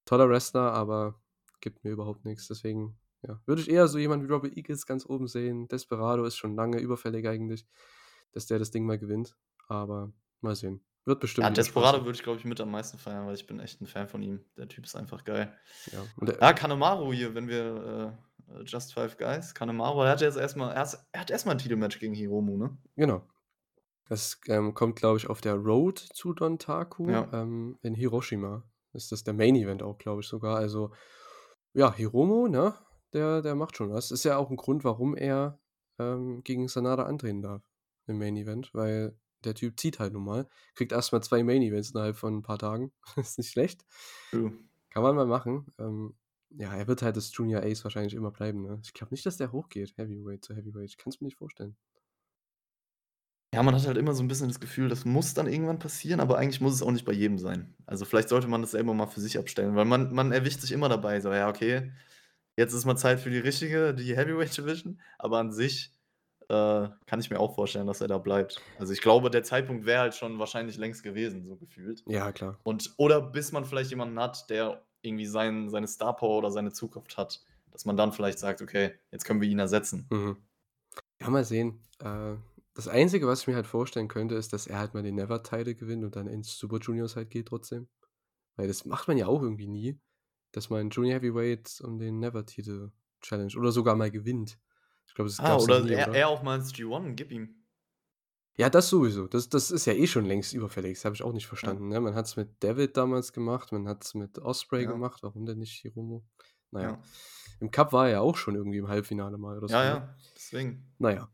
Toller 0.06 0.28
Wrestler, 0.30 0.72
aber 0.72 1.20
gibt 1.60 1.84
mir 1.84 1.92
überhaupt 1.92 2.24
nix. 2.26 2.48
Deswegen, 2.48 2.98
ja, 3.22 3.40
würde 3.46 3.62
ich 3.62 3.70
eher 3.70 3.88
so 3.88 3.98
jemanden 3.98 4.28
wie 4.28 4.32
Robbie 4.32 4.56
Eagles 4.56 4.86
ganz 4.86 5.06
oben 5.06 5.28
sehen. 5.28 5.68
Desperado 5.68 6.24
ist 6.24 6.36
schon 6.38 6.56
lange 6.56 6.80
überfällig 6.80 7.28
eigentlich, 7.28 7.66
dass 8.32 8.46
der 8.46 8.58
das 8.60 8.70
Ding 8.72 8.86
mal 8.86 8.98
gewinnt. 8.98 9.36
Aber 9.68 10.12
mal 10.42 10.56
sehen. 10.56 10.84
Wird 11.06 11.20
bestimmt 11.20 11.48
Ja, 11.48 11.50
Desperado 11.50 12.04
würde 12.04 12.16
ich, 12.16 12.22
glaube 12.22 12.38
ich, 12.38 12.44
mit 12.44 12.60
am 12.60 12.70
meisten 12.70 12.98
feiern, 12.98 13.26
weil 13.26 13.34
ich 13.34 13.46
bin 13.46 13.58
echt 13.60 13.80
'n 13.80 13.86
Fan 13.86 14.08
von 14.08 14.22
ihm. 14.22 14.44
Der 14.56 14.68
Typ 14.68 14.84
ist 14.84 14.94
einfach 14.96 15.24
geil. 15.24 15.56
Ja, 15.92 16.08
der 16.20 16.38
Ja, 16.40 16.52
Kanemaru 16.52 17.12
hier, 17.12 17.34
wenn 17.34 17.48
wir, 17.48 18.18
äh, 18.50 18.62
Just 18.64 18.94
Five 18.94 19.16
Guys 19.18 19.54
Kanemaru, 19.54 20.02
er 20.02 20.10
hatte 20.12 20.24
jetzt 20.26 20.36
erst 20.36 20.56
mal 20.56 20.72
er 20.72 20.80
hat 20.82 21.06
er 21.12 21.20
hat 21.22 21.30
erst 21.30 21.46
mal 21.46 21.52
'n 21.54 21.58
Titelmatch 21.58 21.98
gegen 22.00 22.14
Hiromu, 22.14 22.56
ne? 22.58 22.78
Genau. 22.98 23.26
Das, 24.08 24.40
ähm, 24.48 24.74
kommt, 24.74 24.96
glaube 24.96 25.18
ich, 25.18 25.28
auf 25.28 25.40
der 25.40 25.56
Road 25.56 25.98
zu 25.98 26.34
Dontaku, 26.34 27.24
Ja. 27.24 27.32
ähm, 27.32 27.78
in 27.82 27.94
Hiroshima. 27.94 28.64
Ist 28.94 29.12
das 29.12 29.24
der 29.24 29.34
Main 29.34 29.56
Event 29.56 29.82
auch, 29.82 29.98
glaube 29.98 30.22
ich 30.22 30.28
sogar. 30.28 30.56
Also, 30.58 30.92
ja, 31.74 31.94
Hiromu, 31.94 32.48
ne, 32.48 32.74
der 33.14 33.42
der 33.42 33.54
macht 33.56 33.76
schon 33.76 33.90
was. 33.92 34.10
Ist 34.12 34.24
ja 34.24 34.38
auch 34.38 34.50
'n 34.50 34.56
Grund, 34.56 34.84
warum 34.84 35.16
er, 35.16 35.60
ähm, 36.00 36.42
gegen 36.44 36.68
Sanada 36.68 37.04
antreten 37.04 37.42
darf 37.42 37.64
im 38.08 38.18
Main 38.18 38.36
Event, 38.36 38.74
weil 38.74 39.18
der 39.44 39.54
Typ 39.54 39.78
zieht 39.80 39.98
halt 40.00 40.12
nun 40.14 40.24
mal. 40.24 40.48
Kriegt 40.74 40.92
erst 40.92 41.12
mal 41.12 41.22
2 41.22 41.42
Main 41.44 41.62
Events 41.62 41.90
innerhalb 41.90 42.16
von 42.16 42.34
'n 42.38 42.42
paar 42.42 42.58
Tagen. 42.58 42.92
Ist 43.16 43.38
nicht 43.38 43.50
schlecht. 43.50 43.84
True. 44.32 44.62
Kann 44.90 45.02
man 45.02 45.16
mal 45.16 45.26
machen. 45.26 45.66
Ähm, 45.78 46.16
ja, 46.50 46.74
er 46.74 46.86
wird 46.86 47.02
halt 47.02 47.16
das 47.16 47.34
Junior 47.34 47.62
Ace 47.62 47.82
wahrscheinlich 47.84 48.14
immer 48.14 48.30
bleiben, 48.30 48.62
ne? 48.62 48.80
Ich 48.84 48.92
glaube 48.92 49.12
nicht, 49.14 49.24
dass 49.26 49.38
der 49.38 49.52
hochgeht, 49.52 49.96
Heavyweight 49.96 50.44
zu 50.44 50.54
Heavyweight. 50.54 50.90
Ich 50.90 50.96
kann's 50.98 51.20
mir 51.20 51.26
nicht 51.26 51.38
vorstellen. 51.38 51.76
Ja, 53.54 53.62
man 53.62 53.74
hat 53.74 53.86
halt 53.86 53.98
immer 53.98 54.14
so 54.14 54.22
'n 54.22 54.28
bisschen 54.28 54.48
das 54.48 54.60
Gefühl, 54.60 54.88
das 54.88 55.04
muss 55.04 55.34
dann 55.34 55.46
irgendwann 55.46 55.78
passieren, 55.78 56.20
aber 56.20 56.38
eigentlich 56.38 56.62
muss 56.62 56.72
es 56.74 56.82
auch 56.82 56.90
nicht 56.90 57.04
bei 57.04 57.12
jedem 57.12 57.38
sein. 57.38 57.74
Also, 57.84 58.06
vielleicht 58.06 58.30
sollte 58.30 58.48
man 58.48 58.62
das 58.62 58.70
selber 58.70 58.94
mal 58.94 59.06
für 59.08 59.20
sich 59.20 59.36
abstellen, 59.38 59.74
weil 59.76 59.84
man 59.84 60.12
man 60.14 60.32
erwischt 60.32 60.60
sich 60.62 60.72
immer 60.72 60.88
dabei, 60.88 61.20
so: 61.20 61.30
„Ja, 61.32 61.48
okay, 61.50 61.92
jetzt 62.56 62.72
ist 62.74 62.86
mal 62.86 62.96
Zeit 62.96 63.20
für 63.20 63.30
die 63.30 63.38
richtige, 63.38 63.94
die 63.94 64.16
Heavyweight 64.16 64.56
Division.“ 64.58 65.00
Aber 65.18 65.38
an 65.40 65.52
sich, 65.52 65.92
äh, 66.48 66.88
kann 67.06 67.20
ich 67.20 67.30
mir 67.30 67.40
auch 67.40 67.54
vorstellen, 67.54 67.86
dass 67.86 68.00
er 68.00 68.08
da 68.08 68.18
bleibt. 68.18 68.60
Also, 68.78 68.92
ich 68.92 69.00
glaube, 69.00 69.30
der 69.30 69.42
Zeitpunkt 69.42 69.86
wäre 69.86 70.00
halt 70.00 70.14
schon 70.14 70.38
wahrscheinlich 70.38 70.76
längst 70.76 71.02
gewesen, 71.02 71.46
so 71.46 71.56
gefühlt. 71.56 72.04
Ja, 72.06 72.32
klar. 72.32 72.58
Und 72.64 72.94
oder 72.98 73.20
bis 73.20 73.52
man 73.52 73.64
vielleicht 73.64 73.90
jemanden 73.90 74.20
hat, 74.20 74.50
der 74.50 74.86
irgendwie 75.02 75.26
sein 75.26 75.68
seine 75.70 75.88
Star 75.88 76.16
Power 76.16 76.38
oder 76.38 76.50
seine 76.50 76.72
Zukunft 76.72 77.16
hat, 77.16 77.42
dass 77.72 77.84
man 77.84 77.96
dann 77.96 78.12
vielleicht 78.12 78.38
sagt: 78.38 78.62
„Okay, 78.62 78.94
jetzt 79.10 79.24
können 79.24 79.40
wir 79.40 79.48
ihn 79.48 79.58
ersetzen.“ 79.58 80.10
Mhm. 80.10 80.36
Ja, 81.20 81.30
mal 81.30 81.44
sehen. 81.44 81.80
Äh, 82.00 82.36
das 82.74 82.88
Einzige, 82.88 83.26
was 83.28 83.42
ich 83.42 83.48
mir 83.48 83.56
halt 83.56 83.66
vorstellen 83.66 84.08
könnte, 84.08 84.36
ist, 84.36 84.52
dass 84.52 84.66
er 84.66 84.78
halt 84.78 84.94
mal 84.94 85.02
den 85.02 85.16
Never 85.16 85.42
Title 85.42 85.74
gewinnt 85.74 86.04
und 86.04 86.16
dann 86.16 86.28
ins 86.28 86.58
Super 86.58 86.78
Juniors 86.78 87.16
halt 87.16 87.30
geht 87.30 87.48
trotzdem. 87.48 87.88
Weil 88.56 88.68
das 88.68 88.84
macht 88.86 89.08
man 89.08 89.18
ja 89.18 89.26
auch 89.28 89.42
irgendwie 89.42 89.68
nie, 89.68 90.00
dass 90.52 90.70
man 90.70 90.90
Junior 90.90 91.14
Heavyweight 91.16 91.80
um 91.82 91.98
den 91.98 92.20
Never 92.20 92.46
Titel 92.46 92.92
challenged 93.22 93.56
oder 93.56 93.72
sogar 93.72 93.96
mal 93.96 94.10
gewinnt. 94.10 94.58
Ich 95.12 95.14
glaube, 95.14 95.28
das 95.28 95.38
Ah, 95.40 95.58
oder 95.58 95.82
nie, 95.82 95.90
er 95.90 96.08
oder? 96.08 96.16
er 96.20 96.28
auch 96.28 96.42
mal 96.42 96.56
ins 96.56 96.72
G1, 96.72 97.14
gib 97.16 97.32
ihm. 97.32 97.54
Ja, 98.56 98.70
das 98.70 98.88
sowieso. 98.88 99.26
Das 99.28 99.50
das 99.50 99.70
ist 99.70 99.84
ja 99.84 99.92
eh 99.92 100.06
schon 100.06 100.24
längst 100.24 100.54
überfällig. 100.54 100.94
Das 100.96 101.04
habe 101.04 101.14
ich 101.14 101.22
auch 101.22 101.34
nicht 101.34 101.44
Ja. 101.44 101.48
verstanden, 101.48 101.88
ne? 101.88 102.00
Man 102.00 102.14
hat's 102.14 102.36
mit 102.36 102.62
David 102.64 102.96
damals 102.96 103.34
gemacht, 103.34 103.72
man 103.72 103.86
hat's 103.86 104.14
mit 104.14 104.38
Ospreay 104.38 104.84
Ja. 104.84 104.92
gemacht. 104.92 105.22
Warum 105.22 105.44
denn 105.44 105.58
nicht 105.58 105.74
Hiromu? 105.82 106.22
Na 106.70 106.80
ja. 106.82 106.88
Ja. 106.92 107.02
Im 107.60 107.70
Cup 107.70 107.92
war 107.92 108.06
er 108.06 108.12
ja 108.12 108.20
auch 108.20 108.36
schon 108.36 108.54
irgendwie 108.54 108.78
im 108.78 108.88
Halbfinale 108.88 109.36
mal 109.36 109.58
oder 109.58 109.68
so, 109.68 109.74
Ja, 109.74 109.84
ne? 109.84 109.90
ja, 109.90 110.16
deswegen. 110.34 110.94
Na 110.98 111.12
ja. 111.12 111.28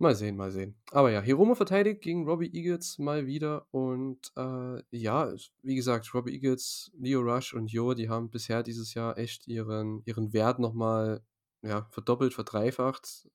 Mal 0.00 0.14
sehen, 0.14 0.36
mal 0.36 0.50
sehen. 0.50 0.76
Aber 0.92 1.10
ja, 1.10 1.20
Hiromu 1.20 1.54
verteidigt 1.56 2.02
gegen 2.02 2.24
Robbie 2.28 2.50
Eagles 2.54 2.98
mal 2.98 3.26
wieder 3.26 3.66
und, 3.72 4.32
äh, 4.36 4.82
ja, 4.96 5.26
es 5.28 5.50
wie 5.62 5.74
gesagt, 5.74 6.14
Robbie 6.14 6.34
Eagles, 6.34 6.92
Lio 6.98 7.20
Rush 7.20 7.52
und 7.52 7.70
Yo, 7.72 7.94
die 7.94 8.08
haben 8.08 8.30
bisher 8.30 8.62
dieses 8.62 8.94
Jahr 8.94 9.18
echt 9.18 9.48
ihren 9.48 10.02
ihren 10.04 10.32
Wert 10.32 10.60
noch 10.60 10.72
mal, 10.72 11.20
ja, 11.62 11.86
verdoppelt, 11.90 12.34
verdreifacht, 12.34 13.28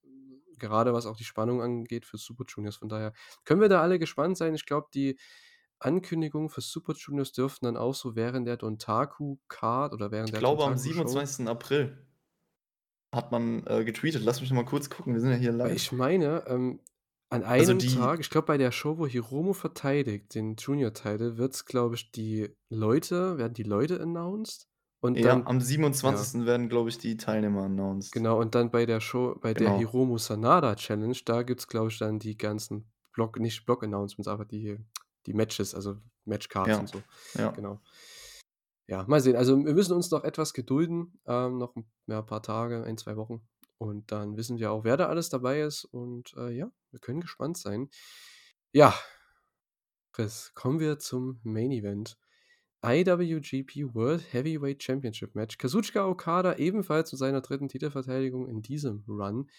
gerade 0.57 0.93
was 0.93 1.05
auch 1.05 1.17
die 1.17 1.23
Spannung 1.23 1.61
angeht 1.61 2.05
für 2.05 2.17
Super 2.17 2.45
Juniors. 2.47 2.77
Von 2.77 2.89
daher 2.89 3.13
können 3.45 3.61
wir 3.61 3.69
da 3.69 3.81
alle 3.81 3.99
gespannt 3.99 4.37
sein. 4.37 4.55
Ich 4.55 4.65
glaube, 4.65 4.87
die 4.93 5.17
Ankündigungen 5.79 6.49
für 6.49 6.61
Super 6.61 6.93
Juniors 6.93 7.33
dürften 7.33 7.65
dann 7.65 7.77
auch 7.77 7.95
so 7.95 8.15
während 8.15 8.47
der 8.47 8.57
Dontaku 8.57 9.37
Card 9.49 9.93
oder 9.93 10.11
während 10.11 10.29
Ich 10.29 10.31
der 10.31 10.39
glaube, 10.39 10.63
am 10.63 10.77
Dontaku 10.77 10.93
Show 10.93 11.07
27. 11.07 11.47
April 11.47 12.07
hat 13.13 13.31
man, 13.31 13.65
äh, 13.67 13.83
getweetet. 13.83 14.23
Lass 14.23 14.41
mich 14.41 14.49
noch 14.49 14.55
mal 14.55 14.65
kurz 14.65 14.89
gucken, 14.89 15.13
wir 15.13 15.21
sind 15.21 15.31
ja 15.31 15.35
hier 15.37 15.51
live. 15.51 15.75
ich 15.75 15.91
meine, 15.91 16.45
ähm, 16.47 16.79
an 17.29 17.43
Also, 17.43 17.71
einem 17.71 17.79
die 17.79 17.87
Tag 17.87 18.19
ich 18.19 18.29
glaube, 18.29 18.47
bei 18.47 18.57
der 18.57 18.71
Show, 18.71 18.97
wo 18.97 19.07
Hiromu 19.07 19.53
verteidigt, 19.53 20.35
den 20.35 20.55
Junior 20.55 20.93
Title, 20.93 21.37
wird's, 21.37 21.65
glaube 21.65 21.95
ich 21.95 22.11
die 22.11 22.55
Leute 22.69 23.37
werden 23.37 23.53
die 23.53 23.63
Leute 23.63 24.01
announced 24.01 24.67
und 25.03 25.25
Ja, 25.25 25.25
dann 25.25 25.47
am 25.47 25.59
ja. 26.03 26.27
27. 26.27 26.45
werden, 26.45 26.69
glaube 26.69 26.89
ich, 26.89 26.99
die 26.99 27.17
Teilnehmer 27.17 27.63
announced. 27.63 28.13
Genau, 28.13 28.39
und 28.39 28.53
dann 28.53 28.69
bei 28.69 28.85
der 28.85 28.99
Show 29.01 29.35
bei 29.41 29.55
der 29.55 29.69
Genau. 29.69 29.71
Hiromu 29.71 30.17
Sanada 30.19 30.75
Challenge, 30.75 31.17
da 31.25 31.41
gibt's, 31.41 31.67
glaube 31.67 31.89
ich, 31.89 31.97
dann 31.97 32.19
die 32.19 32.37
ganzen 32.37 32.91
Block 33.11 33.39
nicht 33.39 33.65
Block 33.65 33.83
Announcements, 33.83 34.27
aber 34.27 34.45
die 34.45 34.77
die 35.25 35.33
Matches, 35.33 35.73
also 35.73 35.97
Matchcards 36.25 36.77
Ja, 36.77 36.79
und 36.79 36.87
so. 36.87 37.05
ja. 37.35 37.51
Genau. 37.53 37.81
Ja, 38.87 39.05
mal 39.07 39.21
sehen. 39.21 39.35
Also, 39.37 39.57
wir 39.63 39.73
müssen 39.73 39.93
uns 39.93 40.11
noch 40.11 40.23
etwas 40.23 40.53
gedulden, 40.53 41.19
ähm, 41.25 41.57
noch 41.57 41.75
'n 41.75 41.85
ja, 42.07 42.21
paar 42.21 42.41
Tage, 42.43 42.83
1, 42.83 42.97
2 42.97 43.15
Wochen. 43.15 43.47
Und 43.77 44.11
dann 44.11 44.35
wissen 44.37 44.57
wir 44.59 44.71
auch, 44.71 44.83
wer 44.83 44.97
da 44.97 45.07
alles 45.07 45.29
dabei 45.29 45.61
ist 45.61 45.85
und, 45.85 46.33
äh, 46.37 46.51
ja, 46.51 46.71
wir 46.91 46.99
können 46.99 47.21
gespannt 47.21 47.57
sein. 47.57 47.89
Ja. 48.73 48.93
Chris, 50.11 50.53
kommen 50.55 50.79
wir 50.79 50.97
zum 50.97 51.39
Main 51.43 51.69
Event. 51.71 52.17
IWGP 52.83 53.93
World 53.93 54.21
Heavyweight 54.33 54.83
Championship 54.83 55.35
Match. 55.35 55.57
Kazuchika 55.57 56.05
Okada 56.05 56.57
ebenfalls 56.57 57.09
zu 57.09 57.15
seiner 57.15 57.41
dritten 57.41 57.69
Titelverteidigung 57.69 58.47
in 58.47 58.61
diesem 58.61 59.03
Run. 59.07 59.49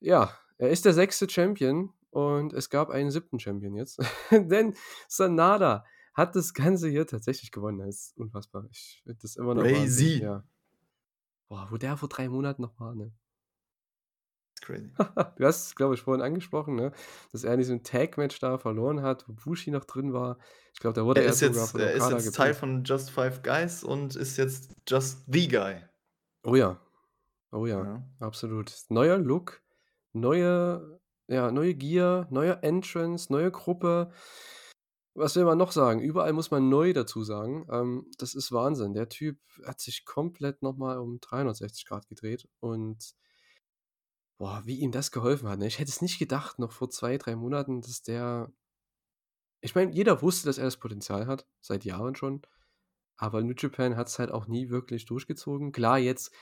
Ja, 0.00 0.36
er 0.58 0.70
ist 0.70 0.84
der 0.84 0.92
sechste 0.92 1.28
Champion 1.28 1.92
und 2.10 2.52
es 2.52 2.68
gab 2.70 2.90
einen 2.90 3.10
siebten 3.10 3.38
Champion 3.38 3.74
jetzt. 3.74 4.00
Denn 4.30 4.74
Sanada 5.08 5.84
hat 6.14 6.34
das 6.34 6.52
Ganze 6.54 6.88
hier 6.88 7.06
tatsächlich 7.06 7.52
gewonnen. 7.52 7.78
Das 7.78 7.88
ist 7.88 8.16
unfassbar. 8.16 8.66
Ich 8.70 9.00
finde 9.04 9.18
das 9.22 9.36
immer 9.36 9.54
noch 9.54 9.62
Crazy. 9.62 10.20
ja. 10.22 10.44
Boah, 11.48 11.68
wo 11.70 11.76
der 11.76 11.96
vor 11.96 12.08
3 12.08 12.28
Monaten 12.28 12.62
noch 12.62 12.78
war, 12.78 12.94
ne? 12.94 13.12
Crazy. 14.60 14.90
Du 15.36 15.46
hast 15.46 15.66
es, 15.68 15.74
glaube 15.74 15.94
ich, 15.94 16.02
vorhin 16.02 16.22
angesprochen, 16.22 16.74
ne, 16.76 16.92
dass 17.32 17.44
er 17.44 17.52
in 17.54 17.58
diesem 17.58 17.82
Tag-Match 17.82 18.38
da 18.40 18.58
verloren 18.58 19.02
hat, 19.02 19.28
wo 19.28 19.32
Bushi 19.32 19.70
noch 19.70 19.84
drin 19.84 20.12
war. 20.12 20.38
Ich 20.74 20.80
glaube, 20.80 20.94
da 20.94 21.04
wurde 21.04 21.20
Er 21.20 21.26
er 21.26 21.32
ist 21.32 21.40
sogar 21.40 21.54
jetzt 21.62 21.70
von 21.72 21.80
er 21.80 21.92
ist 21.94 22.10
jetzt 22.10 22.34
Teil 22.34 22.52
gepinnt. 22.54 22.60
von 22.60 22.84
Just 22.84 23.10
Five 23.10 23.42
Guys 23.42 23.82
und 23.84 24.16
ist 24.16 24.36
jetzt 24.36 24.72
Just 24.88 25.24
the 25.32 25.48
Guy. 25.48 25.82
Oh 26.44 26.54
ja. 26.54 26.80
Oh 27.52 27.66
ja, 27.66 27.82
Ja. 27.84 28.02
absolut. 28.20 28.72
Neuer 28.88 29.18
Look, 29.18 29.60
neue 30.12 31.00
ja, 31.28 31.50
neue 31.52 31.74
Gear, 31.74 32.26
neuer 32.30 32.58
Entrance, 32.62 33.32
neue 33.32 33.50
Gruppe. 33.52 34.10
Was 35.14 35.34
will 35.36 35.44
man 35.44 35.58
noch 35.58 35.72
sagen? 35.72 36.00
Überall 36.00 36.32
muss 36.32 36.50
man 36.50 36.68
neu 36.68 36.92
dazu 36.92 37.22
sagen. 37.24 37.66
Ähm, 37.70 38.06
das 38.18 38.34
ist 38.34 38.52
Wahnsinn. 38.52 38.94
Der 38.94 39.08
Typ 39.08 39.38
hat 39.66 39.80
sich 39.80 40.04
komplett 40.04 40.62
noch 40.62 40.76
mal 40.76 40.98
um 40.98 41.20
360 41.20 41.84
Grad 41.86 42.08
gedreht 42.08 42.48
und 42.60 43.14
boah, 44.40 44.62
wie 44.64 44.76
ihm 44.80 44.90
das 44.92 45.12
geholfen 45.12 45.48
hat, 45.48 45.58
ne? 45.60 45.66
Ich 45.68 45.78
hätte 45.78 45.90
es 45.90 46.00
nicht 46.02 46.18
gedacht, 46.18 46.58
noch 46.58 46.72
vor 46.72 46.90
2, 46.90 47.18
3 47.18 47.36
Monaten, 47.36 47.82
dass 47.82 48.02
der 48.02 48.52
ich 49.60 49.74
meine, 49.74 49.92
jeder 49.92 50.22
wusste, 50.22 50.46
dass 50.46 50.58
er 50.58 50.64
das 50.64 50.78
Potenzial 50.78 51.26
hat, 51.26 51.46
seit 51.60 51.84
Jahren 51.84 52.14
schon, 52.14 52.42
aber 53.18 53.42
New 53.42 53.54
Japan 53.56 53.96
hat's 53.96 54.18
halt 54.18 54.30
auch 54.30 54.46
nie 54.46 54.70
wirklich 54.70 55.04
durchgezogen. 55.04 55.72
Klar, 55.72 55.98
jetzt 55.98 56.32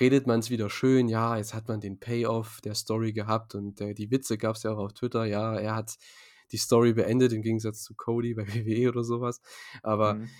redet 0.00 0.26
man's 0.26 0.50
wieder 0.50 0.68
schön, 0.70 1.08
ja, 1.08 1.36
jetzt 1.36 1.54
hat 1.54 1.68
man 1.68 1.80
den 1.80 2.00
Payoff 2.00 2.60
der 2.64 2.74
Story 2.74 3.12
gehabt 3.12 3.54
und, 3.54 3.80
äh, 3.80 3.94
die 3.94 4.10
Witze 4.10 4.38
gab's 4.38 4.64
ja 4.64 4.72
auch 4.72 4.78
auf 4.78 4.92
Twitter. 4.94 5.24
Ja, 5.24 5.56
er 5.56 5.76
hat 5.76 5.96
die 6.52 6.56
Story 6.58 6.92
beendet 6.94 7.32
im 7.32 7.42
Gegensatz 7.42 7.82
zu 7.84 7.94
Cody 7.94 8.34
bei 8.34 8.46
WWE 8.66 8.88
oder 8.88 9.04
so 9.04 9.20
was. 9.20 9.40
Aber 9.84 10.14
Mhm. 10.14 10.30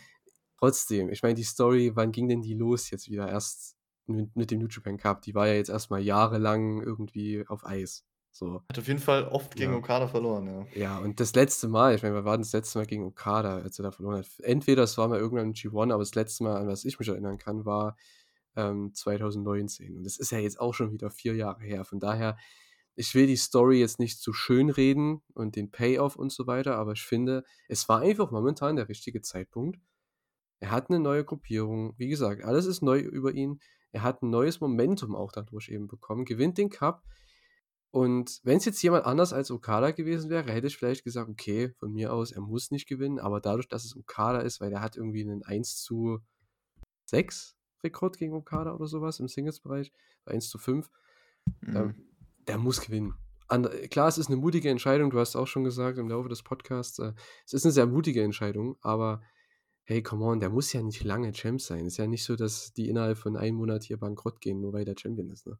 trotzdem, 0.59 1.11
ich 1.11 1.23
meine, 1.23 1.35
die 1.37 1.45
Story, 1.45 1.93
wann 1.95 2.13
ging 2.13 2.29
denn 2.29 2.43
die 2.43 2.55
los 2.55 2.91
jetzt 2.91 3.09
wieder? 3.09 3.29
Erst 3.29 3.77
mit 4.07 4.37
mit 4.37 4.51
dem 4.51 4.61
New 4.61 4.69
Japan 4.69 4.97
Cup. 4.99 5.23
Die 5.23 5.35
war 5.35 5.47
ja 5.49 5.55
jetzt 5.55 5.71
erst 5.71 5.91
mal 5.91 6.01
jahrelang 6.01 6.83
irgendwie 6.83 7.45
auf 7.49 7.65
Eis, 7.67 8.07
so. 8.33 8.63
Hat 8.71 8.79
auf 8.79 8.87
jeden 8.89 8.99
Fall 8.99 9.25
oft 9.29 9.57
gegen 9.57 9.73
Ja. 9.73 9.79
Okada 9.79 10.09
verloren, 10.09 10.47
ja. 10.47 10.67
Ja, 10.73 10.99
und 10.99 11.21
das 11.21 11.35
letzte 11.35 11.69
Mal 11.69 11.95
ich 11.95 12.03
meine, 12.03 12.15
wann 12.17 12.25
war 12.25 12.37
denn 12.37 12.43
das 12.43 12.53
letzte 12.53 12.79
Mal 12.79 12.87
gegen 12.87 13.05
Okada, 13.05 13.59
als 13.59 13.79
er 13.79 13.85
da 13.85 13.91
verloren 13.93 14.19
hat? 14.19 14.29
Entweder 14.41 14.83
es 14.85 14.99
war 14.99 15.09
mal 15.09 15.19
irgendwann 15.21 15.47
im 15.49 15.53
G1, 15.55 15.93
aber 15.93 16.03
das 16.03 16.15
letzte 16.17 16.45
Mal, 16.45 16.57
an 16.57 16.69
was 16.69 16.85
ich 16.85 16.99
mich 16.99 17.09
erinnern 17.09 17.39
kann, 17.39 17.65
war, 17.67 17.97
ähm, 18.57 18.93
2019. 18.95 19.97
Und 19.99 20.05
das 20.05 20.19
ist 20.19 20.33
ja 20.33 20.39
jetzt 20.39 20.61
auch 20.61 20.75
schon 20.75 20.93
wieder 20.93 21.11
4 21.11 21.35
Jahre 21.37 21.63
her. 21.65 21.85
Von 21.85 22.01
daher, 22.01 22.37
ich 22.97 23.15
will 23.15 23.27
die 23.29 23.37
Story 23.37 23.81
jetzt 23.81 23.99
nicht 24.01 24.21
zu 24.21 24.33
schönreden 24.33 25.23
und 25.35 25.57
den 25.57 25.71
Payoff 25.71 26.17
und 26.17 26.33
so 26.33 26.47
weiter, 26.49 26.77
aber 26.79 26.93
ich 26.93 27.03
finde, 27.05 27.45
es 27.69 27.89
war 27.89 28.01
einfach 28.01 28.31
momentan 28.33 28.77
der 28.77 28.89
richtige 28.89 29.23
Zeitpunkt. 29.23 29.81
Er 30.61 30.71
hat 30.73 30.91
'ne 30.91 31.01
neue 31.01 31.25
Gruppierung. 31.25 31.95
Wie 31.99 32.09
gesagt, 32.09 32.45
alles 32.45 32.67
ist 32.67 32.83
neu 32.83 32.99
über 33.01 33.33
ihn. 33.33 33.61
Er 33.95 34.03
hat 34.03 34.23
'n 34.25 34.31
neues 34.31 34.61
Momentum 34.61 35.15
auch 35.15 35.31
dadurch 35.31 35.69
eben 35.69 35.87
bekommen, 35.87 36.25
gewinnt 36.25 36.59
den 36.59 36.69
Cup. 36.69 37.05
Und 37.93 38.41
wenn's 38.45 38.65
jetzt 38.67 38.83
jemand 38.83 39.07
anders 39.07 39.33
als 39.33 39.51
Okada 39.53 39.93
gewesen 39.93 40.31
wäre, 40.31 40.51
hätte 40.53 40.67
ich 40.69 40.77
vielleicht 40.79 41.05
gesagt: 41.05 41.31
„Okay, 41.31 41.71
von 41.79 41.93
mir 41.93 42.13
aus, 42.13 42.33
er 42.33 42.41
muss 42.43 42.71
nicht 42.73 42.89
gewinnen.“ 42.89 43.21
Aber 43.21 43.41
dadurch, 43.41 43.69
dass 43.69 43.85
es 43.85 43.97
Okada 43.97 44.41
ist, 44.41 44.61
weil 44.61 44.71
der 44.71 44.81
hat 44.83 44.97
irgendwie 44.97 45.25
'nen 45.25 45.43
1:6 45.45 47.57
Rekord 47.85 48.19
gegen 48.19 48.35
Okada 48.35 48.75
oder 48.75 48.87
so 48.89 49.01
was 49.03 49.21
im 49.21 49.29
Singles-Bereich, 49.29 49.93
1:5. 50.27 50.91
Mhm. 51.63 51.75
Ähm, 51.75 51.95
der 52.49 52.59
muss 52.59 52.81
gewinnen. 52.83 53.15
And 53.49 53.69
klar, 53.91 54.09
es 54.09 54.19
ist 54.19 54.31
'ne 54.31 54.37
mutige 54.37 54.71
Entscheidung. 54.71 55.11
Du 55.11 55.19
hast 55.21 55.37
auch 55.37 55.47
schon 55.49 55.65
gesagt 55.65 55.99
im 55.99 56.09
Laufe 56.09 56.29
des 56.31 56.43
Podcasts, 56.45 56.99
äh, 57.01 57.13
es 57.47 57.53
ist 57.55 57.65
'ne 57.67 57.73
sehr 57.73 57.87
mutige 57.87 58.23
Entscheidung, 58.25 58.77
aber 58.83 59.23
hey, 59.85 60.03
come 60.03 60.25
on, 60.25 60.41
der 60.41 60.51
muss 60.51 60.73
ja 60.73 60.83
nicht 60.83 61.05
lange 61.05 61.33
Champ 61.33 61.61
sein. 61.61 61.87
Ist 61.87 61.97
ja 61.99 62.07
nicht 62.07 62.25
so, 62.25 62.37
dass 62.37 62.73
die 62.73 62.89
innerhalb 62.89 63.19
von 63.19 63.37
1 63.37 63.57
Monat 63.57 63.85
hier 63.85 63.99
bankrott 63.99 64.41
gehen, 64.41 64.61
nur 64.61 64.73
weil 64.73 64.85
der 64.85 64.97
Champion 64.99 65.31
ist, 65.31 65.47
ne? 65.47 65.59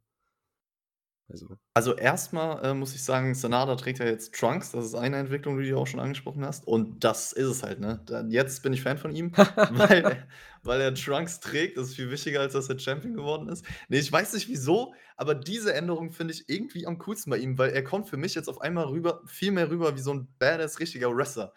Also 1.29 1.57
Also, 1.77 1.93
erst 1.97 2.31
mal, 2.31 2.63
äh, 2.63 2.73
muss 2.73 2.95
ich 2.95 3.03
sagen, 3.03 3.35
Sanada 3.35 3.75
trägt 3.75 3.99
ja 3.99 4.05
jetzt 4.05 4.33
Trunks. 4.33 4.71
Das 4.71 4.85
ist 4.85 4.95
eine 4.95 5.17
Entwicklung, 5.17 5.59
die 5.59 5.67
du 5.69 5.77
auch 5.77 5.87
schon 5.87 5.99
angesprochen 5.99 6.45
hast. 6.45 6.65
Und 6.65 7.03
das 7.03 7.33
ist 7.33 7.47
es 7.47 7.63
halt, 7.63 7.81
ne? 7.81 8.01
Da 8.05 8.21
jetzt 8.29 8.63
bin 8.63 8.71
ich 8.71 8.81
Fan 8.81 8.97
von 8.97 9.13
ihm, 9.13 9.33
weil 9.67 10.25
weil 10.63 10.79
er 10.79 10.93
Trunks 10.95 11.41
trägt. 11.41 11.77
Das 11.77 11.89
ist 11.89 11.95
viel 11.97 12.09
wichtiger, 12.11 12.39
als 12.39 12.53
dass 12.53 12.69
er 12.69 12.79
Champion 12.79 13.13
geworden 13.13 13.49
ist. 13.49 13.65
Ne, 13.89 13.97
ich 13.97 14.09
weiß 14.09 14.33
nicht 14.33 14.47
wieso, 14.47 14.93
aber 15.17 15.35
diese 15.35 15.73
Änderung 15.73 16.11
finde 16.11 16.33
ich 16.33 16.47
irgendwie 16.47 16.87
am 16.87 16.97
coolsten 16.99 17.29
bei 17.29 17.37
ihm, 17.39 17.57
weil 17.57 17.71
er 17.71 17.83
kommt 17.83 18.07
für 18.07 18.17
mich 18.17 18.33
jetzt 18.35 18.47
auf 18.47 18.61
einmal 18.61 18.85
rüber 18.85 19.21
viel 19.25 19.51
mehr 19.51 19.69
rüber 19.69 19.95
wie 19.97 20.01
so 20.01 20.11
'n 20.13 20.29
badass 20.39 20.79
richtiger 20.79 21.13
Wrestler. 21.13 21.53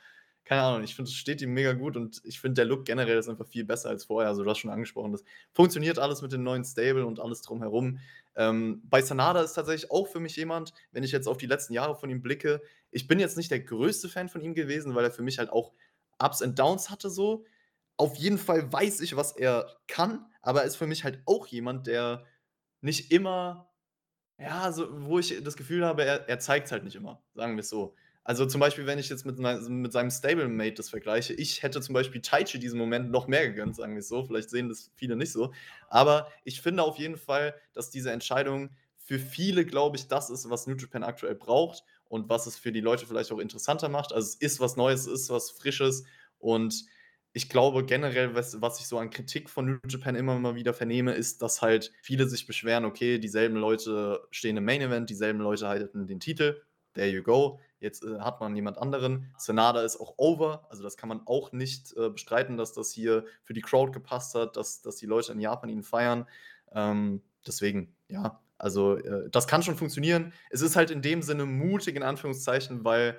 Keine 0.49 0.62
Ahnung, 0.62 0.82
ich 0.82 0.94
finde, 0.94 1.11
es 1.11 1.14
steht 1.14 1.42
ihm 1.42 1.53
mega 1.53 1.74
gut 1.74 1.94
und 1.96 2.22
ich 2.24 2.40
finde, 2.40 2.55
der 2.55 2.64
Look 2.64 2.86
generell 2.86 3.18
ist 3.18 3.28
einfach 3.28 3.46
viel 3.46 3.64
besser 3.64 3.90
als 3.90 4.05
vorher. 4.07 4.30
Also, 4.30 4.44
du 4.44 4.51
hast 4.51 4.59
schon 4.59 4.70
angesprochen, 4.70 5.12
das 5.12 5.22
funktioniert 5.53 5.99
alles 5.99 6.22
mit 6.22 6.32
dem 6.32 6.42
neuen 6.42 6.64
Stable 6.64 7.05
und 7.05 7.20
alles 7.20 7.42
drumherum. 7.42 7.99
Ähm, 8.34 8.80
bei 8.88 9.03
Sanada 9.03 9.42
ist 9.42 9.53
tatsächlich 9.53 9.90
auch 9.90 10.09
für 10.09 10.20
mich 10.20 10.36
jemand, 10.36 10.72
wenn 10.92 11.03
ich 11.05 11.12
jetzt 11.12 11.28
auf 11.28 11.36
die 11.36 11.46
letzten 11.46 11.74
Jahre 11.74 11.96
von 11.96 12.09
ihm 12.09 12.22
blicke 12.22 12.62
ich 12.90 13.07
bin 13.07 13.20
jetzt 13.20 13.36
nicht 13.36 13.51
der 13.51 13.61
größte 13.61 14.09
Fan 14.09 14.30
von 14.30 14.40
ihm 14.40 14.55
gewesen, 14.55 14.94
weil 14.94 15.05
er 15.05 15.11
für 15.11 15.22
mich 15.22 15.38
halt 15.38 15.51
auch 15.51 15.72
Ups 16.18 16.40
and 16.42 16.59
Downs 16.59 16.88
hatte 16.90 17.11
so. 17.11 17.44
Auf 17.96 18.16
jeden 18.16 18.38
Fall 18.38 18.72
weiß 18.72 19.01
ich, 19.01 19.16
was 19.16 19.32
er 19.36 19.76
kann, 19.88 20.24
aber 20.40 20.61
er 20.62 20.66
ist 20.66 20.76
für 20.76 20.86
mich 20.86 21.05
halt 21.05 21.20
auch 21.26 21.46
jemand, 21.49 21.86
der 21.86 22.24
nicht 22.80 23.11
immer 23.12 23.68
ja, 24.38 24.72
so 24.72 24.88
wo 25.07 25.18
ich 25.18 25.42
das 25.42 25.57
Gefühl 25.57 25.84
habe, 25.84 26.05
er 26.05 26.28
er 26.28 26.38
zeigt's 26.38 26.72
halt 26.72 26.84
nicht 26.84 26.96
immer, 26.96 27.22
sagen 27.34 27.57
wir's 27.57 27.68
so. 27.68 27.94
Also, 28.29 28.45
zum 28.45 28.61
Beispiel, 28.61 28.85
wenn 28.87 28.99
ich 28.99 29.09
jetzt 29.09 29.24
mit 29.24 29.39
mei 29.39 29.57
mit 29.57 29.91
seinem 29.93 30.11
Stablemate 30.11 30.74
das 30.74 30.91
vergleiche 30.91 31.33
ich 31.33 31.62
hätte 31.62 31.81
zum 31.81 31.95
Beispiel 31.95 32.20
Taichi 32.20 32.59
diesen 32.59 32.79
Moment 32.79 33.11
noch 33.11 33.26
mehr 33.26 33.49
gegönnt, 33.49 33.74
sagen 33.74 33.95
wir's 33.95 34.09
so. 34.09 34.22
Vielleicht 34.24 34.51
sehen 34.51 34.68
das 34.68 34.91
viele 34.97 35.16
nicht 35.16 35.33
so. 35.33 35.53
Aber 35.89 36.31
ich 36.45 36.61
finde 36.61 36.83
auf 36.83 36.99
jeden 36.99 37.16
Fall, 37.16 37.55
dass 37.72 37.89
diese 37.91 38.12
Entscheidung 38.12 38.70
für 38.99 39.18
viele, 39.18 39.64
glaube 39.64 39.97
ich, 39.97 40.09
das 40.09 40.29
ist, 40.29 40.51
was 40.51 40.66
New 40.66 40.76
Japan 40.76 41.03
aktuell 41.05 41.35
braucht 41.37 41.85
und 42.09 42.29
was 42.29 42.47
es 42.47 42.57
für 42.59 42.70
die 42.72 42.83
Leute 42.83 43.07
vielleicht 43.07 43.33
auch 43.33 43.39
interessanter 43.39 43.89
macht. 43.89 44.12
Also, 44.12 44.29
es 44.29 44.35
ist 44.35 44.61
was 44.61 44.76
Neues, 44.76 45.07
es 45.07 45.22
ist 45.22 45.31
was 45.31 45.51
Frisches 45.51 46.05
und 46.39 46.85
ich 47.33 47.49
glaube 47.49 47.85
generell, 47.85 48.35
was 48.35 48.61
was 48.61 48.81
ich 48.81 48.87
so 48.89 48.99
an 48.99 49.11
Kritik 49.11 49.49
von 49.51 49.66
New 49.66 49.79
Japan 49.89 50.16
immer 50.16 50.39
mal 50.39 50.55
wieder 50.55 50.74
vernehme, 50.74 51.12
ist, 51.14 51.41
dass 51.43 51.62
halt 51.62 51.93
viele 52.03 52.29
sich 52.29 52.47
beschweren: 52.47 52.85
„Okay, 52.85 53.18
dieselben 53.18 53.57
Leute 53.57 54.20
stehen 54.31 54.57
im 54.57 54.64
Main 54.64 54.81
Event, 54.83 55.11
dieselben 55.11 55.41
Leute 55.41 55.68
halten 55.68 56.07
den 56.07 56.20
Titel. 56.20 56.62
There 56.95 57.09
you 57.09 57.22
go. 57.22 57.61
Jetzt, 57.81 58.03
äh, 58.05 58.18
hat 58.20 58.41
man 58.41 58.55
jemand 58.57 58.79
anderen.“ 58.79 59.33
Sanada 59.39 59.83
ist 59.83 60.01
auch 60.01 60.14
over. 60.16 60.66
Also, 60.70 60.83
das 60.83 60.97
kann 60.97 61.09
man 61.09 61.22
auch 61.26 61.53
nicht, 61.53 61.97
äh, 61.97 62.11
bestreiten, 62.11 62.57
dass 62.57 62.72
das 62.72 62.91
hier 62.93 63.24
für 63.45 63.55
die 63.55 63.61
Crowd 63.62 63.93
gepasst 63.93 64.35
hat, 64.35 64.57
dass 64.57 64.83
dass 64.83 64.97
die 64.97 65.07
Leute 65.07 65.33
in 65.33 65.41
Japan 65.41 65.70
ihn 65.70 65.83
feiern. 65.83 66.26
Ähm, 66.72 67.22
deswegen, 67.47 67.95
ja, 68.09 68.41
also, 68.59 68.97
äh, 68.97 69.31
das 69.31 69.47
kann 69.47 69.62
schon 69.62 69.76
funktionieren. 69.76 70.33
Es 70.51 70.61
ist 70.62 70.76
halt 70.76 70.91
in 70.91 71.03
dem 71.03 71.22
Sinne 71.22 71.47
mutig 71.47 71.97
in 71.97 72.03
Anführungszeichen, 72.03 72.85
weil, 72.85 73.18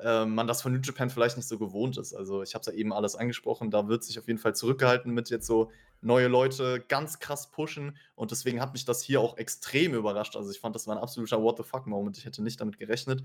äh, 0.00 0.24
man 0.26 0.46
das 0.46 0.62
von 0.62 0.72
New 0.72 0.80
Japan 0.82 1.10
vielleicht 1.10 1.36
nicht 1.36 1.48
so 1.48 1.58
gewohnt 1.58 1.96
ist. 1.98 2.12
Also, 2.14 2.42
ich 2.42 2.54
habe 2.54 2.60
es 2.62 2.66
ja 2.66 2.72
eben 2.72 2.92
alles 2.92 3.14
angesprochen, 3.16 3.70
da 3.70 3.88
wird 3.88 4.02
sich 4.04 4.18
auf 4.18 4.26
jeden 4.26 4.38
Fall 4.40 4.54
zurückgehalten 4.54 5.12
mit 5.12 5.30
jetzt 5.30 5.46
so 5.46 5.70
neue 6.02 6.28
Leute 6.28 6.80
ganz 6.88 7.18
krass 7.18 7.50
pushen 7.50 7.96
und 8.14 8.30
deswegen 8.30 8.60
hat 8.60 8.72
mich 8.72 8.84
das 8.84 9.02
hier 9.02 9.20
auch 9.20 9.36
extrem 9.38 9.94
überrascht. 9.94 10.36
Also, 10.36 10.50
ich 10.50 10.60
fand, 10.60 10.74
das 10.76 10.86
war 10.86 10.96
'n 10.96 11.02
absoluter 11.02 11.42
What 11.42 11.58
the 11.58 11.62
fuck 11.64 11.86
Moment. 11.86 12.18
Ich 12.18 12.24
hätte 12.24 12.42
nicht 12.42 12.60
damit 12.60 12.78
gerechnet. 12.78 13.22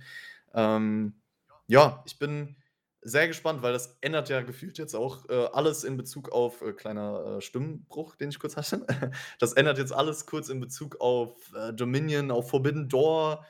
Ähm, 0.54 1.22
ja, 1.68 2.04
ich 2.06 2.20
bin 2.20 2.56
sehr 3.02 3.28
gespannt, 3.28 3.62
weil 3.62 3.74
das 3.74 3.98
ändert 4.02 4.30
ja 4.30 4.42
gefühlt 4.42 4.78
jetzt 4.80 4.96
auch, 4.96 5.30
äh, 5.30 5.48
alles 5.54 5.84
in 5.84 5.96
Bezug 5.98 6.32
auf 6.32 6.62
äh, 6.62 6.74
kleiner, 6.74 7.38
äh, 7.38 7.42
Stimmbruch, 7.42 8.16
den 8.16 8.30
ich 8.30 8.40
kurz 8.40 8.58
hatte. 8.58 8.86
Das 9.40 9.54
ändert 9.54 9.78
jetzt 9.78 9.94
alles 9.94 10.26
kurz 10.26 10.50
in 10.50 10.60
Bezug 10.60 11.00
auf, 11.02 11.52
äh, 11.56 11.72
Dominion, 11.74 12.32
auf 12.32 12.50
Forbidden 12.50 12.90
Door, 12.90 13.46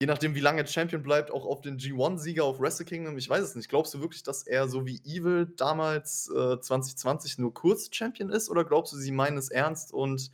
je 0.00 0.06
nachdem, 0.06 0.34
wie 0.34 0.40
lange 0.40 0.60
er 0.62 0.66
Champion 0.66 1.02
bleibt, 1.02 1.30
auch 1.30 1.44
auf 1.44 1.60
den 1.60 1.78
G1-Sieger 1.78 2.44
auf 2.44 2.60
Wrestle 2.60 2.84
Kingdom. 2.84 3.18
Ich 3.18 3.28
weiß 3.28 3.42
es 3.42 3.54
nicht. 3.56 3.68
Glaubst 3.68 3.92
du 3.94 4.00
wirklich, 4.00 4.22
dass 4.22 4.44
er 4.44 4.68
so 4.68 4.86
wie 4.86 5.00
Evil 5.04 5.46
damals, 5.56 6.28
äh, 6.30 6.60
2020 6.60 7.38
nur 7.38 7.52
kurz 7.52 7.88
Champion 7.92 8.30
ist 8.30 8.48
oder 8.48 8.64
glaubst 8.64 8.92
du, 8.92 8.96
sie 8.96 9.10
meinen 9.12 9.38
es 9.38 9.48
ernst 9.50 9.92
und, 9.92 10.30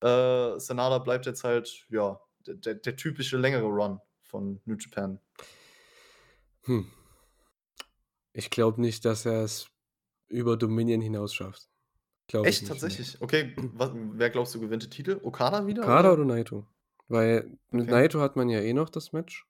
äh, 0.00 0.58
Sanada 0.58 0.98
bleibt 0.98 1.26
jetzt 1.26 1.44
halt, 1.44 1.86
ja, 1.90 2.20
der 2.46 2.74
der 2.74 2.96
typische 2.96 3.36
längere 3.38 3.66
Run 3.66 4.00
von 4.22 4.60
New 4.64 4.76
Japan? 4.76 5.20
Hm. 6.64 6.90
Ich 8.32 8.50
glaube 8.50 8.80
nicht, 8.80 9.04
dass 9.04 9.26
er 9.26 9.44
es 9.44 9.68
über 10.28 10.56
Dominion 10.56 11.00
hinaus 11.00 11.34
schafft. 11.34 11.68
Glaube 12.28 12.48
ich 12.48 12.60
Echt, 12.60 12.68
tatsächlich? 12.68 13.20
Okay, 13.20 13.52
wa 13.56 13.92
wer 13.94 14.30
glaubst 14.30 14.54
du 14.54 14.60
gewinnt 14.60 14.84
den 14.84 14.90
Titel? 14.90 15.20
Okada 15.22 15.66
wieder, 15.66 15.82
Okada 15.82 16.12
oder? 16.12 16.22
oder 16.22 16.34
Naito. 16.34 16.66
Weil 17.10 17.58
mit 17.70 17.88
Okay. 17.88 17.92
Naito 17.92 18.20
hat 18.20 18.36
man 18.36 18.48
ja 18.48 18.60
eh 18.60 18.72
noch 18.72 18.88
das 18.90 19.12
Match. 19.12 19.46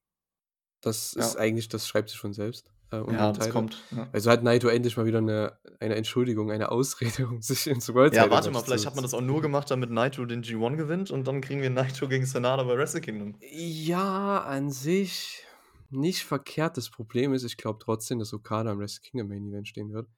Das 0.83 1.15
ist 1.15 1.37
Ja. 1.37 1.37
eigentlich 1.37 1.69
das 1.69 1.89
schreibt 1.89 2.11
sich 2.11 2.19
von 2.21 2.33
selbst, 2.35 2.73
äh, 2.93 2.99
um 2.99 3.19
Ja, 3.19 3.33
das 3.33 3.49
kommt, 3.49 3.87
ja. 3.91 4.13
Also 4.13 4.31
hat 4.31 4.43
Naito 4.45 4.69
endlich 4.69 4.97
mal 4.97 5.07
wieder 5.07 5.21
'ne 5.23 5.59
eine 5.81 5.97
Entschuldigung, 5.97 6.51
eine 6.53 6.71
Ausrede, 6.71 7.29
um 7.29 7.43
sich 7.43 7.67
ins 7.69 7.93
World 7.95 8.15
Ja, 8.15 8.31
warte 8.31 8.51
mal, 8.51 8.63
vielleicht 8.63 8.85
hat 8.87 8.95
man 8.95 9.03
das 9.05 9.15
auch 9.15 9.21
nur 9.21 9.41
gemacht, 9.41 9.71
damit 9.71 9.91
Naito 9.91 10.25
den 10.27 10.43
G1 10.43 10.77
gewinnt 10.77 11.11
und 11.11 11.27
dann 11.27 11.41
kriegen 11.41 11.63
wir 11.63 11.71
Naito 11.71 12.09
gegen 12.09 12.27
Sanada 12.27 12.63
bei 12.65 12.77
Wrestle 12.77 13.01
Kingdom. 13.01 13.43
Ja, 13.51 14.43
an 14.45 14.71
sich 14.71 15.45
nicht 15.91 16.23
verkehrt. 16.25 16.77
Das 16.77 16.91
Problem 16.91 17.33
ist, 17.35 17.43
ich 17.45 17.57
glaube 17.57 17.79
trotzdem, 17.83 18.19
dass 18.21 18.33
Okada 18.33 18.73
im 18.73 18.79
Wrestle 18.79 19.03
Kingdom 19.03 19.29
Main 19.29 19.47
Event 19.49 19.67
stehen 19.69 19.93
wird, 19.93 20.09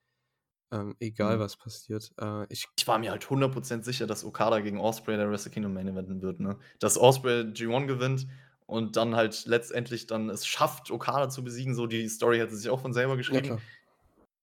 ähm, 0.74 0.96
egal 1.00 1.38
Mhm. 1.38 1.40
was 1.40 1.56
passiert. 1.56 2.12
Äh, 2.20 2.46
ich 2.52 2.68
Ich 2.78 2.88
war 2.88 2.98
mir 2.98 3.12
halt 3.12 3.30
100 3.30 3.52
% 3.52 3.84
sicher, 3.84 4.06
dass 4.06 4.24
Okada 4.24 4.58
gegen 4.60 4.78
Ospreay 4.80 5.16
der 5.16 5.30
Wrestle 5.30 5.52
Kingdom 5.52 5.74
Main 5.74 5.86
Eventen 5.88 6.22
wird, 6.22 6.40
ne? 6.40 6.58
Dass 6.80 6.98
Ospreay 6.98 7.52
G1 7.52 7.86
gewinnt 7.86 8.26
und 8.66 8.96
dann 8.96 9.14
halt 9.14 9.46
letztendlich 9.46 10.06
dann 10.08 10.28
es 10.28 10.44
schafft, 10.46 10.90
Okada 10.90 11.28
zu 11.28 11.44
besiegen, 11.44 11.74
so 11.74 11.86
die 11.86 12.08
Story 12.08 12.38
hätte 12.38 12.56
sich 12.56 12.70
auch 12.70 12.80
von 12.80 12.92
selber 12.92 13.16
Ja, 13.28 13.40
geschrieben. 13.40 13.40
klar. 13.40 13.64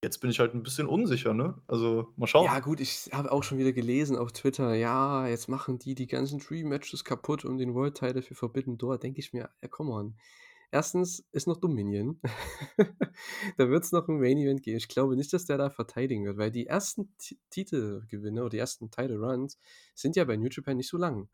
Jetzt 0.03 0.19
bin 0.19 0.31
ich 0.31 0.39
halt 0.39 0.53
'n 0.55 0.63
bisschen 0.63 0.87
unsicher, 0.87 1.33
ne? 1.33 1.61
Also, 1.67 2.13
mal 2.17 2.27
Ja 2.39 2.59
schauen. 2.59 2.61
gut, 2.61 2.79
ich 2.79 3.09
habe 3.11 3.31
auch 3.31 3.43
schon 3.43 3.57
wieder 3.57 3.73
gelesen 3.73 4.15
auf 4.17 4.31
Twitter: 4.31 4.73
„Ja, 4.73 5.27
jetzt 5.27 5.47
machen 5.49 5.77
die 5.79 5.95
die 5.95 6.07
ganzen 6.07 6.39
Dream 6.39 6.69
Matches 6.69 7.03
kaputt 7.03 7.43
um 7.45 7.57
den 7.57 7.73
World 7.73 7.95
Title 7.97 8.21
für 8.21 8.35
Forbidden 8.35 8.77
Door.“ 8.77 8.97
Denke 8.99 9.19
ich 9.19 9.33
mir: 9.33 9.49
„Ja, 9.61 9.67
come 9.67 9.91
on.“ 9.91 10.15
1. 10.73 11.25
ist 11.33 11.47
noch 11.47 11.57
Dominion. 11.57 12.19
Da 13.57 13.69
wird's 13.69 13.91
noch 13.91 14.07
'n 14.07 14.19
Main 14.19 14.37
Event 14.37 14.63
geben. 14.63 14.77
Ich 14.77 14.87
glaube 14.87 15.15
nicht, 15.17 15.33
dass 15.33 15.45
der 15.45 15.57
da 15.57 15.69
verteidigen 15.69 16.25
wird, 16.25 16.37
weil 16.37 16.51
die 16.51 16.67
ersten 16.67 17.13
Ti 17.17 17.37
Titelgewinne 17.49 18.41
oder 18.41 18.49
die 18.51 18.57
ersten 18.59 18.89
Title 18.91 19.17
Runs 19.19 19.59
sind 19.95 20.15
ja 20.15 20.23
bei 20.25 20.37
New 20.37 20.47
Japan 20.49 20.77
nicht 20.77 20.87
so 20.89 20.97
lang. 20.97 21.29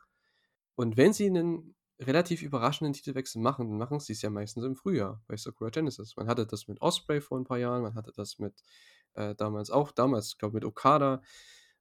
Und 0.76 0.98
wenn 0.98 1.14
sie 1.14 1.30
'nen 1.30 1.76
relativ 2.02 2.42
überraschenden 2.44 2.94
Titelwechsel 2.94 3.42
machen, 3.42 3.70
dann 3.70 3.78
machen 3.80 4.00
sie's 4.02 4.22
ja 4.24 4.30
meistens 4.32 4.66
im 4.66 4.76
Frühjahr 4.78 5.24
bei 5.28 5.38
Sakura 5.38 5.70
Genesis. 5.72 6.16
Man 6.18 6.28
hatte 6.28 6.48
das 6.48 6.68
mit 6.68 6.82
Ospreay 6.82 7.22
vor 7.22 7.38
'n 7.40 7.46
paar 7.46 7.60
Jahren, 7.60 7.84
man 7.84 7.96
hatte 7.96 8.14
das 8.16 8.40
mit 8.40 8.56
äh, 9.16 9.36
damals 9.36 9.72
auch 9.72 9.92
damals, 9.94 10.30
ich 10.30 10.38
glaube 10.40 10.56
mit 10.56 10.66
Okada, 10.66 11.22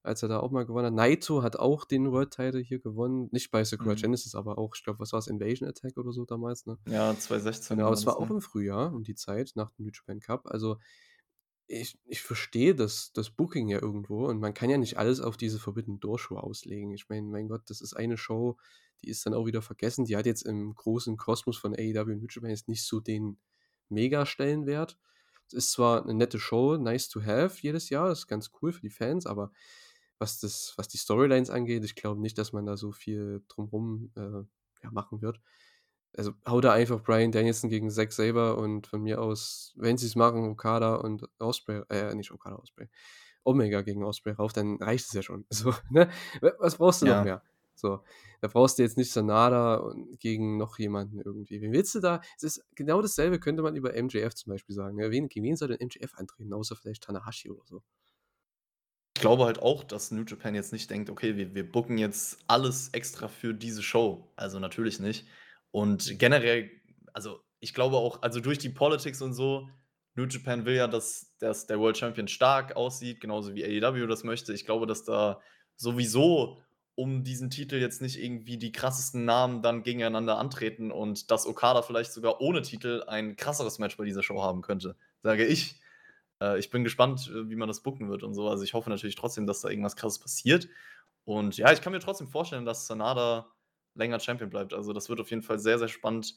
als 0.07 0.23
er 0.23 0.29
da 0.29 0.41
auch 0.41 0.51
mal 0.53 0.67
gewonnen 0.67 0.87
hat. 0.87 0.95
Naito 0.95 1.43
hat 1.43 1.57
auch 1.59 1.85
den 1.85 2.13
World 2.13 2.33
Title 2.33 2.61
hier 2.61 2.79
gewonnen, 2.81 3.29
nicht 3.33 3.51
bei 3.51 3.65
Sakura 3.65 3.95
Mhm. 3.95 3.97
Genesis, 3.97 4.35
aber 4.35 4.59
auch, 4.59 4.75
ich 4.77 4.85
glaube, 4.85 5.01
was 5.01 5.13
war's, 5.13 5.27
Invasion 5.29 5.69
Attack 5.69 5.97
oder 5.99 6.13
so 6.13 6.25
damals, 6.25 6.67
ne? 6.67 6.79
Ja, 6.87 7.17
2016 7.19 7.85
Genau, 7.85 7.91
war 7.91 7.95
es 7.95 8.07
das, 8.07 8.07
war 8.07 8.19
auch 8.19 8.31
ne? 8.31 8.33
im 8.33 8.41
Frühjahr 8.43 8.95
um 8.95 9.05
die 9.05 9.15
Zeit 9.17 9.53
nach 9.57 9.71
dem 9.73 9.87
New 9.87 9.93
Japan 9.93 10.21
Cup. 10.21 10.47
Also, 10.47 10.79
ich 11.69 11.99
ich 12.07 12.23
verstehe 12.23 12.75
das 12.77 13.13
das 13.13 13.31
Booking 13.31 13.69
ja 13.69 13.81
irgendwo 13.83 14.27
und 14.29 14.39
man 14.41 14.55
kann 14.55 14.71
ja 14.71 14.79
nicht 14.79 14.99
alles 14.99 15.21
auf 15.21 15.37
diese 15.37 15.59
Forbidden 15.59 16.01
Door 16.01 16.19
Show 16.21 16.37
auslegen. 16.39 16.93
Ich 16.93 17.09
meine, 17.09 17.27
mein 17.29 17.49
Gott, 17.49 17.63
das 17.71 17.81
ist 17.81 17.95
eine 17.95 18.17
Show, 18.19 18.57
die 19.03 19.09
ist 19.11 19.27
dann 19.27 19.35
auch 19.35 19.47
wieder 19.47 19.63
vergessen. 19.63 20.05
Die 20.07 20.17
hat 20.17 20.27
jetzt 20.27 20.43
im 20.43 20.75
großen 20.75 21.17
Kosmos 21.17 21.57
von 21.59 21.75
AEW 21.75 22.13
und 22.13 22.21
New 22.23 22.29
Japan 22.31 22.51
jetzt 22.51 22.69
nicht 22.69 22.85
so 22.87 23.01
den 23.01 23.39
Mega-Stellenwert. 23.91 24.99
Es 25.49 25.55
ist 25.55 25.73
zwar 25.73 26.05
'ne 26.07 26.15
nette 26.15 26.39
Show, 26.41 26.77
nice 26.79 27.09
to 27.09 27.23
have 27.25 27.59
jedes 27.63 27.91
Jahr, 27.91 28.11
ist 28.13 28.27
ganz 28.29 28.51
cool 28.63 28.73
für 28.73 28.81
die 28.83 28.91
Fans, 28.91 29.27
aber 29.27 29.53
was 30.19 30.41
das 30.41 30.75
was 30.77 30.89
die 30.89 30.99
Storylines 30.99 31.51
angeht, 31.51 31.85
ich 31.85 31.95
glaube 31.95 32.21
nicht, 32.21 32.39
dass 32.39 32.53
man 32.53 32.67
da 32.67 32.77
so 32.77 32.93
viel 32.93 33.43
drum 33.49 33.67
rum, 33.69 34.11
äh, 34.17 34.21
ja, 34.85 34.91
machen 34.93 35.23
wird. 35.23 35.41
Also, 36.17 36.33
hau 36.47 36.61
da 36.63 36.73
einfach 36.73 37.03
Bryan 37.03 37.31
Danielson 37.33 37.69
gegen 37.71 37.91
Zack 37.91 38.13
Sabre 38.13 38.57
und 38.57 38.87
von 38.87 39.03
mir 39.03 39.21
aus, 39.21 39.75
wenn 39.77 39.99
sie's 39.99 40.17
machen, 40.17 40.45
Okada 40.49 40.97
und 40.97 41.29
Ospreay 41.39 41.83
äh, 41.91 42.15
nicht 42.15 42.33
Okada, 42.33 42.57
Ospreay, 42.57 42.89
Omega 43.45 43.83
gegen 43.83 44.05
Ospreay 44.05 44.35
rauf, 44.35 44.53
dann 44.53 44.77
reicht 44.83 45.07
es 45.09 45.13
ja 45.15 45.23
schon. 45.23 45.47
So, 45.53 45.75
ne? 45.91 46.11
Was 46.59 46.77
brauchst 46.77 47.03
du 47.03 47.07
noch 47.07 47.19
Ja. 47.19 47.23
mehr? 47.23 47.43
So, 47.75 48.03
da 48.41 48.49
brauchst 48.49 48.79
du 48.79 48.83
jetzt 48.83 48.97
nicht 48.97 49.13
Sanada 49.13 49.77
und 49.77 50.19
gegen 50.21 50.57
noch 50.59 50.79
jemanden 50.79 51.21
irgendwie. 51.21 51.61
Wen 51.61 51.73
willst 51.73 51.95
du 51.95 52.01
da 52.01 52.23
es 52.39 52.43
ist 52.45 52.65
genau 52.75 53.03
dasselbe 53.03 53.39
könnte 53.41 53.63
man 53.63 53.77
über 53.77 53.95
MJF 53.95 54.35
zum 54.35 54.53
Beispiel 54.53 54.75
sagen, 54.75 54.97
ne? 54.97 55.11
Wen 55.11 55.29
gegen 55.29 55.45
wen 55.45 55.57
soll 55.57 55.69
denn 55.69 55.81
MJF 55.81 56.15
antreten, 56.15 56.55
außer 56.55 56.77
vielleicht 56.77 57.05
Tanahashi 57.05 57.51
oder 57.51 57.65
so? 57.67 57.83
Ich 59.17 59.21
glaube 59.21 59.47
halt 59.47 59.61
auch, 59.63 59.83
dass 59.83 60.11
New 60.11 60.25
Japan 60.25 60.55
jetzt 60.55 60.75
nicht 60.75 60.91
denkt: 60.91 61.09
„Okay, 61.09 61.37
wir 61.39 61.55
wir 61.55 61.73
booken 61.73 61.97
jetzt 61.97 62.39
alles 62.49 62.91
extra 62.91 63.29
für 63.29 63.55
diese 63.55 63.83
Show.“ 63.83 64.31
Also, 64.37 64.59
natürlich 64.59 65.01
nicht. 65.01 65.27
Und 65.71 66.19
generell 66.19 66.71
also, 67.15 67.41
ich 67.61 67.73
glaube 67.73 67.97
auch 67.97 68.21
also, 68.21 68.41
durch 68.41 68.59
die 68.59 68.69
Politics 68.69 69.23
und 69.23 69.33
so 69.33 69.71
New 70.17 70.25
Japan 70.27 70.67
will 70.67 70.75
ja, 70.77 70.87
dass 70.87 71.35
dass 71.39 71.67
der 71.67 71.81
World 71.81 71.97
Champion 71.97 72.29
stark 72.29 72.77
aussieht, 72.77 73.23
genauso 73.23 73.55
wie 73.55 73.65
AEW 73.65 74.07
das 74.07 74.23
möchte. 74.23 74.53
Ich 74.53 74.67
glaube, 74.67 74.87
dass 74.87 75.05
da 75.05 75.41
sowieso 75.77 76.61
um 76.95 77.25
diesen 77.25 77.49
Titel 77.49 77.77
jetzt 77.77 78.03
nicht 78.03 78.23
irgendwie 78.23 78.59
die 78.59 78.71
krassesten 78.73 79.25
Namen 79.25 79.63
dann 79.63 79.83
gegeneinander 79.83 80.37
antreten 80.39 80.91
und 80.93 81.31
dass 81.31 81.47
Okada 81.47 81.81
vielleicht 81.81 82.13
sogar 82.13 82.43
ohne 82.43 82.61
Titel 82.61 83.03
ein 83.07 83.37
krasseres 83.37 83.79
Match 83.79 83.97
bei 83.97 84.05
dieser 84.05 84.23
Show 84.23 84.43
haben 84.43 84.61
könnte, 84.61 84.95
sage 85.23 85.47
ich. 85.47 85.81
Äh, 86.41 86.59
ich 86.59 86.71
bin 86.71 86.85
gespannt, 86.85 87.31
äh, 87.35 87.49
wie 87.49 87.57
man 87.57 87.69
das 87.69 87.83
booken 87.83 88.09
wird 88.09 88.23
und 88.23 88.35
so. 88.35 88.49
Also, 88.49 88.65
ich 88.65 88.75
hoffe 88.75 88.91
natürlich 88.91 89.17
trotzdem, 89.17 89.47
dass 89.47 89.61
da 89.61 89.69
irgendwas 89.69 89.97
Krasses 89.97 90.19
passiert. 90.19 90.69
Und 91.25 91.57
ja, 91.57 91.73
ich 91.73 91.81
kann 91.81 91.93
mir 91.93 92.01
trotzdem 92.01 92.29
vorstellen, 92.29 92.65
dass 92.65 92.87
Sanada 92.87 93.47
länger 93.95 94.21
Champion 94.21 94.51
bleibt. 94.51 94.75
Also, 94.75 94.93
das 94.93 95.09
wird 95.09 95.21
auf 95.21 95.31
jeden 95.31 95.43
Fall 95.43 95.59
sehr, 95.59 95.79
sehr 95.79 95.89
spannend 95.89 96.37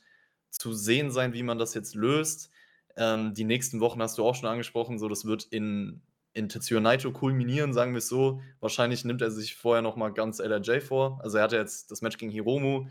zu 0.50 0.74
sehen 0.74 1.12
sein, 1.12 1.34
wie 1.34 1.44
man 1.44 1.60
das 1.60 1.74
jetzt 1.74 1.96
löst. 1.96 2.50
Ähm, 2.98 3.34
die 3.34 3.44
nächsten 3.44 3.80
Wochen 3.82 4.02
hast 4.02 4.18
du 4.18 4.26
auch 4.26 4.36
schon 4.36 4.50
angesprochen, 4.50 5.00
so, 5.00 5.08
das 5.08 5.26
wird 5.26 5.46
in 5.46 6.02
in 6.34 6.48
Tetsuya 6.48 6.80
Naito 6.80 7.12
kulminieren, 7.12 7.74
sagen 7.74 7.94
wir's 7.96 8.08
so. 8.08 8.42
Wahrscheinlich 8.60 9.04
nimmt 9.04 9.22
er 9.22 9.32
sich 9.32 9.56
vorher 9.56 9.82
noch 9.82 9.96
mal 9.96 10.10
ganz 10.14 10.40
LIJ 10.40 10.82
vor. 10.82 11.20
Also, 11.24 11.38
er 11.38 11.44
hatte 11.44 11.58
jetzt 11.58 11.92
das 11.92 12.02
Match 12.02 12.18
gegen 12.18 12.32
Hiromu. 12.32 12.88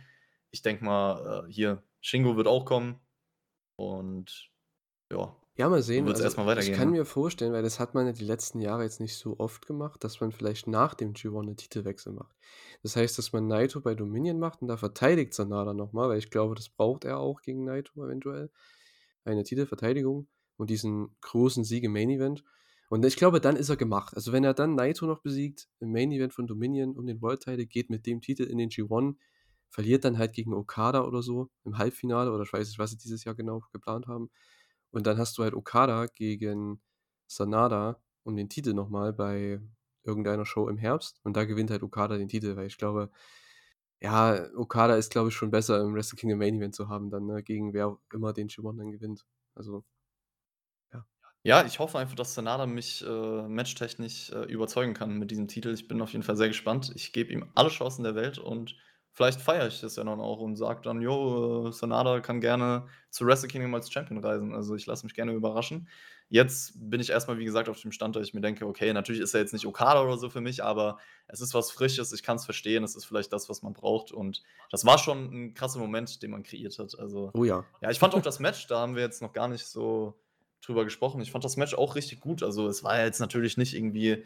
Ich 0.51 0.63
denke 0.63 0.85
mal, 0.85 1.47
äh, 1.47 1.53
hier 1.53 1.83
Shingo 2.01 2.37
wird 2.37 2.49
auch 2.49 2.65
kommen. 2.65 3.01
Und 3.77 4.51
ja, 5.13 5.35
Ja, 5.59 5.69
mal 5.69 5.83
sehen. 5.83 6.07
Also, 6.07 6.23
erst 6.23 6.37
mal 6.37 6.47
ich 6.47 6.47
weitergehen, 6.47 6.79
kann 6.79 6.91
ne? 6.91 6.93
mir 6.93 7.05
vorstellen, 7.05 7.53
weil 7.53 7.65
das 7.65 7.81
hat 7.81 7.93
man 7.93 8.07
ja 8.07 8.13
die 8.13 8.25
letzten 8.25 8.61
Jahre 8.61 8.85
jetzt 8.85 9.01
nicht 9.01 9.17
so 9.17 9.41
oft 9.41 9.67
gemacht, 9.67 10.05
dass 10.05 10.21
man 10.21 10.31
vielleicht 10.31 10.69
nach 10.69 10.95
dem 10.95 11.15
G1 11.15 11.47
'nen 11.47 11.57
Titelwechsel 11.57 12.13
macht. 12.13 12.37
Das 12.85 12.95
heißt, 12.95 13.19
dass 13.19 13.33
man 13.33 13.49
Naito 13.49 13.81
bei 13.81 13.97
Dominion 13.97 14.39
macht 14.39 14.63
und 14.63 14.69
da 14.69 14.77
verteidigt 14.77 15.35
Sanada 15.35 15.75
noch 15.75 15.93
mal, 15.93 16.09
weil 16.09 16.19
ich 16.19 16.31
glaube, 16.31 16.55
das 16.55 16.69
braucht 16.69 17.05
er 17.05 17.19
auch 17.19 17.43
gegen 17.43 17.65
Naito 17.65 18.05
eventuell, 18.05 18.51
eine 19.25 19.43
Titelverteidigung 19.43 20.29
und 20.59 20.71
diesen 20.71 21.17
großen 21.23 21.65
Sieg 21.65 21.83
im 21.85 21.93
Main 21.93 22.11
Event. 22.11 22.45
Und 22.89 23.05
ich 23.05 23.17
glaube, 23.17 23.41
dann 23.41 23.57
ist 23.57 23.69
er 23.69 23.77
gemacht. 23.77 24.15
Also, 24.17 24.33
wenn 24.33 24.45
er 24.45 24.55
dann 24.55 24.77
Naito 24.77 25.07
noch 25.07 25.23
besiegt 25.23 25.69
im 25.81 25.91
Main 25.93 26.13
Event 26.13 26.35
von 26.35 26.47
Dominion 26.47 26.97
um 26.97 27.07
den 27.07 27.21
World 27.21 27.43
Title, 27.43 27.67
geht 27.67 27.91
mit 27.91 28.07
dem 28.07 28.21
Titel 28.21 28.45
in 28.45 28.59
den 28.59 28.71
G1, 28.71 29.17
verliert 29.71 30.05
dann 30.05 30.19
halt 30.19 30.33
gegen 30.35 30.55
Okada 30.55 31.05
oder 31.05 31.21
so 31.23 31.51
im 31.65 31.79
Halbfinale 31.79 32.33
oder 32.33 32.45
ich 32.45 32.53
weiß 32.53 32.69
nicht, 32.69 32.79
was 32.79 32.91
sie 32.93 32.97
dieses 32.99 33.25
Jahr 33.25 33.35
genau 33.35 33.61
geplant 33.73 34.07
haben. 34.07 34.31
Und 34.91 35.07
dann 35.07 35.19
hast 35.19 35.39
du 35.39 35.43
halt 35.45 35.55
Okada 35.55 36.07
gegen 36.07 36.81
Sanada 37.27 38.01
um 38.25 38.37
den 38.37 38.49
Titel 38.49 38.75
noch 38.75 38.89
mal 38.91 39.13
bei 39.13 39.61
irgendeiner 40.05 40.47
Show 40.47 40.69
im 40.69 40.79
Herbst 40.79 41.21
und 41.25 41.37
da 41.37 41.45
gewinnt 41.45 41.71
halt 41.71 41.83
Okada 41.83 42.17
den 42.19 42.29
Titel, 42.29 42.57
weil 42.57 42.67
ich 42.67 42.79
glaube 42.79 43.11
ja, 44.01 44.47
Okada 44.57 44.97
ist, 44.97 45.11
glaube 45.11 45.29
ich, 45.31 45.35
schon 45.35 45.51
besser 45.51 45.81
im 45.81 45.95
Wrestle 45.95 46.17
Kingdom 46.19 46.39
Main 46.39 46.57
Event 46.57 46.75
zu 46.75 46.89
haben 46.89 47.11
dann, 47.11 47.27
ne, 47.27 47.43
gegen 47.43 47.73
wer 47.75 47.99
immer 48.13 48.33
den 48.33 48.49
G1 48.49 48.77
dann 48.79 48.93
gewinnt. 48.93 49.27
Also 49.55 49.85
ja. 50.93 51.07
Ja, 51.45 51.65
ich 51.67 51.79
hoffe 51.79 51.99
einfach, 51.99 52.15
dass 52.17 52.35
Sanada 52.35 52.67
mich, 52.67 53.05
äh, 53.07 53.49
matchtechnisch, 53.49 54.31
äh, 54.31 54.45
überzeugen 54.45 54.95
kann 54.95 55.19
mit 55.19 55.31
diesem 55.31 55.49
Titel. 55.49 55.73
Ich 55.75 55.89
bin 55.89 56.01
auf 56.03 56.13
jeden 56.13 56.23
Fall 56.25 56.37
sehr 56.37 56.49
gespannt. 56.49 56.93
Ich 56.95 57.13
gebe 57.13 57.33
ihm 57.33 57.51
alle 57.55 57.69
Chancen 57.71 58.03
der 58.05 58.15
Welt 58.15 58.39
und 58.39 58.77
vielleicht 59.19 59.43
feiere 59.43 59.69
ich 59.69 59.81
das 59.83 59.97
ja 59.97 60.05
dann 60.05 60.21
auch 60.21 60.41
und 60.41 60.57
sage 60.57 60.81
dann: 60.83 61.03
„Jo, 61.03 61.69
äh, 61.69 61.73
Sanada 61.73 62.21
kann 62.21 62.41
gerne 62.41 62.87
zu 63.11 63.27
Wrestle 63.27 63.49
Kingdom 63.49 63.75
als 63.75 63.93
Champion 63.93 64.25
reisen.“ 64.25 64.55
Also, 64.55 64.75
ich 64.77 64.87
lasse 64.87 65.05
mich 65.07 65.15
gerne 65.15 65.33
überraschen. 65.33 65.89
Jetzt 66.31 66.75
bin 66.91 67.01
ich 67.01 67.11
erst 67.11 67.27
mal, 67.29 67.39
wie 67.39 67.45
gesagt, 67.47 67.69
auf 67.71 67.81
dem 67.81 67.93
Stand, 67.93 68.17
dass 68.17 68.27
ich 68.27 68.35
mir 68.35 68.41
denke: 68.43 68.67
„Okay, 68.67 68.93
natürlich 68.93 69.21
ist 69.23 69.35
er 69.35 69.41
jetzt 69.41 69.53
nicht 69.53 69.67
Okada 69.67 70.03
oder 70.03 70.19
so 70.19 70.31
für 70.31 70.41
mich, 70.41 70.63
aber 70.65 70.99
es 71.27 71.41
ist 71.41 71.55
was 71.55 71.71
Frisches. 71.73 72.13
Ich 72.13 72.23
kann's 72.23 72.45
verstehen. 72.47 72.85
Es 72.85 72.97
ist 72.97 73.05
vielleicht 73.07 73.33
das, 73.33 73.49
was 73.49 73.63
man 73.63 73.73
braucht.“ 73.75 74.13
Und 74.13 74.43
das 74.71 74.85
war 74.87 74.99
schon 74.99 75.33
'n 75.33 75.55
krasser 75.55 75.81
Moment, 75.81 76.23
den 76.23 76.31
man 76.31 76.43
kreiert 76.45 76.79
hat. 76.79 76.99
Also, 76.99 77.35
Oh 77.35 77.45
ja. 77.45 77.65
ja, 77.81 77.91
ich 77.91 77.99
fand 77.99 78.15
auch 78.15 78.23
das 78.23 78.41
Match 78.41 78.67
da 78.69 78.81
haben 78.81 78.95
wir 78.97 79.03
jetzt 79.03 79.23
noch 79.23 79.33
gar 79.33 79.49
nicht 79.49 79.67
so 79.67 80.21
drüber 80.63 80.85
gesprochen. 80.85 81.21
Ich 81.21 81.31
fand 81.33 81.45
das 81.45 81.57
Match 81.57 81.75
auch 81.75 81.95
richtig 81.97 82.21
gut. 82.21 82.43
Also, 82.43 82.69
es 82.69 82.85
war 82.85 83.03
jetzt 83.03 83.21
natürlich 83.21 83.57
nicht 83.59 83.75
irgendwie 83.75 84.25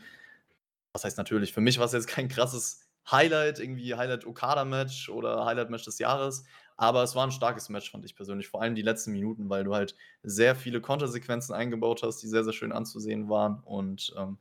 was 0.92 1.04
heißt 1.04 1.18
natürlich? 1.18 1.52
Für 1.52 1.60
mich 1.60 1.78
war's 1.78 1.92
jetzt 1.92 2.06
kein 2.08 2.28
krasses 2.28 2.91
Highlight, 3.10 3.58
irgendwie 3.60 3.94
Highlight-Okada-Match 3.94 5.08
oder 5.10 5.44
Highlight-Match 5.44 5.84
des 5.84 5.98
Jahres, 5.98 6.44
aber 6.76 7.02
es 7.02 7.14
war 7.14 7.24
'n 7.26 7.32
starkes 7.32 7.68
Match, 7.68 7.90
fand 7.90 8.04
ich 8.04 8.14
persönlich, 8.16 8.48
vor 8.48 8.62
allem 8.62 8.74
die 8.74 8.82
letzten 8.82 9.12
Minuten, 9.12 9.50
weil 9.50 9.64
du 9.64 9.74
halt 9.74 9.96
sehr 10.22 10.54
viele 10.56 10.80
Kontersequenzen 10.80 11.54
eingebaut 11.54 12.02
hast, 12.02 12.18
die 12.22 12.28
sehr, 12.28 12.44
sehr 12.44 12.52
schön 12.52 12.72
anzusehen 12.72 13.28
waren 13.28 13.60
und, 13.64 14.14
ähm, 14.18 14.38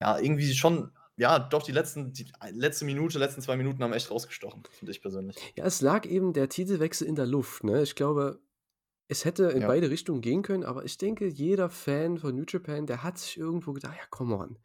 ja, 0.00 0.18
irgendwie 0.18 0.54
schon 0.54 0.92
ja, 1.16 1.38
doch 1.38 1.62
die 1.64 1.72
letzten 1.72 2.12
die 2.12 2.26
letzte 2.52 2.84
Minute 2.86 3.18
letzten 3.20 3.42
2 3.42 3.56
Minuten 3.56 3.82
haben 3.84 3.92
echt 3.94 4.10
rausgestochen, 4.10 4.64
finde 4.72 4.92
ich 4.92 5.02
persönlich. 5.02 5.44
Ja, 5.56 5.64
es 5.66 5.80
lag 5.80 6.04
eben 6.06 6.32
der 6.32 6.48
Titelwechsel 6.48 7.06
in 7.06 7.14
der 7.14 7.26
Luft, 7.26 7.62
ne? 7.62 7.82
Ich 7.82 7.94
glaube 7.94 8.40
es 9.08 9.24
hätte 9.26 9.44
in 9.46 9.64
Ja. 9.64 9.66
beide 9.66 9.90
Richtungen 9.90 10.20
gehen 10.22 10.42
können, 10.42 10.64
aber 10.64 10.84
ich 10.84 10.98
denke, 10.98 11.26
jeder 11.28 11.70
Fan 11.70 12.18
von 12.18 12.34
New 12.36 12.44
Japan, 12.48 12.86
der 12.86 13.02
hat 13.04 13.18
sich 13.18 13.38
irgendwo 13.38 13.72
gedacht: 13.74 13.96
„Ja, 13.98 14.06
come 14.10 14.36
on.“ 14.36 14.58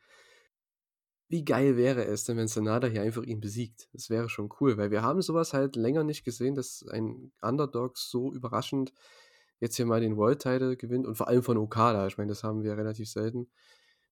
Wie 1.32 1.46
geil 1.46 1.78
wäre 1.78 2.06
es 2.06 2.24
denn, 2.24 2.38
wenn 2.38 2.48
Sanada 2.48 2.88
hier 2.88 3.04
einfach 3.04 3.22
ihn 3.22 3.40
besiegt? 3.40 3.88
Das 3.94 4.10
wäre 4.10 4.30
schon 4.30 4.50
cool, 4.60 4.78
weil 4.78 4.90
wir 4.90 5.04
haben 5.04 5.22
so 5.22 5.36
was 5.36 5.54
halt 5.54 5.76
länger 5.76 6.04
nicht 6.04 6.24
gesehen, 6.26 6.56
dass 6.56 6.84
ein 6.90 7.32
Underdog 7.44 8.00
so 8.00 8.34
überraschend 8.34 8.94
jetzt 9.60 9.76
hier 9.76 9.86
mal 9.86 10.02
den 10.02 10.18
World 10.18 10.42
Title 10.42 10.76
gewinnt 10.76 11.06
und 11.06 11.16
vor 11.18 11.28
allem 11.28 11.44
von 11.44 11.58
Okada. 11.58 12.08
Ich 12.08 12.18
meine, 12.18 12.30
das 12.30 12.44
haben 12.44 12.64
wir 12.64 12.76
relativ 12.78 13.08
selten, 13.12 13.48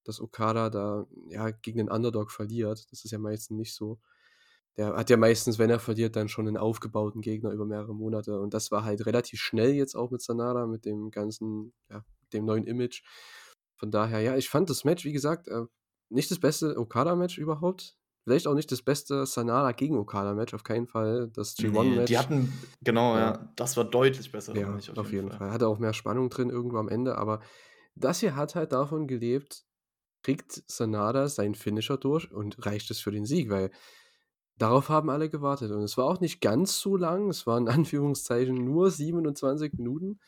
dass 0.03 0.21
Okada 0.21 0.69
da, 0.69 1.07
ja, 1.29 1.49
gegen 1.51 1.79
den 1.79 1.89
Underdog 1.89 2.31
verliert. 2.31 2.85
Das 2.91 3.03
ist 3.03 3.11
ja 3.11 3.17
meistens 3.19 3.57
nicht 3.57 3.73
so. 3.73 3.99
Der 4.77 4.95
hat 4.95 5.09
ja 5.09 5.17
meistens, 5.17 5.59
wenn 5.59 5.69
er 5.71 5.79
verliert, 5.79 6.15
dann 6.15 6.29
schon 6.29 6.45
'nen 6.45 6.57
aufgebauten 6.57 7.21
Gegner 7.21 7.51
über 7.51 7.65
mehrere 7.65 7.95
Monate 7.95 8.39
und 8.41 8.53
das 8.53 8.71
war 8.71 8.83
halt 8.85 9.05
relativ 9.07 9.39
schnell 9.41 9.71
jetzt 9.73 9.95
auch 9.95 10.11
mit 10.11 10.21
Sanada, 10.21 10.67
mit 10.67 10.85
dem 10.85 11.11
ganzen 11.11 11.73
ja, 11.89 12.05
dem 12.33 12.45
neuen 12.45 12.65
Image. 12.65 13.03
Von 13.77 13.91
daher, 13.91 14.21
ja, 14.21 14.37
ich 14.37 14.49
fand 14.49 14.69
das 14.69 14.83
Match, 14.85 15.05
wie 15.05 15.13
gesagt, 15.13 15.47
äh, 15.49 15.63
nicht 16.09 16.31
das 16.31 16.39
beste 16.39 16.77
Okada-Match 16.77 17.37
überhaupt. 17.37 17.95
Vielleicht 18.23 18.47
auch 18.47 18.55
nicht 18.55 18.71
das 18.73 18.81
beste 18.81 19.25
Sanada 19.25 19.71
gegen 19.71 19.97
Okada-Match, 19.97 20.53
auf 20.53 20.63
keinen 20.63 20.87
Fall. 20.87 21.29
Das 21.33 21.57
Ne, 21.59 21.69
G1-Match 21.69 22.05
die 22.07 22.17
hatten 22.17 22.53
genau, 22.81 23.15
ja. 23.15 23.19
ja, 23.19 23.53
das 23.55 23.77
war 23.77 23.85
deutlich 23.85 24.31
besser, 24.31 24.53
Ja, 24.55 24.77
ich 24.77 24.91
auf 24.91 24.97
auf 24.97 25.05
jeden 25.11 25.27
jeden 25.27 25.29
Fall. 25.29 25.39
Fall. 25.39 25.51
Hatte 25.51 25.67
auch 25.67 25.79
mehr 25.79 25.93
Spannung 25.93 26.29
drin 26.29 26.49
irgendwo 26.49 26.77
am 26.77 26.89
Ende, 26.89 27.17
aber 27.17 27.39
das 27.95 28.19
hier 28.19 28.35
hat 28.35 28.55
halt 28.55 28.73
davon 28.73 29.07
gelebt, 29.07 29.63
kriegt 30.23 30.61
Sanada 30.67 31.29
seinen 31.29 31.55
Finisher 31.55 31.97
durch 31.97 32.31
und 32.31 32.65
reicht 32.65 32.91
es 32.91 32.99
für 32.99 33.11
den 33.11 33.25
Sieg, 33.25 33.49
weil 33.49 33.71
darauf 34.57 34.89
haben 34.89 35.09
alle 35.09 35.29
gewartet 35.29 35.71
und 35.71 35.81
es 35.83 35.97
war 35.97 36.05
auch 36.05 36.19
nicht 36.19 36.41
ganz 36.41 36.79
so 36.79 36.97
lang. 36.97 37.29
Es 37.29 37.47
waren 37.47 37.67
in 37.67 37.73
Anführungszeichen 37.73 38.55
nur 38.55 38.91
27 38.91 39.73
Minuten. 39.73 40.19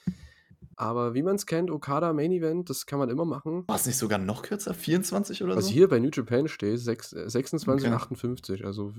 Aber 0.76 1.14
wie 1.14 1.24
man's 1.24 1.46
kennt, 1.46 1.72
Okada 1.72 2.14
Main 2.14 2.32
Event, 2.32 2.70
das 2.70 2.86
kann 2.86 3.00
man 3.00 3.10
immer 3.10 3.26
machen. 3.26 3.64
War's 3.68 3.86
nicht 3.86 3.98
sogar 3.98 4.18
noch 4.18 4.42
kürzer? 4.44 4.74
24 4.74 5.44
oder 5.44 5.56
Was 5.56 5.66
so? 5.66 5.72
hier 5.72 5.88
bei 5.88 6.00
New 6.00 6.10
Japan 6.12 6.48
steht, 6.48 6.80
sechs 6.80 7.14
äh, 7.14 7.30
26, 7.30 7.88
Okay. 7.88 7.96
58, 7.96 8.66
also 8.66 8.94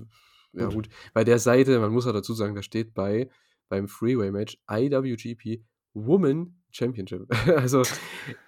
ja 0.53 0.65
Gut. 0.65 0.73
gut. 0.73 0.89
Bei 1.13 1.23
der 1.23 1.39
Seite, 1.39 1.79
man 1.79 1.91
muss 1.91 2.05
ja 2.05 2.11
dazu 2.11 2.33
sagen, 2.33 2.55
da 2.55 2.61
steht 2.61 2.93
bei 2.93 3.29
beim 3.69 3.87
Freeway-Match 3.87 4.57
IWGP 4.69 5.63
Woman 5.93 6.61
Championship. 6.71 7.27
Also, 7.47 7.83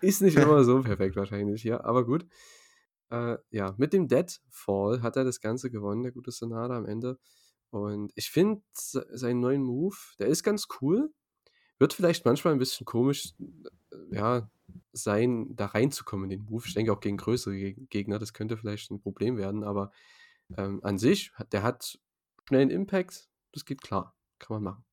ist 0.01 0.21
nicht 0.21 0.37
immer 0.37 0.63
so 0.63 0.81
perfekt 0.83 1.15
wahrscheinlich, 1.15 1.63
ja, 1.63 1.83
aber 1.83 2.05
gut. 2.05 2.25
Äh, 3.09 3.37
ja, 3.51 3.73
mit 3.77 3.93
dem 3.93 4.07
Deadfall 4.07 5.01
hat 5.01 5.15
er 5.17 5.23
das 5.23 5.39
Ganze 5.39 5.69
gewonnen, 5.71 6.03
der 6.03 6.11
gute 6.11 6.31
Sanada 6.31 6.77
am 6.77 6.85
Ende. 6.85 7.19
Und 7.69 8.11
ich 8.15 8.29
finde 8.29 8.61
seinen 8.73 9.39
neuen 9.39 9.63
Move, 9.63 9.95
der 10.19 10.27
ist 10.27 10.43
ganz 10.43 10.67
cool. 10.81 11.09
Wird 11.83 11.91
vielleicht 11.93 12.23
manchmal 12.23 12.53
'n 12.53 12.59
bisschen 12.59 12.85
komisch, 12.85 13.33
äh, 13.91 14.15
ja, 14.15 14.49
sein, 14.93 15.53
da 15.53 15.65
reinzukommen 15.65 16.31
in 16.31 16.39
den 16.39 16.45
Move. 16.49 16.63
Ich 16.65 16.73
denke 16.73 16.93
auch 16.93 17.01
gegen 17.01 17.17
größere 17.17 17.57
Geg 17.57 17.89
Gegner, 17.89 18.19
das 18.19 18.31
könnte 18.33 18.55
vielleicht 18.55 18.89
'n 18.89 19.01
Problem 19.01 19.35
werden, 19.37 19.65
aber, 19.65 19.91
ähm, 20.57 20.79
an 20.83 20.97
sich 20.97 21.31
der 21.51 21.63
hat 21.63 21.99
schnellen 22.47 22.69
Impact, 22.71 23.29
das 23.53 23.65
geht 23.65 23.81
klar, 23.81 24.15
kann 24.39 24.55
man 24.57 24.63
machen. 24.63 24.85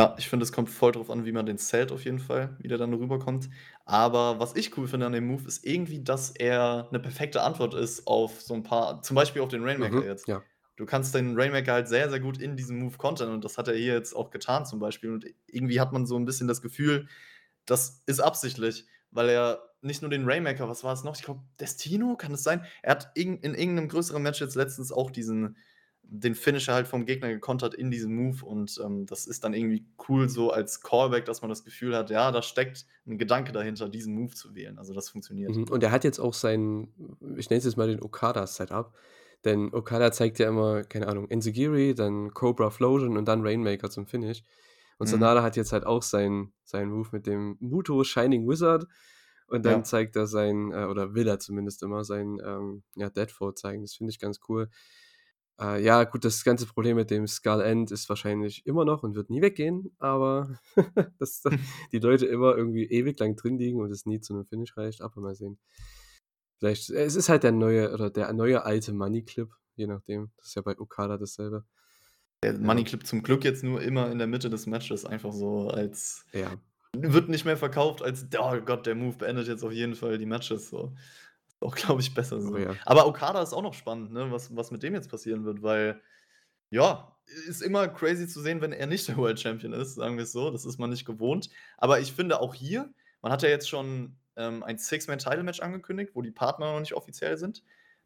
Ja, 0.00 0.14
ich 0.18 0.28
finde, 0.30 0.44
es 0.44 0.52
kommt 0.52 0.70
voll 0.70 0.92
drauf 0.92 1.10
an, 1.10 1.26
wie 1.26 1.32
man 1.32 1.44
den 1.44 1.58
zählt 1.58 1.92
auf 1.92 2.04
jeden 2.06 2.18
Fall, 2.20 2.56
wie 2.60 2.68
der 2.68 2.78
dann 2.78 2.94
rüberkommt. 2.94 3.50
Aber 3.84 4.38
was 4.40 4.56
ich 4.56 4.76
cool 4.78 4.88
finde 4.88 5.04
an 5.06 5.12
dem 5.12 5.26
Move, 5.26 5.46
ist 5.46 5.66
irgendwie, 5.66 6.02
dass 6.02 6.30
er 6.30 6.88
'ne 6.90 7.00
perfekte 7.00 7.42
Antwort 7.42 7.74
ist 7.74 8.06
auf 8.06 8.40
so 8.40 8.54
'n 8.54 8.62
paar 8.62 9.02
zum 9.02 9.14
Beispiel 9.14 9.42
auf 9.42 9.48
den 9.50 9.62
Rainmaker 9.62 10.02
Mhm, 10.02 10.04
jetzt. 10.04 10.26
ja. 10.26 10.49
Du 10.80 10.86
kannst 10.86 11.14
den 11.14 11.38
Rainmaker 11.38 11.74
halt 11.74 11.88
sehr, 11.88 12.08
sehr 12.08 12.20
gut 12.20 12.38
in 12.40 12.56
diesem 12.56 12.78
Move 12.78 12.96
kontern 12.96 13.30
und 13.32 13.44
das 13.44 13.58
hat 13.58 13.68
er 13.68 13.74
hier 13.74 13.92
jetzt 13.92 14.14
auch 14.16 14.30
getan 14.30 14.64
zum 14.64 14.80
Beispiel. 14.80 15.10
Und 15.12 15.26
irgendwie 15.46 15.78
hat 15.78 15.92
man 15.92 16.06
so 16.06 16.16
'n 16.16 16.24
bisschen 16.24 16.48
das 16.48 16.62
Gefühl, 16.62 17.06
das 17.66 18.02
ist 18.06 18.20
absichtlich, 18.20 18.86
weil 19.10 19.28
er 19.28 19.62
nicht 19.82 20.00
nur 20.02 20.10
den 20.10 20.24
Rainmaker 20.24 20.68
was 20.70 20.82
war 20.82 20.94
es 20.94 21.04
noch? 21.04 21.16
Ich 21.16 21.22
glaube, 21.22 21.42
Destino, 21.60 22.16
kann 22.16 22.32
es 22.32 22.42
sein? 22.44 22.64
Er 22.82 22.92
hat 22.92 23.10
in 23.14 23.42
irgend 23.44 23.74
'nem 23.74 23.88
größeren 23.88 24.22
Match 24.22 24.40
jetzt 24.40 24.54
letztens 24.56 24.90
auch 24.92 25.10
diesen 25.10 25.58
den 26.02 26.34
Finisher 26.34 26.74
halt 26.74 26.88
vom 26.88 27.04
Gegner 27.06 27.28
gekontert 27.28 27.74
in 27.74 27.90
diesem 27.90 28.14
Move 28.16 28.44
und, 28.46 28.80
ähm, 28.84 29.06
das 29.06 29.26
ist 29.26 29.44
dann 29.44 29.54
irgendwie 29.54 29.86
cool 30.08 30.28
so 30.30 30.50
als 30.50 30.80
Callback, 30.80 31.26
dass 31.26 31.42
man 31.42 31.50
das 31.50 31.62
Gefühl 31.64 31.94
hat, 31.96 32.10
ja, 32.10 32.32
da 32.32 32.42
steckt 32.42 32.86
'n 33.06 33.18
Gedanke 33.18 33.52
dahinter, 33.52 33.88
diesen 33.90 34.14
Move 34.14 34.34
zu 34.34 34.54
wählen. 34.54 34.78
Also, 34.78 34.94
das 34.94 35.10
funktioniert. 35.10 35.58
Mhm, 35.58 35.64
und 35.70 35.82
er 35.82 35.90
hat 35.90 36.04
jetzt 36.04 36.18
auch 36.20 36.34
seinen 36.34 36.88
ich 37.36 37.50
nenne 37.50 37.58
es 37.58 37.64
jetzt 37.64 37.76
mal 37.76 37.88
den 37.88 38.02
Okada-Setup, 38.02 38.94
denn 39.44 39.72
Okada 39.74 40.12
zeigt 40.12 40.38
ja 40.38 40.48
immer, 40.48 40.84
keine 40.84 41.08
Ahnung, 41.08 41.28
Enzuigiri, 41.30 41.94
dann 41.94 42.32
Cobra 42.34 42.70
Flosion 42.70 43.16
und 43.16 43.26
dann 43.26 43.42
Rainmaker 43.42 43.90
zum 43.90 44.06
Finish. 44.06 44.42
Und 44.98 45.06
Mhm. 45.06 45.08
Sanada 45.08 45.42
hat 45.42 45.56
jetzt 45.56 45.72
halt 45.72 45.86
auch 45.86 46.02
seinen 46.02 46.52
seinen 46.64 46.90
Move 46.92 47.08
mit 47.12 47.26
dem 47.26 47.56
Muto 47.60 48.04
Shining 48.04 48.48
Wizard 48.48 48.86
und 49.48 49.64
dann 49.64 49.82
Ja. 49.82 49.84
zeigt 49.84 50.16
er 50.16 50.26
seinen 50.26 50.72
äh, 50.72 50.84
oder 50.86 51.14
will 51.14 51.26
er 51.28 51.38
zumindest 51.40 51.82
immer 51.82 52.04
seinen, 52.04 52.38
ähm, 52.44 52.82
ja, 52.96 53.10
Deadfall 53.10 53.54
zeigen. 53.54 53.82
Das 53.82 53.94
finde 53.94 54.10
ich 54.12 54.18
ganz 54.20 54.40
cool. 54.48 54.68
Äh, 55.60 55.82
ja, 55.84 56.04
gut, 56.04 56.24
das 56.24 56.42
ganze 56.44 56.66
Problem 56.66 56.96
mit 56.96 57.10
dem 57.10 57.26
Skull 57.26 57.60
End 57.60 57.90
ist 57.90 58.08
wahrscheinlich 58.08 58.66
immer 58.66 58.84
noch 58.84 59.02
und 59.02 59.14
wird 59.14 59.30
nie 59.30 59.42
weggehen, 59.42 59.94
aber 59.98 60.58
dass 61.18 61.42
da 61.42 61.50
die 61.92 61.98
Leute 61.98 62.26
immer 62.26 62.56
irgendwie 62.56 62.84
ewig 62.86 63.18
lang 63.20 63.36
drin 63.36 63.58
liegen 63.58 63.80
und 63.80 63.90
es 63.90 64.06
nie 64.06 64.20
zu 64.20 64.34
'nem 64.34 64.46
Finish 64.46 64.76
reicht, 64.76 65.02
aber 65.02 65.20
mal 65.20 65.34
sehen. 65.34 65.58
Vielleicht 66.60 66.90
es 66.90 67.16
ist 67.16 67.30
halt 67.30 67.42
der 67.42 67.52
neue 67.52 67.90
oder 67.94 68.10
der 68.10 68.30
neue 68.34 68.64
alte 68.66 68.92
Money 68.92 69.24
Clip, 69.24 69.50
je 69.76 69.86
nachdem. 69.86 70.30
Das 70.36 70.48
ist 70.48 70.54
ja 70.56 70.62
bei 70.62 70.78
Okada 70.78 71.16
dasselbe. 71.16 71.64
Der. 72.42 72.54
Money 72.58 72.84
Clip 72.84 73.06
zum 73.06 73.22
Glück 73.22 73.44
jetzt 73.44 73.62
nur 73.62 73.82
immer 73.82 74.10
in 74.10 74.18
der 74.18 74.26
Mitte 74.26 74.48
des 74.48 74.66
Matches, 74.66 75.04
einfach 75.04 75.32
so 75.32 75.68
als 75.68 76.24
Ja. 76.34 76.60
wird 76.96 77.28
nicht 77.28 77.44
mehr 77.44 77.56
verkauft 77.58 78.02
als: 78.02 78.26
„Oh 78.38 78.60
Gott, 78.62 78.86
der 78.86 78.94
Move 78.94 79.16
beendet 79.18 79.46
jetzt 79.48 79.62
auf 79.64 79.72
jeden 79.72 79.94
Fall 79.94 80.18
die 80.18 80.26
Matches“, 80.26 80.70
so. 80.70 80.94
Ist 81.48 81.62
auch, 81.62 81.74
glaube 81.76 82.00
ich, 82.00 82.14
besser 82.14 82.40
Oh 82.44 82.56
so. 82.56 82.58
ja. 82.58 82.80
Aber 82.86 83.06
Okada 83.06 83.42
ist 83.42 83.52
auch 83.52 83.62
noch 83.62 83.74
spannend, 83.74 84.12
ne, 84.12 84.30
was 84.32 84.54
was 84.56 84.70
mit 84.70 84.82
dem 84.82 84.94
jetzt 84.94 85.10
passieren 85.10 85.44
wird, 85.44 85.62
weil 85.62 86.02
ja, 86.70 87.16
ist 87.48 87.62
immer 87.62 87.88
crazy 87.88 88.28
zu 88.28 88.42
sehen, 88.42 88.62
wenn 88.62 88.72
er 88.74 88.86
nicht 88.88 89.08
der 89.08 89.18
World 89.18 89.40
Champion 89.40 89.72
ist, 89.74 89.96
sagen 89.96 90.18
wir's 90.18 90.32
so. 90.32 90.50
Das 90.52 90.66
ist 90.66 90.78
man 90.80 90.90
nicht 90.90 91.06
gewohnt. 91.06 91.50
Aber 91.78 92.00
ich 92.00 92.12
finde 92.14 92.40
auch 92.42 92.54
hier 92.54 92.92
man 93.22 93.32
hat 93.32 93.42
ja 93.44 93.50
jetzt 93.50 93.68
schon, 93.70 94.19
ähm, 94.36 94.62
ein 94.64 94.78
Six-Man-Title-Match 94.78 95.60
angekündigt, 95.60 96.12
wo 96.14 96.22
die 96.22 96.30
Partner 96.32 96.72
noch 96.72 96.80
nicht 96.80 96.94
offiziell 96.94 97.36
sind. 97.38 97.64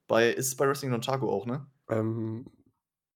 Bei 0.08 0.30
ist 0.30 0.48
es 0.48 0.56
bei 0.56 0.66
Wrestling 0.68 0.90
Dontaku 0.92 1.30
auch, 1.30 1.46
ne? 1.46 1.66
Ähm, 1.88 2.46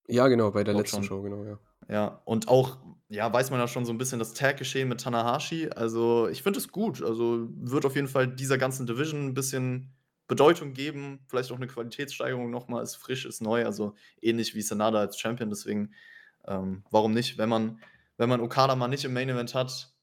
ja, 0.09 0.29
genau, 0.29 0.51
bei 0.53 0.65
der 0.65 0.75
Glaube 0.75 0.87
letzten 0.87 1.03
schon. 1.03 1.05
Show, 1.05 1.23
genau, 1.23 1.45
ja. 1.45 1.61
Ja, 1.89 2.23
und 2.27 2.49
auch, 2.49 2.79
ja, 3.09 3.33
weiß 3.33 3.51
man 3.51 3.61
ja 3.61 3.69
schon 3.69 3.87
so 3.87 3.93
'n 3.93 3.99
bisschen 3.99 4.19
das 4.21 4.35
Tag-Geschehen 4.35 4.89
mit 4.89 5.01
Tanahashi. 5.03 5.71
Also, 5.71 6.29
ich 6.29 6.43
finde 6.43 6.59
es 6.61 6.69
gut. 6.73 7.03
Also, 7.03 7.49
wird 7.53 7.87
auf 7.87 7.97
jeden 7.97 8.09
Fall 8.09 8.29
dieser 8.29 8.59
ganzen 8.59 8.87
Division 8.87 9.29
'n 9.31 9.35
bisschen 9.35 9.95
Bedeutung 10.29 10.75
geben, 10.75 11.21
vielleicht 11.29 11.53
auch 11.53 11.59
'ne 11.59 11.69
Qualitätssteigerung 11.69 12.51
noch 12.51 12.69
mal, 12.69 12.83
ist 12.83 12.97
frisch, 12.97 13.27
ist 13.27 13.43
neu, 13.43 13.67
also 13.67 13.95
ähnlich 14.23 14.55
wie 14.55 14.63
Sanada 14.63 15.01
als 15.01 15.19
Champion. 15.21 15.51
Deswegen, 15.51 15.95
ähm, 16.47 16.85
warum 16.91 17.15
nicht? 17.15 17.39
Wenn 17.39 17.49
man 17.51 17.81
wenn 18.19 18.28
man 18.31 18.41
Okada 18.43 18.77
mal 18.77 18.89
nicht 18.89 19.05
im 19.07 19.15
Main 19.15 19.28
Event 19.31 19.55
hat, 19.55 19.95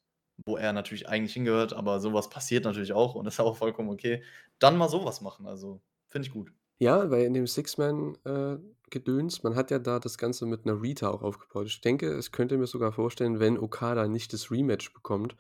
wo 0.46 0.58
er 0.58 0.74
natürlich 0.74 1.08
eigentlich 1.10 1.34
hingehört, 1.34 1.74
aber 1.74 2.00
so 2.00 2.14
was 2.14 2.30
passiert 2.30 2.66
natürlich 2.66 2.94
auch 2.94 3.16
und 3.16 3.26
ist 3.28 3.40
auch 3.42 3.58
vollkommen 3.58 3.90
okay, 3.90 4.24
dann 4.60 4.78
mal 4.78 4.90
so 4.90 5.06
was 5.06 5.22
machen. 5.22 5.48
Also, 5.48 5.82
finde 6.10 6.28
ich 6.28 6.34
gut. 6.34 6.52
Ja, 6.82 7.10
weil 7.10 7.24
in 7.26 7.34
dem 7.34 7.48
Six-Man, 7.48 8.18
äh, 8.26 8.58
Gedöns 8.92 9.44
man 9.44 9.56
hat 9.56 9.72
ja 9.72 9.80
da 9.80 10.00
das 10.00 10.18
Ganze 10.18 10.46
mit 10.46 10.66
Narita 10.66 11.10
auch 11.10 11.22
aufgebaut. 11.24 11.68
Ich 11.68 11.82
denke, 11.82 12.18
ich 12.20 12.32
könnte 12.32 12.58
mir 12.58 12.68
sogar 12.68 12.92
vorstellen, 12.92 13.40
wenn 13.40 13.58
Okada 13.58 14.08
nicht 14.08 14.32
das 14.34 14.52
Rematch 14.52 14.94
bekommt, 14.94 15.36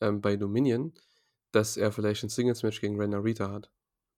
ähm, 0.00 0.20
bei 0.20 0.36
Dominion, 0.36 0.94
dass 1.52 1.76
er 1.76 1.92
vielleicht 1.92 2.24
'n 2.24 2.30
Singles-Match 2.30 2.80
gegen 2.80 3.00
Ren 3.00 3.10
Narita 3.10 3.50
hat. 3.52 3.72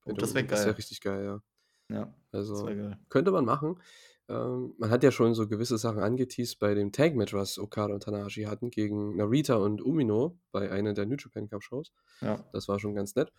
Oh, 0.06 0.16
das 0.16 0.34
wäre 0.34 0.46
Das 0.50 0.64
wäre 0.66 0.76
geil. 0.76 0.78
richtig 0.78 1.00
geil, 1.02 1.24
ja. 1.26 1.42
Ja, 1.88 2.14
Also, 2.32 2.74
geil. 2.74 2.98
könnte 3.10 3.32
man 3.32 3.44
machen. 3.44 3.80
Ähm, 4.28 4.74
man 4.78 4.90
hat 4.90 5.02
ja 5.02 5.10
schon 5.10 5.34
so 5.34 5.46
gewisse 5.46 5.76
Sachen 5.78 6.00
angeteased 6.02 6.58
bei 6.58 6.74
dem 6.74 6.92
Tag-Match, 6.92 7.34
was 7.34 7.58
Okada 7.58 7.92
und 7.94 8.02
Tanahashi 8.02 8.44
hatten 8.44 8.70
gegen 8.70 9.16
Narita 9.16 9.56
und 9.56 9.82
Umino 9.82 10.38
bei 10.50 10.70
einer 10.70 10.94
der 10.94 11.06
New 11.06 11.16
Japan 11.16 11.48
Cup-Shows. 11.48 11.92
Ja. 12.20 12.42
Das 12.52 12.68
war 12.68 12.78
schon 12.80 12.94
ganz 12.94 13.14
nett. 13.16 13.32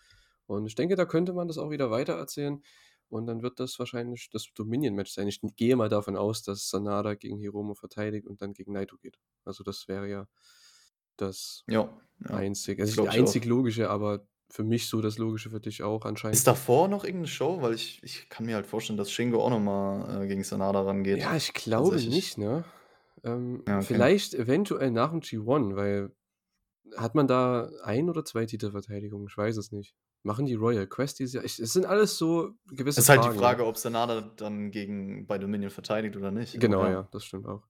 Und 0.46 0.68
ich 0.68 0.76
denke, 0.76 0.96
da 0.96 1.06
könnte 1.06 1.34
man 1.34 1.48
das 1.48 1.58
auch 1.58 1.72
wieder 1.72 1.90
weitererzählen 1.90 2.62
und 3.10 3.26
dann 3.28 3.42
wird 3.42 3.60
das 3.60 3.80
wahrscheinlich 3.80 4.30
das 4.30 4.48
Dominion-Match 4.54 5.12
sein. 5.12 5.28
Ich 5.28 5.40
gehe 5.56 5.76
mal 5.76 5.90
davon 5.90 6.16
aus, 6.16 6.44
dass 6.44 6.70
Sanada 6.70 7.16
gegen 7.16 7.40
Hiromu 7.40 7.74
verteidigt 7.74 8.28
und 8.28 8.42
dann 8.42 8.54
gegen 8.54 8.74
Naito 8.74 8.98
geht. 8.98 9.18
Also, 9.44 9.64
das 9.64 9.88
wäre 9.88 10.08
ja 10.08 10.28
das 11.18 11.64
Ja, 11.68 11.90
ja. 12.20 12.36
einzige 12.36 12.84
also, 12.84 13.04
auch. 13.04 13.08
einzig 13.08 13.46
Logische, 13.46 13.90
aber 13.90 14.28
für 14.56 14.64
mich 14.64 14.88
so 14.88 15.02
das 15.02 15.18
Logische, 15.18 15.50
für 15.50 15.60
dich 15.60 15.84
auch 15.84 16.06
anscheinend. 16.06 16.34
Ist 16.34 16.48
davor 16.48 16.88
noch 16.88 17.04
irgend 17.04 17.22
'ne 17.22 17.28
Show? 17.28 17.62
Weil 17.62 17.74
ich 17.76 18.02
ich 18.04 18.30
kann 18.30 18.46
mir 18.46 18.56
halt 18.56 18.66
vorstellen, 18.68 18.98
dass 18.98 19.12
Shingo 19.12 19.44
auch 19.44 19.50
noch 19.52 19.60
mal, 19.60 20.24
äh, 20.24 20.28
gegen 20.28 20.44
Sanada 20.44 20.82
rangeht. 20.82 21.22
Ja, 21.22 21.36
ich 21.36 21.54
glaube 21.54 22.02
nicht, 22.02 22.38
ne? 22.38 22.66
Ähm, 23.24 23.64
Ja, 23.68 23.80
okay. 23.80 24.06
vielleicht 24.08 24.34
eventuell 24.34 24.92
nach 24.92 25.12
dem 25.12 25.22
G1, 25.22 25.76
weil 25.76 26.12
hat 26.98 27.16
man 27.16 27.28
da 27.28 27.70
1 27.84 28.10
oder 28.10 28.26
2 28.26 28.46
Titelverteidigungen? 28.48 29.28
Ich 29.30 29.38
weiß 29.38 29.58
es 29.58 29.72
nicht. 29.72 29.96
Machen 30.24 30.46
die 30.48 30.56
Royal 30.56 30.88
Quest 30.88 31.20
dieses 31.20 31.34
Jahr? 31.36 31.46
Ich 31.46 31.60
es 31.60 31.74
sind 31.74 31.86
alles 31.86 32.18
so 32.18 32.52
gewisse 32.68 33.04
Ist 33.04 33.10
halt 33.10 33.26
die 33.26 33.30
Fragen. 33.30 33.38
Frage, 33.38 33.66
ob 33.66 33.78
Sanada 33.78 34.22
dann 34.22 34.72
gegen 34.72 35.28
bei 35.28 35.38
Dominion 35.38 35.70
verteidigt 35.70 36.16
oder 36.16 36.32
nicht, 36.32 36.62
Genau, 36.62 36.88
ja. 36.88 36.88
ja, 36.88 37.08
das 37.12 37.26
stimmt 37.26 37.48
auch. 37.48 37.64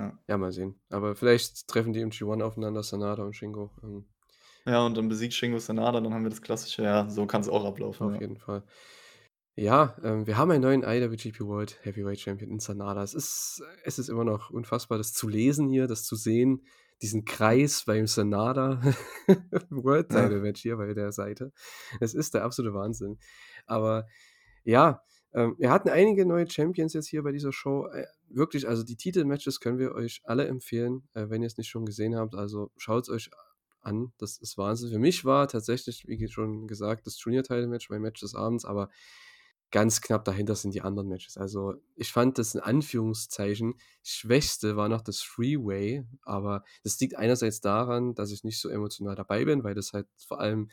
Ja. 0.00 0.18
Ja, 0.28 0.38
mal 0.38 0.52
sehen. 0.52 0.80
Aber 0.90 1.16
vielleicht 1.16 1.68
treffen 1.68 1.92
die 1.94 2.00
im 2.00 2.10
G1 2.12 2.42
aufeinander, 2.42 2.82
Sanada 2.82 3.24
und 3.24 3.34
Shingo. 3.36 3.72
Ähm, 3.82 4.06
Ja, 4.66 4.84
und 4.84 4.96
dann 4.96 5.08
besiegt 5.08 5.32
Shingo 5.32 5.58
Sanada, 5.58 6.00
dann 6.00 6.12
haben 6.12 6.24
wir 6.24 6.30
das 6.30 6.42
klassische 6.42 6.82
ja, 6.82 7.08
so 7.08 7.26
kann's 7.26 7.48
auch 7.48 7.64
ablaufen, 7.64 8.08
auf 8.08 8.14
ja. 8.14 8.20
jeden 8.20 8.36
Fall. 8.36 8.64
Ja, 9.54 9.96
ähm, 10.02 10.26
wir 10.26 10.36
haben 10.36 10.50
einen 10.50 10.62
neuen 10.62 10.82
IWGP 10.82 11.40
World 11.40 11.78
Heavyweight 11.82 12.20
Champion 12.20 12.50
in 12.50 12.58
Sanada. 12.58 13.02
Es 13.02 13.14
ist 13.14 13.62
es 13.84 13.98
ist 13.98 14.08
immer 14.08 14.24
noch 14.24 14.50
unfassbar, 14.50 14.98
das 14.98 15.14
zu 15.14 15.28
lesen 15.28 15.68
hier, 15.68 15.86
das 15.86 16.04
zu 16.04 16.14
sehen, 16.16 16.66
diesen 17.00 17.24
Kreis 17.24 17.84
beim 17.86 18.06
Sanada 18.06 18.82
World. 19.70 20.10
Title 20.10 20.40
Match 20.40 20.62
hier 20.62 20.76
bei 20.76 20.92
der 20.92 21.12
Seite. 21.12 21.52
Es 22.00 22.12
ist 22.12 22.34
der 22.34 22.44
absolute 22.44 22.74
Wahnsinn. 22.74 23.18
Aber 23.66 24.06
ja, 24.64 25.02
ähm, 25.32 25.54
wir 25.58 25.70
hatten 25.70 25.88
einige 25.88 26.26
neue 26.26 26.50
Champions 26.50 26.92
jetzt 26.92 27.08
hier 27.08 27.22
bei 27.22 27.32
dieser 27.32 27.52
Show. 27.52 27.86
Äh, 27.88 28.06
wirklich, 28.28 28.68
also 28.68 28.82
die 28.82 28.96
Titelmatches 28.96 29.60
können 29.60 29.78
wir 29.78 29.92
euch 29.92 30.20
alle 30.24 30.46
empfehlen, 30.46 31.08
äh, 31.14 31.28
wenn 31.28 31.42
ihr 31.42 31.46
es 31.46 31.56
nicht 31.56 31.68
schon 31.68 31.86
gesehen 31.86 32.16
habt. 32.16 32.34
Also 32.34 32.72
schaut's 32.76 33.08
euch 33.08 33.30
an. 33.86 34.12
Das 34.18 34.38
ist 34.38 34.58
Wahnsinn. 34.58 34.90
Für 34.90 34.98
mich 34.98 35.24
war 35.24 35.48
tatsächlich, 35.48 36.06
wie 36.06 36.28
schon 36.28 36.66
gesagt, 36.66 37.06
das 37.06 37.22
Junior-Title-Match 37.22 37.88
mein 37.90 38.02
Match 38.02 38.20
des 38.20 38.34
Abends, 38.34 38.64
aber 38.64 38.90
ganz 39.70 40.00
knapp 40.00 40.24
dahinter 40.24 40.54
sind 40.54 40.74
die 40.74 40.82
anderen 40.82 41.08
Matches. 41.08 41.36
Also 41.36 41.74
ich 41.96 42.12
fand 42.12 42.38
das 42.38 42.54
in 42.54 42.60
Anführungszeichen 42.60 43.74
schwächste 44.02 44.76
war 44.76 44.88
noch 44.88 45.02
das 45.02 45.22
Freeway, 45.22 46.04
aber 46.22 46.64
das 46.84 46.98
liegt 47.00 47.16
einerseits 47.16 47.60
daran, 47.60 48.14
dass 48.14 48.30
ich 48.30 48.44
nicht 48.44 48.60
so 48.60 48.68
emotional 48.68 49.16
dabei 49.16 49.44
bin, 49.44 49.64
weil 49.64 49.74
das 49.74 49.92
halt 49.92 50.06
vor 50.16 50.40
allem, 50.40 50.70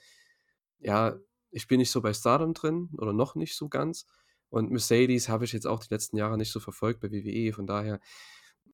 ja, 0.79 1.17
ich 1.51 1.67
bin 1.67 1.79
nicht 1.79 1.91
so 1.91 2.01
bei 2.01 2.13
Stardom 2.13 2.53
drin 2.53 2.89
oder 2.97 3.13
noch 3.13 3.35
nicht 3.35 3.55
so 3.55 3.69
ganz. 3.69 4.05
Und 4.49 4.71
Mercedes 4.71 5.29
habe 5.29 5.45
ich 5.45 5.53
jetzt 5.53 5.65
auch 5.65 5.83
die 5.83 5.93
letzten 5.93 6.17
Jahre 6.17 6.37
nicht 6.37 6.51
so 6.51 6.59
verfolgt 6.59 6.99
bei 6.99 7.11
WWE, 7.11 7.53
von 7.53 7.65
daher, 7.65 7.99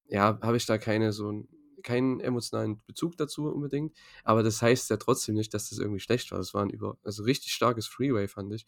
ja, 0.08 0.38
habe 0.42 0.58
ich 0.58 0.66
da 0.66 0.78
keine 0.78 1.14
so 1.14 1.48
keinen 1.84 2.20
emotionalen 2.20 2.82
Bezug 2.88 3.18
dazu 3.18 3.46
unbedingt. 3.52 3.96
Aber 4.24 4.44
das 4.44 4.62
heißt 4.62 4.90
ja 4.90 4.98
trotzdem 4.98 5.36
nicht, 5.36 5.54
dass 5.54 5.70
das 5.70 5.80
irgendwie 5.80 6.00
schlecht 6.02 6.32
war. 6.32 6.40
Das 6.40 6.54
war 6.54 6.64
'n 6.64 6.70
über 6.70 6.98
also 7.04 7.24
richtig 7.24 7.54
starkes 7.54 7.88
Freeway, 7.88 8.28
fand 8.28 8.54
ich. 8.54 8.66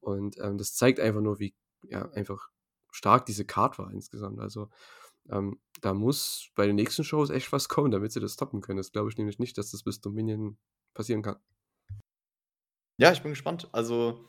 Und, 0.00 0.38
ähm, 0.40 0.58
das 0.58 0.74
zeigt 0.74 1.00
einfach 1.00 1.20
nur, 1.20 1.38
wie, 1.40 1.54
ja, 1.88 2.10
einfach 2.12 2.50
stark 2.92 3.26
diese 3.26 3.44
Card 3.44 3.78
war 3.78 3.92
insgesamt. 3.92 4.40
Also, 4.40 4.70
ähm, 5.30 5.60
da 5.82 5.94
muss 5.94 6.50
bei 6.56 6.66
den 6.66 6.76
nächsten 6.76 7.04
Shows 7.04 7.30
echt 7.30 7.52
was 7.52 7.68
kommen, 7.70 7.90
damit 7.92 8.12
sie 8.12 8.20
das 8.20 8.36
toppen 8.36 8.60
können. 8.62 8.78
Das 8.78 8.92
glaube 8.92 9.10
ich 9.10 9.18
nämlich 9.18 9.38
nicht, 9.40 9.58
dass 9.58 9.70
das 9.72 9.82
bis 9.84 10.00
Dominion 10.02 10.58
passieren 10.94 11.22
kann. 11.22 11.38
Ja, 13.00 13.10
ich 13.12 13.22
bin 13.22 13.30
gespannt. 13.32 13.66
Also, 13.72 14.20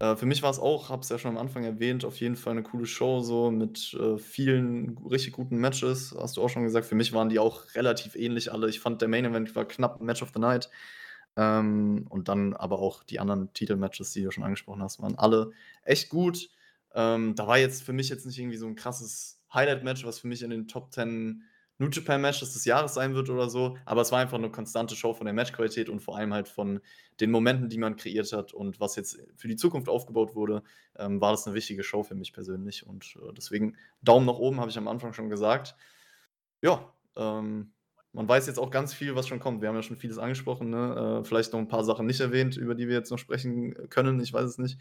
äh, 0.00 0.16
für 0.16 0.26
mich 0.26 0.42
war's 0.42 0.58
auch 0.60 0.90
habe 0.90 1.02
es 1.02 1.08
ja 1.10 1.18
schon 1.18 1.32
am 1.32 1.38
Anfang 1.38 1.64
erwähnt, 1.64 2.04
auf 2.04 2.20
jeden 2.20 2.36
Fall 2.36 2.54
'ne 2.54 2.62
coole 2.62 2.86
Show 2.86 3.20
so 3.20 3.50
mit, 3.50 3.94
äh, 3.94 4.18
vielen 4.18 4.98
richtig 5.10 5.32
guten 5.34 5.58
Matches, 5.58 6.14
hast 6.18 6.36
du 6.36 6.42
auch 6.42 6.50
schon 6.50 6.64
gesagt. 6.64 6.86
Für 6.86 6.94
mich 6.96 7.12
waren 7.14 7.30
die 7.30 7.38
auch 7.38 7.74
relativ 7.74 8.16
ähnlich 8.16 8.52
alle. 8.52 8.68
Ich 8.68 8.80
fand, 8.80 9.00
der 9.02 9.08
Main 9.08 9.24
Event 9.26 9.56
war 9.56 9.64
knapp 9.66 10.00
Match 10.02 10.22
of 10.22 10.32
the 10.34 10.40
Night. 10.40 10.70
Ähm, 11.36 12.06
und 12.10 12.28
dann 12.28 12.54
aber 12.54 12.80
auch 12.80 13.04
die 13.04 13.20
anderen 13.20 13.52
Titelmatches, 13.54 14.12
die 14.12 14.22
du 14.24 14.30
schon 14.32 14.44
angesprochen 14.44 14.82
hast, 14.82 15.00
waren 15.02 15.18
alle 15.18 15.52
echt 15.84 16.10
gut. 16.10 16.50
Ähm, 16.94 17.34
da 17.36 17.46
war 17.48 17.58
jetzt 17.58 17.82
für 17.84 17.92
mich 17.94 18.10
jetzt 18.10 18.26
nicht 18.26 18.38
irgendwie 18.38 18.58
so 18.58 18.66
'n 18.66 18.76
krasses 18.76 19.40
Highlight-Match, 19.54 20.04
was 20.06 20.18
für 20.20 20.28
mich 20.28 20.42
in 20.42 20.50
den 20.50 20.68
Top 20.68 20.92
10 20.94 21.44
New 21.78 21.88
Japan 21.90 22.20
Matches 22.20 22.52
des 22.52 22.64
Jahres 22.64 22.94
sein 22.94 23.14
wird 23.14 23.30
oder 23.30 23.48
so, 23.50 23.76
aber 23.86 24.02
es 24.02 24.12
war 24.12 24.20
einfach 24.20 24.38
'ne 24.38 24.50
konstante 24.50 24.94
Show 24.94 25.14
von 25.14 25.24
der 25.24 25.34
Matchqualität 25.34 25.88
und 25.88 26.00
vor 26.00 26.16
allem 26.16 26.32
halt 26.34 26.48
von 26.48 26.80
den 27.20 27.30
Momenten, 27.30 27.68
die 27.68 27.78
man 27.78 27.96
kreiert 27.96 28.32
hat 28.32 28.52
und 28.52 28.78
was 28.80 28.96
jetzt 28.96 29.18
für 29.36 29.48
die 29.48 29.56
Zukunft 29.56 29.88
aufgebaut 29.88 30.34
wurde, 30.34 30.62
ähm, 30.96 31.20
war 31.20 31.32
das 31.32 31.46
'ne 31.46 31.54
wichtige 31.54 31.82
Show 31.82 32.02
für 32.02 32.14
mich 32.14 32.32
persönlich 32.32 32.86
und, 32.86 33.16
äh, 33.16 33.32
deswegen 33.36 33.76
Daumen 34.02 34.26
nach 34.26 34.34
oben, 34.38 34.60
habe 34.60 34.70
ich 34.70 34.78
am 34.78 34.88
Anfang 34.88 35.12
schon 35.12 35.30
gesagt. 35.30 35.74
Ja, 36.62 36.92
ähm, 37.16 37.72
man 38.12 38.28
weiß 38.28 38.46
jetzt 38.48 38.58
auch 38.58 38.70
ganz 38.70 38.94
viel, 38.94 39.14
was 39.16 39.28
schon 39.28 39.40
kommt. 39.40 39.62
Wir 39.62 39.68
haben 39.70 39.76
ja 39.76 39.82
schon 39.84 39.96
vieles 39.98 40.18
angesprochen, 40.18 40.70
ne? 40.70 41.20
Äh, 41.22 41.24
vielleicht 41.24 41.52
noch 41.54 41.60
'n 41.60 41.68
paar 41.68 41.84
Sachen 41.84 42.06
nicht 42.06 42.20
erwähnt, 42.20 42.56
über 42.58 42.74
die 42.76 42.88
wir 42.88 42.96
jetzt 42.96 43.10
noch 43.12 43.18
sprechen 43.18 43.74
können, 43.90 44.20
ich 44.20 44.32
weiß 44.34 44.44
es 44.50 44.58
nicht. 44.58 44.78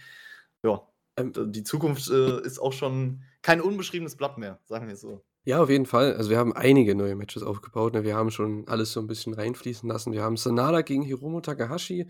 Ja, 0.66 0.88
Ähm 1.18 1.34
die 1.54 1.64
Zukunft, 1.64 2.10
äh, 2.12 2.42
ist 2.44 2.60
auch 2.60 2.74
schon 2.74 3.24
kein 3.44 3.62
unbeschriebenes 3.62 4.18
Blatt 4.18 4.38
mehr, 4.40 4.60
sagen 4.66 4.88
wir's 4.90 5.02
so. 5.02 5.24
Ja, 5.48 5.62
auf 5.64 5.70
jeden 5.72 5.88
Fall. 5.88 6.14
Also, 6.16 6.30
wir 6.30 6.38
haben 6.38 6.54
einige 6.54 6.94
neue 6.94 7.16
Matches 7.16 7.42
aufgebaut, 7.42 7.94
ne? 7.94 8.04
Wir 8.04 8.16
haben 8.16 8.30
schon 8.30 8.68
alles 8.68 8.92
so 8.92 9.00
'n 9.00 9.08
bisschen 9.08 9.34
reinfließen 9.34 9.90
lassen. 9.90 10.14
Wir 10.14 10.22
haben 10.22 10.38
Sanada 10.38 10.82
gegen 10.82 11.02
Hiromu 11.02 11.42
Takahashi. 11.42 12.08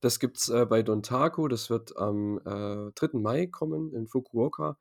Das 0.00 0.18
gibt's, 0.18 0.48
äh, 0.48 0.66
bei 0.66 0.82
Dontaku. 0.82 1.46
Das 1.46 1.70
wird 1.70 1.96
am, 1.96 2.38
äh, 2.44 2.90
3. 2.94 3.22
Mai 3.22 3.46
kommen 3.46 3.92
in 3.94 4.08
Fukuoka. 4.08 4.78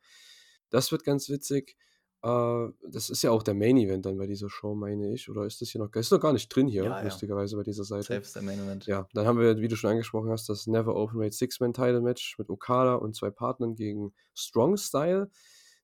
Das 0.72 0.91
wird 0.91 1.03
ganz 1.03 1.30
witzig. 1.30 1.78
Äh, 2.23 2.68
das 2.90 3.10
ist 3.11 3.22
ja 3.22 3.30
auch 3.32 3.44
der 3.44 3.53
Main 3.53 3.78
Event 3.78 4.06
dann 4.07 4.18
bei 4.18 4.26
dieser 4.26 4.49
Show, 4.49 4.73
meine 4.73 5.14
ich. 5.14 5.30
Oder 5.30 5.45
ist 5.45 5.61
das 5.61 5.69
hier 5.69 5.82
noch 5.82 5.94
ist 5.94 6.11
noch 6.11 6.19
gar 6.19 6.34
nicht 6.34 6.49
drin 6.49 6.68
hier, 6.68 6.84
Ja, 6.86 6.98
ja. 7.03 7.03
lustigerweise 7.03 7.56
bei 7.56 7.64
dieser 7.64 7.84
Seite. 7.84 8.15
Ist 8.15 8.36
der 8.36 8.41
Main 8.41 8.60
Event. 8.60 8.86
Ja, 8.88 9.07
dann 9.14 9.28
haben 9.28 9.40
wir, 9.40 9.57
wie 9.60 9.68
du 9.68 9.76
schon 9.76 9.91
angesprochen 9.91 10.32
hast, 10.32 10.49
das 10.49 10.65
Never 10.65 10.95
Openweight 10.95 11.34
Six-Man-Title-Match 11.36 12.40
mit 12.40 12.49
Okada 12.49 12.95
und 12.95 13.15
2 13.15 13.30
Partnern 13.30 13.76
gegen 13.76 14.11
Strong 14.34 14.78
Style. 14.78 15.30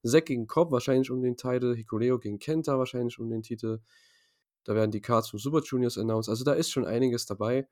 Zack 0.03 0.26
gegen 0.28 0.48
Cobb 0.48 0.72
wahrscheinlich 0.72 1.11
um 1.11 1.22
den 1.22 1.38
Title, 1.38 1.76
Hikuleo 1.76 2.19
gegen 2.19 2.40
Kenta 2.40 2.78
wahrscheinlich 2.78 3.19
um 3.19 3.30
den 3.30 3.44
Titel. 3.44 3.80
Da 4.64 4.76
werden 4.76 4.91
die 4.91 5.02
Cards 5.02 5.30
von 5.30 5.40
Super 5.40 5.61
Juniors 5.64 5.98
announced. 5.98 6.30
Also, 6.30 6.44
da 6.44 6.53
ist 6.53 6.72
schon 6.72 6.86
einiges 6.86 7.26
dabei. 7.26 7.68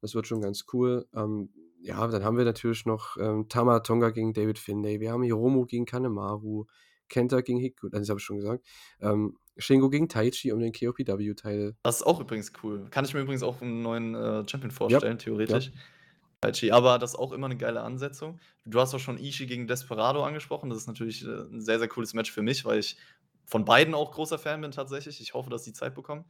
Das 0.00 0.14
wird 0.14 0.26
schon 0.26 0.40
ganz 0.40 0.64
cool. 0.72 1.06
Ähm, 1.14 1.50
ja, 1.82 2.06
dann 2.08 2.24
haben 2.24 2.38
wir 2.38 2.44
natürlich 2.44 2.86
noch, 2.86 3.16
ähm, 3.18 3.48
Tama 3.48 3.80
Tonga 3.80 4.10
gegen 4.10 4.32
David 4.32 4.58
Finlay. 4.58 5.00
Wir 5.00 5.12
haben 5.12 5.22
Hiromu 5.22 5.66
gegen 5.66 5.86
Kanemaru, 5.86 6.66
Kenta 7.08 7.40
gegen 7.42 7.58
Hiku 7.58 7.88
das 7.90 8.08
habe 8.08 8.18
ich 8.20 8.24
schon 8.24 8.36
gesagt. 8.38 8.66
Ähm, 9.00 9.38
Shingo 9.58 9.90
gegen 9.90 10.08
Taichi 10.08 10.52
um 10.52 10.60
den 10.60 10.72
KOPW-Title. 10.72 11.76
Das 11.84 11.96
ist 11.96 12.02
auch 12.06 12.20
übrigens 12.20 12.52
cool. 12.62 12.86
Kann 12.90 13.04
ich 13.04 13.14
mir 13.14 13.20
übrigens 13.20 13.42
auch 13.42 13.60
'n 13.62 13.82
neuen, 13.82 14.14
äh, 14.14 14.46
Champion 14.48 14.70
Ja, 14.86 15.00
vorstellen, 15.00 15.18
ja. 15.46 15.56
theoretisch. 15.56 15.72
Taichi, 16.42 16.72
aber 16.72 16.98
das 16.98 17.12
ist 17.12 17.18
auch 17.18 17.32
immer 17.32 17.48
'ne 17.48 17.56
geile 17.58 17.82
Ansetzung. 17.82 18.40
Du 18.64 18.80
hast 18.80 18.94
auch 18.94 18.98
schon 18.98 19.18
Ishii 19.18 19.46
gegen 19.46 19.66
Desperado 19.66 20.24
angesprochen. 20.24 20.70
Das 20.70 20.78
ist 20.78 20.86
natürlich, 20.86 21.22
äh, 21.24 21.28
'n 21.28 21.60
sehr, 21.60 21.78
sehr 21.78 21.88
cooles 21.88 22.14
Match 22.14 22.32
für 22.32 22.40
mich, 22.42 22.64
weil 22.64 22.78
ich 22.78 22.96
von 23.44 23.64
beiden 23.66 23.94
auch 23.94 24.10
großer 24.12 24.38
Fan 24.38 24.60
bin 24.62 24.70
tatsächlich. 24.70 25.20
Ich 25.20 25.34
hoffe, 25.34 25.50
dass 25.50 25.64
die 25.64 25.74
Zeit 25.74 25.94
bekommen. 25.94 26.24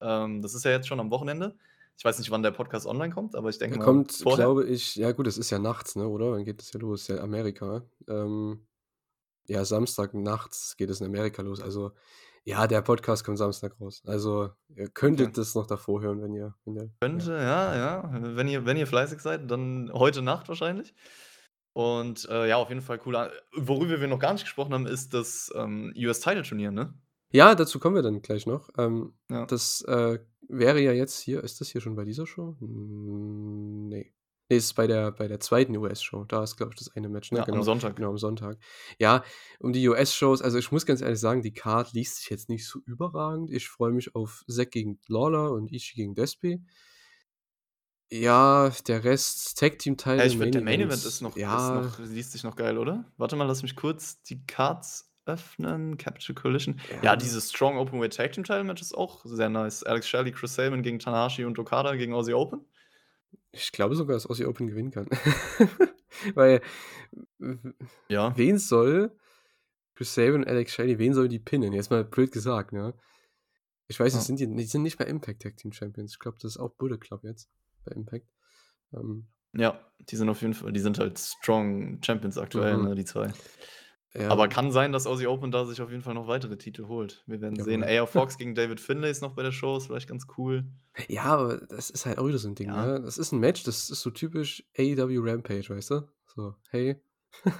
Ähm, 0.00 0.42
das 0.42 0.54
ist 0.54 0.64
ja 0.64 0.70
jetzt 0.72 0.88
schon 0.88 1.00
am 1.00 1.10
Wochenende. 1.10 1.56
Ich 1.98 2.04
weiß 2.04 2.18
nicht, 2.18 2.30
wann 2.30 2.42
der 2.44 2.52
Podcast 2.52 2.86
online 2.86 3.12
kommt, 3.14 3.36
aber 3.36 3.50
ich 3.50 3.58
denke 3.58 3.74
Er 3.74 3.78
mal 3.78 3.78
kommt, 3.78 4.12
vorher. 4.22 4.52
glaube 4.52 4.66
ich 4.66 4.96
ja 4.96 5.12
gut, 5.12 5.26
es 5.26 5.38
ist 5.38 5.50
ja 5.50 5.58
nachts, 5.58 5.94
ne, 5.96 6.06
oder? 6.08 6.32
Wann 6.32 6.44
geht 6.44 6.60
das 6.60 6.72
ja 6.72 6.80
los? 6.80 7.06
Ja, 7.08 7.18
Amerika. 7.20 7.84
Ähm, 8.08 8.66
ja, 9.48 9.64
Samstag 9.64 10.14
nachts 10.14 10.76
geht 10.76 10.90
es 10.90 11.00
in 11.00 11.06
Amerika 11.08 11.42
los. 11.42 11.60
Also, 11.60 11.92
ja, 12.44 12.66
der 12.66 12.82
Podcast 12.82 13.24
kommt 13.24 13.38
Samstag 13.38 13.80
raus. 13.80 14.02
Also, 14.06 14.50
ihr 14.74 14.88
könntet 14.88 15.28
Okay. 15.28 15.36
das 15.36 15.54
noch 15.54 15.66
davor 15.66 16.00
hören, 16.02 16.20
wenn 16.22 16.34
ihr 16.34 16.54
wenn 16.64 16.76
ihr 16.76 16.82
ja. 16.84 16.88
Könnte, 17.00 17.32
ja, 17.32 17.76
ja. 17.76 18.10
Wenn 18.36 18.48
ihr 18.48 18.64
wenn 18.66 18.76
ihr 18.76 18.86
fleißig 18.86 19.20
seid, 19.20 19.50
dann 19.50 19.90
heute 19.92 20.22
Nacht 20.22 20.48
wahrscheinlich. 20.48 20.94
Und, 21.74 22.28
äh, 22.28 22.48
ja, 22.48 22.56
auf 22.56 22.68
jeden 22.68 22.82
Fall 22.82 22.98
cooler 22.98 23.30
worüber 23.56 24.00
wir 24.00 24.08
noch 24.08 24.18
gar 24.18 24.32
nicht 24.34 24.42
gesprochen 24.44 24.74
haben, 24.74 24.86
ist 24.86 25.14
das, 25.14 25.50
ähm, 25.54 25.92
US-Title-Turnier, 25.96 26.70
ne? 26.70 26.92
Ja, 27.32 27.54
dazu 27.54 27.78
kommen 27.80 27.94
wir 27.94 28.02
dann 28.02 28.20
gleich 28.20 28.46
noch. 28.46 28.68
Ähm, 28.76 29.14
Ja. 29.30 29.46
das, 29.46 29.80
äh, 29.82 30.18
wäre 30.48 30.80
ja 30.80 30.92
jetzt 30.92 31.18
hier 31.20 31.42
ist 31.42 31.60
das 31.62 31.68
hier 31.68 31.80
schon 31.80 31.96
bei 31.96 32.04
dieser 32.04 32.26
Show? 32.26 32.56
Hm, 32.58 33.88
ne. 34.52 34.56
Ne, 34.56 34.58
es 34.58 34.64
ist 34.66 34.74
bei 34.74 34.86
der 34.86 35.12
bei 35.12 35.28
der 35.28 35.40
2. 35.40 35.78
US-Show. 35.78 36.24
Da 36.24 36.42
ist, 36.42 36.56
glaube 36.56 36.72
ich, 36.74 36.78
das 36.78 36.94
eine 36.96 37.08
Match, 37.08 37.32
ne? 37.32 37.38
Ja, 37.38 37.44
am 37.44 37.46
Genau, 37.46 37.62
Sonntag. 37.62 37.96
genau, 37.96 38.10
am 38.10 38.18
Sonntag. 38.18 38.58
Ja, 38.98 39.24
um 39.60 39.72
die 39.72 39.88
US-Shows 39.88 40.42
also, 40.42 40.58
ich 40.58 40.70
muss 40.72 40.86
ganz 40.86 41.00
ehrlich 41.00 41.20
sagen, 41.20 41.42
die 41.42 41.52
Card 41.52 41.92
liest 41.92 42.16
sich 42.16 42.30
jetzt 42.30 42.48
nicht 42.48 42.66
so 42.66 42.80
überragend. 42.86 43.50
Ich 43.50 43.68
freue 43.68 43.92
mich 43.92 44.14
auf 44.14 44.44
Zack 44.48 44.70
gegen 44.72 45.00
Lawler 45.08 45.52
und 45.52 45.72
Ishii 45.72 45.96
gegen 45.96 46.14
Despy. 46.14 46.60
Ja, 48.10 48.70
der 48.86 49.04
Rest 49.04 49.60
Ja, 49.60 49.68
Tag-Team-Title, 49.68 50.26
ich 50.26 50.32
finde, 50.36 50.50
der 50.50 50.62
Main 50.62 50.80
Event 50.80 51.02
ist 51.04 51.22
noch 51.22 51.34
ist 51.34 51.40
ja. 51.40 51.80
noch 51.80 51.98
liest 51.98 52.32
sich 52.32 52.44
noch 52.44 52.56
geil, 52.56 52.76
oder? 52.76 53.04
Warte 53.16 53.36
mal, 53.36 53.44
lass 53.44 53.62
mich 53.62 53.74
kurz 53.74 54.22
die 54.22 54.44
Cards 54.46 55.10
öffnen. 55.24 55.96
Capture 55.96 56.34
Coalition. 56.34 56.78
Ja, 56.90 57.02
Ja. 57.04 57.16
dieses 57.16 57.48
Strong 57.50 57.78
Openweight 57.78 58.14
Tag 58.14 58.32
Team 58.32 58.44
Title 58.44 58.64
Match 58.64 58.82
ist 58.82 58.92
auch 58.94 59.22
sehr 59.24 59.48
nice. 59.48 59.82
Alex 59.84 60.08
Shelley, 60.08 60.32
Chris 60.32 60.54
Sabin 60.54 60.82
gegen 60.82 60.98
Tanahashi 60.98 61.44
und 61.44 61.58
Okada 61.58 61.94
gegen 61.94 62.12
Aussie 62.12 62.34
Open. 62.34 62.66
Ich 63.52 63.72
glaube 63.72 63.94
sogar, 63.96 64.14
dass 64.14 64.26
Aussie 64.26 64.46
Open 64.46 64.66
gewinnen 64.66 64.90
kann. 64.90 65.08
Weil, 66.34 66.60
Ja. 68.08 68.36
wen 68.36 68.58
soll 68.58 69.16
Chris 69.94 70.14
Sabin 70.14 70.36
und 70.42 70.46
Alex 70.48 70.72
Shelley 70.72 70.98
wen 70.98 71.14
sollen 71.14 71.28
die 71.28 71.38
pinnen? 71.38 71.72
Jetzt 71.72 71.90
mal 71.90 72.04
blöd 72.04 72.32
gesagt, 72.32 72.72
ne? 72.72 72.94
Ich 73.88 73.98
weiß 74.00 74.14
nicht, 74.14 74.22
Ja. 74.22 74.26
sind 74.26 74.40
die 74.40 74.46
die 74.56 74.64
sind 74.64 74.82
nicht 74.82 74.96
bei 74.98 75.04
Impact 75.04 75.42
Tag 75.42 75.56
Team 75.56 75.72
Champions. 75.72 76.12
Ich 76.12 76.18
glaube, 76.18 76.38
das 76.40 76.52
ist 76.52 76.58
auch 76.58 76.70
Bullet 76.76 76.98
Club 76.98 77.24
jetzt 77.24 77.50
bei 77.84 77.92
Impact. 77.92 78.26
Ähm, 78.94 79.28
Ja, 79.54 79.86
die 80.00 80.16
sind 80.16 80.28
auf 80.30 80.40
jeden 80.40 80.54
Fall 80.54 80.72
die 80.72 80.80
sind 80.80 80.98
halt 80.98 81.18
Strong 81.18 82.00
Champions 82.02 82.38
aktuell, 82.38 82.78
Mhm. 82.78 82.84
ne, 82.88 82.94
die 82.94 83.04
2. 83.04 83.32
Ja. 84.14 84.28
Aber 84.28 84.48
kann 84.48 84.70
sein, 84.72 84.92
dass 84.92 85.06
Aussie 85.06 85.26
Open 85.26 85.50
da 85.50 85.64
sich 85.64 85.80
auf 85.80 85.90
jeden 85.90 86.02
Fall 86.02 86.12
noch 86.14 86.26
weitere 86.28 86.56
Titel 86.58 86.86
holt. 86.86 87.24
Wir 87.26 87.40
werden 87.40 87.56
sehen. 87.62 87.80
Jawohl. 87.80 87.98
AR 87.98 88.06
Fox 88.06 88.36
gegen 88.36 88.54
David 88.54 88.78
Finlay 88.80 89.10
ist 89.10 89.22
noch 89.22 89.34
bei 89.34 89.42
der 89.42 89.52
Show, 89.52 89.76
ist 89.76 89.86
vielleicht 89.86 90.08
ganz 90.08 90.26
cool. 90.36 90.64
Ja, 91.08 91.24
aber 91.24 91.56
das 91.68 91.88
ist 91.88 92.04
halt 92.04 92.18
auch 92.18 92.26
wieder 92.28 92.36
so 92.38 92.48
'n 92.48 92.54
Ding, 92.54 92.68
Ja. 92.68 92.86
ne? 92.98 93.00
Das 93.00 93.16
ist 93.16 93.32
'n 93.32 93.38
Match, 93.40 93.62
das 93.64 93.88
ist 93.88 94.02
so 94.02 94.10
typisch 94.10 94.64
AEW 94.76 95.20
Rampage, 95.22 95.70
weißt 95.70 95.90
du? 95.92 96.08
So: 96.26 96.54
„Hey“ 96.70 97.00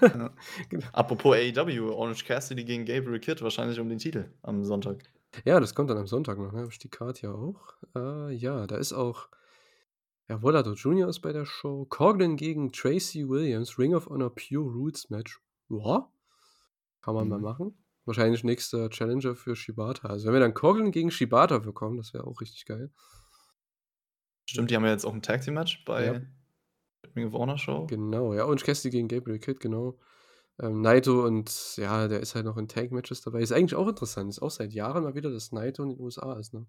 Ja. 0.03 0.35
Genau. 0.69 0.87
Apropos 0.93 1.35
AEW, 1.35 1.91
Orange 1.95 2.25
Cassidy 2.27 2.65
gegen 2.65 2.85
Gabriel 2.85 3.19
Kidd 3.21 3.41
wahrscheinlich 3.43 3.81
um 3.81 3.89
den 3.89 3.99
Titel 3.99 4.31
am 4.43 4.63
Sonntag. 4.65 4.99
Ja, 5.47 5.59
das 5.61 5.75
kommt 5.75 5.89
dann 5.89 5.97
am 5.97 6.07
Sonntag 6.07 6.39
noch, 6.39 6.53
ne? 6.53 6.69
Die 6.83 6.89
Card 6.91 7.23
ja 7.23 7.33
auch. 7.33 7.73
Äh, 7.97 8.35
ja, 8.35 8.67
da 8.67 8.77
ist 8.77 8.93
auch 8.93 9.29
ja, 10.29 10.43
Volato 10.43 10.73
Jr. 10.75 11.09
ist 11.09 11.21
bei 11.21 11.33
der 11.33 11.47
Show. 11.47 11.87
Coughlin 11.87 12.37
gegen 12.37 12.71
Tracy 12.73 13.29
Williams, 13.29 13.79
Ring 13.79 13.95
of 13.95 14.07
Honor 14.07 14.35
Pure 14.35 14.71
Rules 14.71 15.11
Match. 15.11 15.41
Ja, 15.71 16.11
kann 17.03 17.15
man 17.15 17.29
mal 17.29 17.39
Mhm. 17.39 17.45
machen. 17.45 17.79
Wahrscheinlich 18.05 18.43
nächster 18.43 18.91
Challenger 18.91 19.37
für 19.37 19.55
Shibata. 19.55 20.09
Also 20.09 20.27
wenn 20.27 20.33
wir 20.33 20.41
dann 20.41 20.55
Coughlin 20.55 20.91
gegen 20.91 21.11
Shibata 21.11 21.59
bekommen, 21.59 21.99
das 21.99 22.13
wäre 22.15 22.27
auch 22.27 22.41
richtig 22.41 22.65
geil. 22.65 22.91
Stimmt, 24.47 24.71
die 24.71 24.77
haben 24.77 24.85
ja 24.85 24.91
jetzt 24.91 25.05
auch 25.05 25.15
ein 25.15 25.23
Tag 25.23 25.43
Team 25.43 25.55
Match 25.55 25.85
bei 25.85 26.07
Ja. 26.07 26.21
Ring 27.15 27.27
of 27.29 27.33
Honor 27.35 27.59
Show. 27.59 27.87
Genau, 27.87 28.35
ja, 28.35 28.45
Orange 28.45 28.65
Cassidy 28.65 28.91
gegen 28.97 29.09
Gabriel 29.09 29.39
Kidd, 29.39 29.61
genau. 29.61 29.99
Ähm, 30.61 30.81
Naito 30.83 31.25
und 31.25 31.77
ja, 31.77 32.09
der 32.09 32.21
ist 32.21 32.35
halt 32.35 32.45
noch 32.45 32.57
in 32.57 32.69
Tag-Matches 32.69 33.23
dabei. 33.23 33.41
Ist 33.41 33.53
eigentlich 33.53 33.75
auch 33.75 33.89
interessant. 33.89 34.29
Ist 34.31 34.41
auch 34.43 34.51
seit 34.51 34.73
Jahren 34.73 35.03
mal 35.05 35.15
wieder, 35.15 35.31
dass 35.31 35.53
Naito 35.53 35.83
in 35.83 35.91
den 35.91 36.01
USA 36.01 36.35
ist, 36.39 36.53
ne? 36.55 36.67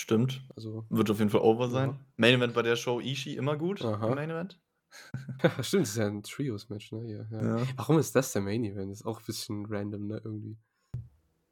Stimmt. 0.00 0.42
Also, 0.56 0.84
Wird 0.90 1.10
auf 1.10 1.18
jeden 1.18 1.30
Fall 1.30 1.40
over 1.42 1.64
Ja. 1.66 1.70
sein. 1.70 1.98
Main 2.16 2.34
Event 2.34 2.54
bei 2.54 2.62
der 2.62 2.76
Show 2.76 3.00
Ishii 3.00 3.36
immer 3.36 3.56
gut 3.56 3.82
Aha. 3.84 4.08
im 4.08 4.14
Main 4.14 4.30
Event. 4.30 4.60
stimmt, 5.60 5.82
das 5.82 5.90
ist 5.90 5.96
ja 5.96 6.06
ein 6.06 6.22
Trios-Match, 6.22 6.92
ne? 6.92 7.10
Ja, 7.10 7.38
ja. 7.38 7.58
Ja. 7.58 7.66
Warum 7.76 7.98
ist 7.98 8.14
das 8.14 8.32
der 8.32 8.42
Main 8.42 8.64
Event? 8.64 8.92
Ist 8.92 9.04
auch 9.04 9.18
ein 9.20 9.24
bisschen 9.26 9.66
random, 9.66 10.06
ne? 10.06 10.20
Irgendwie. 10.24 10.56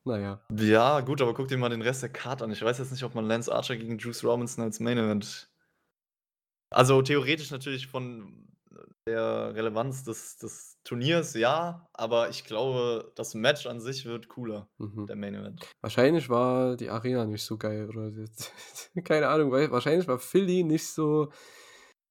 Naja. 0.05 0.41
Ja, 0.57 1.01
gut, 1.01 1.21
aber 1.21 1.35
guck 1.35 1.49
dir 1.49 1.59
mal 1.59 1.69
den 1.69 1.83
Rest 1.83 2.03
der 2.03 2.09
Card 2.09 2.43
an. 2.43 2.51
Ich 2.51 2.63
weiß 2.63 2.79
jetzt 2.79 2.91
nicht, 2.93 3.05
ob 3.05 3.15
man 3.15 3.27
Lance 3.27 3.53
Archer 3.55 3.77
gegen 3.77 3.99
Juice 3.99 4.25
Robinson 4.25 4.65
als 4.65 4.81
Main 4.81 4.99
Event. 4.99 5.51
Also 6.71 7.03
theoretisch 7.03 7.51
natürlich 7.51 7.87
von 7.87 8.47
der 9.07 9.55
Relevanz 9.55 10.05
des, 10.05 10.37
des 10.39 10.79
Turniers, 10.85 11.35
ja, 11.35 11.89
aber 11.93 12.29
ich 12.31 12.45
glaube, 12.45 13.13
das 13.17 13.35
Match 13.35 13.67
an 13.67 13.81
sich 13.81 14.05
wird 14.05 14.29
cooler, 14.29 14.69
Mhm. 14.79 15.07
der 15.07 15.17
Main 15.17 15.35
Event. 15.35 15.67
Wahrscheinlich 15.81 16.29
war 16.29 16.77
die 16.77 16.89
Arena 16.91 17.25
nicht 17.27 17.43
so 17.43 17.57
geil, 17.59 17.89
oder? 17.89 18.13
Keine 19.05 19.29
Ahnung, 19.29 19.51
weil 19.51 19.71
wahrscheinlich 19.71 20.07
war 20.07 20.19
Philly 20.19 20.63
nicht 20.63 20.87
so 20.87 21.33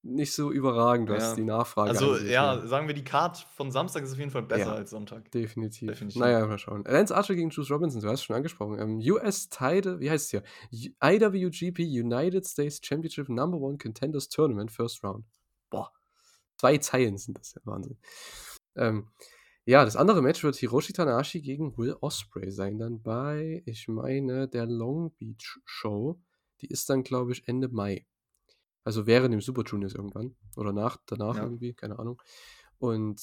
nicht 0.02 0.32
so 0.32 0.50
überragend, 0.50 1.10
was 1.10 1.30
Ja. 1.30 1.34
die 1.34 1.44
Nachfrage 1.44 1.90
Also 1.90 2.12
angeht, 2.12 2.30
ja, 2.30 2.56
ne? 2.56 2.66
sagen 2.68 2.86
wir, 2.86 2.94
die 2.94 3.04
Card 3.04 3.36
von 3.54 3.70
Samstag 3.70 4.02
ist 4.02 4.12
auf 4.12 4.18
jeden 4.18 4.30
Fall 4.30 4.42
besser 4.42 4.68
Ja. 4.70 4.74
als 4.74 4.90
Sonntag. 4.90 5.30
Definitiv. 5.30 5.88
Definitiv. 5.88 6.18
Naja, 6.20 6.46
mal 6.46 6.58
schauen. 6.58 6.84
Lance 6.84 7.14
Archer 7.14 7.34
gegen 7.34 7.50
Juice 7.50 7.70
Robinson, 7.70 8.00
du 8.00 8.08
hast 8.08 8.20
es 8.20 8.24
schon 8.24 8.36
angesprochen. 8.36 8.78
Ähm, 8.78 8.98
US 9.12 9.48
Title, 9.50 10.00
wie 10.00 10.10
heißt 10.10 10.32
es 10.32 10.42
hier? 10.70 10.94
IWGP 11.02 11.80
United 11.80 12.46
States 12.46 12.80
Championship 12.82 13.28
Number 13.28 13.58
One 13.58 13.76
Contenders 13.78 14.28
Tournament 14.28 14.72
First 14.72 15.04
Round. 15.04 15.24
Boah. 15.68 15.92
Zwei 16.56 16.78
Zeilen 16.78 17.18
sind 17.18 17.38
das 17.38 17.54
ja 17.54 17.60
Wahnsinn. 17.64 17.98
Ähm, 18.76 19.08
ja, 19.66 19.84
das 19.84 19.96
andere 19.96 20.22
Match 20.22 20.42
wird 20.42 20.56
Hiroshi 20.56 20.92
Tanahashi 20.94 21.42
gegen 21.42 21.76
Will 21.76 21.94
Ospreay 22.00 22.50
sein, 22.50 22.78
dann 22.78 23.02
bei, 23.02 23.62
ich 23.66 23.86
meine, 23.88 24.48
der 24.48 24.64
Long 24.66 25.12
Beach 25.18 25.58
Show. 25.66 26.18
Die 26.62 26.66
ist 26.68 26.88
dann, 26.90 27.02
glaube 27.02 27.32
ich, 27.32 27.46
Ende 27.46 27.68
Mai. 27.68 28.06
Also 28.90 29.06
während 29.06 29.32
dem 29.32 29.40
Super 29.40 29.62
Juniors 29.64 29.94
irgendwann. 29.94 30.34
Oder 30.56 30.72
nach, 30.72 30.96
danach 31.06 31.36
Ja. 31.36 31.44
irgendwie, 31.44 31.74
keine 31.74 32.00
Ahnung. 32.00 32.20
Und 32.80 33.22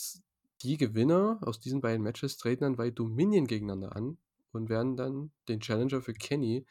die 0.63 0.77
Gewinner 0.77 1.39
aus 1.41 1.59
diesen 1.59 1.81
beiden 1.81 2.01
Matches 2.01 2.37
treten 2.37 2.63
dann 2.63 2.77
bei 2.77 2.89
Dominion 2.89 3.47
gegeneinander 3.47 3.93
an 3.93 4.17
und 4.53 4.69
werden 4.69 4.95
dann 4.95 5.33
den 5.49 5.59
Challenger 5.59 6.01
für 6.01 6.13
Kenny 6.13 6.65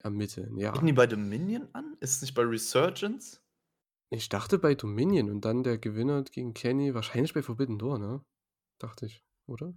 ermitteln. 0.00 0.58
Ja. 0.58 0.72
Treten 0.72 0.86
die 0.86 0.92
bei 0.92 1.06
Dominion 1.06 1.68
an? 1.72 1.96
Ist 2.00 2.16
es 2.16 2.22
nicht 2.22 2.34
bei 2.34 2.42
Resurgence? 2.42 3.40
Ich 4.10 4.28
dachte 4.28 4.58
bei 4.58 4.74
Dominion 4.74 5.30
und 5.30 5.44
dann 5.44 5.62
der 5.62 5.78
Gewinner 5.78 6.24
gegen 6.24 6.52
Kenny, 6.52 6.94
wahrscheinlich 6.94 7.32
bei 7.32 7.44
Forbidden 7.44 7.78
Door, 7.78 8.00
ne? 8.00 8.24
Dachte 8.78 9.06
ich, 9.06 9.24
oder? 9.46 9.72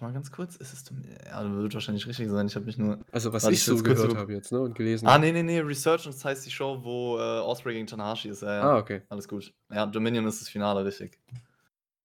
Mal 0.00 0.12
ganz 0.12 0.30
kurz. 0.30 0.56
Ist 0.56 0.72
es 0.72 0.84
Dominion? 0.84 1.16
Ja, 1.24 1.50
wird 1.56 1.74
wahrscheinlich 1.74 2.06
richtig 2.06 2.28
sein. 2.28 2.46
Ich 2.46 2.54
habe 2.56 2.66
mich 2.66 2.78
nur. 2.78 2.98
Also 3.12 3.32
was 3.32 3.44
ich 3.48 3.62
so 3.62 3.76
gehört 3.82 4.10
über- 4.12 4.20
habe 4.20 4.32
jetzt, 4.34 4.52
ne? 4.52 4.60
Und 4.60 4.74
gelesen. 4.74 5.06
Ah, 5.08 5.18
nee, 5.18 5.32
nee, 5.32 5.42
nee. 5.42 5.60
Resurgence 5.60 6.24
heißt 6.24 6.44
die 6.46 6.50
Show, 6.50 6.80
wo 6.82 7.18
äh, 7.18 7.40
Osprey 7.40 7.74
gegen 7.74 7.86
Tanahashi 7.86 8.28
ist. 8.28 8.42
Ja, 8.42 8.54
ja. 8.54 8.62
Ah, 8.62 8.78
okay. 8.78 9.02
Alles 9.08 9.28
gut. 9.28 9.52
Ja, 9.70 9.86
Dominion 9.86 10.26
ist 10.26 10.40
das 10.40 10.48
Finale, 10.48 10.84
richtig. 10.84 11.18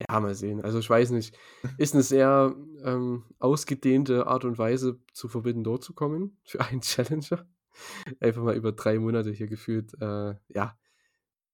Ja, 0.10 0.20
mal 0.20 0.34
sehen. 0.34 0.62
Also 0.62 0.80
ich 0.80 0.90
weiß 0.90 1.12
nicht. 1.12 1.38
Ist 1.78 1.94
eine 1.94 2.04
sehr 2.04 2.56
ähm, 2.84 3.24
ausgedehnte 3.40 4.26
Art 4.28 4.46
und 4.46 4.58
Weise, 4.58 5.00
zu 5.14 5.28
Forbidden 5.28 5.64
Door 5.64 5.82
zu 5.82 5.94
kommen 5.94 6.38
für 6.44 6.60
einen 6.62 6.82
Challenger. 6.82 7.46
Einfach 8.20 8.42
mal 8.44 8.56
über 8.56 8.72
drei 8.72 8.98
Monate 9.00 9.32
hier 9.32 9.48
gefühlt, 9.48 9.94
äh, 10.02 10.34
ja, 10.50 10.78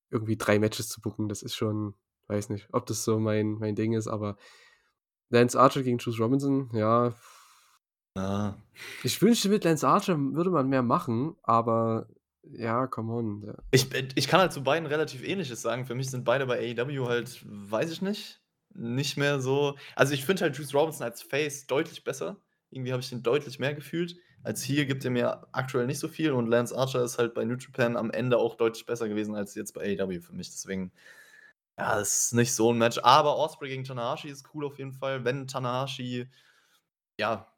irgendwie 0.09 0.37
drei 0.37 0.59
Matches 0.59 0.87
zu 0.89 1.01
booken. 1.01 1.27
Das 1.27 1.41
ist 1.43 1.55
schon, 1.55 1.93
weiß 2.27 2.49
nicht, 2.49 2.69
ob 2.71 2.85
das 2.85 3.03
so 3.03 3.19
mein, 3.19 3.53
mein 3.59 3.75
Ding 3.75 3.93
ist, 3.93 4.07
aber 4.07 4.37
Lance 5.29 5.59
Archer 5.59 5.83
gegen 5.83 5.97
Juice 5.97 6.19
Robinson, 6.19 6.69
ja. 6.73 7.13
Ja. 8.15 8.57
Ich 9.03 9.21
wünschte, 9.21 9.49
mit 9.49 9.63
Lance 9.63 9.87
Archer 9.87 10.17
würde 10.17 10.49
man 10.49 10.69
mehr 10.69 10.81
machen, 10.83 11.35
aber 11.43 12.07
ja, 12.43 12.87
come 12.87 13.13
on. 13.13 13.41
Der, 13.41 13.57
Ich, 13.71 13.89
ich 14.15 14.27
kann 14.27 14.39
halt 14.39 14.53
zu 14.53 14.63
beiden 14.63 14.87
relativ 14.87 15.23
ähnliches 15.23 15.61
sagen. 15.61 15.85
Für 15.85 15.95
mich 15.95 16.09
sind 16.09 16.23
beide 16.23 16.45
bei 16.45 16.75
AEW 16.77 17.07
halt, 17.07 17.43
weiß 17.45 17.91
ich 17.91 18.01
nicht, 18.01 18.41
nicht 18.73 19.17
mehr 19.17 19.39
so. 19.39 19.75
Also 19.95 20.13
ich 20.13 20.25
finde 20.25 20.43
halt 20.43 20.57
Juice 20.57 20.73
Robinson 20.73 21.03
als 21.03 21.21
Face 21.21 21.67
deutlich 21.67 22.03
besser. 22.03 22.37
Irgendwie 22.69 22.91
habe 22.91 23.01
ich 23.01 23.09
den 23.09 23.23
deutlich 23.23 23.59
mehr 23.59 23.73
gefühlt. 23.73 24.17
Als 24.43 24.63
hier 24.63 24.85
gibt 24.85 25.03
er 25.03 25.11
mir 25.11 25.47
aktuell 25.51 25.87
nicht 25.87 25.99
so 25.99 26.07
viel 26.07 26.31
und 26.31 26.47
Lance 26.47 26.77
Archer 26.77 27.03
ist 27.03 27.17
halt 27.17 27.33
bei 27.33 27.43
New 27.43 27.57
Japan 27.57 27.97
am 27.97 28.11
Ende 28.11 28.37
auch 28.37 28.55
deutlich 28.55 28.85
besser 28.85 29.09
gewesen 29.09 29.35
als 29.35 29.55
jetzt 29.55 29.73
bei 29.73 29.97
AEW 29.99 30.21
für 30.21 30.33
mich. 30.33 30.49
Deswegen, 30.49 30.91
ja, 31.77 31.95
das 31.95 32.25
ist 32.25 32.33
nicht 32.33 32.53
so 32.53 32.73
ein 32.73 32.77
Match. 32.77 32.99
Aber 33.03 33.37
Osprey 33.37 33.69
gegen 33.69 33.83
Tanahashi 33.83 34.29
ist 34.29 34.49
cool 34.53 34.65
auf 34.65 34.77
jeden 34.77 34.93
Fall. 34.93 35.23
Wenn 35.23 35.47
Tanahashi, 35.47 36.27
ja, 37.19 37.51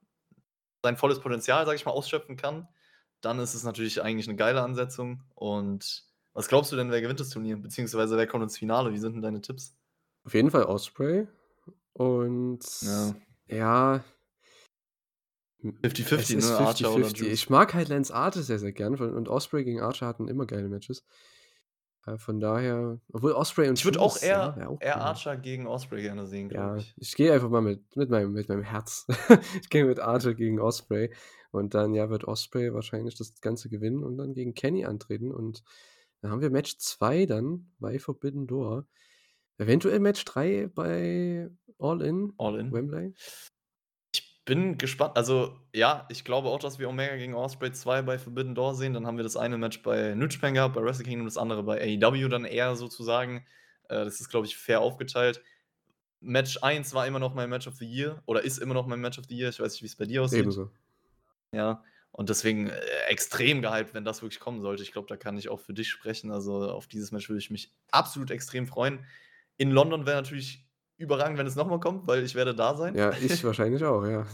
sein 0.84 0.98
volles 0.98 1.20
Potenzial, 1.20 1.66
sag 1.66 1.76
ich 1.76 1.86
mal, 1.86 1.92
ausschöpfen 1.92 2.38
kann, 2.38 2.68
dann 3.22 3.40
ist 3.40 3.54
es 3.54 3.64
natürlich 3.64 4.02
eigentlich 4.02 4.28
eine 4.28 4.38
geile 4.38 4.62
Ansetzung. 4.62 5.24
Und 5.36 6.06
was 6.34 6.48
glaubst 6.48 6.72
du 6.72 6.76
denn, 6.76 6.92
wer 6.92 7.02
gewinnt 7.02 7.20
das 7.20 7.30
Turnier? 7.30 7.58
Beziehungsweise 7.58 8.18
wer 8.18 8.28
kommt 8.28 8.44
ins 8.44 8.58
Finale? 8.58 8.94
Wie 8.94 8.98
sind 8.98 9.14
denn 9.14 9.22
deine 9.22 9.42
Tipps? 9.42 9.76
auf 10.26 10.34
jeden 10.34 10.52
Fall 10.52 10.64
Osprey. 10.64 11.28
Und 11.94 12.60
Ja. 12.82 13.16
ja. 13.48 14.04
50-50, 15.64 16.14
es 16.14 16.30
ist 16.30 16.50
ne? 16.50 16.58
Archer 16.60 16.94
oder 16.94 17.08
50-50. 17.08 17.18
Juice. 17.18 17.34
Ich 17.34 17.50
mag 17.50 17.74
halt 17.74 17.90
Lance 17.90 18.14
Archer 18.14 18.44
sehr, 18.44 18.60
sehr 18.60 18.72
gern. 18.72 18.96
Und 18.96 19.28
Osprey 19.28 19.64
gegen 19.64 19.82
Archer 19.82 20.08
hatten 20.08 20.28
immer 20.28 20.46
geile 20.46 20.70
Matches. 20.70 21.04
Äh, 22.14 22.18
Von 22.18 22.40
daher, 22.40 23.00
obwohl 23.14 23.32
Osprey 23.34 23.70
und 23.70 23.78
Ich 23.80 23.86
würde 23.86 24.00
auch 24.02 24.22
eher, 24.22 24.56
ja, 24.60 24.68
auch 24.68 24.82
eher. 24.82 25.02
Archer 25.02 25.38
gegen 25.38 25.68
Osprey 25.68 26.02
gerne 26.02 26.26
sehen, 26.26 26.50
Ja, 26.52 26.74
glaube 26.74 26.80
ich. 26.80 26.94
ich 26.98 27.16
gehe 27.16 27.34
einfach 27.34 27.50
mal 27.50 27.62
mit, 27.62 27.96
mit, 27.96 28.10
meinem, 28.10 28.32
mit 28.34 28.50
meinem 28.50 28.64
Herz. 28.64 29.06
ich 29.62 29.70
gehe 29.70 29.86
mit 29.86 30.00
Archer 30.00 30.34
gegen 30.34 30.60
Osprey. 30.60 31.12
Und 31.52 31.74
dann 31.74 31.94
ja, 31.94 32.10
wird 32.10 32.26
Osprey 32.26 32.74
wahrscheinlich 32.74 33.16
das 33.16 33.42
Ganze 33.42 33.70
gewinnen 33.70 34.04
und 34.04 34.18
dann 34.18 34.34
gegen 34.34 34.54
Kenny 34.54 34.86
antreten. 34.86 35.32
Und 35.32 35.64
dann 36.22 36.32
haben 36.32 36.42
wir 36.42 36.52
Match 36.52 36.78
2 36.78 37.26
dann 37.26 37.72
bei 37.80 37.98
Forbidden 38.00 38.46
Door. 38.46 38.86
Eventuell 39.58 40.00
Match 40.00 40.24
3 40.26 40.68
bei 40.74 41.50
All 41.80 42.02
In, 42.02 42.34
All 42.38 42.60
in. 42.60 42.72
Wembley. 42.72 43.14
Bin 44.50 44.80
gespannt. 44.80 45.16
Also, 45.16 45.56
ja, 45.76 46.08
ich 46.10 46.24
glaube 46.24 46.48
auch, 46.48 46.58
dass 46.58 46.80
wir 46.80 46.90
Omega 46.90 47.16
gegen 47.18 47.36
Osprey 47.36 47.72
2 47.72 48.02
bei 48.02 48.18
Forbidden 48.18 48.56
Door 48.56 48.74
sehen. 48.74 48.96
Dann 48.96 49.06
haben 49.06 49.16
wir 49.16 49.24
das 49.24 49.38
eine 49.38 49.60
Match 49.60 49.84
bei 49.84 50.16
New 50.16 50.26
Japan 50.26 50.56
gehabt, 50.56 50.74
bei 50.74 50.82
Wrestle 50.82 51.06
Kingdom, 51.06 51.28
das 51.28 51.38
andere 51.38 51.62
bei 51.62 51.80
AEW 51.80 52.30
dann 52.30 52.46
eher 52.46 52.76
sozusagen. 52.76 53.46
Äh, 53.90 54.06
das 54.06 54.20
ist, 54.20 54.30
glaube 54.30 54.48
ich, 54.48 54.58
fair 54.58 54.82
aufgeteilt. 54.82 55.44
Match 56.20 56.58
1 56.64 56.96
war 56.96 57.06
immer 57.06 57.20
noch 57.20 57.36
mein 57.36 57.48
Match 57.48 57.68
of 57.68 57.76
the 57.76 57.86
Year 57.86 58.24
oder 58.26 58.42
ist 58.42 58.58
immer 58.58 58.74
noch 58.74 58.88
mein 58.88 59.00
Match 59.00 59.20
of 59.20 59.26
the 59.30 59.38
Year. 59.38 59.50
Ich 59.50 59.60
weiß 59.60 59.74
nicht, 59.74 59.84
wie 59.84 59.88
es 59.88 59.96
bei 59.96 60.06
dir 60.06 60.24
aussieht. 60.24 60.40
Ebenso. 60.40 60.72
Ja, 61.52 61.84
und 62.12 62.30
deswegen 62.30 62.70
äh, 62.70 62.80
extrem 63.08 63.62
gehypt, 63.62 63.94
wenn 63.94 64.04
das 64.04 64.24
wirklich 64.24 64.40
kommen 64.40 64.62
sollte. 64.62 64.82
Ich 64.82 64.92
glaube, 64.92 65.08
da 65.08 65.16
kann 65.16 65.38
ich 65.38 65.50
auch 65.50 65.60
für 65.60 65.76
dich 65.76 65.90
sprechen. 65.90 66.32
Also 66.32 66.72
auf 66.72 66.88
dieses 66.88 67.12
Match 67.12 67.30
würde 67.30 67.38
ich 67.38 67.52
mich 67.52 67.72
absolut 67.92 68.32
extrem 68.32 68.66
freuen. 68.66 69.06
In 69.58 69.70
London 69.70 70.08
wäre 70.08 70.18
natürlich 70.18 70.68
überragend, 71.00 71.38
wenn 71.38 71.48
es 71.48 71.56
nochmal 71.56 71.80
kommt, 71.80 72.08
weil 72.08 72.24
ich 72.24 72.36
werde 72.36 72.54
da 72.54 72.76
sein. 72.76 72.96
Ja, 72.96 73.12
ich 73.12 73.44
wahrscheinlich 73.44 73.84
auch, 73.84 74.06
ja. 74.06 74.26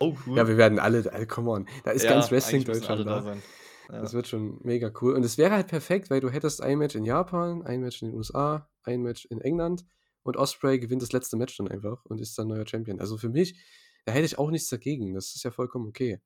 Oh, 0.00 0.14
cool. 0.26 0.36
ja, 0.36 0.46
wir 0.46 0.56
werden 0.56 0.78
alle, 0.78 1.10
alle, 1.12 1.26
come 1.26 1.50
on. 1.50 1.68
Da 1.84 1.92
ist 1.92 2.02
Ja, 2.02 2.10
ganz 2.10 2.30
Wrestling 2.30 2.64
Deutschland 2.64 3.06
da. 3.06 3.22
sein. 3.22 3.42
Ja. 3.90 4.02
Das 4.02 4.12
wird 4.12 4.28
schon 4.28 4.58
mega 4.62 4.92
cool. 5.00 5.14
Und 5.14 5.24
es 5.24 5.36
wäre 5.38 5.52
halt 5.52 5.66
perfekt, 5.68 6.10
weil 6.10 6.20
du 6.20 6.28
hättest 6.30 6.62
ein 6.62 6.78
Match 6.78 6.94
in 6.94 7.04
Japan, 7.04 7.62
ein 7.62 7.80
Match 7.80 8.02
in 8.02 8.08
den 8.10 8.16
USA, 8.16 8.68
ein 8.84 9.02
Match 9.02 9.24
in 9.26 9.40
England 9.40 9.84
und 10.22 10.36
Osprey 10.36 10.78
gewinnt 10.78 11.02
das 11.02 11.12
letzte 11.12 11.36
Match 11.36 11.56
dann 11.56 11.66
einfach 11.68 12.04
und 12.04 12.20
ist 12.20 12.38
dann 12.38 12.48
neuer 12.48 12.66
Champion. 12.66 13.00
Also 13.00 13.16
für 13.16 13.28
mich, 13.28 13.58
da 14.04 14.12
hätte 14.12 14.26
ich 14.26 14.38
auch 14.38 14.50
nichts 14.50 14.68
dagegen. 14.68 15.14
Das 15.14 15.34
ist 15.34 15.42
ja 15.42 15.50
vollkommen 15.50 15.88
okay. 15.88 16.20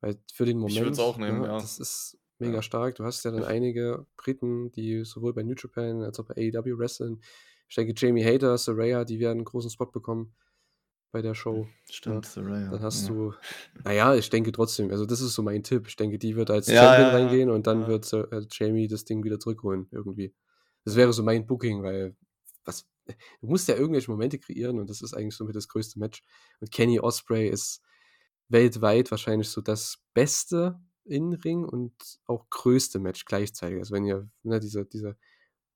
Weil 0.00 0.16
für 0.32 0.46
den 0.46 0.56
Moment, 0.58 0.78
Ich 0.78 0.82
würd's 0.82 0.98
auch 0.98 1.18
nehmen, 1.18 1.44
ja. 1.44 1.58
das 1.58 1.78
ist 1.78 2.16
mega 2.38 2.54
Ja. 2.54 2.62
stark. 2.62 2.94
Du 2.94 3.04
hast 3.04 3.22
ja 3.24 3.30
dann 3.32 3.44
einige 3.44 4.06
Briten, 4.16 4.70
die 4.72 5.04
sowohl 5.04 5.34
bei 5.34 5.42
New 5.42 5.54
Japan 5.58 6.02
als 6.02 6.18
auch 6.20 6.24
bei 6.24 6.34
AEW 6.36 6.78
wresteln. 6.78 7.20
Ich 7.70 7.76
denke, 7.76 7.94
Jamie 7.96 8.24
Hader, 8.24 8.58
Saraya, 8.58 9.04
die 9.04 9.20
werden 9.20 9.38
einen 9.38 9.44
großen 9.44 9.70
Spot 9.70 9.86
bekommen 9.86 10.34
bei 11.12 11.22
der 11.22 11.34
Show. 11.34 11.66
Stimmt, 11.88 12.26
Saraya. 12.26 12.70
Dann 12.70 12.82
hast 12.82 13.08
ja. 13.08 13.14
du, 13.14 13.32
naja, 13.84 14.14
ich 14.14 14.28
denke 14.28 14.52
trotzdem, 14.52 14.90
also 14.90 15.06
das 15.06 15.20
ist 15.20 15.34
so 15.34 15.42
mein 15.42 15.62
Tipp. 15.62 15.86
Ich 15.86 15.96
denke, 15.96 16.18
die 16.18 16.36
wird 16.36 16.50
als 16.50 16.66
Ja, 16.66 16.82
Champion 16.82 17.00
ja, 17.00 17.12
ja, 17.12 17.24
reingehen 17.24 17.50
und 17.50 17.66
dann 17.66 17.82
ja. 17.82 17.88
wird 17.88 18.12
äh, 18.12 18.42
Jamie 18.50 18.88
das 18.88 19.04
Ding 19.04 19.24
wieder 19.24 19.38
zurückholen, 19.38 19.86
irgendwie. 19.92 20.34
Das 20.84 20.96
wäre 20.96 21.12
so 21.12 21.22
mein 21.22 21.46
Booking, 21.46 21.82
weil 21.82 22.16
was, 22.64 22.86
du 23.06 23.46
musst 23.46 23.68
ja 23.68 23.76
irgendwelche 23.76 24.10
Momente 24.10 24.38
kreieren 24.38 24.78
und 24.78 24.90
das 24.90 25.00
ist 25.00 25.14
eigentlich 25.14 25.36
somit 25.36 25.56
das 25.56 25.68
größte 25.68 25.98
Match. 25.98 26.22
Und 26.60 26.70
Kenny 26.70 27.00
Osprey 27.00 27.48
ist, 27.48 27.82
weltweit 28.50 29.10
wahrscheinlich 29.10 29.48
so 29.48 29.60
das 29.60 30.02
beste 30.12 30.80
In-Ring 31.04 31.64
und 31.64 31.94
auch 32.26 32.50
größte 32.50 32.98
Match 32.98 33.24
gleichzeitig. 33.24 33.78
Also 33.78 33.94
wenn 33.94 34.04
ihr, 34.04 34.28
ne, 34.42 34.60
diese, 34.60 34.84
diese 34.84 35.16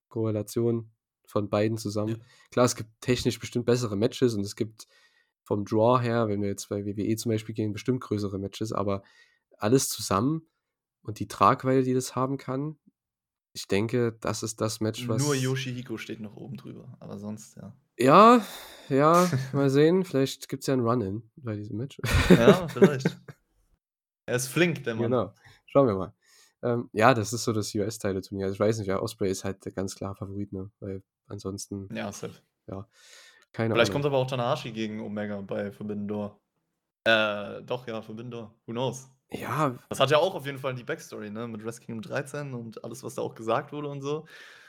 Korrelation 0.08 0.90
von 1.26 1.48
beiden 1.48 1.78
zusammen. 1.78 2.16
Ja. 2.18 2.24
Klar, 2.50 2.66
es 2.66 2.76
gibt 2.76 2.90
technisch 3.00 3.38
bestimmt 3.38 3.66
bessere 3.66 3.96
Matches 3.96 4.34
und 4.34 4.42
es 4.42 4.56
gibt 4.56 4.86
vom 5.42 5.64
Draw 5.64 6.00
her, 6.00 6.28
wenn 6.28 6.40
wir 6.40 6.48
jetzt 6.48 6.68
bei 6.68 6.84
WWE 6.84 7.16
zum 7.16 7.30
Beispiel 7.30 7.54
gehen, 7.54 7.72
bestimmt 7.72 8.00
größere 8.00 8.38
Matches, 8.38 8.72
aber 8.72 9.02
alles 9.58 9.88
zusammen 9.88 10.48
und 11.02 11.18
die 11.18 11.28
Tragweite, 11.28 11.82
die 11.82 11.94
das 11.94 12.16
haben 12.16 12.38
kann, 12.38 12.78
ich 13.54 13.68
denke, 13.68 14.16
das 14.20 14.42
ist 14.42 14.60
das 14.60 14.80
Match, 14.80 15.06
was. 15.06 15.22
Nur 15.22 15.34
Yoshihiko 15.34 15.96
steht 15.96 16.20
noch 16.20 16.36
oben 16.36 16.56
drüber, 16.56 16.96
aber 16.98 17.18
sonst, 17.18 17.56
ja. 17.56 17.74
Ja, 17.96 18.44
ja, 18.88 19.30
mal 19.52 19.70
sehen. 19.70 20.04
Vielleicht 20.04 20.48
gibt 20.48 20.64
es 20.64 20.66
ja 20.66 20.74
ein 20.74 20.80
Run-In 20.80 21.22
bei 21.36 21.54
diesem 21.54 21.76
Match. 21.76 22.00
Ja, 22.28 22.66
vielleicht. 22.68 23.16
er 24.26 24.36
ist 24.36 24.48
flink, 24.48 24.82
der 24.82 24.96
Mann. 24.96 25.04
Genau. 25.04 25.34
Schauen 25.66 25.86
wir 25.86 25.94
mal. 25.94 26.14
Ähm, 26.62 26.90
ja, 26.92 27.14
das 27.14 27.32
ist 27.32 27.44
so 27.44 27.52
das 27.52 27.72
US-Teile-Turnier. 27.74 28.46
Also 28.46 28.54
ich 28.54 28.60
weiß 28.60 28.78
nicht, 28.78 28.88
ja, 28.88 29.00
Osprey 29.00 29.30
ist 29.30 29.44
halt 29.44 29.64
der 29.64 29.72
ganz 29.72 29.94
klar 29.94 30.16
Favorit, 30.16 30.52
ne? 30.52 30.70
Weil 30.80 31.04
ansonsten, 31.26 31.88
Ja, 31.94 32.10
safe. 32.12 32.34
ja, 32.66 32.88
keine 33.52 33.74
Vielleicht 33.74 33.90
Ahnung. 33.90 34.02
kommt 34.02 34.06
aber 34.06 34.18
auch 34.18 34.26
Tanahashi 34.26 34.72
gegen 34.72 35.00
Omega 35.00 35.40
bei 35.40 35.70
Forbidden 35.72 36.08
Door. 36.08 36.40
Äh, 37.06 37.62
doch, 37.62 37.86
ja, 37.86 38.00
Forbidden 38.02 38.30
Door. 38.30 38.54
Who 38.66 38.72
knows? 38.72 39.08
Ja, 39.30 39.78
Das 39.88 40.00
hat 40.00 40.10
ja 40.10 40.18
auch 40.18 40.34
auf 40.34 40.46
jeden 40.46 40.58
Fall 40.58 40.74
die 40.74 40.84
Backstory, 40.84 41.30
ne? 41.30 41.48
Mit 41.48 41.64
Wrestle 41.64 41.84
Kingdom 41.86 42.02
13 42.02 42.54
und 42.54 42.84
alles, 42.84 43.02
was 43.02 43.16
da 43.16 43.22
auch 43.22 43.34
gesagt 43.34 43.72
wurde 43.72 43.88
und 43.88 44.00
so. 44.00 44.26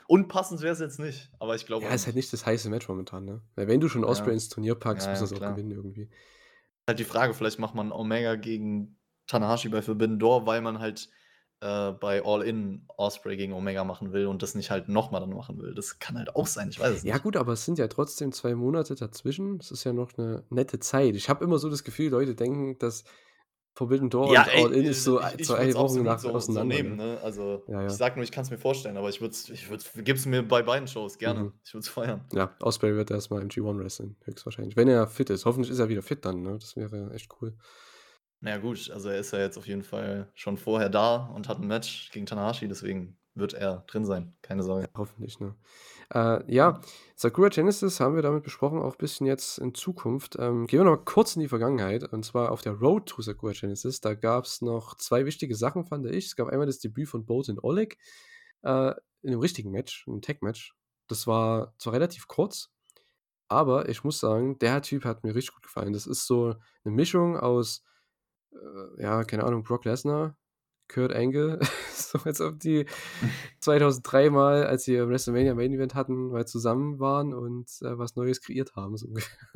Unpassend 0.07 0.61
wäre 0.61 0.73
es 0.73 0.79
jetzt 0.79 0.99
nicht, 0.99 1.31
aber 1.39 1.55
ich 1.55 1.65
glaube 1.65 1.83
ja, 1.83 1.89
auch 1.91 1.95
ist 1.95 2.05
halt 2.05 2.15
nicht. 2.15 2.31
das 2.31 2.45
heiße 2.45 2.69
Match 2.69 2.87
momentan, 2.87 3.25
ne? 3.25 3.41
Weil 3.55 3.67
wenn 3.67 3.79
du 3.79 3.89
schon 3.89 4.03
Osprey 4.03 4.29
Ja. 4.29 4.33
ins 4.33 4.49
Turnier 4.49 4.75
packst, 4.75 5.05
Ja, 5.05 5.11
muss 5.11 5.19
ja, 5.19 5.23
das 5.25 5.33
auch 5.33 5.37
klar. 5.37 5.51
gewinnen 5.53 5.71
irgendwie. 5.71 6.09
Halt 6.87 6.99
die 6.99 7.03
Frage, 7.05 7.33
vielleicht 7.33 7.59
macht 7.59 7.73
man 7.75 7.91
Omega 7.91 8.35
gegen 8.35 8.99
Tanahashi 9.27 9.69
bei 9.69 9.81
Forbidden 9.81 10.19
Door, 10.19 10.45
weil 10.45 10.61
man 10.61 10.79
halt 10.79 11.09
äh, 11.65 11.91
bei 11.93 12.23
All 12.23 12.43
In 12.43 12.85
Osprey 12.95 13.37
gegen 13.37 13.53
Omega 13.53 13.83
machen 13.83 14.13
will 14.13 14.27
und 14.27 14.43
das 14.43 14.53
nicht 14.53 14.69
halt 14.69 14.87
nochmal 14.87 15.21
dann 15.21 15.31
machen 15.31 15.57
will. 15.57 15.73
Das 15.73 15.97
kann 15.99 16.17
halt 16.17 16.35
auch 16.35 16.45
sein, 16.47 16.69
ich 16.69 16.79
weiß 16.79 16.97
es 16.97 17.03
Ja, 17.03 17.15
nicht. 17.15 17.23
gut, 17.23 17.35
aber 17.35 17.53
es 17.53 17.65
sind 17.65 17.79
ja 17.79 17.87
trotzdem 17.87 18.31
zwei 18.31 18.53
Monate 18.53 18.93
dazwischen. 18.95 19.57
Das 19.57 19.71
ist 19.71 19.83
ja 19.83 19.91
noch 19.93 20.11
eine 20.17 20.43
nette 20.49 20.79
Zeit. 20.79 21.15
Ich 21.15 21.27
habe 21.27 21.43
immer 21.43 21.57
so 21.57 21.69
das 21.69 21.83
Gefühl, 21.83 22.11
Leute 22.11 22.35
denken, 22.35 22.77
dass 22.77 23.03
Forbidden 23.73 24.09
Door 24.09 24.31
Ja, 24.31 24.43
und 24.43 24.49
ey, 24.49 24.63
All 24.63 24.73
In 24.73 24.85
ist 24.85 25.03
so 25.03 25.19
ich, 25.19 25.45
zwei 25.45 25.67
es 25.67 25.75
Wochen 25.75 26.03
nach 26.03 26.19
so, 26.19 26.29
so 26.29 26.35
auseinander. 26.35 26.75
nehmen, 26.75 26.95
ne? 26.95 27.05
ne? 27.15 27.19
Also, 27.21 27.63
Ja, 27.67 27.81
ja. 27.81 27.87
ich 27.87 27.93
sag 27.93 28.15
nur, 28.15 28.23
ich 28.23 28.31
kann 28.31 28.43
es 28.43 28.51
mir 28.51 28.57
vorstellen, 28.57 28.95
aber 28.95 29.09
ich 29.09 29.19
würde 29.19 29.33
es, 29.33 29.49
ich 29.49 29.69
würd's, 29.69 29.89
gib's 29.97 30.25
mir 30.25 30.43
bei 30.47 30.61
beiden 30.61 30.87
Shows 30.87 31.17
gerne. 31.17 31.39
Mhm. 31.45 31.53
Ich 31.65 31.73
würde 31.73 31.81
es 31.81 31.89
feiern. 31.89 32.23
Ja, 32.33 32.55
Osprey 32.61 32.95
wird 32.95 33.11
erstmal 33.11 33.41
im 33.41 33.49
G1 33.49 33.79
wrestlen, 33.79 34.15
höchstwahrscheinlich. 34.23 34.77
Wenn 34.77 34.87
er 34.87 35.07
fit 35.07 35.29
ist. 35.29 35.45
Hoffentlich 35.45 35.71
ist 35.71 35.79
er 35.79 35.89
wieder 35.89 36.03
fit 36.03 36.23
dann, 36.23 36.41
ne? 36.41 36.57
Das 36.59 36.75
wäre 36.77 37.11
echt 37.13 37.29
cool. 37.41 37.57
Naja, 38.41 38.57
gut, 38.57 38.89
also 38.91 39.09
er 39.09 39.19
ist 39.19 39.31
ja 39.31 39.39
jetzt 39.39 39.57
auf 39.57 39.67
jeden 39.67 39.83
Fall 39.83 40.29
schon 40.33 40.57
vorher 40.57 40.89
da 40.89 41.27
und 41.33 41.47
hat 41.47 41.59
ein 41.59 41.67
Match 41.67 42.11
gegen 42.11 42.25
Tanahashi, 42.25 42.67
deswegen 42.67 43.17
wird 43.33 43.53
er 43.53 43.83
drin 43.87 44.05
sein. 44.05 44.35
Keine 44.41 44.63
Sorge. 44.63 44.87
Hoffentlich, 44.95 45.39
ne? 45.39 45.55
Äh, 46.13 46.53
ja, 46.53 46.81
Sakura 47.15 47.49
Genesis 47.49 47.99
haben 47.99 48.15
wir 48.15 48.21
damit 48.21 48.43
besprochen, 48.43 48.79
auch 48.79 48.93
ein 48.93 48.97
bisschen 48.97 49.25
jetzt 49.25 49.57
in 49.57 49.73
Zukunft. 49.73 50.37
Ähm, 50.39 50.67
gehen 50.67 50.79
wir 50.79 50.85
noch 50.85 50.97
mal 50.97 51.03
kurz 51.03 51.35
in 51.35 51.41
die 51.41 51.47
Vergangenheit, 51.47 52.03
und 52.13 52.23
zwar 52.23 52.51
auf 52.51 52.61
der 52.61 52.73
Road 52.73 53.07
to 53.07 53.21
Sakura 53.21 53.53
Genesis. 53.53 54.01
Da 54.01 54.13
gab 54.13 54.45
es 54.45 54.61
noch 54.61 54.95
zwei 54.95 55.25
wichtige 55.25 55.55
Sachen, 55.55 55.83
fand 55.83 56.05
ich. 56.05 56.27
Es 56.27 56.35
gab 56.35 56.47
einmal 56.47 56.67
das 56.67 56.79
Debüt 56.79 57.09
von 57.09 57.25
Bolton 57.25 57.59
Oleg 57.59 57.97
äh, 58.61 58.91
in 59.21 59.31
einem 59.31 59.39
richtigen 59.39 59.71
Match, 59.71 60.07
einem 60.07 60.21
Tag-Match. 60.21 60.75
Das 61.07 61.27
war 61.27 61.73
zwar 61.77 61.93
relativ 61.93 62.27
kurz, 62.27 62.69
aber 63.47 63.89
ich 63.89 64.03
muss 64.03 64.19
sagen, 64.19 64.57
der 64.59 64.81
Typ 64.81 65.05
hat 65.05 65.23
mir 65.23 65.35
richtig 65.35 65.55
gut 65.55 65.63
gefallen. 65.63 65.93
Das 65.93 66.07
ist 66.07 66.25
so 66.25 66.55
eine 66.83 66.93
Mischung 66.93 67.37
aus, 67.37 67.83
ja, 68.97 69.23
keine 69.23 69.43
Ahnung, 69.43 69.63
Brock 69.63 69.85
Lesnar, 69.85 70.37
Kurt 70.87 71.13
Angle, 71.13 71.59
so 71.93 72.19
als 72.19 72.41
ob 72.41 72.59
die 72.59 72.85
2003 73.59 74.29
mal, 74.29 74.65
als 74.65 74.83
sie 74.83 74.95
im 74.95 75.09
WrestleMania 75.09 75.55
Main 75.55 75.73
Event 75.73 75.95
hatten, 75.95 76.29
mal 76.29 76.45
zusammen 76.45 76.99
waren 76.99 77.33
und 77.33 77.69
äh, 77.81 77.97
was 77.97 78.15
Neues 78.15 78.41
kreiert 78.41 78.75
haben. 78.75 78.97
So 78.97 79.07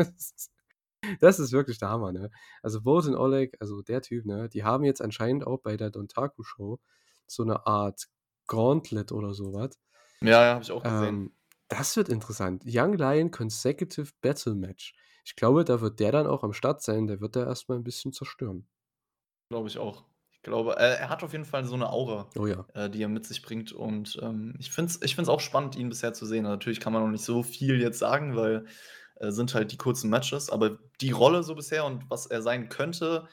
das, 1.19 1.39
ist, 1.39 1.51
wirklich 1.51 1.77
der 1.77 1.89
Hammer, 1.89 2.11
ne? 2.11 2.31
Also 2.61 2.81
Bolton 2.81 3.15
Oleg, 3.15 3.55
also 3.59 3.81
der 3.81 4.01
Typ, 4.01 4.25
ne? 4.25 4.49
Die 4.49 4.63
haben 4.63 4.83
jetzt 4.83 5.01
anscheinend 5.01 5.45
auch 5.45 5.59
bei 5.59 5.77
der 5.77 5.91
Dontaku 5.91 6.43
Show 6.43 6.79
so 7.27 7.43
eine 7.43 7.65
Art 7.67 8.07
Gauntlet 8.47 9.11
oder 9.11 9.33
sowas. 9.33 9.77
Ja, 10.21 10.43
ja, 10.43 10.53
habe 10.53 10.63
ich 10.63 10.71
auch 10.71 10.83
gesehen. 10.83 11.15
Ähm, 11.15 11.31
das 11.67 11.95
wird 11.95 12.09
interessant. 12.09 12.63
Young 12.65 12.93
Lion 12.93 13.29
Consecutive 13.29 14.11
Battle 14.21 14.55
Match. 14.55 14.95
Ich 15.23 15.35
glaube, 15.35 15.63
da 15.63 15.81
wird 15.81 15.99
der 15.99 16.11
dann 16.11 16.25
auch 16.25 16.43
am 16.43 16.53
Start 16.53 16.81
sein. 16.81 17.05
Der 17.05 17.21
wird 17.21 17.35
da 17.35 17.45
erstmal 17.45 17.77
ein 17.77 17.83
bisschen 17.83 18.11
zerstören. 18.11 18.67
Glaube 19.49 19.67
ich 19.67 19.77
auch. 19.77 20.05
Ich 20.31 20.43
glaube, 20.43 20.77
äh, 20.77 20.99
er 20.99 21.09
hat 21.09 21.23
auf 21.23 21.33
jeden 21.33 21.43
Fall 21.45 21.65
so 21.65 21.75
eine 21.75 21.89
Aura, 21.91 22.29
Oh 22.37 22.47
ja. 22.47 22.65
äh, 22.73 22.89
die 22.89 23.01
er 23.03 23.09
mit 23.09 23.25
sich 23.25 23.41
bringt. 23.41 23.73
Und 23.73 24.17
ähm, 24.21 24.55
ich 24.59 24.71
finde 24.71 24.91
es 24.91 25.01
ich 25.01 25.15
find's 25.15 25.29
auch 25.29 25.41
spannend, 25.41 25.75
ihn 25.75 25.89
bisher 25.89 26.13
zu 26.13 26.25
sehen. 26.25 26.43
Natürlich 26.43 26.79
kann 26.79 26.93
man 26.93 27.01
noch 27.03 27.09
nicht 27.09 27.25
so 27.25 27.43
viel 27.43 27.81
jetzt 27.81 27.99
sagen, 27.99 28.35
weil 28.35 28.65
äh, 29.15 29.31
sind 29.31 29.53
halt 29.53 29.71
die 29.71 29.77
kurzen 29.77 30.09
Matches. 30.09 30.49
Aber 30.49 30.77
die 31.01 31.11
Rolle 31.11 31.43
so 31.43 31.55
bisher 31.55 31.83
und 31.83 32.09
was 32.09 32.25
er 32.25 32.41
sein 32.41 32.69
könnte, 32.69 33.27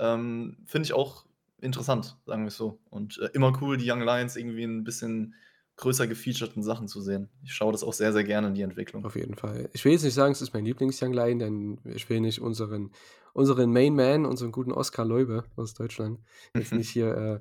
ähm, 0.00 0.56
finde 0.66 0.86
ich 0.86 0.94
auch 0.94 1.26
interessant, 1.60 2.16
sagen 2.26 2.42
wir 2.42 2.48
es 2.48 2.56
so. 2.56 2.80
Und 2.90 3.18
äh, 3.18 3.30
immer 3.34 3.52
cool, 3.60 3.76
die 3.76 3.88
Young 3.90 4.00
Lions 4.00 4.34
irgendwie 4.36 4.64
ein 4.64 4.84
bisschen 4.84 5.34
größer 5.78 6.06
gefeaturten 6.06 6.62
Sachen 6.62 6.88
zu 6.88 7.00
sehen. 7.00 7.28
Ich 7.42 7.52
schaue 7.54 7.72
das 7.72 7.82
auch 7.82 7.92
sehr, 7.92 8.12
sehr 8.12 8.24
gerne 8.24 8.48
in 8.48 8.54
die 8.54 8.62
Entwicklung. 8.62 9.04
Auf 9.04 9.16
jeden 9.16 9.36
Fall. 9.36 9.70
Ich 9.72 9.84
will 9.84 9.92
jetzt 9.92 10.02
nicht 10.04 10.14
sagen, 10.14 10.32
es 10.32 10.42
ist 10.42 10.52
mein 10.52 10.64
Lieblings-Young 10.64 11.12
Lion, 11.12 11.38
denn 11.38 11.80
ich 11.84 12.08
will 12.10 12.20
nicht 12.20 12.40
unseren, 12.40 12.90
unseren 13.32 13.72
Main 13.72 13.94
Man, 13.94 14.26
unseren 14.26 14.52
guten 14.52 14.72
Oskar 14.72 15.04
Leube 15.06 15.44
aus 15.56 15.74
Deutschland, 15.74 16.20
jetzt 16.54 16.72
nicht 16.72 16.90
hier 16.90 17.16
äh, 17.16 17.40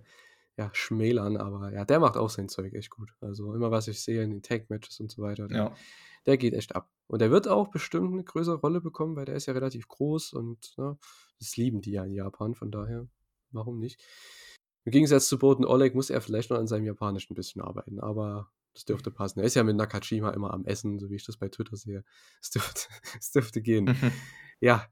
ja, 0.55 0.69
schmälern, 0.73 1.37
aber 1.37 1.71
ja, 1.73 1.85
der 1.85 1.99
macht 1.99 2.17
auch 2.17 2.29
sein 2.29 2.49
Zeug 2.49 2.73
echt 2.73 2.89
gut. 2.89 3.11
Also 3.21 3.53
immer, 3.53 3.71
was 3.71 3.87
ich 3.87 4.01
sehe 4.01 4.23
in 4.23 4.29
den 4.31 4.41
Tag-Matches 4.43 4.99
und 4.99 5.11
so 5.11 5.21
weiter, 5.21 5.47
der, 5.47 5.57
Ja. 5.57 5.75
der 6.25 6.37
geht 6.37 6.53
echt 6.53 6.75
ab. 6.75 6.89
Und 7.07 7.21
der 7.21 7.31
wird 7.31 7.47
auch 7.47 7.69
bestimmt 7.69 8.13
eine 8.13 8.23
größere 8.23 8.57
Rolle 8.57 8.81
bekommen, 8.81 9.15
weil 9.15 9.25
der 9.25 9.35
ist 9.35 9.45
ja 9.45 9.53
relativ 9.53 9.87
groß 9.87 10.33
und 10.33 10.73
ja, 10.77 10.97
das 11.39 11.55
lieben 11.57 11.81
die 11.81 11.91
ja 11.91 12.03
in 12.03 12.13
Japan, 12.13 12.53
von 12.53 12.69
daher, 12.71 13.07
warum 13.51 13.79
nicht? 13.79 13.99
Im 14.87 14.91
Gegensatz 14.91 15.27
zu 15.27 15.37
Boten 15.37 15.65
Oleg 15.65 15.95
muss 15.95 16.09
er 16.09 16.21
vielleicht 16.21 16.49
noch 16.49 16.57
an 16.57 16.65
seinem 16.65 16.85
Japanisch 16.85 17.29
ein 17.29 17.35
bisschen 17.35 17.61
arbeiten, 17.61 17.99
aber 17.99 18.49
das 18.73 18.85
dürfte 18.85 19.11
passen. 19.11 19.39
Er 19.39 19.45
ist 19.45 19.55
ja 19.55 19.63
mit 19.65 19.75
Nakajima 19.75 20.29
immer 20.29 20.53
am 20.53 20.63
Essen, 20.63 20.97
so 20.97 21.09
wie 21.09 21.15
ich 21.15 21.25
das 21.25 21.35
bei 21.35 21.49
Twitter 21.49 21.75
sehe. 21.75 22.05
Es 22.41 22.51
dürfte, 22.51 22.83
es 23.19 23.31
dürfte 23.31 23.61
gehen. 23.61 23.93
Ja. 24.61 24.87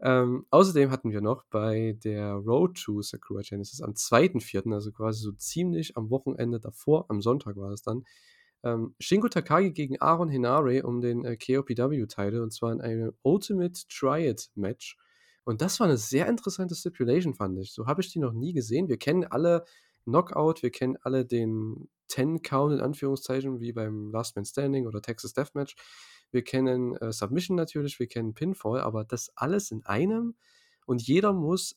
Ähm, 0.00 0.44
außerdem 0.50 0.90
hatten 0.90 1.12
wir 1.12 1.22
noch 1.22 1.44
bei 1.44 1.96
der 2.04 2.34
Road 2.34 2.78
to 2.78 3.00
Sakura 3.00 3.40
Genesis 3.40 3.80
am 3.80 3.92
2.4., 3.92 4.70
also 4.74 4.92
quasi 4.92 5.22
so 5.22 5.32
ziemlich 5.32 5.96
am 5.96 6.10
Wochenende 6.10 6.60
davor, 6.60 7.06
am 7.08 7.22
Sonntag 7.22 7.56
war 7.56 7.72
es 7.72 7.80
dann, 7.80 8.04
ähm, 8.64 8.94
Shingo 9.00 9.28
Takagi 9.28 9.72
gegen 9.72 9.98
Aaron 9.98 10.28
Hinare 10.28 10.82
um 10.82 11.00
den 11.00 11.24
äh, 11.24 11.38
KOPW-Title 11.38 12.42
und 12.42 12.52
zwar 12.52 12.70
in 12.70 12.82
einem 12.82 13.14
Ultimate 13.22 13.80
Triad 13.88 14.50
Match. 14.56 14.98
Und 15.48 15.62
das 15.62 15.80
war 15.80 15.86
eine 15.86 15.96
sehr 15.96 16.26
interessante 16.26 16.74
Stipulation, 16.74 17.32
fand 17.32 17.58
ich. 17.58 17.72
So 17.72 17.86
habe 17.86 18.02
ich 18.02 18.12
die 18.12 18.18
noch 18.18 18.34
nie 18.34 18.52
gesehen. 18.52 18.90
Wir 18.90 18.98
kennen 18.98 19.24
alle 19.24 19.64
Knockout, 20.04 20.62
wir 20.62 20.70
kennen 20.70 20.98
alle 21.00 21.24
den 21.24 21.88
10-Count 22.10 22.74
in 22.74 22.80
Anführungszeichen, 22.80 23.58
wie 23.58 23.72
beim 23.72 24.10
Last 24.10 24.36
Man 24.36 24.44
Standing 24.44 24.86
oder 24.86 25.00
Texas 25.00 25.32
Deathmatch. 25.32 25.74
Wir 26.30 26.44
kennen 26.44 26.96
äh, 26.96 27.14
Submission 27.14 27.56
natürlich, 27.56 27.98
wir 27.98 28.08
kennen 28.08 28.34
Pinfall, 28.34 28.82
aber 28.82 29.06
das 29.06 29.32
alles 29.36 29.70
in 29.70 29.86
einem 29.86 30.34
und 30.84 31.00
jeder 31.00 31.32
muss 31.32 31.76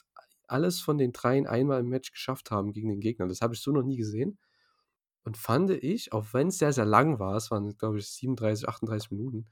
alles 0.49 0.81
von 0.81 0.97
den 0.97 1.13
dreien 1.13 1.47
einmal 1.47 1.79
im 1.79 1.87
Match 1.87 2.11
geschafft 2.11 2.51
haben 2.51 2.73
gegen 2.73 2.89
den 2.89 2.99
Gegner. 2.99 3.29
Das 3.29 3.39
habe 3.39 3.53
ich 3.53 3.61
so 3.61 3.71
noch 3.71 3.83
nie 3.83 3.95
gesehen. 3.95 4.37
Und 5.23 5.37
fand 5.37 5.69
ich, 5.69 6.11
auch 6.11 6.25
wenn 6.33 6.47
es 6.47 6.57
sehr, 6.57 6.73
sehr 6.73 6.83
lang 6.83 7.19
war, 7.19 7.37
es 7.37 7.51
waren, 7.51 7.77
glaube 7.77 7.99
ich, 7.99 8.07
37, 8.09 8.67
38 8.67 9.11
Minuten, 9.11 9.47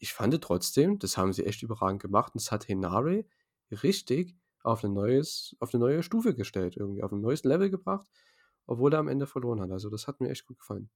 ich 0.00 0.12
fand 0.12 0.36
trotzdem, 0.42 0.98
das 0.98 1.16
haben 1.16 1.32
sie 1.32 1.46
echt 1.46 1.62
überragend 1.62 2.02
gemacht 2.02 2.34
und 2.34 2.40
es 2.42 2.50
hat 2.50 2.66
Henare 2.66 3.24
richtig 3.74 4.36
auf, 4.62 4.84
ein 4.84 4.92
neues, 4.92 5.56
auf 5.60 5.74
eine 5.74 5.80
neue 5.82 6.02
Stufe 6.02 6.34
gestellt, 6.34 6.76
irgendwie 6.76 7.02
auf 7.02 7.12
ein 7.12 7.20
neues 7.20 7.44
Level 7.44 7.70
gebracht, 7.70 8.06
obwohl 8.66 8.92
er 8.94 9.00
am 9.00 9.08
Ende 9.08 9.26
verloren 9.26 9.60
hat. 9.60 9.70
Also 9.70 9.90
das 9.90 10.06
hat 10.06 10.20
mir 10.20 10.30
echt 10.30 10.46
gut 10.46 10.58
gefallen. 10.58 10.90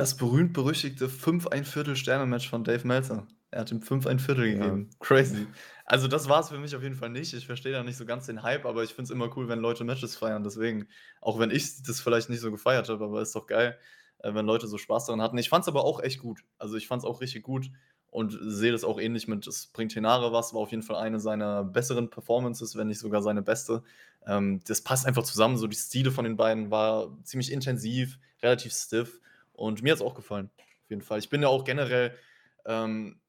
Das 0.00 0.16
berühmt-berüchtigte 0.16 1.08
5 1.08 1.48
ein 1.48 1.64
Viertel 1.64 1.96
Sterne-Match 1.96 2.48
von 2.48 2.62
Dave 2.62 2.86
Meltzer. 2.86 3.26
Er 3.50 3.62
hat 3.62 3.72
ihm 3.72 3.82
5 3.82 4.06
ein 4.06 4.20
Viertel 4.20 4.46
Ja. 4.46 4.54
gegeben. 4.54 4.90
Crazy. 5.00 5.46
Also 5.84 6.06
das 6.06 6.28
war 6.28 6.40
es 6.40 6.50
für 6.50 6.58
mich 6.58 6.76
auf 6.76 6.82
jeden 6.82 6.94
Fall 6.94 7.08
nicht. 7.10 7.32
Ich 7.34 7.46
verstehe 7.46 7.72
da 7.72 7.82
nicht 7.82 7.96
so 7.96 8.06
ganz 8.06 8.26
den 8.26 8.42
Hype, 8.42 8.64
aber 8.66 8.84
ich 8.84 8.90
finde 8.90 9.04
es 9.04 9.10
immer 9.10 9.36
cool, 9.36 9.48
wenn 9.48 9.58
Leute 9.58 9.84
Matches 9.84 10.16
feiern. 10.16 10.44
Deswegen, 10.44 10.86
auch 11.20 11.38
wenn 11.38 11.50
ich 11.50 11.82
das 11.82 12.00
vielleicht 12.00 12.28
nicht 12.30 12.40
so 12.40 12.50
gefeiert 12.52 12.88
habe, 12.88 13.04
aber 13.04 13.22
ist 13.22 13.34
doch 13.34 13.46
geil, 13.46 13.78
äh, 14.20 14.34
wenn 14.34 14.46
Leute 14.46 14.66
so 14.66 14.78
Spaß 14.78 15.06
daran 15.06 15.22
hatten. 15.22 15.38
Ich 15.38 15.48
fand 15.48 15.62
es 15.62 15.68
aber 15.68 15.84
auch 15.84 16.00
echt 16.00 16.20
gut. 16.20 16.40
Also 16.58 16.76
ich 16.76 16.88
fand 16.88 17.02
es 17.02 17.08
auch 17.08 17.20
richtig 17.20 17.42
gut 17.42 17.70
und 18.10 18.36
sehe 18.40 18.72
das 18.72 18.84
auch 18.84 18.98
ähnlich 18.98 19.28
mit, 19.28 19.46
es 19.46 19.66
bringt 19.66 19.94
Henare 19.94 20.32
was, 20.32 20.54
war 20.54 20.60
auf 20.60 20.70
jeden 20.70 20.82
Fall 20.82 20.96
eine 20.96 21.20
seiner 21.20 21.64
besseren 21.64 22.10
Performances, 22.10 22.76
wenn 22.76 22.88
nicht 22.88 23.00
sogar 23.00 23.22
seine 23.22 23.42
beste. 23.42 23.82
Ähm, 24.26 24.60
das 24.66 24.80
passt 24.80 25.06
einfach 25.06 25.24
zusammen, 25.24 25.56
so 25.56 25.66
die 25.66 25.76
Stile 25.76 26.10
von 26.10 26.24
den 26.24 26.36
beiden 26.36 26.70
war 26.70 27.16
ziemlich 27.24 27.52
intensiv, 27.52 28.18
relativ 28.42 28.72
stiff 28.72 29.20
und 29.52 29.82
mir 29.82 29.92
hat 29.92 29.98
es 30.00 30.04
auch 30.04 30.14
gefallen, 30.14 30.50
auf 30.56 30.90
jeden 30.90 31.02
Fall. 31.02 31.18
Ich 31.18 31.28
bin 31.28 31.42
ja 31.42 31.48
auch 31.48 31.64
generell 31.64 32.14
ähm, 32.64 33.20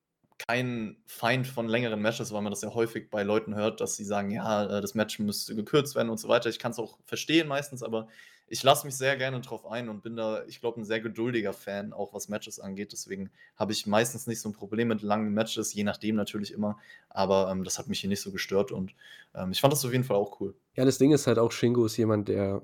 kein 0.48 0.98
Feind 1.06 1.48
von 1.48 1.68
längeren 1.68 2.02
Matches, 2.02 2.32
weil 2.32 2.42
man 2.42 2.52
das 2.52 2.62
ja 2.62 2.74
häufig 2.74 3.10
bei 3.10 3.24
Leuten 3.24 3.56
hört, 3.56 3.82
dass 3.82 3.96
sie 3.96 4.06
sagen: 4.06 4.32
„Ja, 4.32 4.78
äh, 4.78 4.82
das 4.82 4.96
Match 4.96 5.20
müsste 5.20 5.56
gekürzt 5.56 5.96
werden“ 5.96 6.10
und 6.10 6.18
so 6.20 6.30
weiter. 6.30 6.50
Ich 6.50 6.60
kann's 6.60 6.80
auch 6.80 6.98
verstehen 7.06 7.48
meistens, 7.48 7.84
aber 7.84 8.08
ich 8.50 8.64
lasse 8.64 8.86
mich 8.86 8.96
sehr 8.98 9.16
gerne 9.18 9.42
drauf 9.42 9.66
ein 9.66 9.90
und 9.90 10.02
bin 10.04 10.16
da, 10.16 10.44
ich 10.48 10.60
glaube, 10.62 10.80
'n 10.82 10.86
sehr 10.86 11.00
geduldiger 11.02 11.54
Fan, 11.54 11.94
auch 11.94 12.14
was 12.14 12.30
Matches 12.30 12.60
angeht. 12.60 12.92
Deswegen 12.94 13.32
habe 13.56 13.72
ich 13.74 13.88
meistens 13.88 14.28
nicht 14.28 14.42
so 14.42 14.50
'n 14.50 14.54
Problem 14.54 14.88
mit 14.90 15.02
langen 15.02 15.34
Matches, 15.34 15.74
je 15.74 15.84
nachdem 15.84 16.16
natürlich 16.16 16.52
immer. 16.54 16.78
Aber, 17.10 17.50
ähm, 17.52 17.64
das 17.64 17.80
hat 17.80 17.88
mich 17.88 18.00
hier 18.02 18.10
nicht 18.10 18.22
so 18.22 18.32
gestört 18.32 18.72
und, 18.72 18.94
ähm, 19.36 19.52
ich 19.52 19.62
fand 19.62 19.74
das 19.74 19.86
auf 19.86 19.92
jeden 19.92 20.04
Fall 20.04 20.18
auch 20.18 20.40
cool. 20.42 20.56
Ja, 20.76 20.86
das 20.86 20.98
Ding 20.98 21.12
ist 21.12 21.28
halt 21.28 21.40
auch, 21.40 21.52
Shingo 21.52 21.86
ist 21.86 21.98
jemand, 21.98 22.28
der 22.30 22.62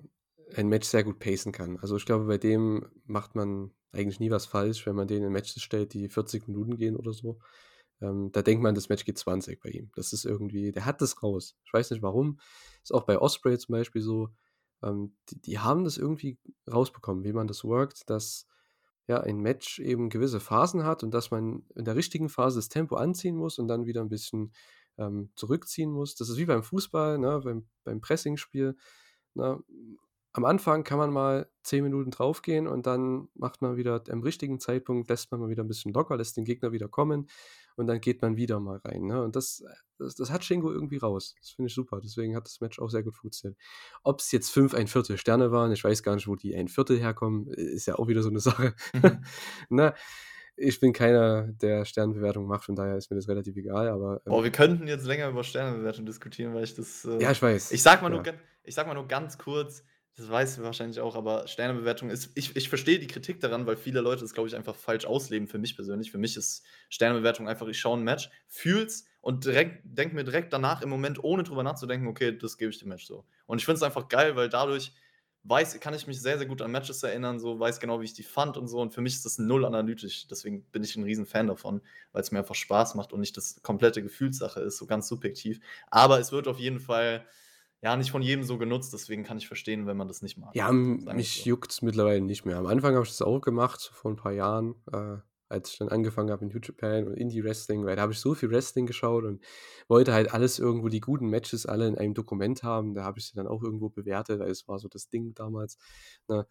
ein 0.56 0.68
Match 0.70 0.88
sehr 0.88 1.04
gut 1.04 1.20
pacen 1.20 1.52
kann. 1.52 1.78
Also, 1.80 1.98
ich 1.98 2.06
glaube, 2.06 2.26
bei 2.26 2.38
dem 2.38 2.86
macht 3.06 3.36
man 3.36 3.72
eigentlich 3.92 4.20
nie 4.20 4.30
was 4.32 4.46
falsch, 4.46 4.86
wenn 4.86 4.96
man 4.96 5.08
den 5.08 5.24
in 5.24 5.32
Matches 5.32 5.62
stellt, 5.64 5.94
die 5.94 6.10
40 6.10 6.48
Minuten 6.48 6.78
gehen 6.78 6.96
oder 6.96 7.14
so. 7.14 7.40
Ähm, 8.02 8.32
da 8.34 8.42
denkt 8.42 8.62
man, 8.64 8.76
das 8.76 8.90
Match 8.90 9.06
geht 9.06 9.18
20 9.18 9.62
bei 9.62 9.70
ihm. 9.70 9.92
Das 9.96 10.14
ist 10.14 10.26
irgendwie 10.26 10.72
der 10.72 10.86
hat 10.86 11.02
das 11.02 11.24
raus. 11.24 11.58
Ich 11.66 11.74
weiß 11.74 11.92
nicht 11.92 12.02
warum. 12.04 12.40
Ist 12.84 12.94
auch 12.94 13.04
bei 13.06 13.20
Osprey 13.20 13.58
zum 13.58 13.74
Beispiel 13.74 14.02
so. 14.02 14.30
Ähm, 14.84 15.16
die 15.30 15.42
die 15.42 15.60
haben 15.60 15.84
das 15.86 15.98
irgendwie 15.98 16.40
rausbekommen, 16.72 17.24
wie 17.24 17.34
man 17.34 17.48
das 17.48 17.64
workt, 17.64 18.10
dass, 18.10 18.48
ja, 19.08 19.22
ein 19.22 19.40
Match 19.42 19.80
eben 19.80 20.10
gewisse 20.10 20.40
Phasen 20.40 20.84
hat 20.86 21.04
und 21.04 21.12
dass 21.14 21.32
man 21.32 21.64
in 21.76 21.86
der 21.86 21.96
richtigen 21.96 22.30
Phase 22.30 22.58
das 22.60 22.70
Tempo 22.70 22.96
anziehen 22.98 23.36
muss 23.38 23.60
und 23.60 23.68
dann 23.70 23.86
wieder 23.88 24.02
'n 24.02 24.10
bisschen, 24.10 24.54
ähm, 24.98 25.32
zurückziehen 25.36 25.92
muss. 25.92 26.16
Das 26.16 26.30
ist 26.30 26.38
wie 26.38 26.46
beim 26.46 26.64
Fußball, 26.64 27.18
ne, 27.20 27.42
beim 27.44 27.68
beim 27.86 28.02
Pressingspiel, 28.02 28.78
ne? 29.36 29.60
Am 30.36 30.44
Anfang 30.44 30.84
kann 30.84 30.98
man 30.98 31.14
mal 31.14 31.50
10 31.64 31.82
Minuten 31.82 32.12
draufgehen 32.12 32.68
und 32.68 32.86
dann 32.88 33.30
macht 33.36 33.62
man 33.62 33.78
wieder 33.78 34.04
am 34.10 34.22
richtigen 34.22 34.60
Zeitpunkt 34.60 35.10
lässt 35.10 35.32
man 35.32 35.40
mal 35.40 35.48
wieder 35.48 35.64
'n 35.64 35.68
bisschen 35.70 35.94
locker, 35.94 36.18
lässt 36.18 36.36
den 36.36 36.44
Gegner 36.44 36.74
wieder 36.74 36.90
kommen 36.90 37.30
und 37.78 37.88
dann 37.88 38.02
geht 38.02 38.22
man 38.22 38.36
wieder 38.36 38.60
mal 38.60 38.80
rein, 38.84 39.04
ne? 39.04 39.24
Und 39.24 39.38
das, 39.38 39.62
äh 39.62 39.74
das 39.98 40.16
das 40.16 40.32
hat 40.32 40.44
Shingo 40.44 40.70
irgendwie 40.74 40.98
raus. 40.98 41.36
Das 41.40 41.52
finde 41.52 41.68
ich 41.70 41.74
super. 41.74 42.02
Deswegen 42.04 42.36
hat 42.36 42.48
das 42.48 42.60
Match 42.60 42.80
auch 42.80 42.90
sehr 42.90 43.02
gut 43.04 43.16
funktioniert. 43.16 43.58
Ob's 44.04 44.30
jetzt 44.34 44.50
5 44.52 44.74
1/4 44.74 45.18
Sterne 45.18 45.54
waren, 45.54 45.72
ich 45.72 45.86
weiß 45.86 46.04
gar 46.04 46.16
nicht, 46.16 46.28
wo 46.28 46.36
die 46.36 46.52
1/4 46.54 46.96
herkommen, 47.00 47.48
i 47.48 47.62
ist 47.62 47.86
ja 47.88 47.96
auch 47.96 48.10
wieder 48.10 48.22
so 48.22 48.30
'ne 48.30 48.42
Sache, 48.42 48.76
Mhm. 49.02 49.20
ne? 49.70 49.94
Ich 50.58 50.80
bin 50.82 50.92
keiner, 50.94 51.48
der 51.54 51.86
Sternebewertungen 51.86 52.50
macht, 52.50 52.66
von 52.66 52.76
daher 52.76 52.98
ist 52.98 53.10
mir 53.10 53.16
das 53.18 53.30
relativ 53.30 53.56
egal, 53.56 53.88
aber, 53.88 54.22
ähm 54.28 54.32
Boah, 54.32 54.44
wir 54.44 54.52
könnten 54.52 54.88
jetzt 54.88 55.06
länger 55.06 55.30
über 55.30 55.44
Sternebewertung 55.44 56.06
diskutieren, 56.08 56.54
weil 56.56 56.64
ich 56.64 56.74
das, 56.74 57.06
Ja, 57.20 57.32
äh 57.32 57.32
ich 57.32 57.42
weiß, 57.42 57.70
ich 57.70 57.84
sage 57.84 58.02
mal 58.02 58.10
nur 58.10 58.22
ja. 58.22 58.24
gan 58.24 58.40
ich 58.64 58.74
sage 58.74 58.88
mal 58.88 58.96
nur 58.96 59.08
ganz 59.08 59.38
kurz, 59.38 59.84
das 60.18 60.30
weißt 60.30 60.58
du 60.58 60.64
wahrscheinlich 60.64 61.00
auch, 61.02 61.16
aber 61.16 61.48
Sternebewertung 61.48 62.10
ist 62.10 62.32
ich 62.36 62.56
ich 62.56 62.70
verstehe 62.70 63.00
die 63.00 63.08
Kritik 63.08 63.40
daran, 63.42 63.66
weil 63.68 63.76
viele 63.78 64.02
Leute 64.02 64.22
das, 64.22 64.34
glaube 64.34 64.48
ich, 64.50 64.56
einfach 64.56 64.76
falsch 64.76 65.06
ausleben 65.06 65.48
für 65.48 65.58
mich 65.60 65.76
persönlich. 65.76 66.12
Für 66.12 66.18
mich 66.18 66.38
ist 66.38 66.64
Sternebewertung 66.90 67.48
einfach, 67.50 67.68
ich 67.68 67.80
schaue 67.80 67.98
'n 68.00 68.04
Match, 68.04 68.30
fühle 68.48 68.86
es 68.86 69.06
und 69.22 69.46
denke 69.46 70.16
mir 70.16 70.24
direkt 70.24 70.54
danach 70.54 70.82
im 70.82 70.90
Moment, 70.90 71.24
ohne 71.24 71.44
drüber 71.44 71.64
nachzudenken: 71.64 72.08
„Okay, 72.08 72.38
das 72.38 72.58
gebe 72.58 72.72
ich 72.72 72.80
dem 72.80 72.90
Match 72.90 73.06
so.“ 73.06 73.26
Und 73.46 73.58
ich 73.60 73.66
finde 73.66 73.78
es 73.78 73.84
einfach 73.84 74.08
geil, 74.08 74.36
weil 74.38 74.50
dadurch 74.50 74.94
weiß 75.48 75.80
kann 75.80 75.94
ich 75.94 76.08
mich 76.08 76.22
sehr, 76.22 76.38
sehr 76.40 76.48
gut 76.48 76.62
an 76.62 76.72
Matches 76.72 77.04
erinnern, 77.04 77.40
so, 77.40 77.60
weiß 77.60 77.80
genau, 77.80 78.02
wie 78.02 78.06
ich 78.06 78.14
die 78.14 78.24
fand 78.24 78.58
und 78.58 78.68
so 78.68 78.80
und 78.82 78.94
für 78.94 79.02
mich 79.02 79.14
ist 79.16 79.26
das 79.26 79.38
null 79.38 79.64
analytisch. 79.66 80.28
Deswegen 80.28 80.64
bin 80.72 80.84
ich 80.84 80.96
'n 80.96 81.04
Riesenfan 81.04 81.48
davon, 81.48 81.82
weil's 82.14 82.32
mir 82.32 82.40
einfach 82.40 82.56
Spaß 82.56 82.96
macht 82.96 83.14
und 83.14 83.20
nicht 83.20 83.36
das 83.38 83.62
komplette 83.64 84.02
Gefühlssache 84.02 84.62
ist, 84.62 84.78
so 84.78 84.88
ganz 84.88 85.08
subjektiv. 85.10 85.60
Aber 85.92 86.20
es 86.20 86.32
wird 86.32 86.48
auf 86.48 86.58
jeden 86.60 86.80
Fall, 86.80 87.26
ja, 87.86 87.96
nicht 87.98 88.12
von 88.12 88.22
jedem 88.24 88.44
so 88.44 88.58
genutzt, 88.58 88.94
deswegen 88.94 89.24
kann 89.24 89.38
ich 89.38 89.48
verstehen, 89.48 89.88
wenn 89.88 89.98
man 89.98 90.08
das 90.10 90.22
nicht 90.24 90.38
mag, 90.38 90.58
Ja, 90.58 90.72
mich 90.72 91.28
so. 91.34 91.46
juckt's 91.46 91.82
mittlerweile 91.82 92.22
nicht 92.22 92.46
mehr. 92.46 92.58
Am 92.58 92.66
Anfang 92.66 92.94
habe 92.96 93.04
ich 93.04 93.10
das 93.12 93.22
auch 93.22 93.42
gemacht, 93.42 93.82
vor 93.94 94.12
'n 94.12 94.16
paar 94.16 94.32
Jahren, 94.32 94.76
äh, 94.92 95.18
als 95.50 95.72
ich 95.72 95.78
dann 95.78 95.90
angefangen 95.90 96.32
habe 96.32 96.46
in 96.46 96.50
New 96.52 96.60
Japan 96.64 97.06
und 97.08 97.14
Indie-Wrestling, 97.18 97.86
weil 97.86 97.96
da 97.98 98.02
habe 98.04 98.14
ich 98.14 98.20
so 98.20 98.34
viel 98.36 98.50
Wrestling 98.50 98.86
geschaut 98.86 99.26
und 99.26 99.44
wollte 99.90 100.14
halt 100.14 100.34
alles 100.34 100.58
irgendwo 100.58 100.88
die 100.88 101.02
guten 101.02 101.28
Matches 101.30 101.66
alle 101.66 101.88
in 101.88 101.98
einem 101.98 102.14
Dokument 102.14 102.64
haben. 102.64 102.94
Da 102.96 103.04
habe 103.04 103.20
ich 103.20 103.28
sie 103.28 103.36
dann 103.36 103.48
auch 103.48 103.62
irgendwo 103.64 103.90
bewertet, 103.90 104.40
weil 104.40 104.50
es 104.50 104.68
war 104.68 104.80
so 104.80 104.88
das 104.88 105.10
Ding 105.10 105.34
damals, 105.36 105.78
ne? 106.30 106.48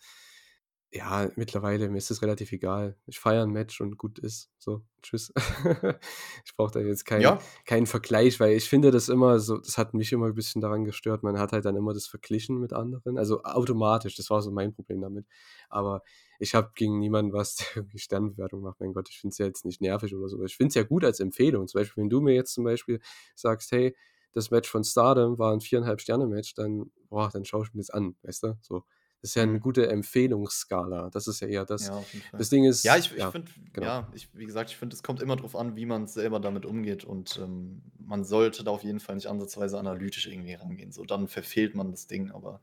Ja, 0.96 1.28
mittlerweile, 1.34 1.88
mir 1.88 1.98
ist 1.98 2.10
das 2.10 2.22
relativ 2.22 2.52
egal. 2.52 2.96
Ich 3.06 3.18
feiere 3.18 3.42
'n 3.42 3.50
Match 3.50 3.80
und 3.80 3.98
gut 3.98 4.20
ist, 4.20 4.52
so, 4.58 4.82
tschüss. 5.02 5.32
Ich 6.44 6.54
brauche 6.56 6.70
da 6.72 6.78
jetzt 6.80 7.04
keinen 7.04 7.34
Ja. 7.34 7.38
keinen 7.66 7.86
Vergleich, 7.86 8.38
weil 8.38 8.52
ich 8.56 8.68
finde 8.68 8.92
das 8.92 9.08
immer 9.08 9.40
so 9.40 9.58
das 9.58 9.76
hat 9.76 9.92
mich 9.94 10.12
immer 10.12 10.26
'n 10.26 10.34
bisschen 10.34 10.60
daran 10.60 10.84
gestört. 10.84 11.24
Man 11.24 11.36
hat 11.36 11.50
halt 11.52 11.64
dann 11.64 11.74
immer 11.74 11.94
das 11.94 12.06
verglichen 12.06 12.60
mit 12.60 12.72
anderen, 12.72 13.18
also 13.18 13.42
automatisch. 13.42 14.14
Das 14.14 14.30
war 14.30 14.40
so 14.40 14.52
mein 14.52 14.72
Problem 14.72 15.00
damit. 15.00 15.26
Aber 15.68 16.02
ich 16.38 16.54
habe 16.54 16.70
gegen 16.76 17.00
niemanden 17.00 17.32
was, 17.32 17.56
der 17.74 17.76
irgendwie 17.78 17.98
Sternebewertung 17.98 18.60
macht. 18.60 18.78
Mein 18.78 18.92
Gott, 18.92 19.08
ich 19.10 19.18
finde 19.18 19.32
es 19.32 19.38
ja 19.38 19.46
jetzt 19.46 19.64
nicht 19.64 19.80
nervig 19.80 20.14
oder 20.14 20.28
so. 20.28 20.40
Ich 20.44 20.56
finde 20.56 20.68
es 20.68 20.74
ja 20.76 20.84
gut 20.84 21.04
als 21.04 21.18
Empfehlung. 21.18 21.66
Zum 21.66 21.80
Beispiel, 21.80 22.02
wenn 22.04 22.10
du 22.10 22.20
mir 22.20 22.34
jetzt 22.34 22.52
zum 22.54 22.62
Beispiel 22.62 23.00
sagst: 23.34 23.72
„Hey, 23.72 23.96
das 24.32 24.52
Match 24.52 24.70
von 24.70 24.84
Stardom 24.84 25.38
war 25.40 25.52
'n 25.52 25.60
4,5 25.60 26.00
Sterne-Match“, 26.02 26.54
dann 26.54 26.92
boah, 27.08 27.30
dann 27.32 27.44
schaue 27.44 27.64
ich 27.64 27.74
mir 27.74 27.80
das 27.80 27.90
an, 27.90 28.14
weißt 28.22 28.44
du, 28.44 28.58
so. 28.62 28.84
Das 29.24 29.30
ist 29.30 29.36
ja 29.36 29.46
'ne 29.46 29.58
Mhm. 29.58 29.60
gute 29.60 29.88
Empfehlungsskala. 29.88 31.08
Das 31.08 31.26
ist 31.28 31.40
ja 31.40 31.48
eher 31.48 31.64
das. 31.64 31.90
Ja. 31.90 32.06
Das 32.36 32.50
Ding 32.50 32.64
Ja, 32.82 32.96
ist 32.96 32.96
ich 32.96 33.12
ich 33.16 33.26
ja, 33.26 33.30
finde 33.30 33.52
genau. 33.72 33.94
ja, 33.96 34.10
ich 34.14 34.28
wie 34.34 34.46
gesagt, 34.46 34.70
ich 34.70 34.76
finde, 34.76 34.94
es 34.94 35.02
kommt 35.02 35.20
immer 35.22 35.36
drauf 35.36 35.56
an, 35.56 35.74
wie 35.76 35.86
man 35.86 36.06
selber 36.06 36.38
damit 36.40 36.64
umgeht 36.66 37.02
und, 37.04 37.36
ähm, 37.42 37.82
man 37.98 38.24
sollte 38.24 38.62
da 38.62 38.70
auf 38.70 38.84
jeden 38.84 39.00
Fall 39.00 39.16
nicht 39.16 39.26
ansatzweise 39.26 39.78
analytisch 39.78 40.26
irgendwie 40.26 40.54
rangehen. 40.54 40.92
So, 40.92 41.04
dann 41.04 41.26
verfehlt 41.28 41.74
man 41.74 41.90
das 41.90 42.06
Ding, 42.06 42.30
aber 42.30 42.62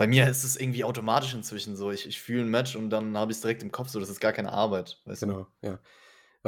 bei 0.00 0.06
mir 0.06 0.28
ist 0.28 0.44
es 0.44 0.56
irgendwie 0.56 0.84
automatisch 0.84 1.32
inzwischen 1.34 1.76
so. 1.76 1.90
Ich 1.90 2.06
ich 2.06 2.20
fühle 2.20 2.42
'n 2.42 2.48
Match 2.50 2.76
und 2.76 2.90
dann 2.90 3.16
habe 3.16 3.32
ich's 3.32 3.40
direkt 3.40 3.62
im 3.62 3.72
Kopf 3.72 3.88
so. 3.88 3.98
Das 4.00 4.10
ist 4.10 4.20
gar 4.20 4.32
keine 4.32 4.52
Arbeit, 4.52 5.00
weißt 5.06 5.26
du? 5.26 5.30
Genau, 5.30 5.46
ja. 5.62 5.80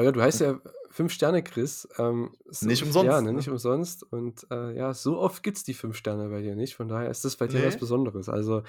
Ja, 0.02 0.12
du 0.12 0.22
heißt 0.22 0.40
ja 0.40 0.60
5 0.90 1.12
Sterne 1.12 1.42
Chris, 1.42 1.88
ähm, 1.98 2.32
so 2.46 2.68
Nicht 2.68 2.82
ja, 3.00 3.20
umsonst, 3.20 3.22
ne, 3.22 3.32
nicht 3.32 3.48
umsonst 3.48 4.04
und, 4.04 4.46
äh, 4.50 4.76
ja, 4.76 4.94
so 4.94 5.18
oft 5.18 5.42
gibt's 5.42 5.64
die 5.64 5.74
5 5.74 5.96
Sterne 5.96 6.28
bei 6.28 6.40
dir 6.42 6.54
nicht. 6.56 6.74
Von 6.76 6.88
daher 6.88 7.10
ist 7.10 7.24
das 7.24 7.36
bei 7.36 7.48
dir 7.48 7.62
was 7.62 7.76
Ne. 7.76 7.78
Besonderes. 7.78 8.28
Also, 8.28 8.62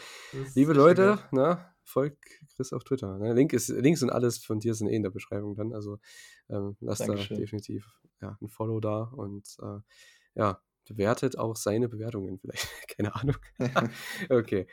liebe 0.55 0.73
Leute, 0.73 1.19
Gage. 1.19 1.29
ne, 1.31 1.65
folgt 1.83 2.19
Chris 2.55 2.73
auf 2.73 2.83
Twitter, 2.83 3.17
ne? 3.19 3.33
Link 3.33 3.53
ist 3.53 3.69
Links 3.69 4.03
und 4.03 4.11
alles 4.11 4.39
von 4.43 4.59
dir 4.59 4.73
sind 4.75 4.87
eh 4.89 4.95
in 4.95 5.03
der 5.03 5.11
Beschreibung 5.11 5.55
dann. 5.55 5.73
Also, 5.73 5.99
ähm, 6.49 6.77
lasst 6.81 7.07
da 7.09 7.25
definitiv, 7.37 7.87
ja, 8.21 8.37
'n 8.41 8.49
Follow 8.49 8.79
da 8.79 9.03
und, 9.03 9.57
äh, 9.61 9.79
ja, 10.35 10.61
bewertet 10.87 11.37
auch 11.37 11.55
seine 11.55 11.89
Bewertungen 11.89 12.39
vielleicht. 12.39 12.67
Keine 12.97 13.15
Ahnung. 13.15 13.35
Okay. 14.29 14.67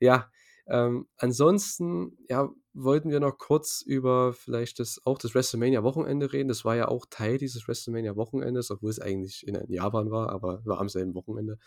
Ja, 0.00 0.30
ähm, 0.68 1.08
ansonsten, 1.16 2.18
ja, 2.28 2.50
wollten 2.74 3.10
wir 3.10 3.20
noch 3.20 3.38
kurz 3.38 3.82
über 3.82 4.32
vielleicht 4.34 4.78
das 4.78 5.00
auch 5.04 5.18
das 5.18 5.34
WrestleMania-Wochenende 5.34 6.32
reden. 6.32 6.48
Das 6.48 6.64
war 6.64 6.76
ja 6.76 6.88
auch 6.88 7.06
Teil 7.10 7.38
dieses 7.38 7.66
WrestleMania-Wochenendes, 7.66 8.70
obwohl 8.70 8.90
es 8.90 9.00
eigentlich 9.00 9.46
in, 9.46 9.58
Japan 9.68 10.10
war, 10.10 10.30
aber 10.30 10.64
war 10.64 10.80
am 10.80 10.88
selben 10.88 11.14
Wochenende. 11.14 11.58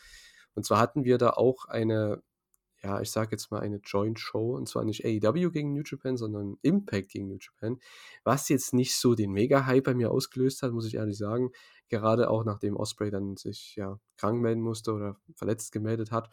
Und 0.54 0.66
zwar 0.66 0.80
hatten 0.80 1.04
wir 1.04 1.18
da 1.18 1.32
auch 1.32 1.66
eine, 1.66 2.22
ja, 2.84 3.02
ich 3.02 3.12
sage 3.12 3.32
jetzt 3.32 3.52
mal 3.52 3.60
eine 3.60 3.78
Joint 3.84 4.20
Show 4.20 4.56
und 4.56 4.70
zwar 4.70 4.86
nicht 4.86 5.04
AEW 5.04 5.50
gegen 5.52 5.74
New 5.74 5.84
Japan, 5.84 6.16
sondern 6.18 6.58
Impact 6.62 7.10
gegen 7.10 7.28
New 7.28 7.38
Japan, 7.40 7.80
was 8.24 8.50
jetzt 8.50 8.74
nicht 8.74 8.96
so 8.96 9.16
den 9.16 9.32
Mega-Hype 9.32 9.84
bei 9.84 9.94
mir 9.96 10.12
ausgelöst 10.12 10.62
hat, 10.62 10.72
muss 10.72 10.88
ich 10.88 10.96
ehrlich 10.96 11.18
sagen. 11.18 11.52
Gerade 11.90 12.30
auch 12.30 12.46
nachdem 12.46 12.78
Osprey 12.78 13.10
dann 13.12 13.36
sich, 13.36 13.76
ja, 13.76 14.00
krank 14.18 14.42
melden 14.42 14.62
musste 14.62 14.94
oder 14.94 15.18
verletzt 15.36 15.72
gemeldet 15.72 16.12
hat. 16.12 16.30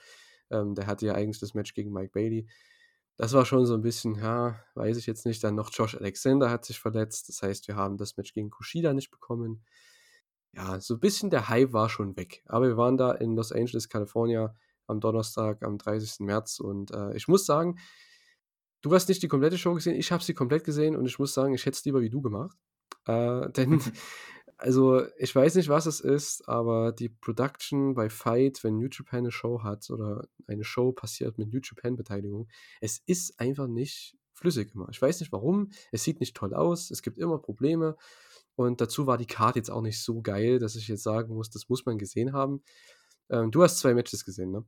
Ähm, 0.50 0.74
der 0.74 0.86
hatte 0.86 1.06
ja 1.06 1.14
eigentlich 1.14 1.40
das 1.40 1.54
Match 1.54 1.74
gegen 1.74 1.92
Mike 1.92 2.12
Bailey. 2.12 2.46
Das 3.16 3.32
war 3.34 3.44
schon 3.46 3.66
so 3.66 3.74
'n 3.74 3.82
bisschen, 3.82 4.14
ja, 4.16 4.60
weiß 4.74 4.96
ich 4.98 5.06
jetzt 5.06 5.26
nicht. 5.26 5.42
Dann 5.44 5.54
noch 5.56 5.70
Josh 5.72 5.96
Alexander 5.96 6.50
hat 6.50 6.64
sich 6.64 6.78
verletzt. 6.80 7.28
Das 7.28 7.42
heißt, 7.42 7.68
wir 7.68 7.76
haben 7.76 7.96
das 7.98 8.16
Match 8.16 8.32
gegen 8.34 8.50
Kushida 8.50 8.92
nicht 8.94 9.10
bekommen. 9.10 9.64
Ja, 10.54 10.80
so 10.80 10.98
bisschen 10.98 11.30
der 11.30 11.48
Hype 11.48 11.72
war 11.72 11.88
schon 11.90 12.16
weg. 12.16 12.42
Aber 12.46 12.66
wir 12.68 12.76
waren 12.76 12.96
da 12.98 13.12
in 13.12 13.36
Los 13.36 13.52
Angeles, 13.52 13.88
California 13.88 14.54
am 14.86 15.00
Donnerstag, 15.00 15.62
am 15.64 15.78
30. 15.78 16.24
März 16.26 16.60
und, 16.60 16.92
äh, 16.92 17.14
ich 17.16 17.28
muss 17.28 17.46
sagen 17.46 17.78
du 18.84 18.94
hast 18.94 19.08
nicht 19.08 19.22
die 19.22 19.28
komplette 19.28 19.58
Show 19.58 19.74
gesehen. 19.74 19.96
Ich 19.96 20.12
habe 20.12 20.22
sie 20.22 20.34
komplett 20.34 20.64
gesehen 20.64 20.96
und 20.96 21.06
ich 21.06 21.18
muss 21.18 21.34
sagen, 21.34 21.54
ich 21.54 21.66
hätte 21.66 21.76
es 21.76 21.84
lieber 21.84 22.00
wie 22.00 22.10
du 22.10 22.20
gemacht. 22.22 22.56
Äh, 23.06 23.50
denn 23.50 23.80
also, 24.58 25.02
ich 25.18 25.34
weiß 25.34 25.54
nicht, 25.56 25.68
was 25.68 25.86
es 25.86 26.00
ist, 26.00 26.48
aber 26.48 26.92
die 26.92 27.08
Production 27.08 27.94
bei 27.94 28.10
Fight, 28.10 28.64
wenn 28.64 28.76
New 28.78 28.88
Japan 28.90 29.24
'ne 29.24 29.30
Show 29.32 29.62
hat 29.62 29.88
oder 29.90 30.26
eine 30.48 30.64
Show 30.64 30.92
passiert 30.92 31.38
mit 31.38 31.52
New 31.52 31.60
Japan-Beteiligung, 31.62 32.48
es 32.80 33.00
ist 33.06 33.38
einfach 33.40 33.68
nicht 33.68 34.16
flüssig 34.34 34.74
immer. 34.74 34.88
Ich 34.90 35.00
weiß 35.02 35.20
nicht 35.20 35.32
warum. 35.32 35.70
Es 35.92 36.04
sieht 36.04 36.20
nicht 36.20 36.36
toll 36.36 36.54
aus. 36.54 36.90
Es 36.90 37.02
gibt 37.02 37.18
immer 37.18 37.38
Probleme 37.38 37.96
und 38.56 38.80
dazu 38.80 39.06
war 39.06 39.18
die 39.18 39.26
Card 39.26 39.56
jetzt 39.56 39.70
auch 39.70 39.82
nicht 39.82 40.00
so 40.02 40.22
geil, 40.22 40.58
dass 40.58 40.76
ich 40.76 40.88
jetzt 40.88 41.02
sagen 41.04 41.34
muss, 41.34 41.50
das 41.50 41.68
muss 41.68 41.86
man 41.86 41.98
gesehen 41.98 42.32
haben. 42.32 42.62
Ähm, 43.30 43.50
du 43.52 43.62
hast 43.62 43.78
2 43.80 43.94
Matches 43.94 44.24
gesehen, 44.24 44.50
ne? 44.52 44.64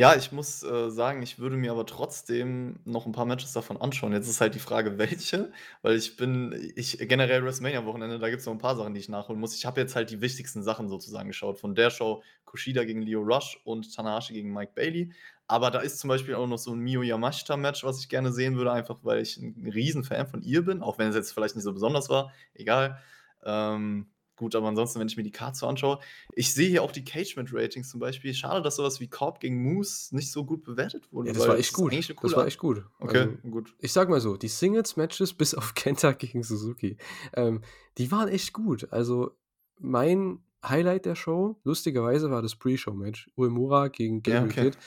Ja, 0.00 0.16
ich 0.16 0.32
muss, 0.32 0.62
äh, 0.62 0.90
sagen, 0.90 1.22
ich 1.22 1.38
würde 1.38 1.56
mir 1.56 1.70
aber 1.70 1.84
trotzdem 1.86 2.80
noch 2.84 3.06
'n 3.06 3.12
paar 3.12 3.26
Matches 3.26 3.52
davon 3.52 3.76
anschauen. 3.76 4.12
Jetzt 4.12 4.26
ist 4.28 4.40
halt 4.40 4.54
die 4.54 4.58
Frage, 4.58 4.98
welche, 4.98 5.52
weil 5.82 5.96
ich 5.96 6.16
bin 6.16 6.72
ich 6.74 6.98
generell 6.98 7.44
WrestleMania-Wochenende, 7.44 8.18
da 8.18 8.28
gibt's 8.30 8.46
noch 8.46 8.52
'n 8.54 8.58
paar 8.58 8.74
Sachen, 8.76 8.94
die 8.94 9.00
ich 9.00 9.08
nachholen 9.08 9.38
muss. 9.40 9.54
Ich 9.54 9.64
habe 9.66 9.80
jetzt 9.80 9.94
halt 9.94 10.10
die 10.10 10.20
wichtigsten 10.20 10.62
Sachen 10.62 10.88
sozusagen 10.88 11.28
geschaut 11.28 11.58
von 11.58 11.74
der 11.74 11.90
Show, 11.90 12.22
Kushida 12.46 12.84
gegen 12.84 13.02
Lio 13.02 13.20
Rush 13.20 13.60
und 13.64 13.94
Tanahashi 13.94 14.32
gegen 14.32 14.52
Mike 14.52 14.72
Bailey. 14.74 15.12
Aber 15.46 15.70
da 15.70 15.80
ist 15.80 15.98
zum 15.98 16.08
Beispiel 16.08 16.34
auch 16.34 16.46
noch 16.48 16.58
so 16.58 16.72
'n 16.72 16.78
Miyu 16.80 17.02
Yamashita-Match, 17.02 17.84
was 17.84 18.00
ich 18.00 18.08
gerne 18.08 18.32
sehen 18.32 18.56
würde, 18.56 18.72
einfach 18.72 18.98
weil 19.02 19.20
ich 19.22 19.36
'n 19.36 19.70
Riesenfan 19.72 20.26
von 20.26 20.42
ihr 20.42 20.64
bin, 20.64 20.82
auch 20.82 20.98
wenn 20.98 21.08
es 21.10 21.14
jetzt 21.16 21.32
vielleicht 21.32 21.54
nicht 21.54 21.64
so 21.64 21.72
besonders 21.72 22.08
war, 22.08 22.32
egal. 22.54 22.98
Ähm, 23.44 24.06
gut, 24.42 24.54
aber 24.54 24.68
ansonsten, 24.68 25.00
wenn 25.00 25.08
ich 25.08 25.16
mir 25.16 25.22
die 25.22 25.30
Card 25.30 25.56
so 25.56 25.66
anschaue 25.66 25.98
ich 26.34 26.52
sehe 26.52 26.68
hier 26.68 26.82
auch 26.82 26.92
die 26.92 27.04
Cage-Match-Ratings 27.04 27.88
zum 27.88 28.00
Beispiel. 28.00 28.34
Schade, 28.34 28.62
dass 28.62 28.76
so 28.76 28.82
was 28.82 29.00
wie 29.00 29.08
Cobb 29.08 29.40
gegen 29.40 29.62
Moose 29.62 30.14
nicht 30.14 30.30
so 30.30 30.44
gut 30.44 30.64
bewertet 30.64 31.12
wurde, 31.12 31.28
Ja, 31.28 31.34
das 31.34 31.48
war 31.48 31.58
echt 31.58 31.72
gut. 31.72 31.92
Das 32.22 32.36
war 32.36 32.46
echt 32.46 32.58
gut. 32.58 32.84
okay, 32.98 33.18
Also, 33.20 33.50
gut. 33.50 33.74
ich 33.78 33.92
sage 33.92 34.10
mal 34.10 34.20
so, 34.20 34.36
die 34.36 34.48
Singles-Matches 34.48 35.32
bis 35.38 35.54
auf 35.54 35.74
Kenta 35.74 36.12
gegen 36.12 36.42
Suzuki, 36.42 36.96
ähm, 37.34 37.62
die 37.98 38.10
waren 38.10 38.28
echt 38.28 38.52
gut. 38.52 38.88
Also, 38.92 39.30
mein 39.78 40.40
Highlight 40.64 41.06
der 41.06 41.14
Show, 41.16 41.60
lustigerweise 41.64 42.30
war 42.30 42.42
das 42.42 42.56
Pre-Show-Match, 42.56 43.30
Uemura 43.36 43.88
gegen 43.88 44.22
Ja, 44.26 44.40
Gabriel 44.40 44.50
okay. 44.50 44.70
Kidd. 44.70 44.78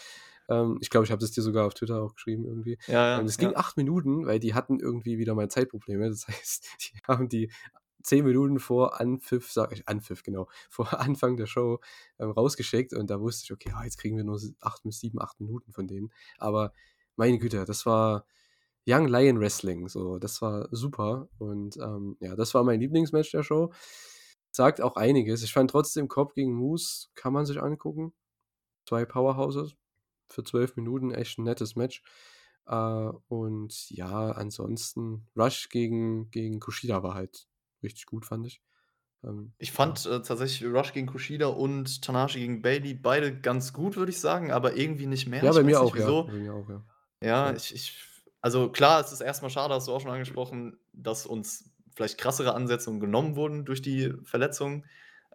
Ähm, 0.48 0.78
ich 0.80 0.90
glaube, 0.90 1.06
ich 1.06 1.12
habe 1.12 1.20
das 1.20 1.32
dir 1.32 1.42
sogar 1.42 1.66
auf 1.66 1.74
Twitter 1.74 2.02
auch 2.02 2.14
geschrieben 2.14 2.46
irgendwie. 2.46 2.78
Ja, 2.88 3.16
Ähm, 3.16 3.20
ja, 3.20 3.24
das 3.24 3.38
ging 3.38 3.50
ja. 3.52 3.56
8 3.58 3.78
Minuten, 3.78 4.26
weil 4.28 4.40
die 4.40 4.54
hatten 4.54 4.80
irgendwie 4.80 5.18
wieder 5.18 5.34
mal 5.34 5.50
Zeitprobleme. 5.50 6.08
Das 6.10 6.28
heißt, 6.28 6.68
die 6.82 7.00
haben 7.08 7.30
die 7.30 7.52
10 8.06 8.26
Minuten 8.26 8.60
vor 8.60 9.00
Anpfiff, 9.02 9.52
sage 9.52 9.76
ich 9.76 9.88
Anpfiff, 9.90 10.24
genau, 10.24 10.48
vor 10.70 11.00
Anfang 11.00 11.38
der 11.38 11.48
Show, 11.48 11.80
ähm, 12.20 12.32
rausgeschickt 12.32 12.94
und 12.94 13.10
da 13.10 13.20
wusste 13.22 13.44
ich: 13.46 13.54
„Okay, 13.54 13.72
ah, 13.76 13.84
jetzt 13.84 13.98
kriegen 13.98 14.18
wir 14.18 14.24
nur 14.24 14.38
s 14.38 14.54
8 14.62 14.84
bis 14.84 15.00
7, 15.00 15.22
8 15.22 15.40
Minuten 15.42 15.72
von 15.74 15.88
denen.“ 15.88 16.12
Aber 16.40 16.74
meine 17.18 17.40
Güte, 17.40 17.66
das 17.66 17.86
war 17.86 18.26
Young 18.88 19.08
Lion 19.08 19.40
Wrestling, 19.40 19.88
so, 19.90 20.20
das 20.20 20.42
war 20.42 20.68
super 20.72 21.30
und, 21.40 21.78
ähm, 21.78 22.18
ja, 22.22 22.36
das 22.36 22.54
war 22.56 22.64
mein 22.64 22.80
Lieblingsmatch 22.82 23.32
der 23.32 23.44
Show. 23.44 23.72
Sagt 24.52 24.82
auch 24.82 24.96
einiges. 24.96 25.44
Ich 25.44 25.54
fand 25.54 25.72
trotzdem 25.72 26.08
Cobb 26.08 26.34
gegen 26.36 26.54
Moose 26.56 27.08
kann 27.16 27.34
man 27.34 27.46
sich 27.46 27.62
angucken. 27.62 28.14
2 28.88 29.06
Powerhouses 29.06 29.76
für 30.30 30.44
12 30.46 30.76
Minuten, 30.78 31.12
echt 31.14 31.40
'n 31.40 31.44
nettes 31.46 31.76
Match. 31.78 32.04
Äh, 32.68 33.12
und 33.30 33.90
ja, 33.92 34.32
ansonsten 34.32 35.28
Rush 35.38 35.70
gegen 35.70 36.32
gegen 36.32 36.60
Kushida 36.62 37.04
war 37.04 37.16
halt 37.16 37.48
richtig 37.86 38.06
gut, 38.08 38.26
fand 38.26 38.48
ich. 38.48 38.62
Ähm, 39.24 39.54
Ich 39.58 39.72
ja. 39.80 39.96
fand, 39.96 40.06
äh, 40.06 40.22
tatsächlich 40.22 40.66
Rush 40.70 40.92
gegen 40.94 41.08
Kushida 41.08 41.48
und 41.48 42.02
Tanahashi 42.04 42.40
gegen 42.40 42.62
Bailey 42.62 42.94
beide 42.94 43.40
ganz 43.40 43.72
gut, 43.74 43.96
würde 43.96 44.12
ich 44.12 44.20
sagen, 44.20 44.52
aber 44.52 44.76
irgendwie 44.76 45.06
nicht 45.08 45.28
mehr. 45.28 45.46
Ja, 45.46 45.52
Ich 45.52 45.60
bei 45.60 45.64
mir 45.64 45.80
auch, 45.82 45.98
ja. 45.98 46.12
wieso. 46.12 46.30
Bei 46.30 46.34
mir 46.34 46.54
auch, 46.54 46.70
ja. 46.70 46.84
Ja, 47.22 47.54
Ja. 47.54 47.56
ich 47.56 47.74
ich 47.76 48.00
also 48.42 48.72
klar, 48.72 49.02
es 49.02 49.12
ist 49.12 49.22
erst 49.22 49.42
mal 49.44 49.50
schade, 49.50 49.74
hast 49.74 49.88
du 49.88 49.94
auch 49.94 50.02
schon 50.02 50.12
angesprochen, 50.12 50.78
dass 50.94 51.26
uns 51.26 51.72
vielleicht 51.96 52.18
krassere 52.20 52.54
Ansetzungen 52.56 53.00
genommen 53.00 53.36
wurden 53.36 53.66
durch 53.66 53.82
die 53.82 54.14
Verletzungen. 54.24 54.86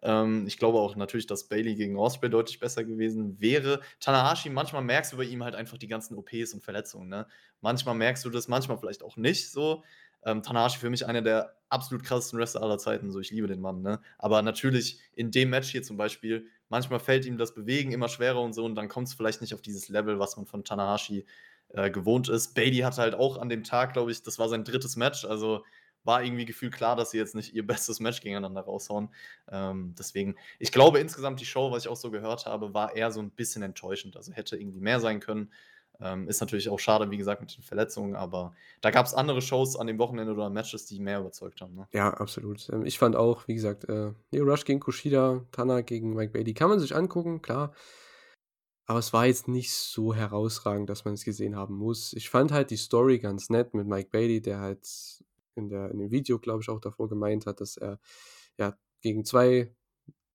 Ähm, 0.03 0.47
ich 0.47 0.59
glaube 0.59 0.79
auch 0.79 0.97
natürlich, 0.97 1.27
dass 1.27 1.49
Bailey 1.49 1.75
gegen 1.75 1.97
Ospreay 1.99 2.31
deutlich 2.31 2.61
besser 2.61 2.85
gewesen 2.85 3.41
wäre. 3.41 3.81
Tanahashi, 4.01 4.51
manchmal 4.51 4.83
merkst 4.83 5.13
du 5.13 5.17
bei 5.19 5.25
ihm 5.25 5.45
halt 5.45 5.55
einfach 5.55 5.79
die 5.79 5.89
ganzen 5.89 6.17
OPs 6.17 6.55
und 6.55 6.63
Verletzungen, 6.65 7.09
ne? 7.09 7.27
Manchmal 7.61 7.95
merkst 7.97 8.25
du 8.25 8.31
das, 8.31 8.49
manchmal 8.49 8.79
vielleicht 8.79 9.03
auch 9.03 9.17
nicht 9.17 9.51
so. 9.51 9.85
Ähm, 10.25 10.43
Tanahashi 10.43 10.79
für 10.79 10.91
mich 10.91 11.07
einer 11.07 11.23
der 11.23 11.57
absolut 11.71 12.05
krassesten 12.05 12.39
Wrestler 12.39 12.63
aller 12.63 12.79
Zeiten, 12.79 13.11
so, 13.13 13.21
ich 13.21 13.31
liebe 13.31 13.47
den 13.49 13.61
Mann, 13.61 13.83
ne? 13.83 14.01
Aber 14.19 14.43
natürlich 14.43 15.01
in 15.15 15.31
dem 15.31 15.51
Match 15.51 15.71
hier 15.71 15.83
zum 15.83 15.97
Beispiel, 15.97 16.47
manchmal 16.69 17.01
fällt 17.01 17.25
ihm 17.27 17.39
das 17.39 17.55
Bewegen 17.55 17.93
immer 17.93 18.09
schwerer 18.09 18.41
und 18.43 18.53
so 18.55 18.65
und 18.65 18.75
dann 18.75 18.89
kommt's 18.89 19.15
vielleicht 19.15 19.41
nicht 19.41 19.55
auf 19.55 19.63
dieses 19.63 19.89
Level, 19.89 20.19
was 20.19 20.37
man 20.37 20.47
von 20.47 20.65
Tanahashi, 20.65 21.27
äh, 21.69 21.91
gewohnt 21.91 22.29
ist. 22.29 22.55
Bailey 22.55 22.79
hatte 22.79 23.03
halt 23.03 23.15
auch 23.15 23.39
an 23.39 23.49
dem 23.49 23.65
Tag, 23.65 23.93
glaube 23.95 24.11
ich 24.13 24.23
das 24.23 24.39
war 24.39 24.49
sein 24.49 24.65
3. 24.65 24.97
Match, 24.97 25.25
also 25.25 25.65
war 26.03 26.25
irgendwie 26.25 26.47
gefühlt 26.47 26.73
klar, 26.75 26.97
dass 26.97 27.11
sie 27.13 27.19
jetzt 27.19 27.35
nicht 27.35 27.55
ihr 27.55 27.67
bestes 27.67 28.01
Match 28.01 28.21
gegeneinander 28.23 28.63
raushauen. 28.63 29.11
Ähm, 29.51 29.95
deswegen 29.99 30.35
ich 30.59 30.73
glaube 30.73 30.99
insgesamt 30.99 31.41
die 31.41 31.45
Show, 31.47 31.71
was 31.71 31.85
ich 31.85 31.89
auch 31.91 31.97
so 31.97 32.11
gehört 32.11 32.47
habe, 32.47 32.75
war 32.75 32.97
eher 32.97 33.11
so 33.13 33.21
'n 33.21 33.31
bisschen 33.31 33.63
enttäuschend, 33.63 34.17
also 34.17 34.33
hätte 34.33 34.57
irgendwie 34.57 34.81
mehr 34.81 34.99
sein 35.01 35.21
können. 35.21 35.53
Ähm, 36.01 36.29
ist 36.29 36.41
natürlich 36.41 36.69
auch 36.69 36.79
schade, 36.79 37.11
wie 37.11 37.17
gesagt, 37.17 37.41
mit 37.41 37.57
den 37.57 37.63
Verletzungen, 37.63 38.17
aber 38.17 38.55
da 38.81 38.91
gab's 38.91 39.15
andere 39.15 39.43
Shows 39.43 39.77
an 39.77 39.87
dem 39.87 39.99
Wochenende 39.99 40.33
oder 40.33 40.51
Matches, 40.51 40.87
die 40.87 40.99
mehr 41.01 41.21
überzeugt 41.21 41.61
haben, 41.61 41.75
ne? 41.75 41.89
Ja, 41.93 42.11
absolut. 42.15 42.69
Ähm, 42.71 42.87
ich 42.87 42.99
fand 42.99 43.17
auch, 43.17 43.49
wie 43.49 43.55
gesagt, 43.55 43.85
äh, 43.89 44.13
Lio 44.31 44.45
Rush 44.45 44.65
gegen 44.65 44.81
Kushida, 44.81 45.45
Tana 45.53 45.81
gegen 45.83 46.15
Mike 46.15 46.33
Bailey 46.33 46.55
kann 46.55 46.69
man 46.71 46.81
sich 46.81 46.95
angucken, 46.95 47.43
klar. 47.43 47.73
Aber 48.87 48.99
es 48.99 49.13
war 49.13 49.27
jetzt 49.27 49.47
nicht 49.47 49.73
so 49.73 50.15
herausragend, 50.15 50.91
dass 50.91 51.05
man 51.05 51.15
es 51.15 51.25
gesehen 51.25 51.55
haben 51.57 51.77
muss. 51.77 52.13
Ich 52.13 52.29
fand 52.29 52.51
halt 52.51 52.71
die 52.71 52.77
Story 52.77 53.19
ganz 53.21 53.49
nett 53.49 53.73
mit 53.73 53.87
Mike 53.87 54.11
Bailey, 54.11 54.41
der 54.43 54.59
halt 54.61 54.89
in 55.55 55.69
der 55.69 55.91
in 55.91 55.99
dem 55.99 56.11
Video, 56.11 56.39
glaube 56.39 56.63
ich, 56.63 56.69
auch 56.69 56.81
davor 56.81 57.09
gemeint 57.09 57.47
hat, 57.47 57.61
dass 57.61 57.77
er, 57.77 58.01
ja, 58.59 58.77
gegen 59.01 59.25
2 59.25 59.73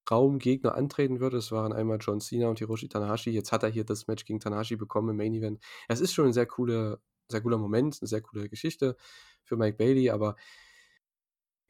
Traumgegner 0.06 0.76
antreten 0.76 1.19
würde. 1.19 1.38
Das 1.38 1.52
waren 1.52 1.73
einmal 1.73 1.98
John 2.02 2.19
Cena 2.22 2.48
und 2.49 2.60
Hiroshi 2.60 2.88
Tanahashi. 2.90 3.32
Jetzt 3.32 3.52
hat 3.52 3.64
er 3.64 3.69
hier 3.69 3.86
das 3.86 4.07
Match 4.07 4.26
gegen 4.26 4.40
Tanahashi 4.40 4.76
bekommen 4.77 5.10
im 5.10 5.18
Main 5.18 5.34
Event. 5.34 5.60
Es 5.90 6.02
ist 6.02 6.14
schon 6.14 6.27
'n 6.27 6.34
sehr 6.34 6.45
coole 6.48 6.99
sehr 7.32 7.41
cooler 7.41 7.57
Moment, 7.57 8.02
'ne 8.02 8.07
sehr 8.07 8.22
coole 8.22 8.49
Geschichte 8.49 8.95
für 9.44 9.57
Mike 9.57 9.77
Bailey, 9.77 10.11
aber 10.11 10.36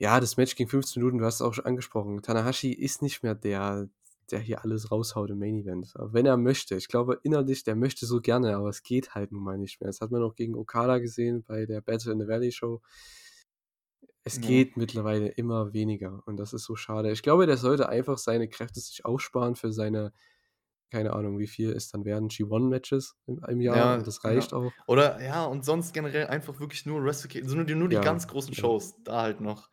ja, 0.01 0.19
das 0.19 0.35
Match 0.37 0.55
ging 0.55 0.67
15 0.67 1.01
Minuten, 1.01 1.19
du 1.19 1.25
hast 1.25 1.35
es 1.35 1.41
auch 1.41 1.53
schon 1.53 1.65
angesprochen. 1.65 2.21
Tanahashi 2.21 2.71
ist 2.73 3.01
nicht 3.01 3.23
mehr 3.23 3.33
der, 3.35 3.87
der 4.31 4.39
hier 4.39 4.61
alles 4.63 4.91
raushaut 4.91 5.29
im 5.29 5.39
Main 5.39 5.55
Event, 5.55 5.93
auch 5.97 6.11
wenn 6.13 6.25
er 6.25 6.35
möchte. 6.37 6.75
Ich 6.75 6.87
glaube 6.89 7.19
innerlich, 7.23 7.63
der 7.63 7.75
möchte 7.77 8.05
so 8.05 8.19
gerne, 8.21 8.55
aber 8.57 8.69
es 8.69 8.83
geht 8.83 9.15
halt 9.15 9.31
nun 9.31 9.43
mal 9.43 9.57
nicht 9.57 9.79
mehr. 9.79 9.87
Das 9.89 10.01
hat 10.01 10.11
man 10.11 10.21
auch 10.23 10.35
gegen 10.35 10.55
Okada 10.55 10.97
gesehen 10.99 11.43
bei 11.43 11.65
der 11.65 11.79
Battle 11.81 12.11
in 12.11 12.19
the 12.19 12.27
Valley 12.27 12.51
Show. 12.51 12.81
Es 14.27 14.41
Ja. 14.41 14.41
geht 14.41 14.75
mittlerweile 14.77 15.27
immer 15.29 15.73
weniger 15.73 16.23
und 16.25 16.37
das 16.37 16.53
ist 16.53 16.65
so 16.65 16.75
schade. 16.75 17.11
Ich 17.11 17.21
glaube, 17.23 17.45
der 17.47 17.57
sollte 17.57 17.89
einfach 17.89 18.17
seine 18.17 18.49
Kräfte 18.49 18.79
sich 18.79 19.05
aufsparen 19.05 19.55
für 19.55 19.71
seine 19.71 20.13
keine 20.91 21.13
Ahnung, 21.13 21.39
wie 21.39 21.47
viel 21.47 21.71
es 21.73 21.89
dann 21.91 22.05
werden, 22.05 22.29
G1-Matches 22.29 23.17
im 23.27 23.43
im 23.49 23.61
Jahr 23.61 23.91
und 23.91 23.95
Ja, 23.95 24.07
das 24.07 24.23
reicht 24.25 24.53
ja. 24.53 24.53
auch. 24.53 24.73
Oder 24.85 25.21
ja, 25.23 25.45
und 25.45 25.65
sonst 25.65 25.93
generell 25.93 26.27
einfach 26.27 26.59
wirklich 26.59 26.85
nur 26.85 27.03
Wrestle 27.03 27.29
Ki 27.29 27.43
so 27.45 27.55
nur 27.55 27.65
die 27.65 27.73
nur 27.75 27.89
die 27.89 27.99
Ja, 27.99 28.01
ganz 28.01 28.27
großen 28.27 28.53
ja. 28.53 28.53
Shows, 28.53 29.01
da 29.03 29.21
halt 29.23 29.41
noch. 29.41 29.69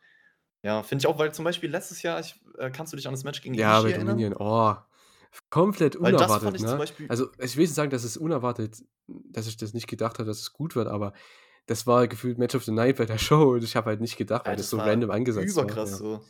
Ja, 0.63 0.83
finde 0.83 1.03
ich 1.03 1.07
auch, 1.07 1.19
weil 1.19 1.33
zum 1.33 1.45
Beispiel 1.45 1.69
letztes 1.71 2.01
Jahr, 2.03 2.19
ich 2.19 2.41
äh, 2.57 2.71
kannst 2.71 2.93
du 2.93 2.97
dich 2.97 3.07
an 3.07 3.13
das 3.13 3.23
Match 3.25 3.41
gegen 3.41 3.55
Ja, 3.55 3.81
Ishii 3.81 3.93
bei? 3.93 3.93
Dominion, 3.93 4.33
oh, 4.37 4.75
komplett 5.49 5.95
Weil 5.99 6.15
unerwartet, 6.15 6.59
ne? 6.59 6.83
Beispiel 6.83 7.07
Also, 7.07 7.29
ich 7.39 7.55
will 7.55 7.63
nicht 7.63 7.73
sagen, 7.75 7.91
dass 7.91 8.03
es 8.03 8.17
unerwartet 8.17 8.83
dass 9.07 9.47
ich 9.47 9.57
das 9.57 9.73
nicht 9.73 9.87
gedacht 9.87 10.17
habe, 10.19 10.27
dass 10.27 10.39
es 10.39 10.53
gut 10.53 10.75
wird, 10.75 10.87
aber 10.87 11.11
das 11.67 11.87
war 11.87 12.07
gefühlt 12.07 12.37
Match 12.37 12.55
of 12.55 12.63
the 12.65 12.71
Night 12.71 12.97
bei 12.97 13.05
der 13.05 13.17
Show 13.17 13.53
und 13.53 13.63
ich 13.63 13.75
habe 13.75 13.87
halt 13.91 14.01
nicht 14.01 14.17
gedacht, 14.17 14.47
weil 14.47 14.55
Ja, 14.55 14.55
das 14.55 14.69
das 14.69 14.69
so 14.69 14.79
random 14.79 15.11
angesetzt 15.11 15.61
war, 15.63 15.71
überkrass 15.71 15.97
so. 15.97 16.25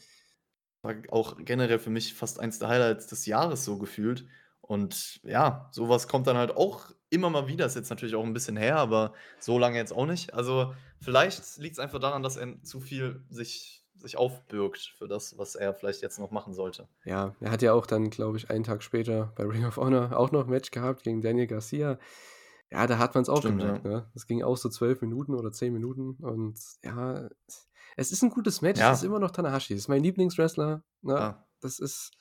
War 0.84 0.96
auch 1.10 1.38
generell 1.40 1.80
für 1.80 1.92
mich 1.92 2.14
fast 2.16 2.40
eins 2.40 2.60
der 2.60 2.70
Highlights 2.70 3.08
des 3.08 3.26
Jahres 3.28 3.66
so 3.66 3.78
gefühlt. 3.80 4.28
Und 4.62 5.22
ja, 5.24 5.70
so 5.74 5.90
was 5.90 6.08
kommt 6.08 6.28
dann 6.28 6.38
halt 6.38 6.52
auch 6.58 6.92
immer 7.10 7.30
mal 7.32 7.48
wieder. 7.48 7.66
Ist 7.68 7.76
jetzt 7.76 7.90
natürlich 7.92 8.16
auch 8.16 8.24
'n 8.26 8.34
bisschen 8.34 8.58
her, 8.58 8.78
aber 8.78 9.14
so 9.40 9.60
lange 9.60 9.78
jetzt 9.78 9.94
auch 9.94 10.06
nicht. 10.08 10.34
Also, 10.36 10.76
vielleicht 11.00 11.58
liegt's 11.58 11.80
einfach 11.80 12.00
daran, 12.00 12.24
dass 12.24 12.38
er 12.38 12.64
zu 12.64 12.80
viel 12.82 13.26
sich 13.30 13.86
sich 13.98 14.18
aufbürgt 14.18 14.96
für 14.98 15.08
das, 15.08 15.38
was 15.38 15.56
er 15.56 15.74
vielleicht 15.76 16.02
jetzt 16.04 16.20
noch 16.20 16.32
machen 16.32 16.54
sollte. 16.54 16.90
Ja, 17.06 17.36
er 17.42 17.52
hat 17.52 17.62
ja 17.62 17.74
auch 17.74 17.86
dann, 17.86 18.10
glaube 18.10 18.38
ich, 18.38 18.50
einen 18.50 18.64
Tag 18.64 18.82
später 18.82 19.34
bei 19.36 19.44
Ring 19.44 19.66
of 19.66 19.76
Honor 19.78 20.16
auch 20.18 20.32
noch 20.32 20.46
'n 20.46 20.50
Match 20.50 20.72
gehabt 20.72 21.04
gegen 21.04 21.22
Daniel 21.22 21.48
Garcia. 21.48 22.00
Ja, 22.74 22.88
da 22.88 22.98
hat 22.98 23.14
man's 23.14 23.30
auch 23.30 23.40
Stimmt, 23.40 23.62
gemerkt, 23.62 23.86
ja. 23.86 23.92
ne? 23.92 24.10
Das 24.16 24.26
ging 24.26 24.42
auch 24.42 24.58
so 24.58 24.68
12 24.68 25.02
Minuten 25.02 25.36
oder 25.36 25.52
10 25.52 25.74
Minuten 25.74 26.16
und 26.24 26.60
ja, 26.84 27.30
es 27.96 28.12
ist 28.12 28.24
'n 28.24 28.32
gutes 28.32 28.62
Match. 28.64 28.80
Es 28.80 28.90
ist 28.90 29.04
Ja. 29.04 29.08
immer 29.08 29.20
noch 29.20 29.30
Tanahashi. 29.30 29.76
Ist 29.76 29.88
mein 29.90 30.02
Lieblingswrestler, 30.02 30.84
ne? 31.04 31.16
Ah. 31.16 31.46
Das 31.62 31.78
ist 31.78 32.12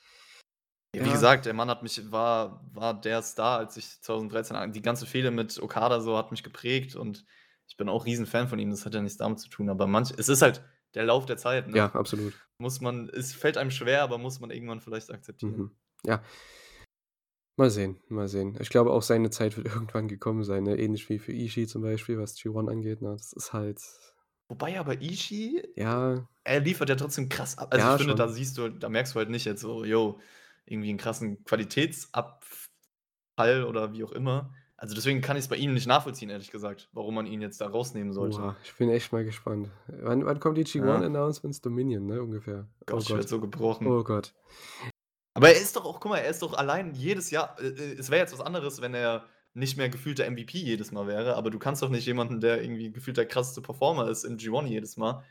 Ja, 0.95 1.03
wie 1.05 1.09
ja. 1.09 1.13
gesagt, 1.15 1.47
der 1.47 1.55
Mann 1.55 1.71
hat 1.71 1.83
mich 1.83 2.13
war 2.13 2.69
war 2.75 3.01
der 3.01 3.23
Star, 3.23 3.59
als 3.59 3.77
ich 3.79 4.03
2013 4.03 4.57
an 4.57 4.73
die 4.73 4.83
ganze 4.83 5.07
Fehde 5.07 5.31
mit 5.31 5.59
Okada 5.63 6.01
so 6.01 6.19
hat 6.19 6.31
mich 6.31 6.43
geprägt 6.43 6.97
und 6.97 7.25
ich 7.67 7.79
bin 7.79 7.89
auch 7.89 8.05
Riesenfan 8.05 8.47
von 8.49 8.59
ihm. 8.59 8.71
Das 8.71 8.85
hat 8.85 8.93
ja 8.95 9.01
nichts 9.01 9.17
damit 9.17 9.41
zu 9.41 9.49
tun, 9.49 9.71
aber 9.71 9.87
manch 9.87 10.13
es 10.19 10.29
ist 10.29 10.43
halt 10.43 10.63
der 10.95 11.05
Lauf 11.05 11.25
der 11.25 11.39
Zeit, 11.39 11.73
Ja, 11.75 11.87
ne? 11.87 11.95
absolut. 11.95 12.35
Muss 12.59 12.83
man 12.83 13.09
es 13.09 13.33
fällt 13.33 13.57
einem 13.57 13.71
schwer, 13.71 14.03
aber 14.03 14.19
muss 14.19 14.39
man 14.41 14.51
irgendwann 14.51 14.83
vielleicht 14.83 15.11
akzeptieren. 15.11 15.57
Mhm. 15.59 15.71
Ja. 16.05 16.23
Mal 17.59 17.69
sehen, 17.71 18.01
mal 18.09 18.29
sehen. 18.29 18.57
Ich 18.61 18.71
glaube 18.71 18.91
auch 18.93 19.03
seine 19.03 19.29
Zeit 19.31 19.57
wird 19.59 19.67
irgendwann 19.75 20.09
gekommen 20.09 20.43
sein, 20.45 20.63
ne? 20.65 20.79
Ähnlich 20.79 21.09
wie 21.11 21.19
für 21.19 21.33
Ishii 21.33 21.67
zum 21.67 21.83
Beispiel, 21.83 22.19
was 22.19 22.35
G1 22.37 22.69
angeht, 22.71 23.03
ne? 23.03 23.11
Das 23.13 23.33
ist 23.35 23.53
halt 23.53 23.81
Wobei 24.49 24.79
aber 24.79 25.01
Ishii, 25.01 25.63
Ja. 25.77 26.29
er 26.45 26.61
liefert 26.61 26.89
ja 26.89 26.97
trotzdem 26.97 27.29
krass 27.29 27.59
ab. 27.59 27.73
Also, 27.73 27.87
ich 27.87 27.91
Ja, 27.91 27.99
finde, 27.99 28.15
da 28.15 28.29
schon. 28.29 28.35
siehst 28.35 28.59
du 28.59 28.69
da 28.71 28.89
merkst 28.89 29.15
du 29.15 29.19
halt 29.19 29.31
nicht 29.31 29.45
jetzt 29.47 29.61
so, 29.63 29.85
jo, 29.85 30.21
irgendwie 30.67 30.91
'n 30.91 30.99
krassen 30.99 31.45
Qualitätsabfall 31.45 32.43
oder 33.67 33.93
wie 33.93 34.05
auch 34.05 34.13
immer. 34.13 34.55
Also, 34.77 34.95
deswegen 34.95 35.21
kann 35.21 35.37
ich's 35.37 35.49
bei 35.49 35.57
ihm 35.57 35.75
nicht 35.75 35.87
nachvollziehen, 35.87 36.31
ehrlich 36.31 36.51
gesagt, 36.51 36.89
warum 36.93 37.15
man 37.15 37.27
ihn 37.27 37.41
jetzt 37.41 37.61
da 37.61 37.69
rausnehmen 37.69 38.13
sollte. 38.13 38.39
Oha, 38.39 38.57
ich 38.63 38.75
bin 38.77 38.91
echt 38.91 39.13
mal 39.13 39.25
gespannt. 39.25 39.71
Wann 39.89 40.25
wann 40.25 40.39
kommen 40.41 40.55
die 40.55 40.65
G1 40.65 41.03
Ja. 41.03 41.07
Announcements? 41.07 41.61
Dominion, 41.61 42.07
ne, 42.07 42.23
ungefähr. 42.23 42.69
Oh 42.81 42.85
Gott, 42.87 43.03
ich 43.03 43.09
werde 43.15 43.21
Gott. 43.21 43.29
so 43.29 43.41
gebrochen. 43.41 43.87
Oh 43.89 44.03
Gott. 44.05 44.35
Aber 45.35 45.49
er 45.49 45.61
ist 45.61 45.77
doch 45.77 45.85
auch 45.85 46.01
guck 46.01 46.11
mal, 46.11 46.19
er 46.19 46.31
ist 46.31 46.43
doch 46.43 46.55
allein 46.55 46.95
jedes 46.95 47.31
Jahr 47.31 47.59
äh, 47.61 47.69
äh, 47.69 47.99
es 47.99 48.11
wäre 48.11 48.21
jetzt 48.21 48.33
was 48.33 48.45
anderes, 48.45 48.81
wenn 48.81 48.95
er 48.95 49.27
nicht 49.55 49.77
mehr 49.77 49.89
gefühlter 49.89 50.25
MVP 50.27 50.59
jedes 50.59 50.93
Mal 50.93 51.07
wäre, 51.07 51.37
aber 51.37 51.51
du 51.51 51.59
kannst 51.59 51.83
doch 51.83 51.91
nicht 51.91 52.07
jemanden, 52.07 52.41
der 52.41 52.63
irgendwie 52.63 52.91
gefühlt 52.93 53.17
der 53.17 53.27
krasseste 53.27 53.61
Performer 53.63 54.09
ist 54.09 54.25
im 54.25 54.37
G1 54.39 54.67
jedes 54.69 54.97
Mal, 54.97 55.25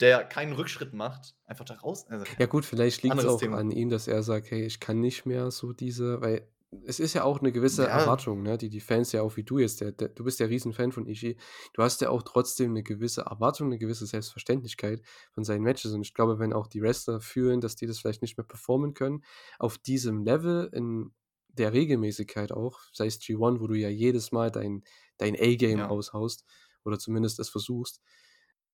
der 0.00 0.24
keinen 0.24 0.52
Rückschritt 0.52 0.92
macht, 0.92 1.36
einfach 1.44 1.64
da 1.64 1.74
raus 1.74 2.06
also, 2.08 2.24
Ja 2.38 2.46
gut, 2.46 2.64
vielleicht 2.64 3.02
liegt's 3.02 3.18
anderes 3.18 3.34
auch 3.34 3.40
Thema. 3.40 3.58
an 3.58 3.70
ihm, 3.70 3.90
dass 3.90 4.08
er 4.08 4.22
sagt: 4.22 4.50
„Hey, 4.50 4.64
ich 4.66 4.80
kann 4.80 5.00
nicht 5.00 5.26
mehr 5.26 5.50
so 5.50 5.72
diese“ 5.72 6.20
weil 6.20 6.48
es 6.86 7.00
ist 7.00 7.14
ja 7.14 7.24
auch 7.24 7.40
'ne 7.42 7.52
gewisse 7.52 7.86
Ja. 7.86 7.88
Erwartung, 7.88 8.42
ne, 8.42 8.58
die 8.58 8.68
die 8.70 8.80
Fans 8.80 9.12
ja 9.12 9.22
auch 9.22 9.36
wie 9.36 9.44
du 9.44 9.58
jetzt, 9.58 9.80
der 9.80 9.92
der 9.92 10.08
du 10.08 10.24
bist 10.24 10.40
ja 10.40 10.46
Riesenfan 10.46 10.92
von 10.92 11.06
Ishii. 11.06 11.36
Du 11.74 11.82
hast 11.82 12.00
ja 12.00 12.10
auch 12.10 12.22
trotzdem 12.22 12.72
'ne 12.72 12.82
gewisse 12.82 13.22
Erwartung, 13.22 13.68
'ne 13.70 13.78
gewisse 13.78 14.06
Selbstverständlichkeit 14.06 15.02
von 15.32 15.44
seinen 15.44 15.62
Matches 15.62 15.92
und 15.92 16.02
ich 16.02 16.14
glaube, 16.14 16.38
wenn 16.38 16.52
auch 16.52 16.66
die 16.66 16.82
Wrestler 16.82 17.20
fühlen, 17.20 17.60
dass 17.60 17.76
die 17.76 17.86
das 17.86 17.98
vielleicht 18.00 18.22
nicht 18.22 18.36
mehr 18.38 18.46
performen 18.46 18.94
können 18.94 19.22
auf 19.58 19.78
diesem 19.78 20.24
Level 20.24 20.70
in 20.72 21.12
der 21.48 21.72
Regelmäßigkeit 21.72 22.52
auch, 22.52 22.80
sei 22.92 23.06
es 23.06 23.20
G1, 23.20 23.60
wo 23.60 23.66
du 23.68 23.74
ja 23.74 23.88
jedes 23.88 24.32
Mal 24.32 24.50
dein 24.50 24.82
dein 25.18 25.36
A-Game 25.36 25.82
Ja. 25.82 25.84
raushaust 25.84 26.44
oder 26.84 26.98
zumindest 26.98 27.38
es 27.40 27.48
versuchst. 27.50 28.00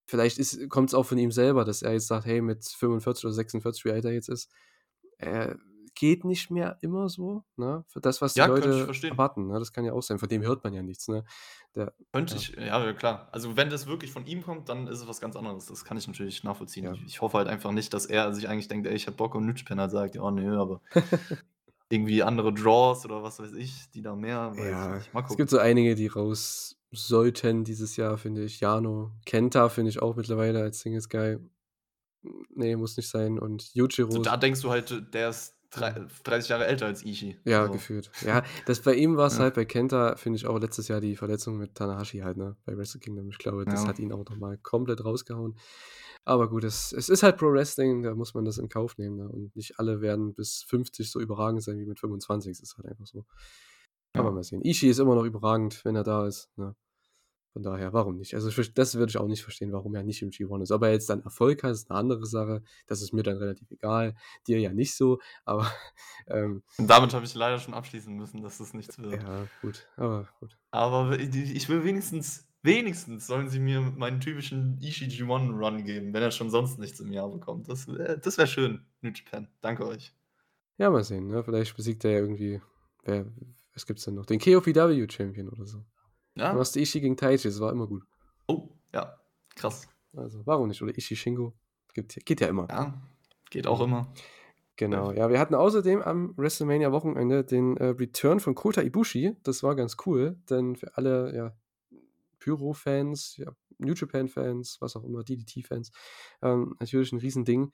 Vielleicht 0.06 0.39
ist 0.39 0.68
kommt's 0.70 0.94
auch 0.94 1.05
von 1.06 1.18
ihm 1.18 1.32
selber, 1.32 1.64
dass 1.64 1.82
er 1.82 1.93
jetzt 1.94 2.09
sagt: 2.09 2.27
„Hey, 2.27 2.40
mit 2.43 2.64
45 2.66 3.24
oder 3.27 3.35
46“, 3.35 3.85
wie 3.85 3.93
alt 3.93 4.05
er 4.06 4.12
jetzt 4.12 4.28
ist, 4.31 4.51
äh, 5.18 5.55
geht 5.95 6.25
nicht 6.25 6.51
mehr 6.51 6.79
immer 6.83 7.09
so, 7.09 7.45
ne, 7.57 7.85
für 7.89 8.01
das, 8.01 8.21
was 8.23 8.37
die 8.37 8.43
Ja, 8.43 8.47
Leute 8.47 8.95
erwarten, 9.09 9.47
ne? 9.49 9.59
Das 9.59 9.73
kann 9.73 9.85
ja 9.85 9.93
auch 9.93 10.03
sein. 10.03 10.19
Von 10.19 10.29
dem 10.29 10.43
hört 10.43 10.65
man 10.65 10.75
ja 10.75 10.83
nichts, 10.83 11.09
ne? 11.09 11.25
Der 11.77 11.95
Könnte 12.12 12.35
ja. 12.35 12.37
ich 12.37 12.57
ja, 12.57 12.93
klar. 12.93 13.29
Also, 13.31 13.57
wenn 13.57 13.71
das 13.71 13.87
wirklich 13.87 14.11
von 14.11 14.27
ihm 14.27 14.43
kommt, 14.43 14.69
dann 14.69 14.89
ist 14.89 14.99
es 15.01 15.07
was 15.07 15.21
ganz 15.21 15.37
anderes. 15.37 15.67
Das 15.67 15.85
kann 15.85 15.97
ich 15.97 16.09
natürlich 16.09 16.43
nachvollziehen. 16.43 16.85
Ja. 16.85 16.93
Ich 16.93 17.05
ich 17.07 17.21
hoffe 17.21 17.39
halt 17.39 17.47
einfach 17.49 17.71
nicht, 17.71 17.95
dass 17.95 18.05
er 18.07 18.35
sich 18.35 18.49
eigentlich 18.49 18.67
denkt: 18.67 18.89
„Ey, 18.89 18.97
ich 18.97 19.07
habe 19.07 19.17
Bock“ 19.17 19.35
und 19.37 19.47
Japan 19.57 19.79
halt 19.81 19.93
sagt: 19.93 20.17
„Ja, 20.17 20.29
ne, 20.33 20.59
aber 20.59 20.81
irgendwie 21.91 22.23
andere 22.23 22.53
Draws 22.55 23.05
oder 23.05 23.23
was 23.23 23.39
weiß 23.41 23.53
ich, 23.55 23.91
die 23.91 24.03
da 24.03 24.15
mehr 24.17 24.55
Ja, 24.57 25.07
es 25.27 25.37
gucken.“ 25.37 25.37
gibt 25.37 25.51
so 25.51 25.59
einige, 25.59 25.95
die 25.95 26.07
raus 26.09 26.77
sollten 26.93 27.62
dieses 27.65 27.97
Jahr, 27.97 28.19
finde 28.19 28.45
ich. 28.45 28.61
Yano, 28.61 29.12
Kenta 29.25 29.69
finde 29.69 29.91
ich 29.91 30.03
auch 30.03 30.17
mittlerweile 30.17 30.61
als 30.61 30.81
Singles 30.81 31.09
Guy 31.09 31.39
hm, 32.23 32.47
ne, 32.57 32.77
muss 32.77 32.97
nicht 32.97 33.09
sein 33.11 33.39
und 33.39 33.75
So, 34.09 34.19
Yujiro 34.19 34.21
da 34.21 34.37
denkst 34.37 34.61
du 34.62 34.71
halt, 34.71 35.15
der 35.15 35.31
ist. 35.31 35.57
30 35.70 36.48
Jahre 36.48 36.66
älter 36.66 36.86
als 36.86 37.05
Ishii, 37.05 37.38
Ja, 37.44 37.66
so. 37.66 37.72
gefühlt. 37.72 38.10
Ja, 38.24 38.42
das 38.66 38.80
bei 38.82 38.94
ihm 38.94 39.16
war's 39.16 39.34
Ja. 39.38 39.44
halt 39.44 39.55
bei 39.55 39.64
Kenta, 39.64 40.16
finde 40.16 40.36
ich 40.36 40.47
auch 40.47 40.59
letztes 40.59 40.88
Jahr 40.88 41.01
die 41.01 41.16
Verletzung 41.16 41.59
mit 41.59 41.74
Tanahashi 41.74 42.18
halt, 42.18 42.36
ne, 42.36 42.56
bei 42.64 42.76
Wrestle 42.76 43.01
Kingdom. 43.01 43.28
Ich 43.30 43.38
glaube, 43.38 43.64
das 43.64 43.82
Ja. 43.82 43.88
hat 43.88 43.98
ihn 43.98 44.12
auch 44.12 44.24
noch 44.28 44.36
mal 44.36 44.59
komplett 44.59 45.05
rausgehauen. 45.05 45.56
Aber 46.24 46.48
gut, 46.51 46.64
es 46.64 46.92
es 46.92 47.09
ist 47.09 47.22
halt 47.22 47.38
Pro 47.38 47.52
Wrestling, 47.52 48.02
da 48.02 48.14
muss 48.14 48.34
man 48.34 48.44
das 48.44 48.59
in 48.59 48.68
Kauf 48.68 48.98
nehmen, 48.98 49.16
ne, 49.16 49.28
und 49.28 49.55
nicht 49.56 49.78
alle 49.78 50.01
werden 50.01 50.34
bis 50.34 50.64
50 50.68 51.10
so 51.10 51.20
überragend 51.20 51.62
sein 51.62 51.78
wie 51.78 51.86
mit 51.86 52.01
25. 52.01 52.52
Es 52.52 52.60
ist 52.60 52.76
halt 52.76 52.86
einfach 52.86 53.06
so. 53.06 53.24
Aber 54.14 54.28
Ja. 54.28 54.34
mal 54.34 54.42
sehen. 54.42 54.62
Ishii 54.62 54.90
ist 54.90 54.98
immer 54.98 55.14
noch 55.14 55.24
überragend, 55.24 55.84
wenn 55.84 55.94
er 55.97 56.05
da 56.05 56.26
ist, 56.26 56.48
ne? 56.56 56.74
Von 57.52 57.62
daher, 57.62 57.93
warum 57.93 58.16
nicht? 58.16 58.35
Also, 58.35 58.48
das 58.74 58.94
würde 58.94 59.10
ich 59.10 59.18
auch 59.18 59.27
nicht 59.27 59.43
verstehen, 59.43 59.72
warum 59.72 59.94
er 59.94 60.02
nicht 60.05 60.22
im 60.22 60.31
G1 60.31 60.62
ist. 60.62 60.70
Ob 60.72 60.82
er 60.82 60.93
jetzt 60.93 61.10
dann 61.10 61.22
Erfolg 61.22 61.62
hat, 61.64 61.72
ist 61.72 61.90
'ne 61.90 61.97
andere 61.97 62.27
Sache. 62.27 62.62
Das 62.86 63.02
ist 63.02 63.12
mir 63.12 63.22
dann 63.24 63.36
relativ 63.39 63.70
egal. 63.70 64.14
Dir 64.47 64.60
ja 64.60 64.72
nicht 64.72 64.94
so, 64.97 65.18
aber, 65.44 65.70
ähm 66.28 66.62
Und 66.78 66.89
damit 66.89 67.12
habe 67.14 67.24
ich 67.24 67.35
leider 67.35 67.59
schon 67.59 67.74
abschließen 67.74 68.14
müssen, 68.14 68.43
dass 68.43 68.59
das 68.59 68.74
nichts 68.74 68.98
wird. 68.98 69.22
Ja, 69.22 69.44
gut, 69.60 69.89
aber 69.97 70.28
gut. 70.39 70.59
Aber 70.72 71.18
ich 71.18 71.68
will 71.68 71.85
wenigstens 71.85 72.47
wenigstens 72.62 73.27
sollen 73.27 73.48
sie 73.48 73.59
mir 73.59 73.81
meinen 73.81 74.20
typischen 74.20 74.78
Ishii 74.82 75.09
G1 75.09 75.51
Run 75.59 75.82
geben, 75.85 76.12
wenn 76.12 76.22
er 76.22 76.31
schon 76.31 76.51
sonst 76.51 76.78
nichts 76.78 77.01
im 77.01 77.10
Jahr 77.12 77.31
bekommt. 77.31 77.68
Das 77.68 77.89
wär 77.89 78.16
das 78.18 78.36
wäre 78.39 78.47
schön, 78.48 78.86
New 79.01 79.10
Japan. 79.12 79.48
Danke 79.60 79.86
euch. 79.86 80.14
Ja, 80.78 80.90
mal 80.90 81.05
sehen, 81.05 81.27
ne? 81.28 81.44
Vielleicht 81.44 81.77
besiegt 81.77 82.05
er 82.05 82.12
ja 82.12 82.18
irgendwie 82.18 82.60
wer 83.05 83.27
was 83.74 83.86
gibt's 83.86 84.05
denn 84.05 84.14
noch? 84.14 84.27
Den 84.27 84.40
KOPW 84.40 85.06
Champion 85.10 85.48
oder 85.48 85.66
so. 85.66 85.85
Ja. 86.41 86.55
hast 86.55 86.75
du 86.77 86.81
Ishii 86.81 87.01
gegen 87.01 87.17
Taichi, 87.17 87.49
das 87.49 87.61
war 87.61 87.73
immer 87.73 87.87
gut. 87.87 88.05
Oh, 88.49 88.71
ja, 88.95 89.19
krass. 89.55 89.89
Also, 90.17 90.45
warum 90.47 90.69
nicht? 90.69 90.83
Oder 90.83 90.97
Ishii 90.97 91.17
Shingo. 91.17 91.55
Gibt 91.95 92.25
geht 92.25 92.41
ja 92.41 92.49
immer. 92.49 92.67
Ja, 92.69 93.01
geht 93.51 93.67
auch 93.67 93.81
immer. 93.81 94.12
Genau, 94.77 95.12
ja, 95.12 95.29
wir 95.29 95.39
hatten 95.39 95.55
außerdem 95.55 96.01
am 96.01 96.35
WrestleMania-Wochenende 96.39 97.45
den, 97.45 97.77
äh, 97.77 97.87
Return 97.89 98.41
von 98.41 98.55
Kota 98.55 98.81
Ibushi. 98.81 99.37
Das 99.43 99.62
war 99.62 99.75
ganz 99.77 99.97
cool, 100.07 100.39
denn 100.49 100.75
für 100.77 100.97
alle, 100.97 101.37
ja, 101.37 101.53
Pyro-Fans, 102.39 103.37
ja, 103.37 103.53
New 103.79 103.93
Japan-Fans, 103.93 104.79
was 104.81 104.97
auch 104.97 105.05
immer, 105.05 105.23
DDT-Fans, 105.23 105.91
ähm, 106.43 106.77
natürlich 106.81 107.12
'n 107.12 107.19
Riesending. 107.19 107.73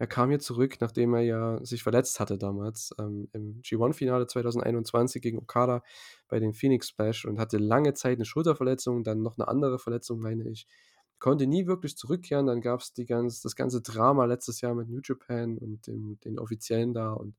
Er 0.00 0.06
kam 0.06 0.30
hier 0.30 0.40
zurück, 0.40 0.76
nachdem 0.80 1.14
er 1.14 1.20
ja 1.22 1.64
sich 1.64 1.82
verletzt 1.82 2.18
hatte 2.18 2.38
damals, 2.38 2.94
ähm, 2.98 3.28
im 3.32 3.60
G1-Finale 3.62 4.26
2021 4.26 5.22
gegen 5.22 5.38
Okada 5.38 5.82
bei 6.28 6.40
dem 6.40 6.54
Phoenix 6.54 6.88
Splash 6.88 7.24
und 7.24 7.38
hatte 7.38 7.58
lange 7.58 7.94
Zeit 7.94 8.18
'ne 8.18 8.24
Schulterverletzung, 8.24 9.04
dann 9.04 9.22
noch 9.22 9.36
'ne 9.38 9.46
andere 9.48 9.78
Verletzung, 9.78 10.18
meine 10.20 10.48
ich. 10.48 10.66
Konnte 11.18 11.46
nie 11.46 11.66
wirklich 11.66 11.96
zurückkehren. 11.96 12.46
Dann 12.46 12.60
gab's 12.60 12.92
die 12.94 13.06
ganz 13.06 13.40
das 13.42 13.54
ganze 13.54 13.80
Drama 13.82 14.24
letztes 14.24 14.60
Jahr 14.60 14.74
mit 14.74 14.88
New 14.88 15.00
Japan 15.04 15.58
und 15.58 15.86
dem 15.86 16.18
den 16.24 16.38
Offiziellen 16.38 16.94
da 16.94 17.12
und 17.12 17.36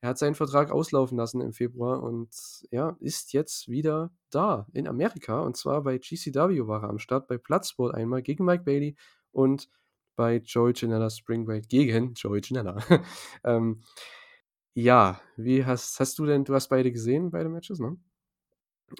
er 0.00 0.10
hat 0.10 0.18
seinen 0.18 0.34
Vertrag 0.34 0.70
auslaufen 0.70 1.16
lassen 1.18 1.40
im 1.40 1.52
Februar 1.54 2.02
und, 2.02 2.28
ja, 2.70 2.96
ist 3.00 3.32
jetzt 3.32 3.68
wieder 3.68 4.10
da 4.30 4.66
in 4.74 4.86
Amerika 4.88 5.40
und 5.40 5.56
zwar 5.56 5.82
bei 5.82 5.98
GCW 5.98 6.66
war 6.68 6.82
er 6.84 6.90
am 6.90 6.98
Start, 6.98 7.28
bei 7.28 7.38
Bloodsport 7.38 7.94
einmal 7.94 8.22
gegen 8.22 8.44
Mike 8.44 8.64
Bailey 8.64 8.96
und 9.32 9.68
bei 10.16 10.38
Joey 10.38 10.72
Janela 10.74 11.10
Spring 11.10 11.44
Break 11.44 11.68
gegen 11.68 12.14
Joey 12.14 12.40
Janela. 12.44 12.78
Ähm, 13.44 13.82
ja, 14.74 15.20
wie 15.36 15.64
hast 15.64 16.00
hast 16.00 16.18
du 16.18 16.26
denn 16.26 16.44
du 16.44 16.54
hast 16.54 16.68
beide 16.68 16.92
gesehen, 16.92 17.30
beide 17.30 17.48
Matches, 17.48 17.78
ne? 17.80 17.96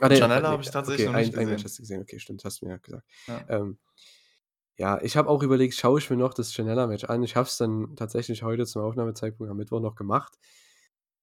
Ah, 0.01 0.09
ne, 0.09 0.19
Janela 0.19 0.41
ne, 0.41 0.49
habe 0.49 0.63
ich 0.63 0.71
tatsächlich 0.71 1.09
okay, 1.09 1.13
noch 1.13 1.21
nicht 1.21 1.35
ein 1.35 1.41
ein 1.41 1.49
Match 1.49 1.63
gesehen. 1.63 1.65
hast 1.65 1.79
du 1.79 1.83
gesehen. 1.83 2.03
Okay, 2.03 2.19
stimmt, 2.19 2.45
hast 2.45 2.61
du 2.61 2.67
mir 2.67 2.73
ja 2.73 2.79
gesagt. 2.79 3.07
Ja. 3.29 3.45
Ähm, 3.49 3.79
ja, 4.79 5.01
ich 5.03 5.17
habe 5.17 5.29
auch 5.31 5.43
überlegt, 5.43 5.75
schaue 5.75 5.99
ich 5.99 6.11
mir 6.11 6.17
noch 6.17 6.35
das 6.35 6.55
Janela-Match 6.57 7.05
an? 7.05 7.23
Ich 7.23 7.35
habe 7.37 7.47
es 7.47 7.57
dann 7.57 7.97
tatsächlich 7.97 8.43
heute 8.43 8.67
zum 8.67 8.83
Aufnahmezeitpunkt 8.83 9.51
am 9.51 9.57
Mittwoch 9.57 9.81
noch 9.81 9.95
gemacht. 9.95 10.39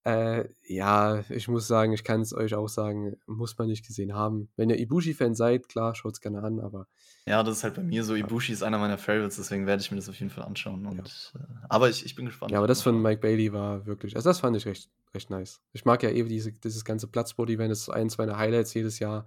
Äh, 0.06 0.50
ja, 0.68 1.24
ich 1.30 1.48
muss 1.48 1.68
sagen, 1.68 1.94
ich 1.94 2.04
kann's 2.04 2.34
euch 2.34 2.56
auch 2.56 2.68
sagen, 2.68 3.16
muss 3.26 3.58
man 3.58 3.68
nicht 3.70 3.88
gesehen 3.88 4.14
haben. 4.14 4.50
Wenn 4.58 4.70
ihr 4.70 4.78
Ibushi-Fan 4.80 5.34
seid, 5.34 5.70
klar, 5.70 5.96
schaut's 5.96 6.20
gerne 6.20 6.44
an, 6.44 6.60
aber 6.60 6.88
Ja, 7.28 7.42
das 7.42 7.58
ist 7.58 7.64
halt 7.64 7.76
bei 7.76 7.84
mir 7.84 8.04
so. 8.04 8.16
Ja. 8.16 8.26
Ibushi 8.26 8.52
ist 8.52 8.64
einer 8.64 8.78
meiner 8.80 8.98
Favorites, 8.98 9.38
deswegen 9.38 9.66
werde 9.66 9.82
ich 9.82 9.92
mir 9.92 9.96
das 9.98 10.10
auf 10.10 10.16
jeden 10.20 10.30
Fall 10.30 10.44
anschauen 10.44 10.84
Ja. 10.84 10.90
und, 10.92 11.34
äh 11.36 11.40
aber 11.70 11.90
ich 11.90 12.06
ich 12.06 12.16
bin 12.16 12.26
gespannt. 12.26 12.52
Ja, 12.52 12.58
aber 12.58 12.68
das 12.68 12.82
von. 12.82 13.02
Mike 13.02 13.22
Bailey 13.22 13.54
war 13.54 13.86
wirklich 13.86 14.16
also, 14.18 14.30
das 14.30 14.40
fand 14.42 14.58
ich 14.58 14.66
recht 14.66 14.90
recht 15.14 15.30
nice. 15.30 15.62
Ich 15.72 15.86
mag 15.86 16.04
ja 16.04 16.10
eh 16.10 16.24
diese 16.24 16.52
dieses 16.52 16.84
ganze 16.84 17.08
Bloodsport-Event, 17.08 17.72
das 17.72 17.80
ist 17.82 17.90
eins 17.90 18.18
meiner 18.18 18.38
Highlights 18.38 18.74
jedes 18.74 19.00
Jahr 19.00 19.26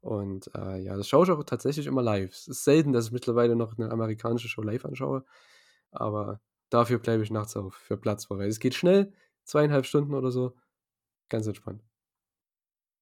und, 0.00 0.50
äh, 0.54 0.78
ja, 0.82 0.96
das 0.96 1.08
schaue 1.08 1.24
ich 1.24 1.30
auch 1.32 1.44
tatsächlich 1.44 1.86
immer 1.86 2.02
live. 2.02 2.30
Es 2.32 2.48
ist 2.48 2.64
selten, 2.64 2.92
dass 2.92 3.06
ich 3.06 3.12
mittlerweile 3.12 3.56
noch 3.56 3.76
'ne 3.76 3.90
amerikanische 3.90 4.48
Show 4.48 4.62
live 4.62 4.86
anschaue, 4.86 5.24
aber 5.90 6.40
dafür 6.70 6.98
bleibe 6.98 7.22
ich 7.24 7.30
nachts 7.30 7.56
auf 7.56 7.74
für 7.74 7.96
Bloodsport, 7.98 8.40
weil 8.40 8.48
es 8.48 8.60
geht 8.60 8.74
schnell, 8.74 9.12
2,5 9.44 9.86
Stunden 9.86 10.14
oder 10.14 10.30
so, 10.30 10.56
ganz 11.30 11.46
entspannt. 11.46 11.82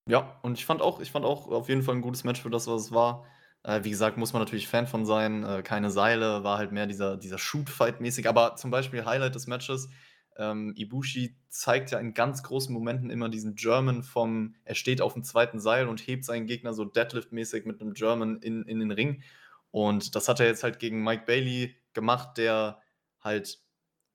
Ja, 0.08 0.40
und 0.42 0.58
ich 0.58 0.66
fand 0.66 0.82
auch 0.82 1.00
ich 1.00 1.12
fand 1.12 1.24
auch 1.24 1.46
auf 1.48 1.68
jeden 1.68 1.82
Fall 1.82 1.94
'n 1.94 2.00
gutes 2.02 2.24
Match 2.24 2.40
für 2.42 2.50
das, 2.50 2.66
was 2.66 2.86
es 2.86 2.92
war. 2.92 3.24
Äh, 3.62 3.84
wie 3.84 3.90
gesagt, 3.90 4.16
muss 4.16 4.32
man 4.32 4.42
natürlich 4.42 4.66
Fan 4.66 4.88
von 4.88 5.06
sein. 5.06 5.44
Äh, 5.44 5.62
keine 5.62 5.90
Seile, 5.92 6.42
war 6.42 6.58
halt 6.58 6.72
mehr 6.72 6.86
dieser 6.88 7.16
dieser 7.16 7.38
Shoot-Fight-mäßig. 7.38 8.28
Aber 8.28 8.56
zum 8.56 8.72
Beispiel 8.72 9.04
Highlight 9.04 9.36
des 9.36 9.46
Matches, 9.46 9.88
ähm, 10.36 10.72
Ibushi 10.76 11.36
zeigt 11.50 11.92
ja 11.92 12.00
in 12.00 12.14
ganz 12.14 12.42
großen 12.42 12.74
Momenten 12.74 13.10
immer 13.10 13.28
diesen 13.28 13.54
German 13.54 14.02
vom 14.02 14.56
er 14.64 14.74
steht 14.74 15.00
aufm 15.00 15.22
2. 15.22 15.60
Seil 15.60 15.86
und 15.86 16.04
hebt 16.04 16.24
seinen 16.24 16.46
Gegner 16.46 16.74
so 16.74 16.84
Deadlift-mäßig 16.84 17.64
mit 17.64 17.80
'nem 17.80 17.92
German 17.94 18.38
in 18.42 18.64
in 18.64 18.80
den 18.80 18.90
Ring. 18.90 19.22
Und 19.70 20.16
das 20.16 20.28
hat 20.28 20.40
er 20.40 20.46
jetzt 20.46 20.64
halt 20.64 20.80
gegen 20.80 21.04
Mike 21.04 21.24
Bailey 21.26 21.76
gemacht, 21.92 22.38
der 22.38 22.80
halt 23.20 23.60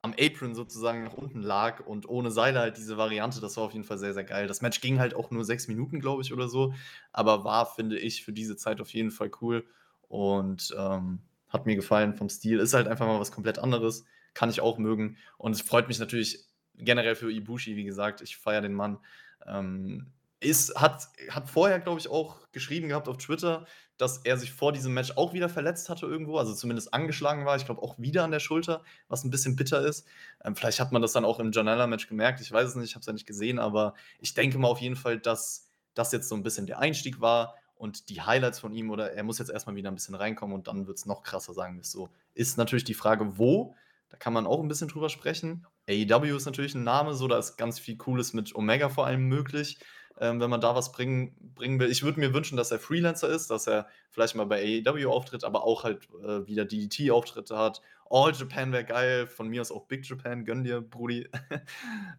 am 0.07 0.15
Apron 0.19 0.55
sozusagen 0.55 1.03
nach 1.03 1.13
unten 1.13 1.41
lag 1.41 1.85
und 1.85 2.07
ohne 2.09 2.31
Seile 2.31 2.59
halt 2.59 2.77
diese 2.77 2.97
Variante. 2.97 3.41
Das 3.41 3.57
war 3.57 3.63
auf 3.65 3.73
jeden 3.73 3.85
Fall 3.85 3.97
sehr, 3.97 4.13
sehr 4.13 4.23
geil. 4.23 4.47
Das 4.47 4.61
Match 4.61 4.81
ging 4.81 4.99
halt 4.99 5.13
auch 5.15 5.31
nur 5.31 5.43
6 5.45 5.67
Minuten, 5.67 5.99
glaube 5.99 6.21
ich, 6.21 6.33
oder 6.33 6.47
so, 6.47 6.73
aber 7.11 7.43
war, 7.43 7.65
finde 7.65 7.97
ich, 7.99 8.23
für 8.23 8.33
diese 8.33 8.55
Zeit 8.55 8.81
auf 8.81 8.89
jeden 8.93 9.11
Fall 9.11 9.31
cool 9.41 9.65
und, 10.07 10.73
ähm, 10.77 11.19
hat 11.49 11.65
mir 11.65 11.75
gefallen 11.75 12.13
vom 12.13 12.29
Stil. 12.29 12.59
Ist 12.59 12.73
halt 12.73 12.87
einfach 12.87 13.07
mal 13.07 13.19
was 13.19 13.31
komplett 13.31 13.59
anderes, 13.59 14.05
kann 14.33 14.49
ich 14.49 14.61
auch 14.61 14.77
mögen 14.77 15.17
und 15.37 15.53
es 15.53 15.61
freut 15.61 15.87
mich 15.87 15.99
natürlich 15.99 16.45
generell 16.75 17.15
für 17.15 17.31
Ibushi, 17.31 17.75
wie 17.75 17.83
gesagt, 17.85 18.21
ich 18.21 18.37
feiere 18.37 18.61
den 18.61 18.73
Mann. 18.73 18.99
Ähm, 19.45 20.11
ist 20.39 20.75
hat 20.79 21.07
hat 21.29 21.49
vorher, 21.49 21.79
glaube 21.79 21.99
ich, 21.99 22.09
auch 22.09 22.49
geschrieben 22.51 22.89
gehabt 22.89 23.07
auf 23.07 23.17
Twitter, 23.17 23.65
dass 23.97 24.19
er 24.19 24.37
sich 24.37 24.53
vor 24.53 24.71
diesem 24.73 24.93
Match 24.93 25.13
auch 25.17 25.33
wieder 25.33 25.49
verletzt 25.49 25.89
hatte 25.89 26.05
irgendwo, 26.05 26.37
also 26.37 26.53
zumindest 26.53 26.93
angeschlagen 26.93 27.45
war. 27.45 27.55
Ich 27.57 27.65
glaube 27.65 27.81
auch 27.81 27.97
wieder 27.99 28.23
an 28.23 28.31
der 28.31 28.39
Schulter, 28.39 28.83
was 29.07 29.23
'n 29.25 29.31
bisschen 29.31 29.55
bitter 29.55 29.81
ist. 29.85 30.05
Ähm, 30.43 30.55
vielleicht 30.55 30.79
hat 30.79 30.91
man 30.91 31.01
das 31.01 31.13
dann 31.13 31.25
auch 31.25 31.39
im 31.39 31.51
Janela-Match 31.51 32.07
gemerkt, 32.07 32.41
ich 32.41 32.51
weiß 32.51 32.69
es 32.69 32.75
nicht, 32.75 32.89
ich 32.89 32.95
habe 32.95 33.01
es 33.01 33.07
ja 33.07 33.13
nicht 33.13 33.25
gesehen, 33.27 33.59
aber 33.59 33.93
ich 34.19 34.33
denke 34.35 34.57
mal 34.59 34.67
auf 34.69 34.79
jeden 34.81 34.95
Fall, 34.95 35.19
dass 35.19 35.69
das 35.95 36.11
jetzt 36.11 36.29
so 36.29 36.35
'n 36.35 36.43
bisschen 36.43 36.67
der 36.67 36.79
Einstieg 36.79 37.21
war 37.21 37.55
und 37.75 38.09
die 38.09 38.21
Highlights 38.21 38.59
von 38.59 38.73
ihm 38.73 38.91
oder 38.91 39.13
er 39.13 39.23
muss 39.23 39.39
jetzt 39.39 39.49
erst 39.51 39.65
mal 39.67 39.75
wieder 39.75 39.89
'n 39.89 39.95
bisschen 39.95 40.15
reinkommen 40.15 40.55
und 40.55 40.67
dann 40.67 40.85
wird's 40.87 41.05
noch 41.07 41.23
krasser, 41.23 41.53
sagen 41.53 41.77
wir's 41.77 41.91
so. 41.91 42.09
Ist 42.35 42.57
natürlich 42.57 42.83
die 42.83 42.93
Frage, 42.93 43.37
wo, 43.39 43.75
da 44.09 44.17
kann 44.17 44.33
man 44.33 44.45
auch 44.45 44.61
'n 44.61 44.67
bisschen 44.67 44.87
drüber 44.89 45.09
sprechen. 45.09 45.65
AEW 45.89 46.35
ist 46.37 46.45
natürlich 46.45 46.75
ein 46.75 46.83
Name, 46.83 47.13
so, 47.15 47.27
da 47.27 47.37
ist 47.39 47.57
ganz 47.57 47.79
viel 47.79 47.97
Cooles 47.97 48.33
mit 48.33 48.53
Omega 48.55 48.89
vor 48.89 49.05
allem 49.07 49.23
möglich, 49.27 49.79
ähm, 50.19 50.39
wenn 50.39 50.49
man 50.49 50.61
da 50.61 50.75
was 50.75 50.91
bringen 50.91 51.35
bringen 51.55 51.79
will. 51.79 51.89
Ich 51.89 52.03
würde 52.03 52.19
mir 52.19 52.33
wünschen, 52.33 52.57
dass 52.57 52.71
er 52.71 52.79
Freelancer 52.79 53.29
ist, 53.29 53.49
dass 53.49 53.67
er 53.67 53.87
vielleicht 54.09 54.35
mal 54.35 54.45
bei 54.45 54.81
AEW 54.85 55.09
auftritt, 55.09 55.43
aber 55.43 55.63
auch 55.63 55.83
halt, 55.83 56.07
äh, 56.23 56.45
wieder 56.47 56.65
DDT-Auftritte 56.65 57.57
hat. 57.57 57.81
All 58.09 58.33
Japan 58.33 58.71
wäre 58.71 58.85
geil, 58.85 59.27
von 59.27 59.47
mir 59.47 59.61
aus 59.61 59.71
auch 59.71 59.85
Big 59.85 60.07
Japan, 60.07 60.45
gönn 60.45 60.63
dir, 60.63 60.81
Brudi. 60.81 61.27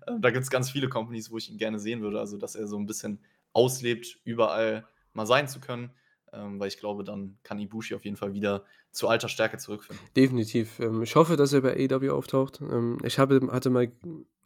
Ähm, 0.06 0.22
da 0.22 0.30
gibt's 0.30 0.50
ganz 0.50 0.70
viele 0.70 0.88
Companies, 0.88 1.30
wo 1.30 1.38
ich 1.38 1.50
ihn 1.50 1.58
gerne 1.58 1.78
sehen 1.78 2.00
würde, 2.00 2.18
also, 2.20 2.36
dass 2.38 2.54
er 2.54 2.66
so 2.66 2.78
ein 2.78 2.86
bisschen 2.86 3.20
auslebt, 3.52 4.18
überall 4.24 4.86
mal 5.12 5.26
sein 5.26 5.48
zu 5.48 5.60
können, 5.60 5.90
ähm, 6.32 6.58
weil 6.60 6.68
ich 6.68 6.78
glaube, 6.78 7.04
dann 7.04 7.38
kann 7.42 7.58
Ibushi 7.58 7.94
auf 7.94 8.04
jeden 8.04 8.16
Fall 8.16 8.32
wieder 8.32 8.64
zu 8.90 9.08
alter 9.08 9.28
Stärke 9.28 9.58
zurückfinden. 9.58 10.04
Definitiv. 10.16 10.78
Ähm, 10.80 11.02
ich 11.02 11.16
hoffe, 11.16 11.36
dass 11.36 11.52
er 11.52 11.60
bei 11.60 11.74
AEW 11.74 12.10
auftaucht. 12.10 12.60
Ähm, 12.60 12.98
ich 13.04 13.18
habe 13.18 13.40
hatte 13.50 13.70
mal 13.70 13.90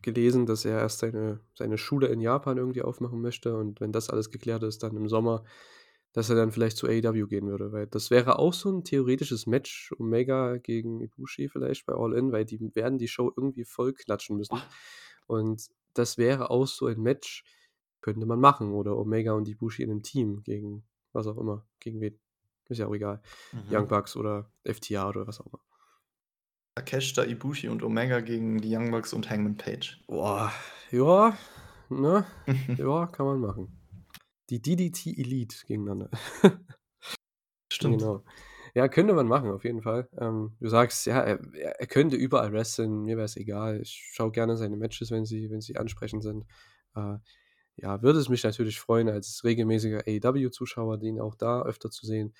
gelesen, 0.02 0.46
dass 0.46 0.64
er 0.64 0.78
erst 0.78 1.00
seine 1.00 1.40
seine 1.54 1.78
Schule 1.78 2.08
in 2.08 2.20
Japan 2.20 2.58
irgendwie 2.58 2.82
aufmachen 2.82 3.20
möchte 3.20 3.56
und 3.56 3.80
wenn 3.80 3.92
das 3.92 4.10
alles 4.10 4.30
geklärt 4.30 4.62
ist, 4.62 4.82
dann 4.82 4.96
im 4.96 5.08
Sommer, 5.08 5.44
dass 6.12 6.28
er 6.30 6.36
dann 6.36 6.52
vielleicht 6.52 6.76
zu 6.76 6.86
AEW 6.86 7.26
gehen 7.26 7.48
würde, 7.48 7.72
weil 7.72 7.86
das 7.86 8.10
wäre 8.10 8.38
auch 8.38 8.52
so 8.52 8.70
ein 8.70 8.84
theoretisches 8.84 9.46
Match, 9.46 9.92
Omega 9.98 10.58
gegen 10.58 11.00
Ibushi 11.00 11.48
vielleicht 11.48 11.86
bei 11.86 11.94
All 11.94 12.14
In, 12.14 12.32
weil 12.32 12.44
die 12.44 12.60
werden 12.74 12.98
die 12.98 13.08
Show 13.08 13.32
irgendwie 13.36 13.64
voll 13.64 13.92
klatschen 13.94 14.36
müssen. 14.36 14.60
Und 15.26 15.68
das 15.94 16.18
wäre 16.18 16.50
auch 16.50 16.66
so 16.66 16.86
ein 16.86 17.00
Match, 17.00 17.44
könnte 18.00 18.26
man 18.26 18.40
machen 18.40 18.72
oder 18.72 18.96
Omega 18.96 19.32
und 19.32 19.48
Ibushi 19.48 19.82
in 19.82 19.90
einem 19.90 20.02
Team 20.02 20.42
gegen 20.42 20.84
was 21.12 21.26
auch 21.26 21.38
immer, 21.38 21.66
gegen 21.80 22.00
wen. 22.00 22.18
Ist 22.68 22.78
ja 22.78 22.86
auch 22.86 22.94
egal. 22.94 23.20
Young 23.70 23.84
Mhm. 23.84 23.88
Bucks 23.88 24.16
oder 24.16 24.50
FTA 24.64 25.08
oder 25.08 25.26
was 25.26 25.40
auch 25.40 25.46
immer. 25.46 25.60
Takeshita, 26.74 27.24
Ibushi 27.24 27.68
und 27.68 27.82
Omega 27.82 28.20
gegen 28.20 28.58
die 28.60 28.74
Young 28.74 28.90
Bucks 28.90 29.12
und 29.12 29.28
Hangman 29.28 29.56
Page. 29.56 30.00
Boah, 30.06 30.52
ja, 30.90 31.36
ne? 31.90 32.24
Ja, 32.78 33.06
kann 33.06 33.26
man 33.26 33.40
machen. 33.40 33.78
Die 34.48 34.60
DDT 34.60 35.18
Elite 35.18 35.56
gegeneinander. 35.66 36.10
Stimmt. 37.72 38.00
Genau. 38.00 38.24
Ja, 38.74 38.88
könnte 38.88 39.12
man 39.12 39.28
machen, 39.28 39.50
auf 39.50 39.64
jeden 39.64 39.82
Fall. 39.82 40.08
Ähm, 40.18 40.56
du 40.60 40.68
sagst, 40.68 41.04
ja, 41.06 41.20
er 41.20 41.38
er 41.54 41.86
könnte 41.86 42.16
überall 42.16 42.52
wresteln, 42.52 43.02
mir 43.02 43.16
wäre 43.16 43.26
es 43.26 43.36
egal. 43.36 43.82
Ich 43.82 44.10
schaue 44.14 44.30
gerne 44.30 44.56
seine 44.56 44.76
Matches, 44.76 45.10
wenn 45.10 45.26
sie 45.26 45.50
wenn 45.50 45.60
sie 45.60 45.76
ansprechend 45.76 46.22
sind. 46.22 46.46
Äh, 46.94 47.16
ja, 47.76 48.02
würde 48.02 48.18
es 48.18 48.28
mich 48.30 48.44
natürlich 48.44 48.80
freuen, 48.80 49.08
als 49.10 49.44
regelmäßiger 49.44 50.04
AEW-Zuschauer, 50.06 50.98
den 50.98 51.20
auch 51.20 51.34
da 51.34 51.62
öfter 51.62 51.90
zu 51.90 52.06
sehen. 52.06 52.34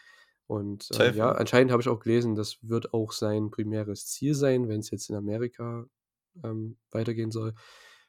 Und, 0.52 0.90
äh, 0.92 1.10
ja, 1.12 1.12
ja. 1.12 1.32
anscheinend 1.32 1.72
habe 1.72 1.80
ich 1.82 1.88
auch 1.88 2.00
gelesen, 2.00 2.34
das 2.34 2.58
wird 2.62 2.92
auch 2.92 3.12
sein 3.12 3.50
primäres 3.50 4.06
Ziel 4.06 4.34
sein, 4.34 4.68
wenn's 4.68 4.90
jetzt 4.90 5.08
in 5.08 5.16
Amerika, 5.16 5.86
ähm, 6.44 6.76
weitergehen 6.90 7.30
soll. 7.30 7.54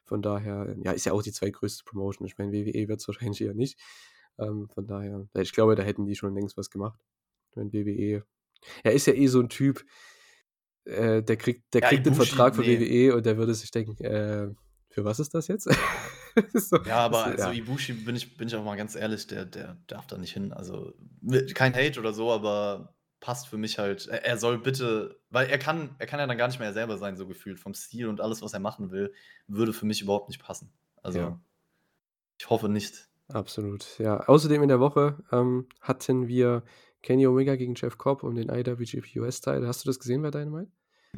Von 0.04 0.20
daher, 0.20 0.76
ja, 0.82 0.92
ist 0.92 1.06
ja 1.06 1.12
auch 1.12 1.22
die 1.22 1.32
zweitgrößte 1.32 1.84
Promotion. 1.84 2.26
Ich 2.26 2.36
meine, 2.36 2.52
WWE 2.52 2.88
wird's 2.88 3.08
wahrscheinlich 3.08 3.40
eher 3.40 3.54
nicht. 3.54 3.80
Ähm, 4.38 4.68
von 4.68 4.86
daher 4.86 5.26
ich 5.34 5.52
glaube, 5.52 5.74
da 5.76 5.82
hätten 5.82 6.04
die 6.06 6.16
schon 6.16 6.34
längst 6.34 6.56
was 6.56 6.68
gemacht. 6.70 7.00
Wenn 7.54 7.72
WWE 7.72 8.24
er 8.82 8.92
ist 8.92 9.06
ja 9.06 9.12
eh 9.14 9.26
so 9.28 9.40
'n 9.40 9.48
Typ, 9.48 9.84
äh, 10.84 11.22
der 11.22 11.36
kriegt 11.36 11.72
der 11.74 11.82
Ja, 11.82 11.88
kriegt 11.88 12.06
Ibushi, 12.06 12.14
Vertrag 12.14 12.54
von 12.56 12.66
ne. 12.66 12.80
WWE 12.80 13.14
und 13.16 13.26
der 13.26 13.36
würde 13.38 13.54
sich 13.54 13.70
denken: 13.70 14.02
„Äh, 14.04 14.48
für 14.90 15.04
was 15.04 15.20
ist 15.20 15.34
das 15.34 15.48
jetzt?“ 15.48 15.68
So, 16.54 16.78
Ja, 16.84 16.98
aber 16.98 17.24
also 17.24 17.50
ja. 17.50 17.50
Ibushi, 17.50 17.94
bin 17.94 18.14
ich 18.16 18.36
bin 18.36 18.48
ich 18.48 18.54
auch 18.56 18.64
mal 18.64 18.76
ganz 18.76 18.94
ehrlich, 18.94 19.26
der 19.26 19.46
der 19.46 19.78
darf 19.86 20.06
da 20.06 20.18
nicht 20.18 20.32
hin. 20.34 20.52
Also, 20.52 20.92
kein 21.54 21.74
Hate 21.74 21.98
oder 21.98 22.12
so, 22.12 22.30
aber 22.30 22.94
passt 23.20 23.48
für 23.48 23.56
mich 23.56 23.78
halt 23.78 24.06
er 24.08 24.22
er 24.24 24.36
soll 24.36 24.58
bitte 24.58 25.18
weil 25.30 25.48
er 25.48 25.58
kann 25.58 25.96
er 25.98 26.06
kann 26.06 26.20
ja 26.20 26.26
dann 26.26 26.36
gar 26.36 26.48
nicht 26.48 26.58
mehr 26.58 26.68
er 26.68 26.74
selber 26.74 26.98
sein, 26.98 27.16
so 27.16 27.26
gefühlt 27.26 27.58
vom 27.58 27.72
Stil 27.74 28.06
und 28.08 28.20
alles, 28.20 28.42
was 28.42 28.52
er 28.52 28.60
machen 28.60 28.90
will, 28.90 29.14
würde 29.46 29.72
für 29.72 29.86
mich 29.86 30.02
überhaupt 30.02 30.28
nicht 30.28 30.42
passen. 30.42 30.72
Also, 31.02 31.32
Ja. 31.32 31.40
ich 32.40 32.48
hoffe 32.50 32.68
nicht. 32.68 33.08
Absolut, 33.30 33.98
ja. 33.98 34.20
Außerdem 34.28 34.62
in 34.62 34.68
der 34.68 34.80
Woche, 34.80 35.22
ähm, 35.32 35.66
hatten 35.80 36.28
wir 36.28 36.62
Kenny 37.02 37.26
Omega 37.26 37.56
gegen 37.56 37.74
Jeff 37.74 37.96
Cobb 37.96 38.22
um 38.22 38.34
den 38.34 38.50
IWGP 38.50 39.18
US-Title. 39.20 39.66
Hast 39.66 39.84
du 39.84 39.88
das 39.88 39.98
gesehen 39.98 40.22
bei 40.22 40.30
Dynamite? 40.30 40.70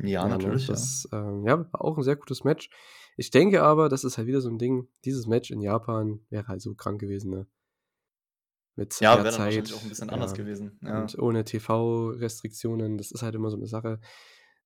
Ja, 0.03 0.29
ne? 0.29 0.29
natürlich, 0.29 0.69
ja. 0.69 0.87
Das, 0.93 1.09
ähm, 1.13 1.45
ja, 1.47 1.59
war 1.73 1.83
auch 1.85 1.99
'n 1.99 2.05
sehr 2.05 2.17
gutes 2.17 2.45
Match. 2.45 2.71
Ich 3.19 3.31
denke 3.31 3.63
aber, 3.63 3.89
das 3.89 4.05
ist 4.05 4.19
halt 4.19 4.27
wieder 4.29 4.43
so 4.43 4.51
'n 4.51 4.59
Ding, 4.59 4.89
dieses 5.07 5.27
Match 5.27 5.51
in 5.51 5.63
Japan 5.63 6.21
wäre 6.29 6.49
halt 6.49 6.61
so 6.61 6.75
krank 6.75 7.01
gewesen, 7.01 7.31
ne? 7.31 7.47
Mit 8.79 9.01
Ja, 9.01 9.23
wäre 9.23 9.43
wahrscheinlich 9.43 9.73
auch 9.73 9.83
'n 9.83 9.89
bisschen 9.89 10.11
anders 10.11 10.33
ja, 10.33 10.35
gewesen, 10.35 10.79
ja. 10.83 11.11
und 11.11 11.19
ohne 11.19 11.45
TV-Restriktionen. 11.45 12.99
Das 12.99 13.11
ist 13.11 13.23
halt 13.23 13.35
immer 13.35 13.51
so 13.51 13.57
'ne 13.57 13.67
Sache. 13.67 14.01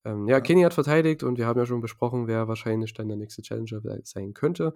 Ähm, 0.04 0.26
ja, 0.28 0.40
Ja. 0.40 0.40
Kenny 0.40 0.62
hat 0.62 0.74
verteidigt 0.74 1.22
und 1.22 1.38
wir 1.38 1.46
haben 1.46 1.58
ja 1.60 1.66
schon 1.66 1.80
besprochen, 1.80 2.26
wer 2.26 2.48
wahrscheinlich 2.48 2.92
dann 2.94 3.08
der 3.08 3.16
nächste 3.18 3.42
Challenger 3.42 3.80
sein 4.04 4.34
könnte. 4.34 4.74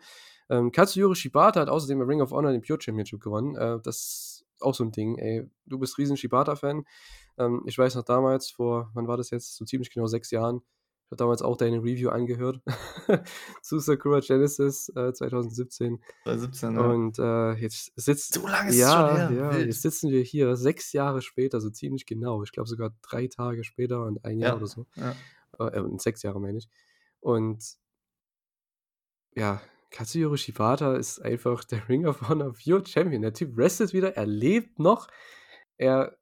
Ähm, 0.51 0.71
Katsuyori 0.73 1.17
Shibata 1.17 1.61
hat 1.61 1.69
außerdem 1.71 1.99
bei 1.99 2.05
Ring 2.07 2.21
of 2.23 2.31
Honor 2.33 2.53
den 2.53 2.63
Pure 2.63 2.81
Championship 2.83 3.21
gewonnen. 3.21 3.57
Äh, 3.57 3.81
das 3.83 3.97
ist 3.99 4.47
auch 4.61 4.75
so 4.75 4.85
'n 4.85 4.93
Ding, 4.93 5.19
ey. 5.19 5.49
Du 5.67 5.79
bist 5.81 5.99
riesen 5.99 6.17
Shibata-Fan. 6.17 6.85
Ähm, 7.39 7.63
ich 7.67 7.79
weiß 7.79 7.97
noch 7.97 8.05
damals 8.05 8.51
vor 8.51 8.91
wann 8.95 9.09
war 9.09 9.17
das 9.19 9.31
jetzt? 9.31 9.57
So 9.57 9.65
ziemlich 9.67 9.91
genau 9.93 10.07
6 10.09 10.31
Jahren. 10.33 10.63
Habe 11.15 11.23
damals 11.23 11.43
auch 11.43 11.57
deine 11.57 11.79
Review 11.79 12.09
angehört 12.11 12.61
zu 13.63 13.79
Sakura 13.79 14.19
Genesis, 14.19 14.89
äh, 14.97 15.13
2017. 15.13 16.03
2017, 16.25 16.75
ja. 16.75 16.81
Und, 16.81 17.19
äh, 17.21 17.53
jetzt 17.53 17.93
sitzt 17.95 18.35
So 18.35 18.49
lange 18.49 18.71
ist 18.71 18.75
es 18.75 18.81
ja, 18.81 19.17
schon 19.29 19.29
her, 19.37 19.53
ja, 19.53 19.59
jetzt 19.59 19.83
sitzen 19.83 20.11
wir 20.11 20.23
hier 20.23 20.57
6 20.57 20.93
Jahre 20.93 21.23
später, 21.23 21.61
so 21.61 21.71
ziemlich 21.71 22.05
genau. 22.07 22.43
Ich 22.43 22.51
glaube 22.51 22.69
sogar 22.69 22.91
3 23.03 23.29
Tage 23.29 23.63
später 23.63 24.05
und 24.05 24.25
1 24.25 24.43
Jahr 24.43 24.55
Ja, 24.55 24.57
oder 24.57 24.67
so. 24.67 24.87
ja. 24.97 25.15
Äh, 25.61 25.79
und 25.79 26.03
6 26.03 26.25
Jahre 26.25 26.41
meine 26.41 26.59
ich. 26.59 26.69
Und 27.21 27.63
ja, 29.37 29.63
Katsuyori 29.93 30.37
Shibata 30.39 30.97
ist 30.97 31.21
einfach 31.21 31.63
der 31.63 31.89
Ring 31.89 32.07
of 32.07 32.29
Honor 32.29 32.55
Pure 32.55 32.85
Champion. 32.85 33.23
Der 33.23 33.35
Typ 33.35 33.57
wrestelt 33.57 33.93
wieder, 33.93 34.17
er 34.17 34.27
lebt 34.27 34.81
noch. 34.81 35.07
Er 35.77 36.19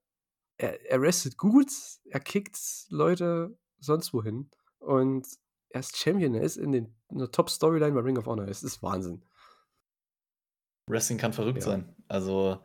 er 0.58 0.78
er 0.90 1.00
wrestelt 1.00 1.38
gut, 1.38 1.70
er 2.04 2.20
kickt 2.20 2.58
Leute 2.90 3.56
sonst 3.80 4.12
wohin 4.12 4.50
und 4.82 5.26
er 5.70 5.80
ist 5.80 5.96
Champion. 5.96 6.34
Er 6.34 6.42
ist 6.42 6.56
in 6.56 6.72
den 6.72 6.94
in 7.10 7.18
der 7.18 7.30
Top-Storyline 7.30 7.92
bei 7.92 8.00
Ring 8.00 8.18
of 8.18 8.26
Honor. 8.26 8.48
Es 8.48 8.62
ist 8.62 8.82
Wahnsinn. 8.82 9.22
Wrestling 10.88 11.18
kann 11.18 11.32
verrückt 11.32 11.58
Ja. 11.58 11.64
sein. 11.64 11.94
Also, 12.08 12.62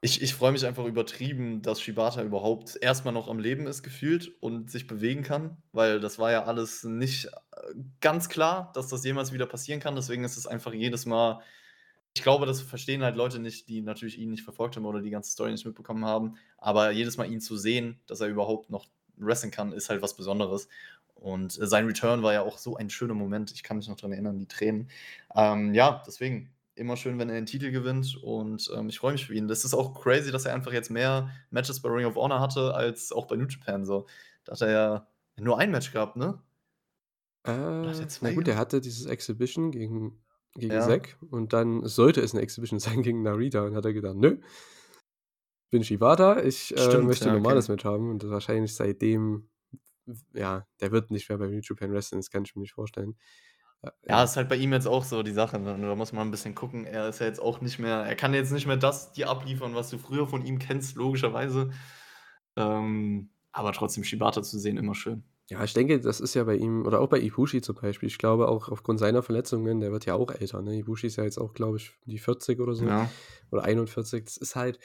ich 0.00 0.22
ich 0.22 0.34
freue 0.34 0.52
mich 0.52 0.66
einfach 0.66 0.84
übertrieben, 0.84 1.62
dass 1.62 1.80
Shibata 1.80 2.22
überhaupt 2.22 2.76
erst 2.80 3.04
mal 3.04 3.12
noch 3.12 3.28
am 3.28 3.38
Leben 3.38 3.66
ist 3.66 3.82
gefühlt 3.82 4.32
und 4.40 4.70
sich 4.70 4.86
bewegen 4.86 5.22
kann, 5.22 5.56
weil 5.72 6.00
das 6.00 6.18
war 6.18 6.32
ja 6.32 6.44
alles 6.44 6.84
nicht, 6.84 7.26
äh, 7.26 7.74
ganz 8.00 8.28
klar, 8.28 8.72
dass 8.74 8.88
das 8.88 9.04
jemals 9.04 9.32
wieder 9.32 9.46
passieren 9.46 9.80
kann. 9.80 9.94
Deswegen 9.96 10.24
ist 10.24 10.36
es 10.36 10.46
einfach 10.46 10.72
jedes 10.72 11.06
Mal 11.06 11.42
ich 12.14 12.22
glaube, 12.22 12.44
das 12.44 12.60
verstehen 12.60 13.02
halt 13.02 13.16
Leute 13.16 13.38
nicht, 13.38 13.68
die 13.68 13.80
natürlich 13.80 14.18
ihn 14.18 14.30
nicht 14.30 14.42
verfolgt 14.42 14.76
haben 14.76 14.84
oder 14.84 15.00
die 15.00 15.10
ganze 15.10 15.30
Story 15.30 15.50
nicht 15.50 15.64
mitbekommen 15.64 16.04
haben. 16.04 16.36
Aber 16.58 16.90
jedes 16.90 17.16
Mal 17.16 17.30
ihn 17.30 17.40
zu 17.40 17.56
sehen, 17.56 18.00
dass 18.06 18.20
er 18.20 18.28
überhaupt 18.28 18.68
noch 18.70 18.86
wresteln 19.16 19.50
kann, 19.50 19.72
ist 19.72 19.88
halt 19.88 20.02
was 20.02 20.14
Besonderes. 20.14 20.68
Und, 21.22 21.58
äh, 21.60 21.66
sein 21.66 21.86
Return 21.86 22.22
war 22.22 22.32
ja 22.32 22.42
auch 22.42 22.58
so 22.58 22.76
ein 22.76 22.90
schöner 22.90 23.14
Moment. 23.14 23.52
Ich 23.52 23.62
kann 23.62 23.76
mich 23.78 23.88
noch 23.88 23.96
dran 23.96 24.12
erinnern, 24.12 24.38
die 24.38 24.48
Tränen. 24.48 24.88
Ähm, 25.34 25.74
ja, 25.74 26.02
deswegen 26.06 26.50
immer 26.74 26.96
schön, 26.96 27.18
wenn 27.18 27.28
er 27.28 27.34
den 27.36 27.46
Titel 27.46 27.70
gewinnt 27.70 28.16
und, 28.22 28.70
ähm, 28.74 28.88
ich 28.88 28.98
freue 28.98 29.12
mich 29.12 29.26
für 29.26 29.34
ihn. 29.34 29.48
Das 29.48 29.64
ist 29.64 29.74
auch 29.74 29.94
crazy, 30.02 30.32
dass 30.32 30.46
er 30.46 30.54
einfach 30.54 30.72
jetzt 30.72 30.90
mehr 30.90 31.30
Matches 31.50 31.80
bei 31.82 31.88
Ring 31.90 32.06
of 32.06 32.16
Honor 32.16 32.40
hatte 32.40 32.74
als 32.74 33.12
auch 33.12 33.26
bei 33.26 33.36
New 33.36 33.46
Japan 33.46 33.84
so. 33.86 34.06
Da 34.44 34.52
hat 34.52 34.62
er 34.62 34.70
ja 34.70 35.08
nur 35.38 35.58
1 35.58 35.70
Match 35.72 35.92
gehabt, 35.92 36.16
ne? 36.16 36.42
Äh, 37.46 37.50
er 38.00 38.08
na 38.20 38.30
2 38.30 38.32
gut, 38.32 38.46
er 38.48 38.56
hatte 38.56 38.80
dieses 38.80 39.06
Exhibition 39.06 39.70
gegen 39.72 40.18
gegen 40.54 40.78
Ja. 40.78 40.82
Zack 40.82 41.16
und 41.30 41.54
dann 41.54 41.86
sollte 41.88 42.20
es 42.20 42.34
'ne 42.34 42.40
Exhibition 42.42 42.78
sein 42.80 43.02
gegen 43.02 43.22
Narita 43.22 43.62
und 43.64 43.74
hat 43.74 43.84
er 43.84 43.92
gedacht: 43.94 44.16
„Nö. 44.16 44.38
Bin 45.72 45.82
Shibata, 45.84 46.42
ich, 46.42 46.76
äh, 46.76 47.00
Stimmt, 47.00 47.02
möchte 47.02 47.30
ja, 47.30 47.30
normales 47.30 47.68
okay. 47.68 47.68
Match 47.68 47.84
haben.“ 47.86 48.10
Und 48.10 48.28
wahrscheinlich 48.28 48.74
seitdem 48.74 49.48
ja, 50.34 50.66
der 50.80 50.92
wird 50.92 51.10
nicht 51.10 51.28
mehr 51.28 51.38
bei 51.38 51.46
New 51.48 51.60
Japan 51.62 51.92
wresteln, 51.92 52.20
das 52.20 52.30
kann 52.30 52.44
ich 52.44 52.54
mir 52.56 52.62
nicht 52.62 52.74
vorstellen. 52.74 53.16
Äh, 53.82 53.90
Ja, 54.08 54.24
ist 54.24 54.36
halt 54.36 54.48
bei 54.48 54.56
ihm 54.56 54.72
jetzt 54.72 54.86
auch 54.88 55.04
so 55.04 55.22
die 55.22 55.30
Sache, 55.32 55.58
ne? 55.60 55.78
Da 55.80 55.94
muss 55.94 56.12
man 56.12 56.28
'n 56.28 56.30
bisschen 56.32 56.54
gucken. 56.56 56.84
Er 56.84 57.08
ist 57.08 57.20
ja 57.20 57.26
jetzt 57.26 57.40
auch 57.40 57.60
nicht 57.60 57.78
mehr 57.78 57.98
er 58.04 58.16
kann 58.16 58.34
jetzt 58.34 58.50
nicht 58.50 58.66
mehr 58.66 58.76
das 58.76 59.12
dir 59.12 59.30
abliefern, 59.30 59.74
was 59.76 59.90
du 59.90 59.98
früher 59.98 60.26
von 60.26 60.44
ihm 60.44 60.58
kennst, 60.58 60.96
logischerweise. 60.96 61.70
Ähm, 62.56 63.30
aber 63.52 63.72
trotzdem 63.72 64.04
Shibata 64.04 64.42
zu 64.42 64.58
sehen, 64.58 64.76
immer 64.78 64.94
schön. 64.94 65.24
Ja, 65.50 65.62
ich 65.64 65.74
denke, 65.74 66.00
das 66.00 66.20
ist 66.20 66.34
ja 66.34 66.44
bei 66.44 66.54
ihm 66.56 66.86
oder 66.86 67.00
auch 67.00 67.08
bei 67.08 67.18
Ibushi 67.20 67.60
zum 67.60 67.74
Beispiel. 67.76 68.06
Ich 68.08 68.16
glaube 68.18 68.48
auch 68.48 68.68
aufgrund 68.68 68.98
seiner 69.00 69.22
Verletzungen, 69.22 69.80
der 69.80 69.92
wird 69.92 70.06
ja 70.06 70.14
auch 70.14 70.30
älter, 70.30 70.62
ne? 70.62 70.76
Ibushi 70.78 71.08
ist 71.08 71.16
ja 71.16 71.24
jetzt 71.24 71.36
auch, 71.38 71.52
glaube 71.52 71.76
ich, 71.78 71.98
die 72.06 72.18
40 72.18 72.60
oder 72.60 72.74
so 72.74 72.94
Ja. 72.94 73.14
oder 73.50 73.64
41. 73.64 74.24
Das 74.24 74.36
ist 74.38 74.56
halt, 74.56 74.78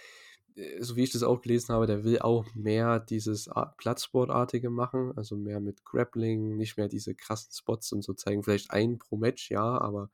so 0.79 0.95
wie 0.95 1.03
ich 1.03 1.11
das 1.11 1.23
auch 1.23 1.41
gelesen 1.41 1.73
habe, 1.73 1.87
der 1.87 2.03
will 2.03 2.19
auch 2.19 2.45
mehr 2.55 2.99
dieses 2.99 3.47
A 3.47 3.75
Bloodsport-artige 3.77 4.69
machen, 4.69 5.13
also 5.15 5.35
mehr 5.35 5.59
mit 5.59 5.85
Grappling, 5.85 6.57
nicht 6.57 6.77
mehr 6.77 6.87
diese 6.87 7.15
krassen 7.15 7.51
Spots 7.53 7.91
und 7.91 8.03
so 8.03 8.13
zeigen. 8.13 8.43
Vielleicht 8.43 8.71
einen 8.71 8.97
pro 8.97 9.17
Match, 9.17 9.51
ja, 9.51 9.79
aber 9.79 10.09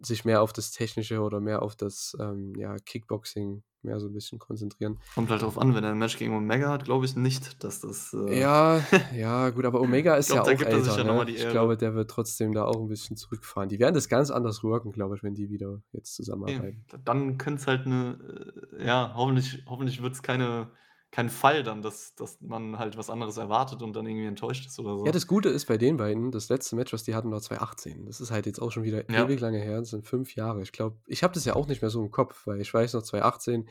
sich 0.00 0.24
mehr 0.24 0.42
auf 0.42 0.52
das 0.52 0.70
Technische 0.72 1.20
oder 1.20 1.40
mehr 1.40 1.62
auf 1.62 1.76
das, 1.76 2.16
ähm, 2.20 2.54
ja, 2.56 2.76
Kickboxing 2.78 3.62
mehr 3.84 4.00
so 4.00 4.06
ein 4.08 4.12
bisschen 4.12 4.38
konzentrieren. 4.38 4.98
Kommt 5.14 5.30
halt 5.30 5.42
drauf 5.42 5.58
an, 5.58 5.74
wenn 5.74 5.84
er 5.84 5.90
ein 5.90 5.98
Match 5.98 6.18
gegen 6.18 6.34
Omega 6.34 6.70
hat, 6.70 6.84
glaube 6.84 7.04
ich 7.04 7.16
nicht, 7.16 7.62
dass 7.62 7.80
das. 7.80 8.14
Äh 8.14 8.40
ja, 8.40 8.80
ja, 9.14 9.50
gut, 9.50 9.64
aber 9.64 9.80
Omega 9.80 10.16
ist 10.16 10.30
glaub, 10.30 10.46
ja 10.46 10.54
auch 10.54 10.66
älter. 10.66 10.98
Ja 10.98 11.24
ne? 11.24 11.30
Ich 11.30 11.48
glaube, 11.48 11.76
der 11.76 11.94
wird 11.94 12.10
trotzdem 12.10 12.52
da 12.52 12.64
auch 12.64 12.80
ein 12.80 12.88
bisschen 12.88 13.16
zurückfahren. 13.16 13.68
Die 13.68 13.78
werden 13.78 13.94
das 13.94 14.08
ganz 14.08 14.30
anders 14.30 14.62
worken, 14.62 14.92
glaube 14.92 15.16
ich, 15.16 15.22
wenn 15.22 15.34
die 15.34 15.50
wieder 15.50 15.82
jetzt 15.92 16.14
zusammenarbeiten. 16.14 16.84
Ja, 16.90 16.98
dann 17.04 17.38
könnte 17.38 17.60
es 17.60 17.66
halt 17.66 17.86
eine, 17.86 18.18
äh, 18.78 18.86
ja, 18.86 19.12
hoffentlich, 19.14 19.62
hoffentlich 19.66 20.02
wird 20.02 20.14
es 20.14 20.22
keine 20.22 20.70
kein 21.14 21.30
Fall 21.30 21.62
dann, 21.62 21.80
dass, 21.80 22.16
dass 22.16 22.40
man 22.40 22.76
halt 22.76 22.96
was 22.96 23.08
anderes 23.08 23.36
erwartet 23.36 23.82
und 23.82 23.94
dann 23.94 24.04
irgendwie 24.04 24.26
enttäuscht 24.26 24.66
ist 24.66 24.80
oder 24.80 24.98
so. 24.98 25.06
Ja, 25.06 25.12
das 25.12 25.28
Gute 25.28 25.48
ist 25.48 25.66
bei 25.66 25.78
den 25.78 25.96
beiden, 25.96 26.32
das 26.32 26.48
letzte 26.48 26.74
Match, 26.74 26.92
was 26.92 27.04
die 27.04 27.14
hatten, 27.14 27.30
war 27.30 27.40
2018. 27.40 28.06
Das 28.06 28.20
ist 28.20 28.32
halt 28.32 28.46
jetzt 28.46 28.60
auch 28.60 28.72
schon 28.72 28.82
wieder 28.82 29.08
ja. 29.08 29.24
ewig 29.24 29.38
lange 29.38 29.60
her. 29.60 29.78
Das 29.78 29.90
sind 29.90 30.04
fünf 30.04 30.34
Jahre. 30.34 30.60
Ich 30.62 30.72
glaube, 30.72 30.96
ich 31.06 31.22
habe 31.22 31.32
das 31.32 31.44
ja 31.44 31.54
auch 31.54 31.68
nicht 31.68 31.82
mehr 31.82 31.90
so 31.90 32.02
im 32.02 32.10
Kopf, 32.10 32.48
weil 32.48 32.60
ich 32.60 32.74
weiß 32.74 32.94
noch, 32.94 33.04
2018, 33.04 33.68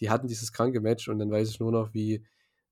die 0.00 0.08
hatten 0.08 0.26
dieses 0.26 0.54
kranke 0.54 0.80
Match 0.80 1.06
und 1.08 1.18
dann 1.18 1.30
weiß 1.30 1.50
ich 1.50 1.60
nur 1.60 1.70
noch, 1.70 1.92
wie 1.92 2.24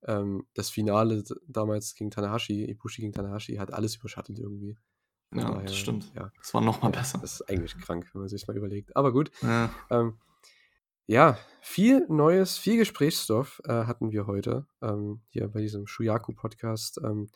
ähm, 0.07 0.47
das 0.55 0.71
Finale 0.71 1.23
damals 1.47 1.93
gegen 1.93 2.09
Tanahashi, 2.09 2.65
Ibushi 2.65 3.03
gegen 3.03 3.13
Tanahashi, 3.13 3.57
hat 3.57 3.73
alles 3.73 3.95
überschattet 3.95 4.39
irgendwie. 4.39 4.75
Ja, 5.35 5.51
daher, 5.51 5.65
das 5.65 5.77
stimmt. 5.77 6.11
Ja. 6.15 6.31
Das 6.39 6.51
war 6.55 6.61
noch 6.61 6.81
mal 6.81 6.91
ja, 6.91 6.97
besser. 6.97 7.19
Das 7.19 7.33
ist 7.33 7.47
eigentlich 7.47 7.77
krank, 7.77 8.09
wenn 8.13 8.21
man 8.21 8.29
sich 8.29 8.47
mal 8.47 8.57
überlegt. 8.57 8.95
Aber 8.97 9.11
gut. 9.11 9.29
Ja. 9.43 9.69
Ähm, 9.91 10.17
ja, 11.07 11.37
viel 11.61 12.05
Neues, 12.09 12.57
viel 12.57 12.77
Gesprächsstoff 12.77 13.61
äh, 13.65 13.71
hatten 13.71 14.11
wir 14.11 14.27
heute 14.27 14.65
ähm, 14.81 15.21
hier 15.29 15.47
bei 15.47 15.61
diesem 15.61 15.87
Shuyaku-Podcast. 15.87 16.99
Ähm, 17.03 17.29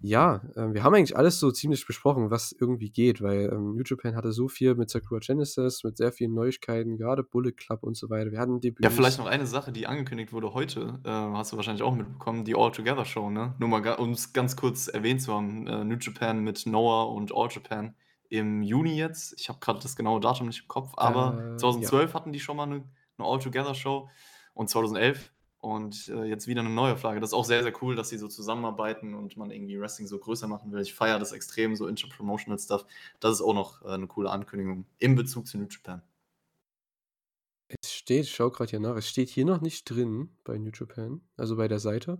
ja, 0.00 0.42
äh, 0.56 0.72
wir 0.74 0.82
haben 0.82 0.94
eigentlich 0.94 1.16
alles 1.16 1.40
so 1.40 1.50
ziemlich 1.50 1.86
besprochen, 1.86 2.30
was 2.30 2.52
irgendwie 2.52 2.90
geht, 2.90 3.22
weil 3.22 3.50
ähm, 3.52 3.76
New 3.76 3.82
Japan 3.84 4.16
hatte 4.16 4.32
so 4.32 4.48
viel 4.48 4.74
mit 4.74 4.90
Sakura 4.90 5.20
Genesis, 5.20 5.84
mit 5.84 5.96
sehr 5.96 6.12
vielen 6.12 6.34
Neuigkeiten, 6.34 6.96
gerade 6.96 7.22
Bullet 7.22 7.52
Club 7.52 7.82
und 7.82 7.96
so 7.96 8.10
weiter. 8.10 8.30
Wir 8.30 8.38
hatten 8.38 8.60
Debüts. 8.60 8.84
Ja, 8.84 8.90
vielleicht 8.90 9.18
noch 9.18 9.26
eine 9.26 9.46
Sache, 9.46 9.72
die 9.72 9.86
angekündigt 9.86 10.32
wurde 10.32 10.54
heute, 10.54 11.00
äh, 11.04 11.10
hast 11.10 11.52
du 11.52 11.56
wahrscheinlich 11.56 11.82
auch 11.82 11.94
mitbekommen, 11.94 12.44
die 12.44 12.54
All 12.54 12.72
Together 12.72 13.04
Show, 13.04 13.30
ne? 13.30 13.54
Nur 13.58 13.68
mal, 13.68 13.86
um 13.96 14.12
es 14.12 14.32
ganz 14.32 14.56
kurz 14.56 14.88
erwähnt 14.88 15.22
zu 15.22 15.32
haben, 15.32 15.66
äh, 15.66 15.84
New 15.84 15.96
Japan 15.96 16.40
mit 16.40 16.66
Noah 16.66 17.12
und 17.12 17.34
All 17.34 17.48
Japan 17.50 17.94
im 18.32 18.62
Juni 18.62 18.96
jetzt. 18.96 19.38
Ich 19.38 19.50
habe 19.50 19.58
gerade 19.60 19.80
das 19.80 19.94
genaue 19.94 20.18
Datum 20.18 20.46
nicht 20.46 20.62
im 20.62 20.68
Kopf, 20.68 20.94
aber 20.96 21.52
äh, 21.52 21.56
2012 21.58 22.08
ja. 22.08 22.14
hatten 22.14 22.32
die 22.32 22.40
schon 22.40 22.56
mal 22.56 22.62
eine, 22.62 22.82
eine 23.18 23.28
All-Together-Show 23.28 24.08
und 24.54 24.70
2011 24.70 25.30
und 25.58 26.08
äh, 26.08 26.24
jetzt 26.24 26.46
wieder 26.46 26.62
eine 26.62 26.70
neue 26.70 26.96
Frage. 26.96 27.20
Das 27.20 27.30
ist 27.30 27.34
auch 27.34 27.44
sehr, 27.44 27.62
sehr 27.62 27.74
cool, 27.82 27.94
dass 27.94 28.08
sie 28.08 28.16
so 28.16 28.28
zusammenarbeiten 28.28 29.12
und 29.12 29.36
man 29.36 29.50
irgendwie 29.50 29.78
Wrestling 29.78 30.06
so 30.06 30.18
größer 30.18 30.48
machen 30.48 30.72
will. 30.72 30.80
Ich 30.80 30.94
feiere 30.94 31.18
das 31.18 31.32
extrem, 31.32 31.76
so 31.76 31.86
Interpromotional 31.86 32.58
Stuff. 32.58 32.86
Das 33.20 33.34
ist 33.34 33.42
auch 33.42 33.52
noch 33.52 33.82
äh, 33.82 33.88
eine 33.88 34.06
coole 34.06 34.30
Ankündigung 34.30 34.86
in 34.96 35.14
Bezug 35.14 35.46
zu 35.46 35.58
New 35.58 35.68
Japan. 35.68 36.00
Es 37.82 37.92
steht, 37.92 38.24
ich 38.24 38.34
schaue 38.34 38.50
gerade 38.50 38.70
hier 38.70 38.80
nach, 38.80 38.96
es 38.96 39.10
steht 39.10 39.28
hier 39.28 39.44
noch 39.44 39.60
nicht 39.60 39.84
drin 39.84 40.30
bei 40.42 40.56
New 40.56 40.70
Japan, 40.72 41.20
also 41.36 41.56
bei 41.56 41.68
der 41.68 41.80
Seite. 41.80 42.18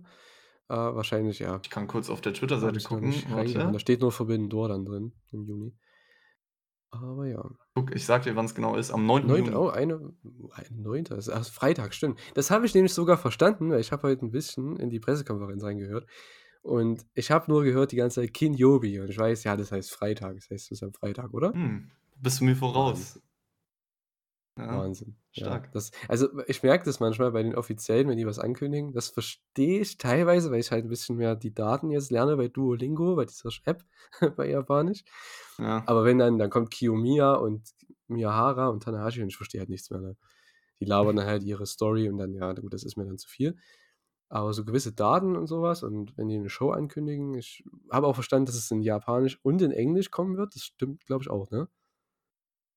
Äh, 0.69 0.75
wahrscheinlich, 0.75 1.39
ja. 1.39 1.59
Ich 1.63 1.71
kann 1.71 1.87
kurz 1.87 2.11
auf 2.11 2.21
der 2.21 2.35
Twitter-Seite 2.35 2.79
gucken. 2.81 3.15
Da 3.31 3.79
steht 3.79 4.01
nur 4.01 4.11
Verbinden 4.11 4.49
Door 4.49 4.69
dann 4.69 4.85
drin 4.85 5.11
im 5.31 5.43
Juni. 5.43 5.73
Aber 7.01 7.25
ja. 7.25 7.43
Guck, 7.75 7.95
ich 7.95 8.05
sag 8.05 8.23
dir, 8.23 8.35
wann 8.35 8.45
es 8.45 8.53
genau 8.53 8.75
ist. 8.75 8.91
Am 8.91 9.05
9. 9.05 9.25
9. 9.25 9.45
Juni. 9.45 9.55
Oh, 9.55 9.69
eine, 9.69 10.13
ein 10.51 10.81
9. 10.81 11.05
Das 11.05 11.27
ist 11.27 11.49
Freitag, 11.49 11.93
stimmt. 11.93 12.19
Das 12.35 12.51
habe 12.51 12.65
ich 12.65 12.75
nämlich 12.75 12.93
sogar 12.93 13.17
verstanden, 13.17 13.71
weil 13.71 13.79
ich 13.79 13.91
habe 13.91 14.07
heute 14.07 14.25
ein 14.25 14.31
bisschen 14.31 14.77
in 14.77 14.89
die 14.89 14.99
Pressekonferenz 14.99 15.63
reingehört. 15.63 16.05
Und 16.61 17.05
ich 17.13 17.31
habe 17.31 17.51
nur 17.51 17.63
gehört 17.63 17.91
die 17.91 17.95
ganze 17.95 18.21
Zeit 18.21 18.33
Kinyobi. 18.33 18.99
Und 18.99 19.09
ich 19.09 19.17
weiß, 19.17 19.43
ja, 19.43 19.57
das 19.57 19.71
heißt 19.71 19.91
Freitag. 19.91 20.35
Das 20.35 20.49
heißt, 20.49 20.65
es 20.65 20.71
ist 20.71 20.83
am 20.83 20.93
Freitag, 20.93 21.33
oder? 21.33 21.51
Hm, 21.51 21.89
bist 22.21 22.39
du 22.39 22.45
mir 22.45 22.55
voraus. 22.55 23.19
Ja, 24.57 24.77
Wahnsinn. 24.77 25.15
Stark. 25.31 25.65
Ja, 25.65 25.71
das, 25.71 25.91
also 26.07 26.27
ich 26.45 26.61
merke 26.61 26.85
das 26.85 26.99
manchmal 26.99 27.31
bei 27.31 27.41
den 27.41 27.55
Offiziellen, 27.55 28.07
wenn 28.07 28.17
die 28.17 28.27
was 28.27 28.37
ankündigen. 28.37 28.93
Das 28.93 29.09
verstehe 29.09 29.81
ich 29.81 29.97
teilweise, 29.97 30.51
weil 30.51 30.59
ich 30.59 30.71
halt 30.71 30.85
ein 30.85 30.89
bisschen 30.89 31.15
mehr 31.17 31.35
die 31.35 31.53
Daten 31.53 31.89
jetzt 31.89 32.11
lerne 32.11 32.37
bei 32.37 32.49
Duolingo, 32.49 33.15
bei 33.15 33.25
dieser 33.25 33.49
App 33.65 33.83
bei 34.37 34.49
Japanisch. 34.49 35.03
Ja. 35.57 35.83
Aber 35.87 36.03
wenn 36.05 36.19
dann, 36.19 36.37
dann 36.37 36.51
kommt 36.51 36.69
Kiyomiya 36.69 37.33
und 37.33 37.67
Miyahara 38.07 38.67
und 38.67 38.83
Tanahashi 38.83 39.23
und 39.23 39.29
ich 39.29 39.37
verstehe 39.37 39.59
halt 39.59 39.69
nichts 39.69 39.89
mehr. 39.89 40.01
Ne? 40.01 40.17
Die 40.79 40.85
labern 40.85 41.15
dann 41.15 41.25
halt 41.25 41.43
ihre 41.43 41.65
Story 41.65 42.07
und 42.07 42.17
dann, 42.17 42.33
ja, 42.33 42.53
gut, 42.53 42.73
das 42.73 42.83
ist 42.83 42.95
mir 42.95 43.05
dann 43.05 43.17
zu 43.17 43.27
viel. 43.27 43.55
Aber 44.29 44.53
so 44.53 44.65
gewisse 44.65 44.93
Daten 44.93 45.35
und 45.35 45.47
sowas 45.47 45.81
und 45.83 46.15
wenn 46.17 46.27
die 46.27 46.35
eine 46.35 46.49
Show 46.49 46.71
ankündigen, 46.71 47.33
ich 47.35 47.63
habe 47.91 48.07
auch 48.07 48.15
verstanden, 48.15 48.45
dass 48.45 48.55
es 48.55 48.69
in 48.69 48.81
Japanisch 48.81 49.39
und 49.43 49.61
in 49.61 49.71
Englisch 49.71 50.11
kommen 50.11 50.37
wird. 50.37 50.55
Das 50.55 50.63
stimmt, 50.63 51.05
glaube 51.05 51.23
ich, 51.23 51.29
auch, 51.29 51.49
ne? 51.49 51.67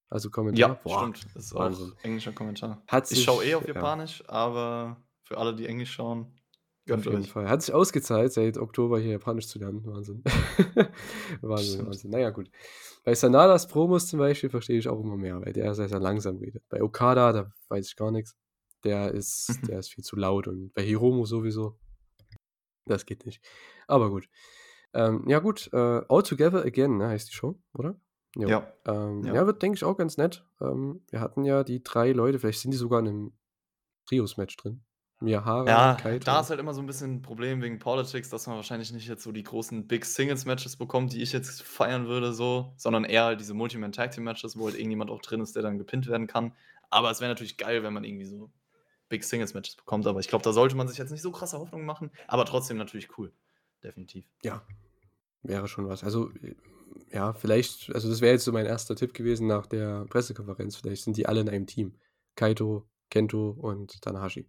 Also 0.09 0.29
Kommentar. 0.29 0.69
Ja, 0.69 0.79
Boah, 0.83 0.99
stimmt. 0.99 1.35
Das 1.35 1.45
ist 1.45 1.53
Wahnsinn. 1.53 1.93
auch 1.93 2.03
englischer 2.03 2.31
Kommentar. 2.31 2.81
Hat 2.87 3.11
ich 3.11 3.23
schaue 3.23 3.43
eh 3.43 3.55
auf 3.55 3.67
Japanisch, 3.67 4.21
ja. 4.21 4.29
aber 4.29 5.03
für 5.23 5.37
alle, 5.37 5.53
die 5.55 5.65
Englisch 5.65 5.91
schauen, 5.91 6.39
gönnt 6.85 7.05
auf 7.05 7.13
jeden 7.13 7.25
euch. 7.25 7.31
Fall. 7.31 7.49
Hat 7.49 7.61
sich 7.61 7.73
ausgezahlt, 7.73 8.31
seit 8.31 8.57
Oktober 8.57 8.99
hier 8.99 9.11
Japanisch 9.11 9.47
zu 9.47 9.59
lernen. 9.59 9.85
Wahnsinn. 9.85 10.23
Wahnsinn, 11.41 11.73
stimmt. 11.73 11.87
Wahnsinn. 11.87 12.11
Naja, 12.11 12.29
gut. 12.29 12.49
Bei 13.03 13.13
Sanadas 13.13 13.67
Promos 13.67 14.07
zum 14.07 14.19
Beispiel 14.19 14.49
verstehe 14.49 14.79
ich 14.79 14.87
auch 14.87 14.99
immer 14.99 15.17
mehr, 15.17 15.41
weil 15.41 15.53
der 15.53 15.75
sehr, 15.75 15.89
sehr 15.89 15.99
langsam 15.99 16.37
redet. 16.37 16.63
Bei 16.69 16.81
Okada, 16.81 17.33
da 17.33 17.51
weiß 17.69 17.87
ich 17.87 17.95
gar 17.95 18.11
nichts. 18.11 18.35
Der 18.83 19.11
ist, 19.11 19.59
der 19.67 19.79
ist 19.79 19.93
viel 19.93 20.03
zu 20.03 20.15
laut 20.15 20.47
und 20.47 20.73
bei 20.73 20.83
Hiromu 20.83 21.25
sowieso. 21.25 21.77
Das 22.85 23.05
geht 23.05 23.25
nicht. 23.25 23.41
Aber 23.87 24.09
gut. 24.09 24.29
Ähm, 24.93 25.25
ja, 25.27 25.39
gut. 25.39 25.69
Äh, 25.73 26.01
All 26.07 26.23
Together 26.23 26.63
Again 26.63 26.97
ne, 26.97 27.09
heißt 27.09 27.29
die 27.29 27.35
Show, 27.35 27.59
oder? 27.73 27.99
Jo. 28.37 28.49
Ja. 28.49 28.73
Ähm, 28.85 29.23
ja. 29.23 29.33
ja. 29.33 29.45
wird, 29.45 29.61
denke 29.61 29.77
ich, 29.77 29.83
auch 29.83 29.97
ganz 29.97 30.17
nett. 30.17 30.45
Ähm, 30.61 31.01
wir 31.09 31.19
hatten 31.21 31.43
ja 31.43 31.63
die 31.63 31.83
drei 31.83 32.11
Leute, 32.11 32.39
vielleicht 32.39 32.59
sind 32.59 32.71
die 32.71 32.77
sogar 32.77 32.99
in 32.99 33.07
einem 33.07 33.31
Trios-Match 34.07 34.57
drin. 34.57 34.83
Miyahara, 35.19 35.67
ja, 35.67 35.95
Kaito. 35.95 36.25
da 36.25 36.41
ist 36.41 36.51
halt 36.51 36.59
immer 36.59 36.75
so 36.75 36.81
ein 36.81 36.85
bisschen 36.85 37.15
ein 37.15 37.21
Problem 37.23 37.59
wegen 37.63 37.79
Politics, 37.79 38.29
dass 38.29 38.45
man 38.45 38.55
wahrscheinlich 38.55 38.93
nicht 38.93 39.07
jetzt 39.07 39.23
so 39.23 39.31
die 39.31 39.41
großen 39.41 39.87
Big 39.87 40.05
Singles 40.05 40.45
Matches 40.45 40.75
bekommt, 40.75 41.11
die 41.11 41.23
ich 41.23 41.33
jetzt 41.33 41.63
feiern 41.63 42.07
würde, 42.07 42.33
so, 42.33 42.71
sondern 42.77 43.03
eher 43.03 43.23
halt 43.23 43.39
diese 43.39 43.55
Multi-Man 43.55 43.91
Tag 43.91 44.11
Team 44.11 44.25
Matches, 44.25 44.59
wo 44.59 44.65
halt 44.65 44.75
irgendjemand 44.75 45.09
auch 45.09 45.21
drin 45.21 45.41
ist, 45.41 45.55
der 45.55 45.63
dann 45.63 45.79
gepinnt 45.79 46.05
werden 46.05 46.27
kann. 46.27 46.53
Aber 46.91 47.09
es 47.09 47.19
wäre 47.19 47.31
natürlich 47.31 47.57
geil, 47.57 47.81
wenn 47.81 47.93
man 47.93 48.03
irgendwie 48.03 48.25
so 48.25 48.51
Big 49.09 49.23
Singles 49.23 49.55
Matches 49.55 49.75
bekommt, 49.75 50.05
aber 50.05 50.19
ich 50.19 50.27
glaube, 50.27 50.43
da 50.43 50.53
sollte 50.53 50.75
man 50.75 50.87
sich 50.87 50.99
jetzt 50.99 51.11
nicht 51.11 51.23
so 51.23 51.31
krasse 51.31 51.57
Hoffnungen 51.57 51.85
machen, 51.85 52.11
aber 52.27 52.45
trotzdem 52.45 52.77
natürlich 52.77 53.17
cool. 53.17 53.33
Definitiv. 53.83 54.25
Ja, 54.43 54.61
wäre 55.41 55.67
schon 55.67 55.87
was. 55.87 56.03
Also 56.03 56.29
ja, 57.11 57.33
vielleicht, 57.33 57.93
also 57.93 58.09
das 58.09 58.21
wäre 58.21 58.33
jetzt 58.33 58.45
so 58.45 58.51
mein 58.51 58.65
erster 58.65 58.95
Tipp 58.95 59.13
gewesen 59.13 59.47
nach 59.47 59.65
der 59.65 60.05
Pressekonferenz. 60.05 60.75
Vielleicht 60.75 61.03
sind 61.03 61.17
die 61.17 61.25
alle 61.25 61.41
in 61.41 61.49
einem 61.49 61.67
Team. 61.67 61.95
Kaito, 62.35 62.87
Kento 63.09 63.49
und 63.49 64.01
Tanahashi. 64.01 64.47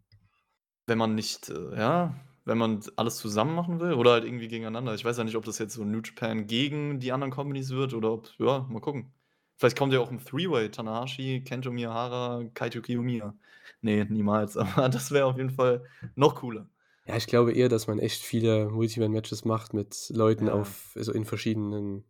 Wenn 0.87 0.99
man 0.99 1.15
nicht, 1.15 1.51
äh, 1.51 1.77
ja, 1.77 2.15
wenn 2.45 2.59
man 2.59 2.81
alles 2.97 3.17
zusammen 3.17 3.55
machen 3.55 3.79
will 3.79 3.93
oder 3.93 4.13
halt 4.13 4.25
irgendwie 4.25 4.49
gegeneinander. 4.49 4.95
Ich 4.95 5.05
weiß 5.05 5.19
ja 5.19 5.25
nicht, 5.25 5.37
ob 5.37 5.45
das 5.45 5.59
jetzt 5.59 5.75
so 5.75 5.85
New 5.85 6.01
Japan 6.01 6.47
gegen 6.47 6.99
die 6.99 7.13
anderen 7.13 7.31
Companies 7.31 7.71
wird 7.71 7.95
oder 7.95 8.13
ob, 8.13 8.29
ja, 8.39 8.67
mal 8.69 8.81
gucken. 8.81 9.13
Vielleicht 9.57 9.77
kommt 9.77 9.93
ja 9.93 10.01
auch 10.01 10.11
ein 10.11 10.25
Three-Way, 10.25 10.71
Tanahashi, 10.71 11.43
Kento 11.45 11.71
Miyahara, 11.71 12.45
Kaito 12.55 12.81
Kiyomiya. 12.81 13.35
Nee, 13.83 14.05
niemals, 14.09 14.57
aber 14.57 14.89
das 14.89 15.11
wäre 15.11 15.27
auf 15.27 15.37
jeden 15.37 15.51
Fall 15.51 15.85
noch 16.15 16.37
cooler. 16.37 16.69
Ja, 17.07 17.17
ich 17.17 17.27
glaube 17.27 17.53
eher, 17.53 17.69
dass 17.69 17.87
man 17.87 17.99
echt 17.99 18.23
viele 18.23 18.69
Multiman-Matches 18.69 19.45
macht 19.45 19.75
mit 19.75 20.11
Leuten 20.11 20.47
ja. 20.47 20.53
auf, 20.53 20.93
also 20.95 21.13
in 21.13 21.25
verschiedenen 21.25 22.05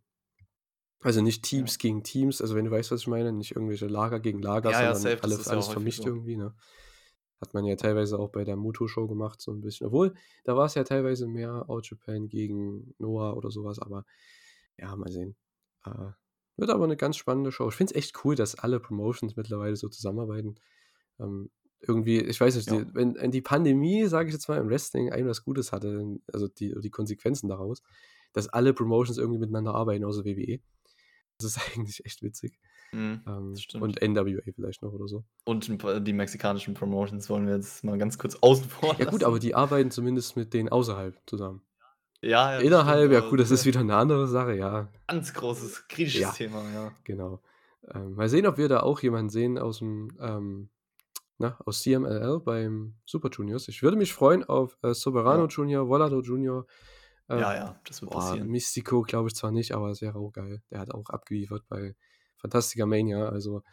also 1.01 1.21
nicht 1.21 1.43
Teams 1.43 1.73
ja. 1.73 1.77
gegen 1.79 2.03
Teams, 2.03 2.41
also 2.41 2.55
wenn 2.55 2.65
du 2.65 2.71
weißt, 2.71 2.91
was 2.91 3.01
ich 3.01 3.07
meine, 3.07 3.31
nicht 3.31 3.55
irgendwelche 3.55 3.87
Lager 3.87 4.19
gegen 4.19 4.41
Lager, 4.41 4.71
ja, 4.71 4.93
sondern 4.93 5.17
ja, 5.17 5.23
alles, 5.23 5.47
alles 5.47 5.67
vermischt 5.67 6.03
so. 6.03 6.09
irgendwie, 6.09 6.35
ne? 6.35 6.53
Hat 7.39 7.53
man 7.53 7.63
ja 7.63 7.77
teilweise 7.77 8.19
auch 8.19 8.29
bei 8.29 8.43
der 8.43 8.57
Muto-Show 8.57 9.07
gemacht, 9.07 9.39
so 9.39 9.53
ein 9.53 9.61
bisschen. 9.61 9.87
Obwohl, 9.87 10.13
da 10.43 10.57
war 10.57 10.65
es 10.65 10.75
ja 10.75 10.83
teilweise 10.83 11.25
mehr 11.25 11.69
Out 11.69 11.89
Japan 11.89 12.27
gegen 12.27 12.93
Noah 12.97 13.37
oder 13.37 13.49
sowas, 13.49 13.79
aber 13.79 14.05
ja, 14.77 14.93
mal 14.97 15.09
sehen. 15.09 15.37
Äh, 15.85 16.11
wird 16.57 16.69
aber 16.69 16.83
eine 16.83 16.97
ganz 16.97 17.15
spannende 17.15 17.53
Show. 17.53 17.69
Ich 17.69 17.75
finde 17.75 17.93
es 17.93 17.97
echt 17.97 18.25
cool, 18.25 18.35
dass 18.35 18.55
alle 18.55 18.81
Promotions 18.81 19.37
mittlerweile 19.37 19.77
so 19.77 19.87
zusammenarbeiten. 19.87 20.55
Ähm, 21.17 21.49
irgendwie, 21.79 22.19
ich 22.19 22.41
weiß 22.41 22.57
nicht, 22.57 22.69
die, 22.69 22.93
wenn, 22.93 23.15
wenn, 23.15 23.31
die 23.31 23.41
Pandemie, 23.41 24.05
sage 24.07 24.27
ich 24.27 24.33
jetzt 24.33 24.49
mal, 24.49 24.57
im 24.57 24.67
Wrestling 24.67 25.13
ein 25.13 25.25
was 25.25 25.45
Gutes 25.45 25.71
hatte, 25.71 26.17
also 26.33 26.49
die, 26.49 26.75
die 26.81 26.89
Konsequenzen 26.89 27.47
daraus, 27.47 27.81
dass 28.33 28.49
alle 28.49 28.73
Promotions 28.73 29.17
irgendwie 29.17 29.39
miteinander 29.39 29.73
arbeiten, 29.73 30.03
außer 30.03 30.25
WWE. 30.25 30.59
Das 31.39 31.55
ist 31.55 31.59
eigentlich 31.77 32.05
echt 32.05 32.21
witzig. 32.21 32.59
Mhm, 32.91 33.21
ähm, 33.27 33.55
und 33.81 34.01
NWA 34.01 34.41
vielleicht 34.55 34.81
noch 34.81 34.93
oder 34.93 35.07
so. 35.07 35.23
Und 35.45 35.69
die 35.69 36.13
mexikanischen 36.13 36.73
Promotions 36.73 37.29
wollen 37.29 37.47
wir 37.47 37.55
jetzt 37.55 37.83
mal 37.83 37.97
ganz 37.97 38.17
kurz 38.17 38.35
außen 38.41 38.65
vor 38.65 38.89
lassen. 38.89 39.03
Ja 39.03 39.09
gut, 39.09 39.23
aber 39.23 39.39
die 39.39 39.55
arbeiten 39.55 39.91
zumindest 39.91 40.35
mit 40.35 40.53
denen 40.53 40.69
außerhalb 40.69 41.15
zusammen. 41.25 41.61
Ja, 42.21 42.53
ja 42.53 42.59
Innerhalb, 42.59 43.11
ja 43.11 43.21
gut, 43.21 43.39
das 43.39 43.51
ist 43.51 43.65
wieder 43.65 43.79
eine 43.79 43.95
andere 43.95 44.27
Sache, 44.27 44.55
ja. 44.55 44.89
Ganz 45.07 45.33
großes 45.33 45.87
kritisches 45.87 46.21
ja, 46.21 46.31
Thema, 46.31 46.63
ja. 46.73 46.91
Genau. 47.05 47.41
Ähm, 47.93 48.15
mal 48.15 48.27
sehen, 48.27 48.45
ob 48.45 48.57
wir 48.57 48.67
da 48.67 48.81
auch 48.81 48.99
jemanden 49.01 49.29
sehen 49.29 49.57
aus 49.57 49.79
dem, 49.79 50.09
ähm, 50.19 50.69
na, 51.37 51.57
aus 51.65 51.81
CMLL 51.81 52.41
beim 52.43 52.95
Super 53.05 53.29
Juniors. 53.31 53.69
Ich 53.69 53.81
würde 53.81 53.95
mich 53.95 54.13
freuen 54.13 54.43
auf 54.43 54.77
äh, 54.81 54.93
Soberano 54.93 55.43
ja. 55.43 55.47
Junior, 55.47 55.87
Volado 55.87 56.21
Junior, 56.21 56.65
äh, 57.29 57.39
ja, 57.39 57.55
ja, 57.55 57.79
das 57.85 58.01
wird 58.01 58.11
boah, 58.11 58.19
passieren. 58.19 58.47
Mystico 58.47 59.01
glaube 59.03 59.29
ich 59.29 59.35
zwar 59.35 59.51
nicht, 59.51 59.73
aber 59.73 59.89
es 59.89 60.01
wäre 60.01 60.17
auch 60.17 60.31
geil. 60.31 60.61
Der 60.71 60.79
hat 60.79 60.91
auch 60.91 61.09
abgeliefert 61.09 61.63
bei 61.69 61.95
Fantastica 62.37 62.85
Mania. 62.85 63.29
Also, 63.29 63.63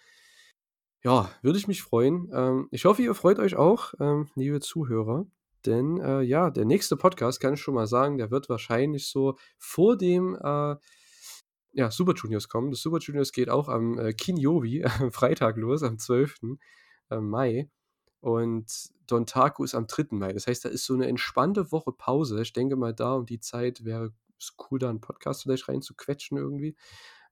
Ja, 1.02 1.30
würde 1.42 1.58
ich 1.58 1.68
mich 1.68 1.82
freuen. 1.82 2.30
Ähm, 2.32 2.68
ich 2.70 2.84
hoffe, 2.84 3.02
ihr 3.02 3.14
freut 3.14 3.38
euch 3.38 3.56
auch, 3.56 3.94
ähm, 4.00 4.28
liebe 4.34 4.60
Zuhörer. 4.60 5.26
Denn 5.64 6.00
äh, 6.00 6.20
ja, 6.22 6.50
der 6.50 6.64
nächste 6.64 6.96
Podcast, 6.96 7.40
kann 7.40 7.54
ich 7.54 7.60
schon 7.60 7.74
mal 7.74 7.86
sagen, 7.86 8.18
der 8.18 8.30
wird 8.30 8.48
wahrscheinlich 8.48 9.08
so 9.08 9.36
vor 9.58 9.96
dem 9.96 10.36
äh, 10.36 10.76
ja, 11.72 11.90
Super 11.90 12.14
Juniors 12.14 12.48
kommen. 12.48 12.70
Das 12.70 12.80
Super 12.80 12.98
Juniors 12.98 13.32
geht 13.32 13.50
auch 13.50 13.68
am 13.68 13.98
äh, 13.98 14.12
Kinyovi, 14.12 14.84
am 14.84 15.12
Freitag 15.12 15.56
los, 15.56 15.82
am 15.82 15.98
12. 15.98 16.40
Äh, 17.10 17.20
Mai. 17.20 17.70
Und 18.26 18.90
Dontaku 19.06 19.62
ist 19.62 19.76
am 19.76 19.86
3. 19.86 20.06
Mai. 20.10 20.32
Das 20.32 20.48
heißt, 20.48 20.64
da 20.64 20.68
ist 20.68 20.84
so 20.84 20.94
eine 20.94 21.06
entspannte 21.06 21.70
Woche 21.70 21.92
Pause. 21.92 22.42
Ich 22.42 22.52
denke 22.52 22.74
mal, 22.74 22.92
da 22.92 23.14
um 23.14 23.26
die 23.26 23.38
Zeit 23.38 23.84
wäre 23.84 24.12
es 24.38 24.56
cool, 24.68 24.80
da 24.80 24.90
einen 24.90 25.00
Podcast 25.00 25.44
vielleicht 25.44 25.68
reinzuquetschen 25.68 26.36
irgendwie 26.36 26.76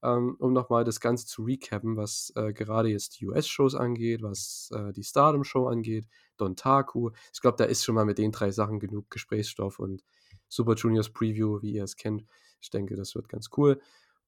ähm, 0.04 0.36
um 0.38 0.52
nochmal 0.52 0.84
das 0.84 1.00
Ganze 1.00 1.26
zu 1.26 1.42
recappen, 1.44 1.96
was 1.96 2.30
äh, 2.36 2.52
gerade 2.52 2.90
jetzt 2.90 3.18
die 3.18 3.26
US-Shows 3.26 3.74
angeht, 3.74 4.22
was 4.22 4.70
äh, 4.74 4.92
die 4.92 5.02
Stardom-Show 5.02 5.66
angeht, 5.66 6.06
Don 6.36 6.56
Taku. 6.56 7.10
Ich 7.32 7.40
glaube, 7.40 7.56
da 7.56 7.64
ist 7.64 7.84
schon 7.84 7.94
mal 7.94 8.04
mit 8.04 8.18
den 8.18 8.30
drei 8.30 8.50
Sachen 8.50 8.78
genug 8.78 9.10
Gesprächsstoff 9.10 9.78
und 9.78 10.04
Super 10.48 10.74
Juniors 10.74 11.10
Preview, 11.10 11.62
wie 11.62 11.72
ihr 11.72 11.84
es 11.84 11.96
kennt. 11.96 12.26
Ich 12.60 12.68
denke, 12.68 12.96
das 12.96 13.14
wird 13.14 13.30
ganz 13.30 13.48
cool. 13.56 13.80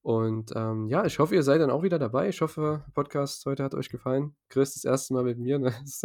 Und 0.07 0.53
ähm, 0.55 0.87
ja, 0.87 1.03
ich 1.03 1.19
hoffe, 1.19 1.35
ihr 1.35 1.43
seid 1.43 1.59
dann 1.59 1.69
auch 1.69 1.83
wieder 1.83 1.99
dabei. 1.99 2.29
Ich 2.29 2.39
hoffe, 2.39 2.81
der 2.85 2.93
Podcast 2.93 3.45
heute 3.45 3.61
hat 3.61 3.75
euch 3.75 3.89
gefallen. 3.89 4.37
Chris, 4.47 4.75
das 4.75 4.85
erste 4.85 5.13
Mal 5.13 5.25
mit 5.25 5.37
mir. 5.37 5.59
Ne? 5.59 5.73
Das 5.83 6.01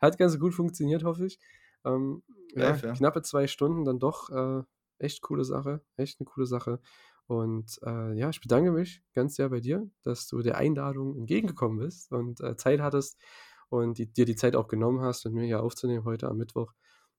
hat 0.00 0.16
ganz 0.16 0.38
gut 0.38 0.54
funktioniert, 0.54 1.04
hoffe 1.04 1.26
ich. 1.26 1.38
Ähm, 1.84 2.22
ja, 2.54 2.74
ja, 2.74 2.92
knappe 2.94 3.20
zwei 3.20 3.46
Stunden, 3.46 3.84
dann 3.84 3.98
doch 3.98 4.30
äh, 4.30 4.62
echt 4.96 5.20
coole 5.20 5.44
Sache. 5.44 5.82
Echt 5.98 6.18
eine 6.20 6.24
coole 6.24 6.46
Sache. 6.46 6.80
Und 7.26 7.78
äh, 7.84 8.14
ja, 8.14 8.30
ich 8.30 8.40
bedanke 8.40 8.72
mich 8.72 9.02
ganz 9.12 9.34
sehr 9.34 9.50
bei 9.50 9.60
dir, 9.60 9.90
dass 10.04 10.26
du 10.26 10.40
der 10.40 10.56
Einladung 10.56 11.14
entgegengekommen 11.14 11.80
bist 11.80 12.12
und 12.12 12.40
äh, 12.40 12.56
Zeit 12.56 12.80
hattest 12.80 13.20
und 13.68 13.98
die, 13.98 14.10
dir 14.10 14.24
die 14.24 14.36
Zeit 14.36 14.56
auch 14.56 14.68
genommen 14.68 15.02
hast, 15.02 15.26
mit 15.26 15.34
mir 15.34 15.44
hier 15.44 15.62
aufzunehmen 15.62 16.06
heute 16.06 16.28
am 16.28 16.38
Mittwoch. 16.38 16.72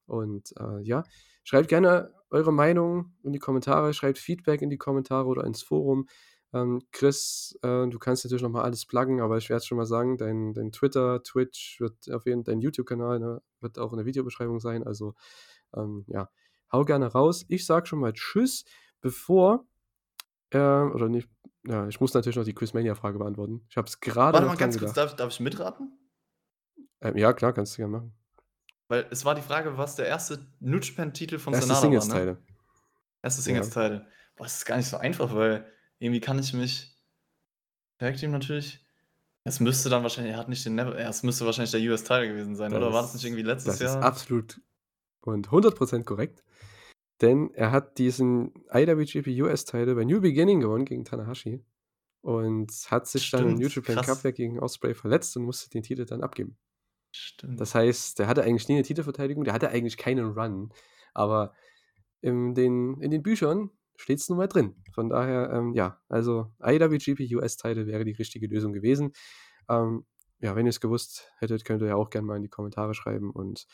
Und 0.08 0.56
äh, 0.60 0.82
ja, 0.82 1.04
schreibt 1.46 1.70
gerne 1.70 2.12
eure 2.30 2.52
Meinung 2.52 3.14
in 3.24 3.32
die 3.32 3.40
Kommentare, 3.40 3.94
schreibt 3.94 4.18
Feedback 4.18 4.62
in 4.62 4.70
die 4.70 4.78
Kommentare 4.78 5.28
oder 5.28 5.46
ins 5.46 5.64
Forum. 5.64 6.08
Ähm, 6.54 6.82
Chris, 6.92 7.58
äh, 7.62 7.88
du 7.88 7.98
kannst 8.00 8.26
natürlich 8.26 8.42
nochmal 8.42 8.64
alles 8.64 8.86
pluggen, 8.86 9.22
aber 9.22 9.38
ich 9.38 9.50
werde 9.50 9.60
es 9.60 9.66
schon 9.66 9.78
mal 9.78 9.86
sagen, 9.86 10.18
dein, 10.18 10.54
dein 10.54 10.72
Twitter, 10.72 11.24
Twitch 11.24 11.80
wird 11.80 12.10
auf 12.12 12.26
jeden 12.26 12.44
Fall, 12.44 12.54
dein 12.54 12.62
YouTube-Kanal 12.62 13.20
ne, 13.20 13.42
wird 13.62 13.80
auch 13.80 13.92
in 13.92 13.98
der 13.98 14.06
Videobeschreibung 14.06 14.60
sein. 14.60 14.84
Also 14.84 15.16
ähm, 15.76 16.04
ja, 16.08 16.30
hau 16.72 16.84
gerne 16.84 17.08
raus. 17.08 17.46
Ich 17.48 17.66
sage 17.66 17.86
schon 17.86 18.00
mal 18.00 18.14
Tschüss, 18.14 18.66
bevor 19.02 19.66
äh, 20.52 20.58
oder 20.58 21.10
nicht. 21.10 21.30
Ja, 21.68 21.88
ich 21.88 22.00
muss 22.00 22.14
natürlich 22.14 22.38
noch 22.38 22.44
die 22.44 22.54
Quizmania-Frage 22.54 23.18
beantworten. 23.18 23.66
Ich 23.70 23.78
habe 23.78 23.88
es 23.88 24.00
gerade 24.00 24.34
Warte 24.34 24.48
mal 24.48 24.58
ganz 24.58 24.78
kurz, 24.78 24.94
darf, 24.94 25.16
darf 25.16 25.32
ich 25.32 25.40
mitraten? 25.40 25.98
Ähm, 27.02 27.18
ja, 27.18 27.34
klar, 27.34 27.54
kannst 27.54 27.74
du 27.74 27.78
gerne 27.78 27.98
machen. 27.98 28.14
Weil 28.88 29.08
es 29.10 29.26
war 29.26 29.36
die 29.36 29.42
Frage, 29.42 29.78
was 29.78 29.96
der 29.96 30.06
erste 30.06 30.46
New 30.60 30.78
Japan-Titel 30.78 31.40
von 31.40 31.54
Erste 31.54 31.74
Sanada 31.74 32.08
war, 32.08 32.26
ne? 32.26 32.38
Erste 33.24 33.42
Singles-Teile. 33.42 33.96
Ja. 33.96 34.08
Boah, 34.36 34.44
das 34.44 34.58
ist 34.58 34.66
gar 34.66 34.78
nicht 34.78 34.88
so 34.88 34.98
einfach, 34.98 35.34
weil 35.34 35.66
irgendwie 36.00 36.22
kann 36.22 36.38
ich 36.38 36.54
mich. 36.54 36.96
Tag 37.98 38.18
Team 38.18 38.32
natürlich. 38.32 38.86
Es 39.44 39.60
müsste 39.60 39.90
dann 39.90 40.04
wahrscheinlich, 40.04 40.34
er 40.34 40.40
hat 40.40 40.50
nicht 40.50 40.66
den 40.66 40.76
Never, 40.76 40.98
es 40.98 41.24
müsste 41.24 41.46
wahrscheinlich 41.46 41.72
der 41.72 41.82
US-Teil 41.82 42.28
gewesen 42.28 42.56
sein, 42.56 42.72
das 42.72 42.78
oder 42.78 42.92
war 42.92 43.04
das 43.04 43.14
nicht 43.14 43.26
irgendwie 43.26 43.44
letztes 43.44 43.78
das 43.78 43.80
Jahr? 43.80 44.02
Das 44.02 44.02
ist 44.02 44.08
absolut 44.08 44.62
und 45.22 45.50
100% 45.50 46.04
korrekt. 46.04 46.44
Denn 47.22 47.54
er 47.54 47.72
hat 47.72 47.98
diesen 47.98 48.54
IWGP 48.74 49.28
US-Title 49.42 49.96
bei 49.96 50.04
New 50.04 50.20
Beginning 50.20 50.60
gewonnen 50.60 50.86
gegen 50.86 51.06
Tanahashi 51.06 51.64
und 52.22 52.72
hat 52.88 53.08
sich 53.08 53.28
Stimmt, 53.28 53.44
dann 53.44 53.50
im 53.52 53.56
New 53.60 53.68
Japan 53.68 54.04
Cup 54.04 54.22
gegen 54.36 54.60
Osprey 54.60 54.94
verletzt 54.94 55.38
und 55.38 55.44
musste 55.44 55.70
den 55.70 55.84
Titel 55.84 56.06
dann 56.06 56.24
abgeben. 56.24 56.58
Stimmt. 57.18 57.62
Das 57.62 57.74
heißt, 57.74 58.20
der 58.20 58.28
hatte 58.28 58.44
eigentlich 58.44 58.68
nie 58.68 58.76
eine 58.76 58.84
Titelverteidigung, 58.84 59.46
der 59.46 59.54
hatte 59.54 59.70
eigentlich 59.70 59.96
keinen 59.96 60.34
Run, 60.34 60.74
aber 61.14 61.54
in 62.22 62.54
den, 62.54 63.00
in 63.00 63.10
den 63.10 63.24
Büchern 63.24 63.70
steht 63.96 64.20
es 64.20 64.28
nun 64.28 64.38
mal 64.38 64.48
drin. 64.48 64.76
Von 64.94 65.08
daher, 65.08 65.50
ähm, 65.52 65.74
ja, 65.74 66.02
also 66.10 66.52
IWGP 66.62 67.34
US-Title 67.36 67.88
wäre 67.88 68.04
die 68.04 68.12
richtige 68.12 68.48
Lösung 68.48 68.74
gewesen. 68.74 69.14
Ähm, 69.70 70.06
ja, 70.40 70.58
wenn 70.58 70.66
ihr 70.66 70.72
es 70.72 70.82
gewusst 70.82 71.32
hättet, 71.38 71.64
könnt 71.64 71.82
ihr 71.82 71.88
ja 71.88 71.96
auch 71.96 72.10
gerne 72.10 72.28
mal 72.28 72.36
in 72.36 72.44
die 72.44 72.50
Kommentare 72.50 72.94
schreiben 72.94 73.32
und 73.32 73.66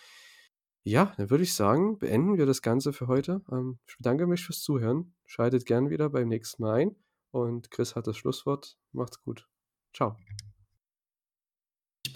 ja, 0.84 1.14
dann 1.18 1.30
würde 1.30 1.44
ich 1.44 1.54
sagen, 1.54 1.98
beenden 1.98 2.38
wir 2.38 2.46
das 2.46 2.62
Ganze 2.62 2.94
für 2.94 3.08
heute. 3.08 3.42
Ähm, 3.52 3.80
ich 3.88 3.98
bedanke 3.98 4.28
mich 4.28 4.46
fürs 4.46 4.62
Zuhören. 4.62 5.16
Schaltet 5.26 5.66
gern 5.66 5.90
wieder 5.90 6.10
beim 6.10 6.28
nächsten 6.28 6.64
Mal 6.64 6.82
ein. 6.82 6.96
Und 7.32 7.72
Chris 7.72 7.96
hat 7.96 8.08
das 8.08 8.18
Schlusswort. 8.18 8.78
Macht's 8.92 9.22
gut. 9.22 9.48
Ciao. 9.94 10.16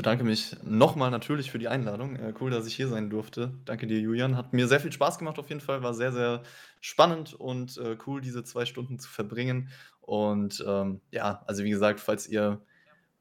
Bedanke 0.06 0.23
mich 0.23 0.56
nochmal 0.61 1.10
natürlich 1.10 1.49
für 1.49 1.57
die 1.57 1.68
Einladung. 1.68 2.15
Äh, 2.15 2.36
cool, 2.40 2.52
dass 2.52 2.68
ich 2.68 2.76
hier 2.76 2.88
sein 2.88 3.10
durfte. 3.10 3.56
Danke 3.65 3.88
dir, 3.88 3.99
Julian. 3.99 4.38
Hat 4.38 4.53
mir 4.53 4.68
sehr 4.68 4.80
viel 4.80 4.91
Spaß 4.91 5.18
gemacht 5.18 5.40
auf 5.40 5.49
jeden 5.49 5.61
Fall. 5.61 5.82
War 5.82 5.95
sehr, 5.95 6.11
sehr 6.11 6.44
spannend 6.80 7.34
und 7.34 7.80
äh, 7.80 7.98
cool, 8.06 8.22
diese 8.22 8.44
zwei 8.44 8.68
Stunden 8.68 8.99
zu 8.99 9.10
verbringen. 9.10 9.69
Und 10.02 10.64
ähm, 10.68 11.02
ja, 11.10 11.41
also 11.48 11.64
wie 11.64 11.72
gesagt, 11.72 11.99
falls 11.99 12.27
ihr 12.27 12.61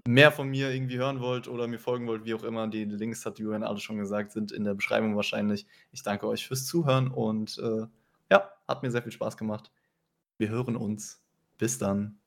mehr 0.06 0.30
von 0.30 0.46
mir 0.46 0.74
irgendwie 0.74 0.98
hören 0.98 1.20
wollt 1.20 1.48
oder 1.48 1.68
mir 1.68 1.78
folgen 1.78 2.06
wollt, 2.06 2.26
wie 2.26 2.34
auch 2.34 2.44
immer, 2.44 2.68
die 2.68 2.84
Links 2.84 3.24
hat 3.24 3.38
Julian 3.38 3.62
alles 3.62 3.82
schon 3.82 3.96
gesagt, 3.96 4.32
sind 4.32 4.52
in 4.52 4.64
der 4.64 4.74
Beschreibung 4.74 5.16
wahrscheinlich. 5.16 5.66
Ich 5.90 6.02
danke 6.02 6.26
euch 6.26 6.46
fürs 6.46 6.66
Zuhören 6.66 7.08
und 7.08 7.56
äh, 7.60 7.86
ja, 8.30 8.50
hat 8.68 8.82
mir 8.82 8.90
sehr 8.90 9.02
viel 9.02 9.10
Spaß 9.10 9.38
gemacht. 9.38 9.72
Wir 10.36 10.50
hören 10.50 10.76
uns. 10.76 11.24
Bis 11.56 11.78
dann. 11.78 12.18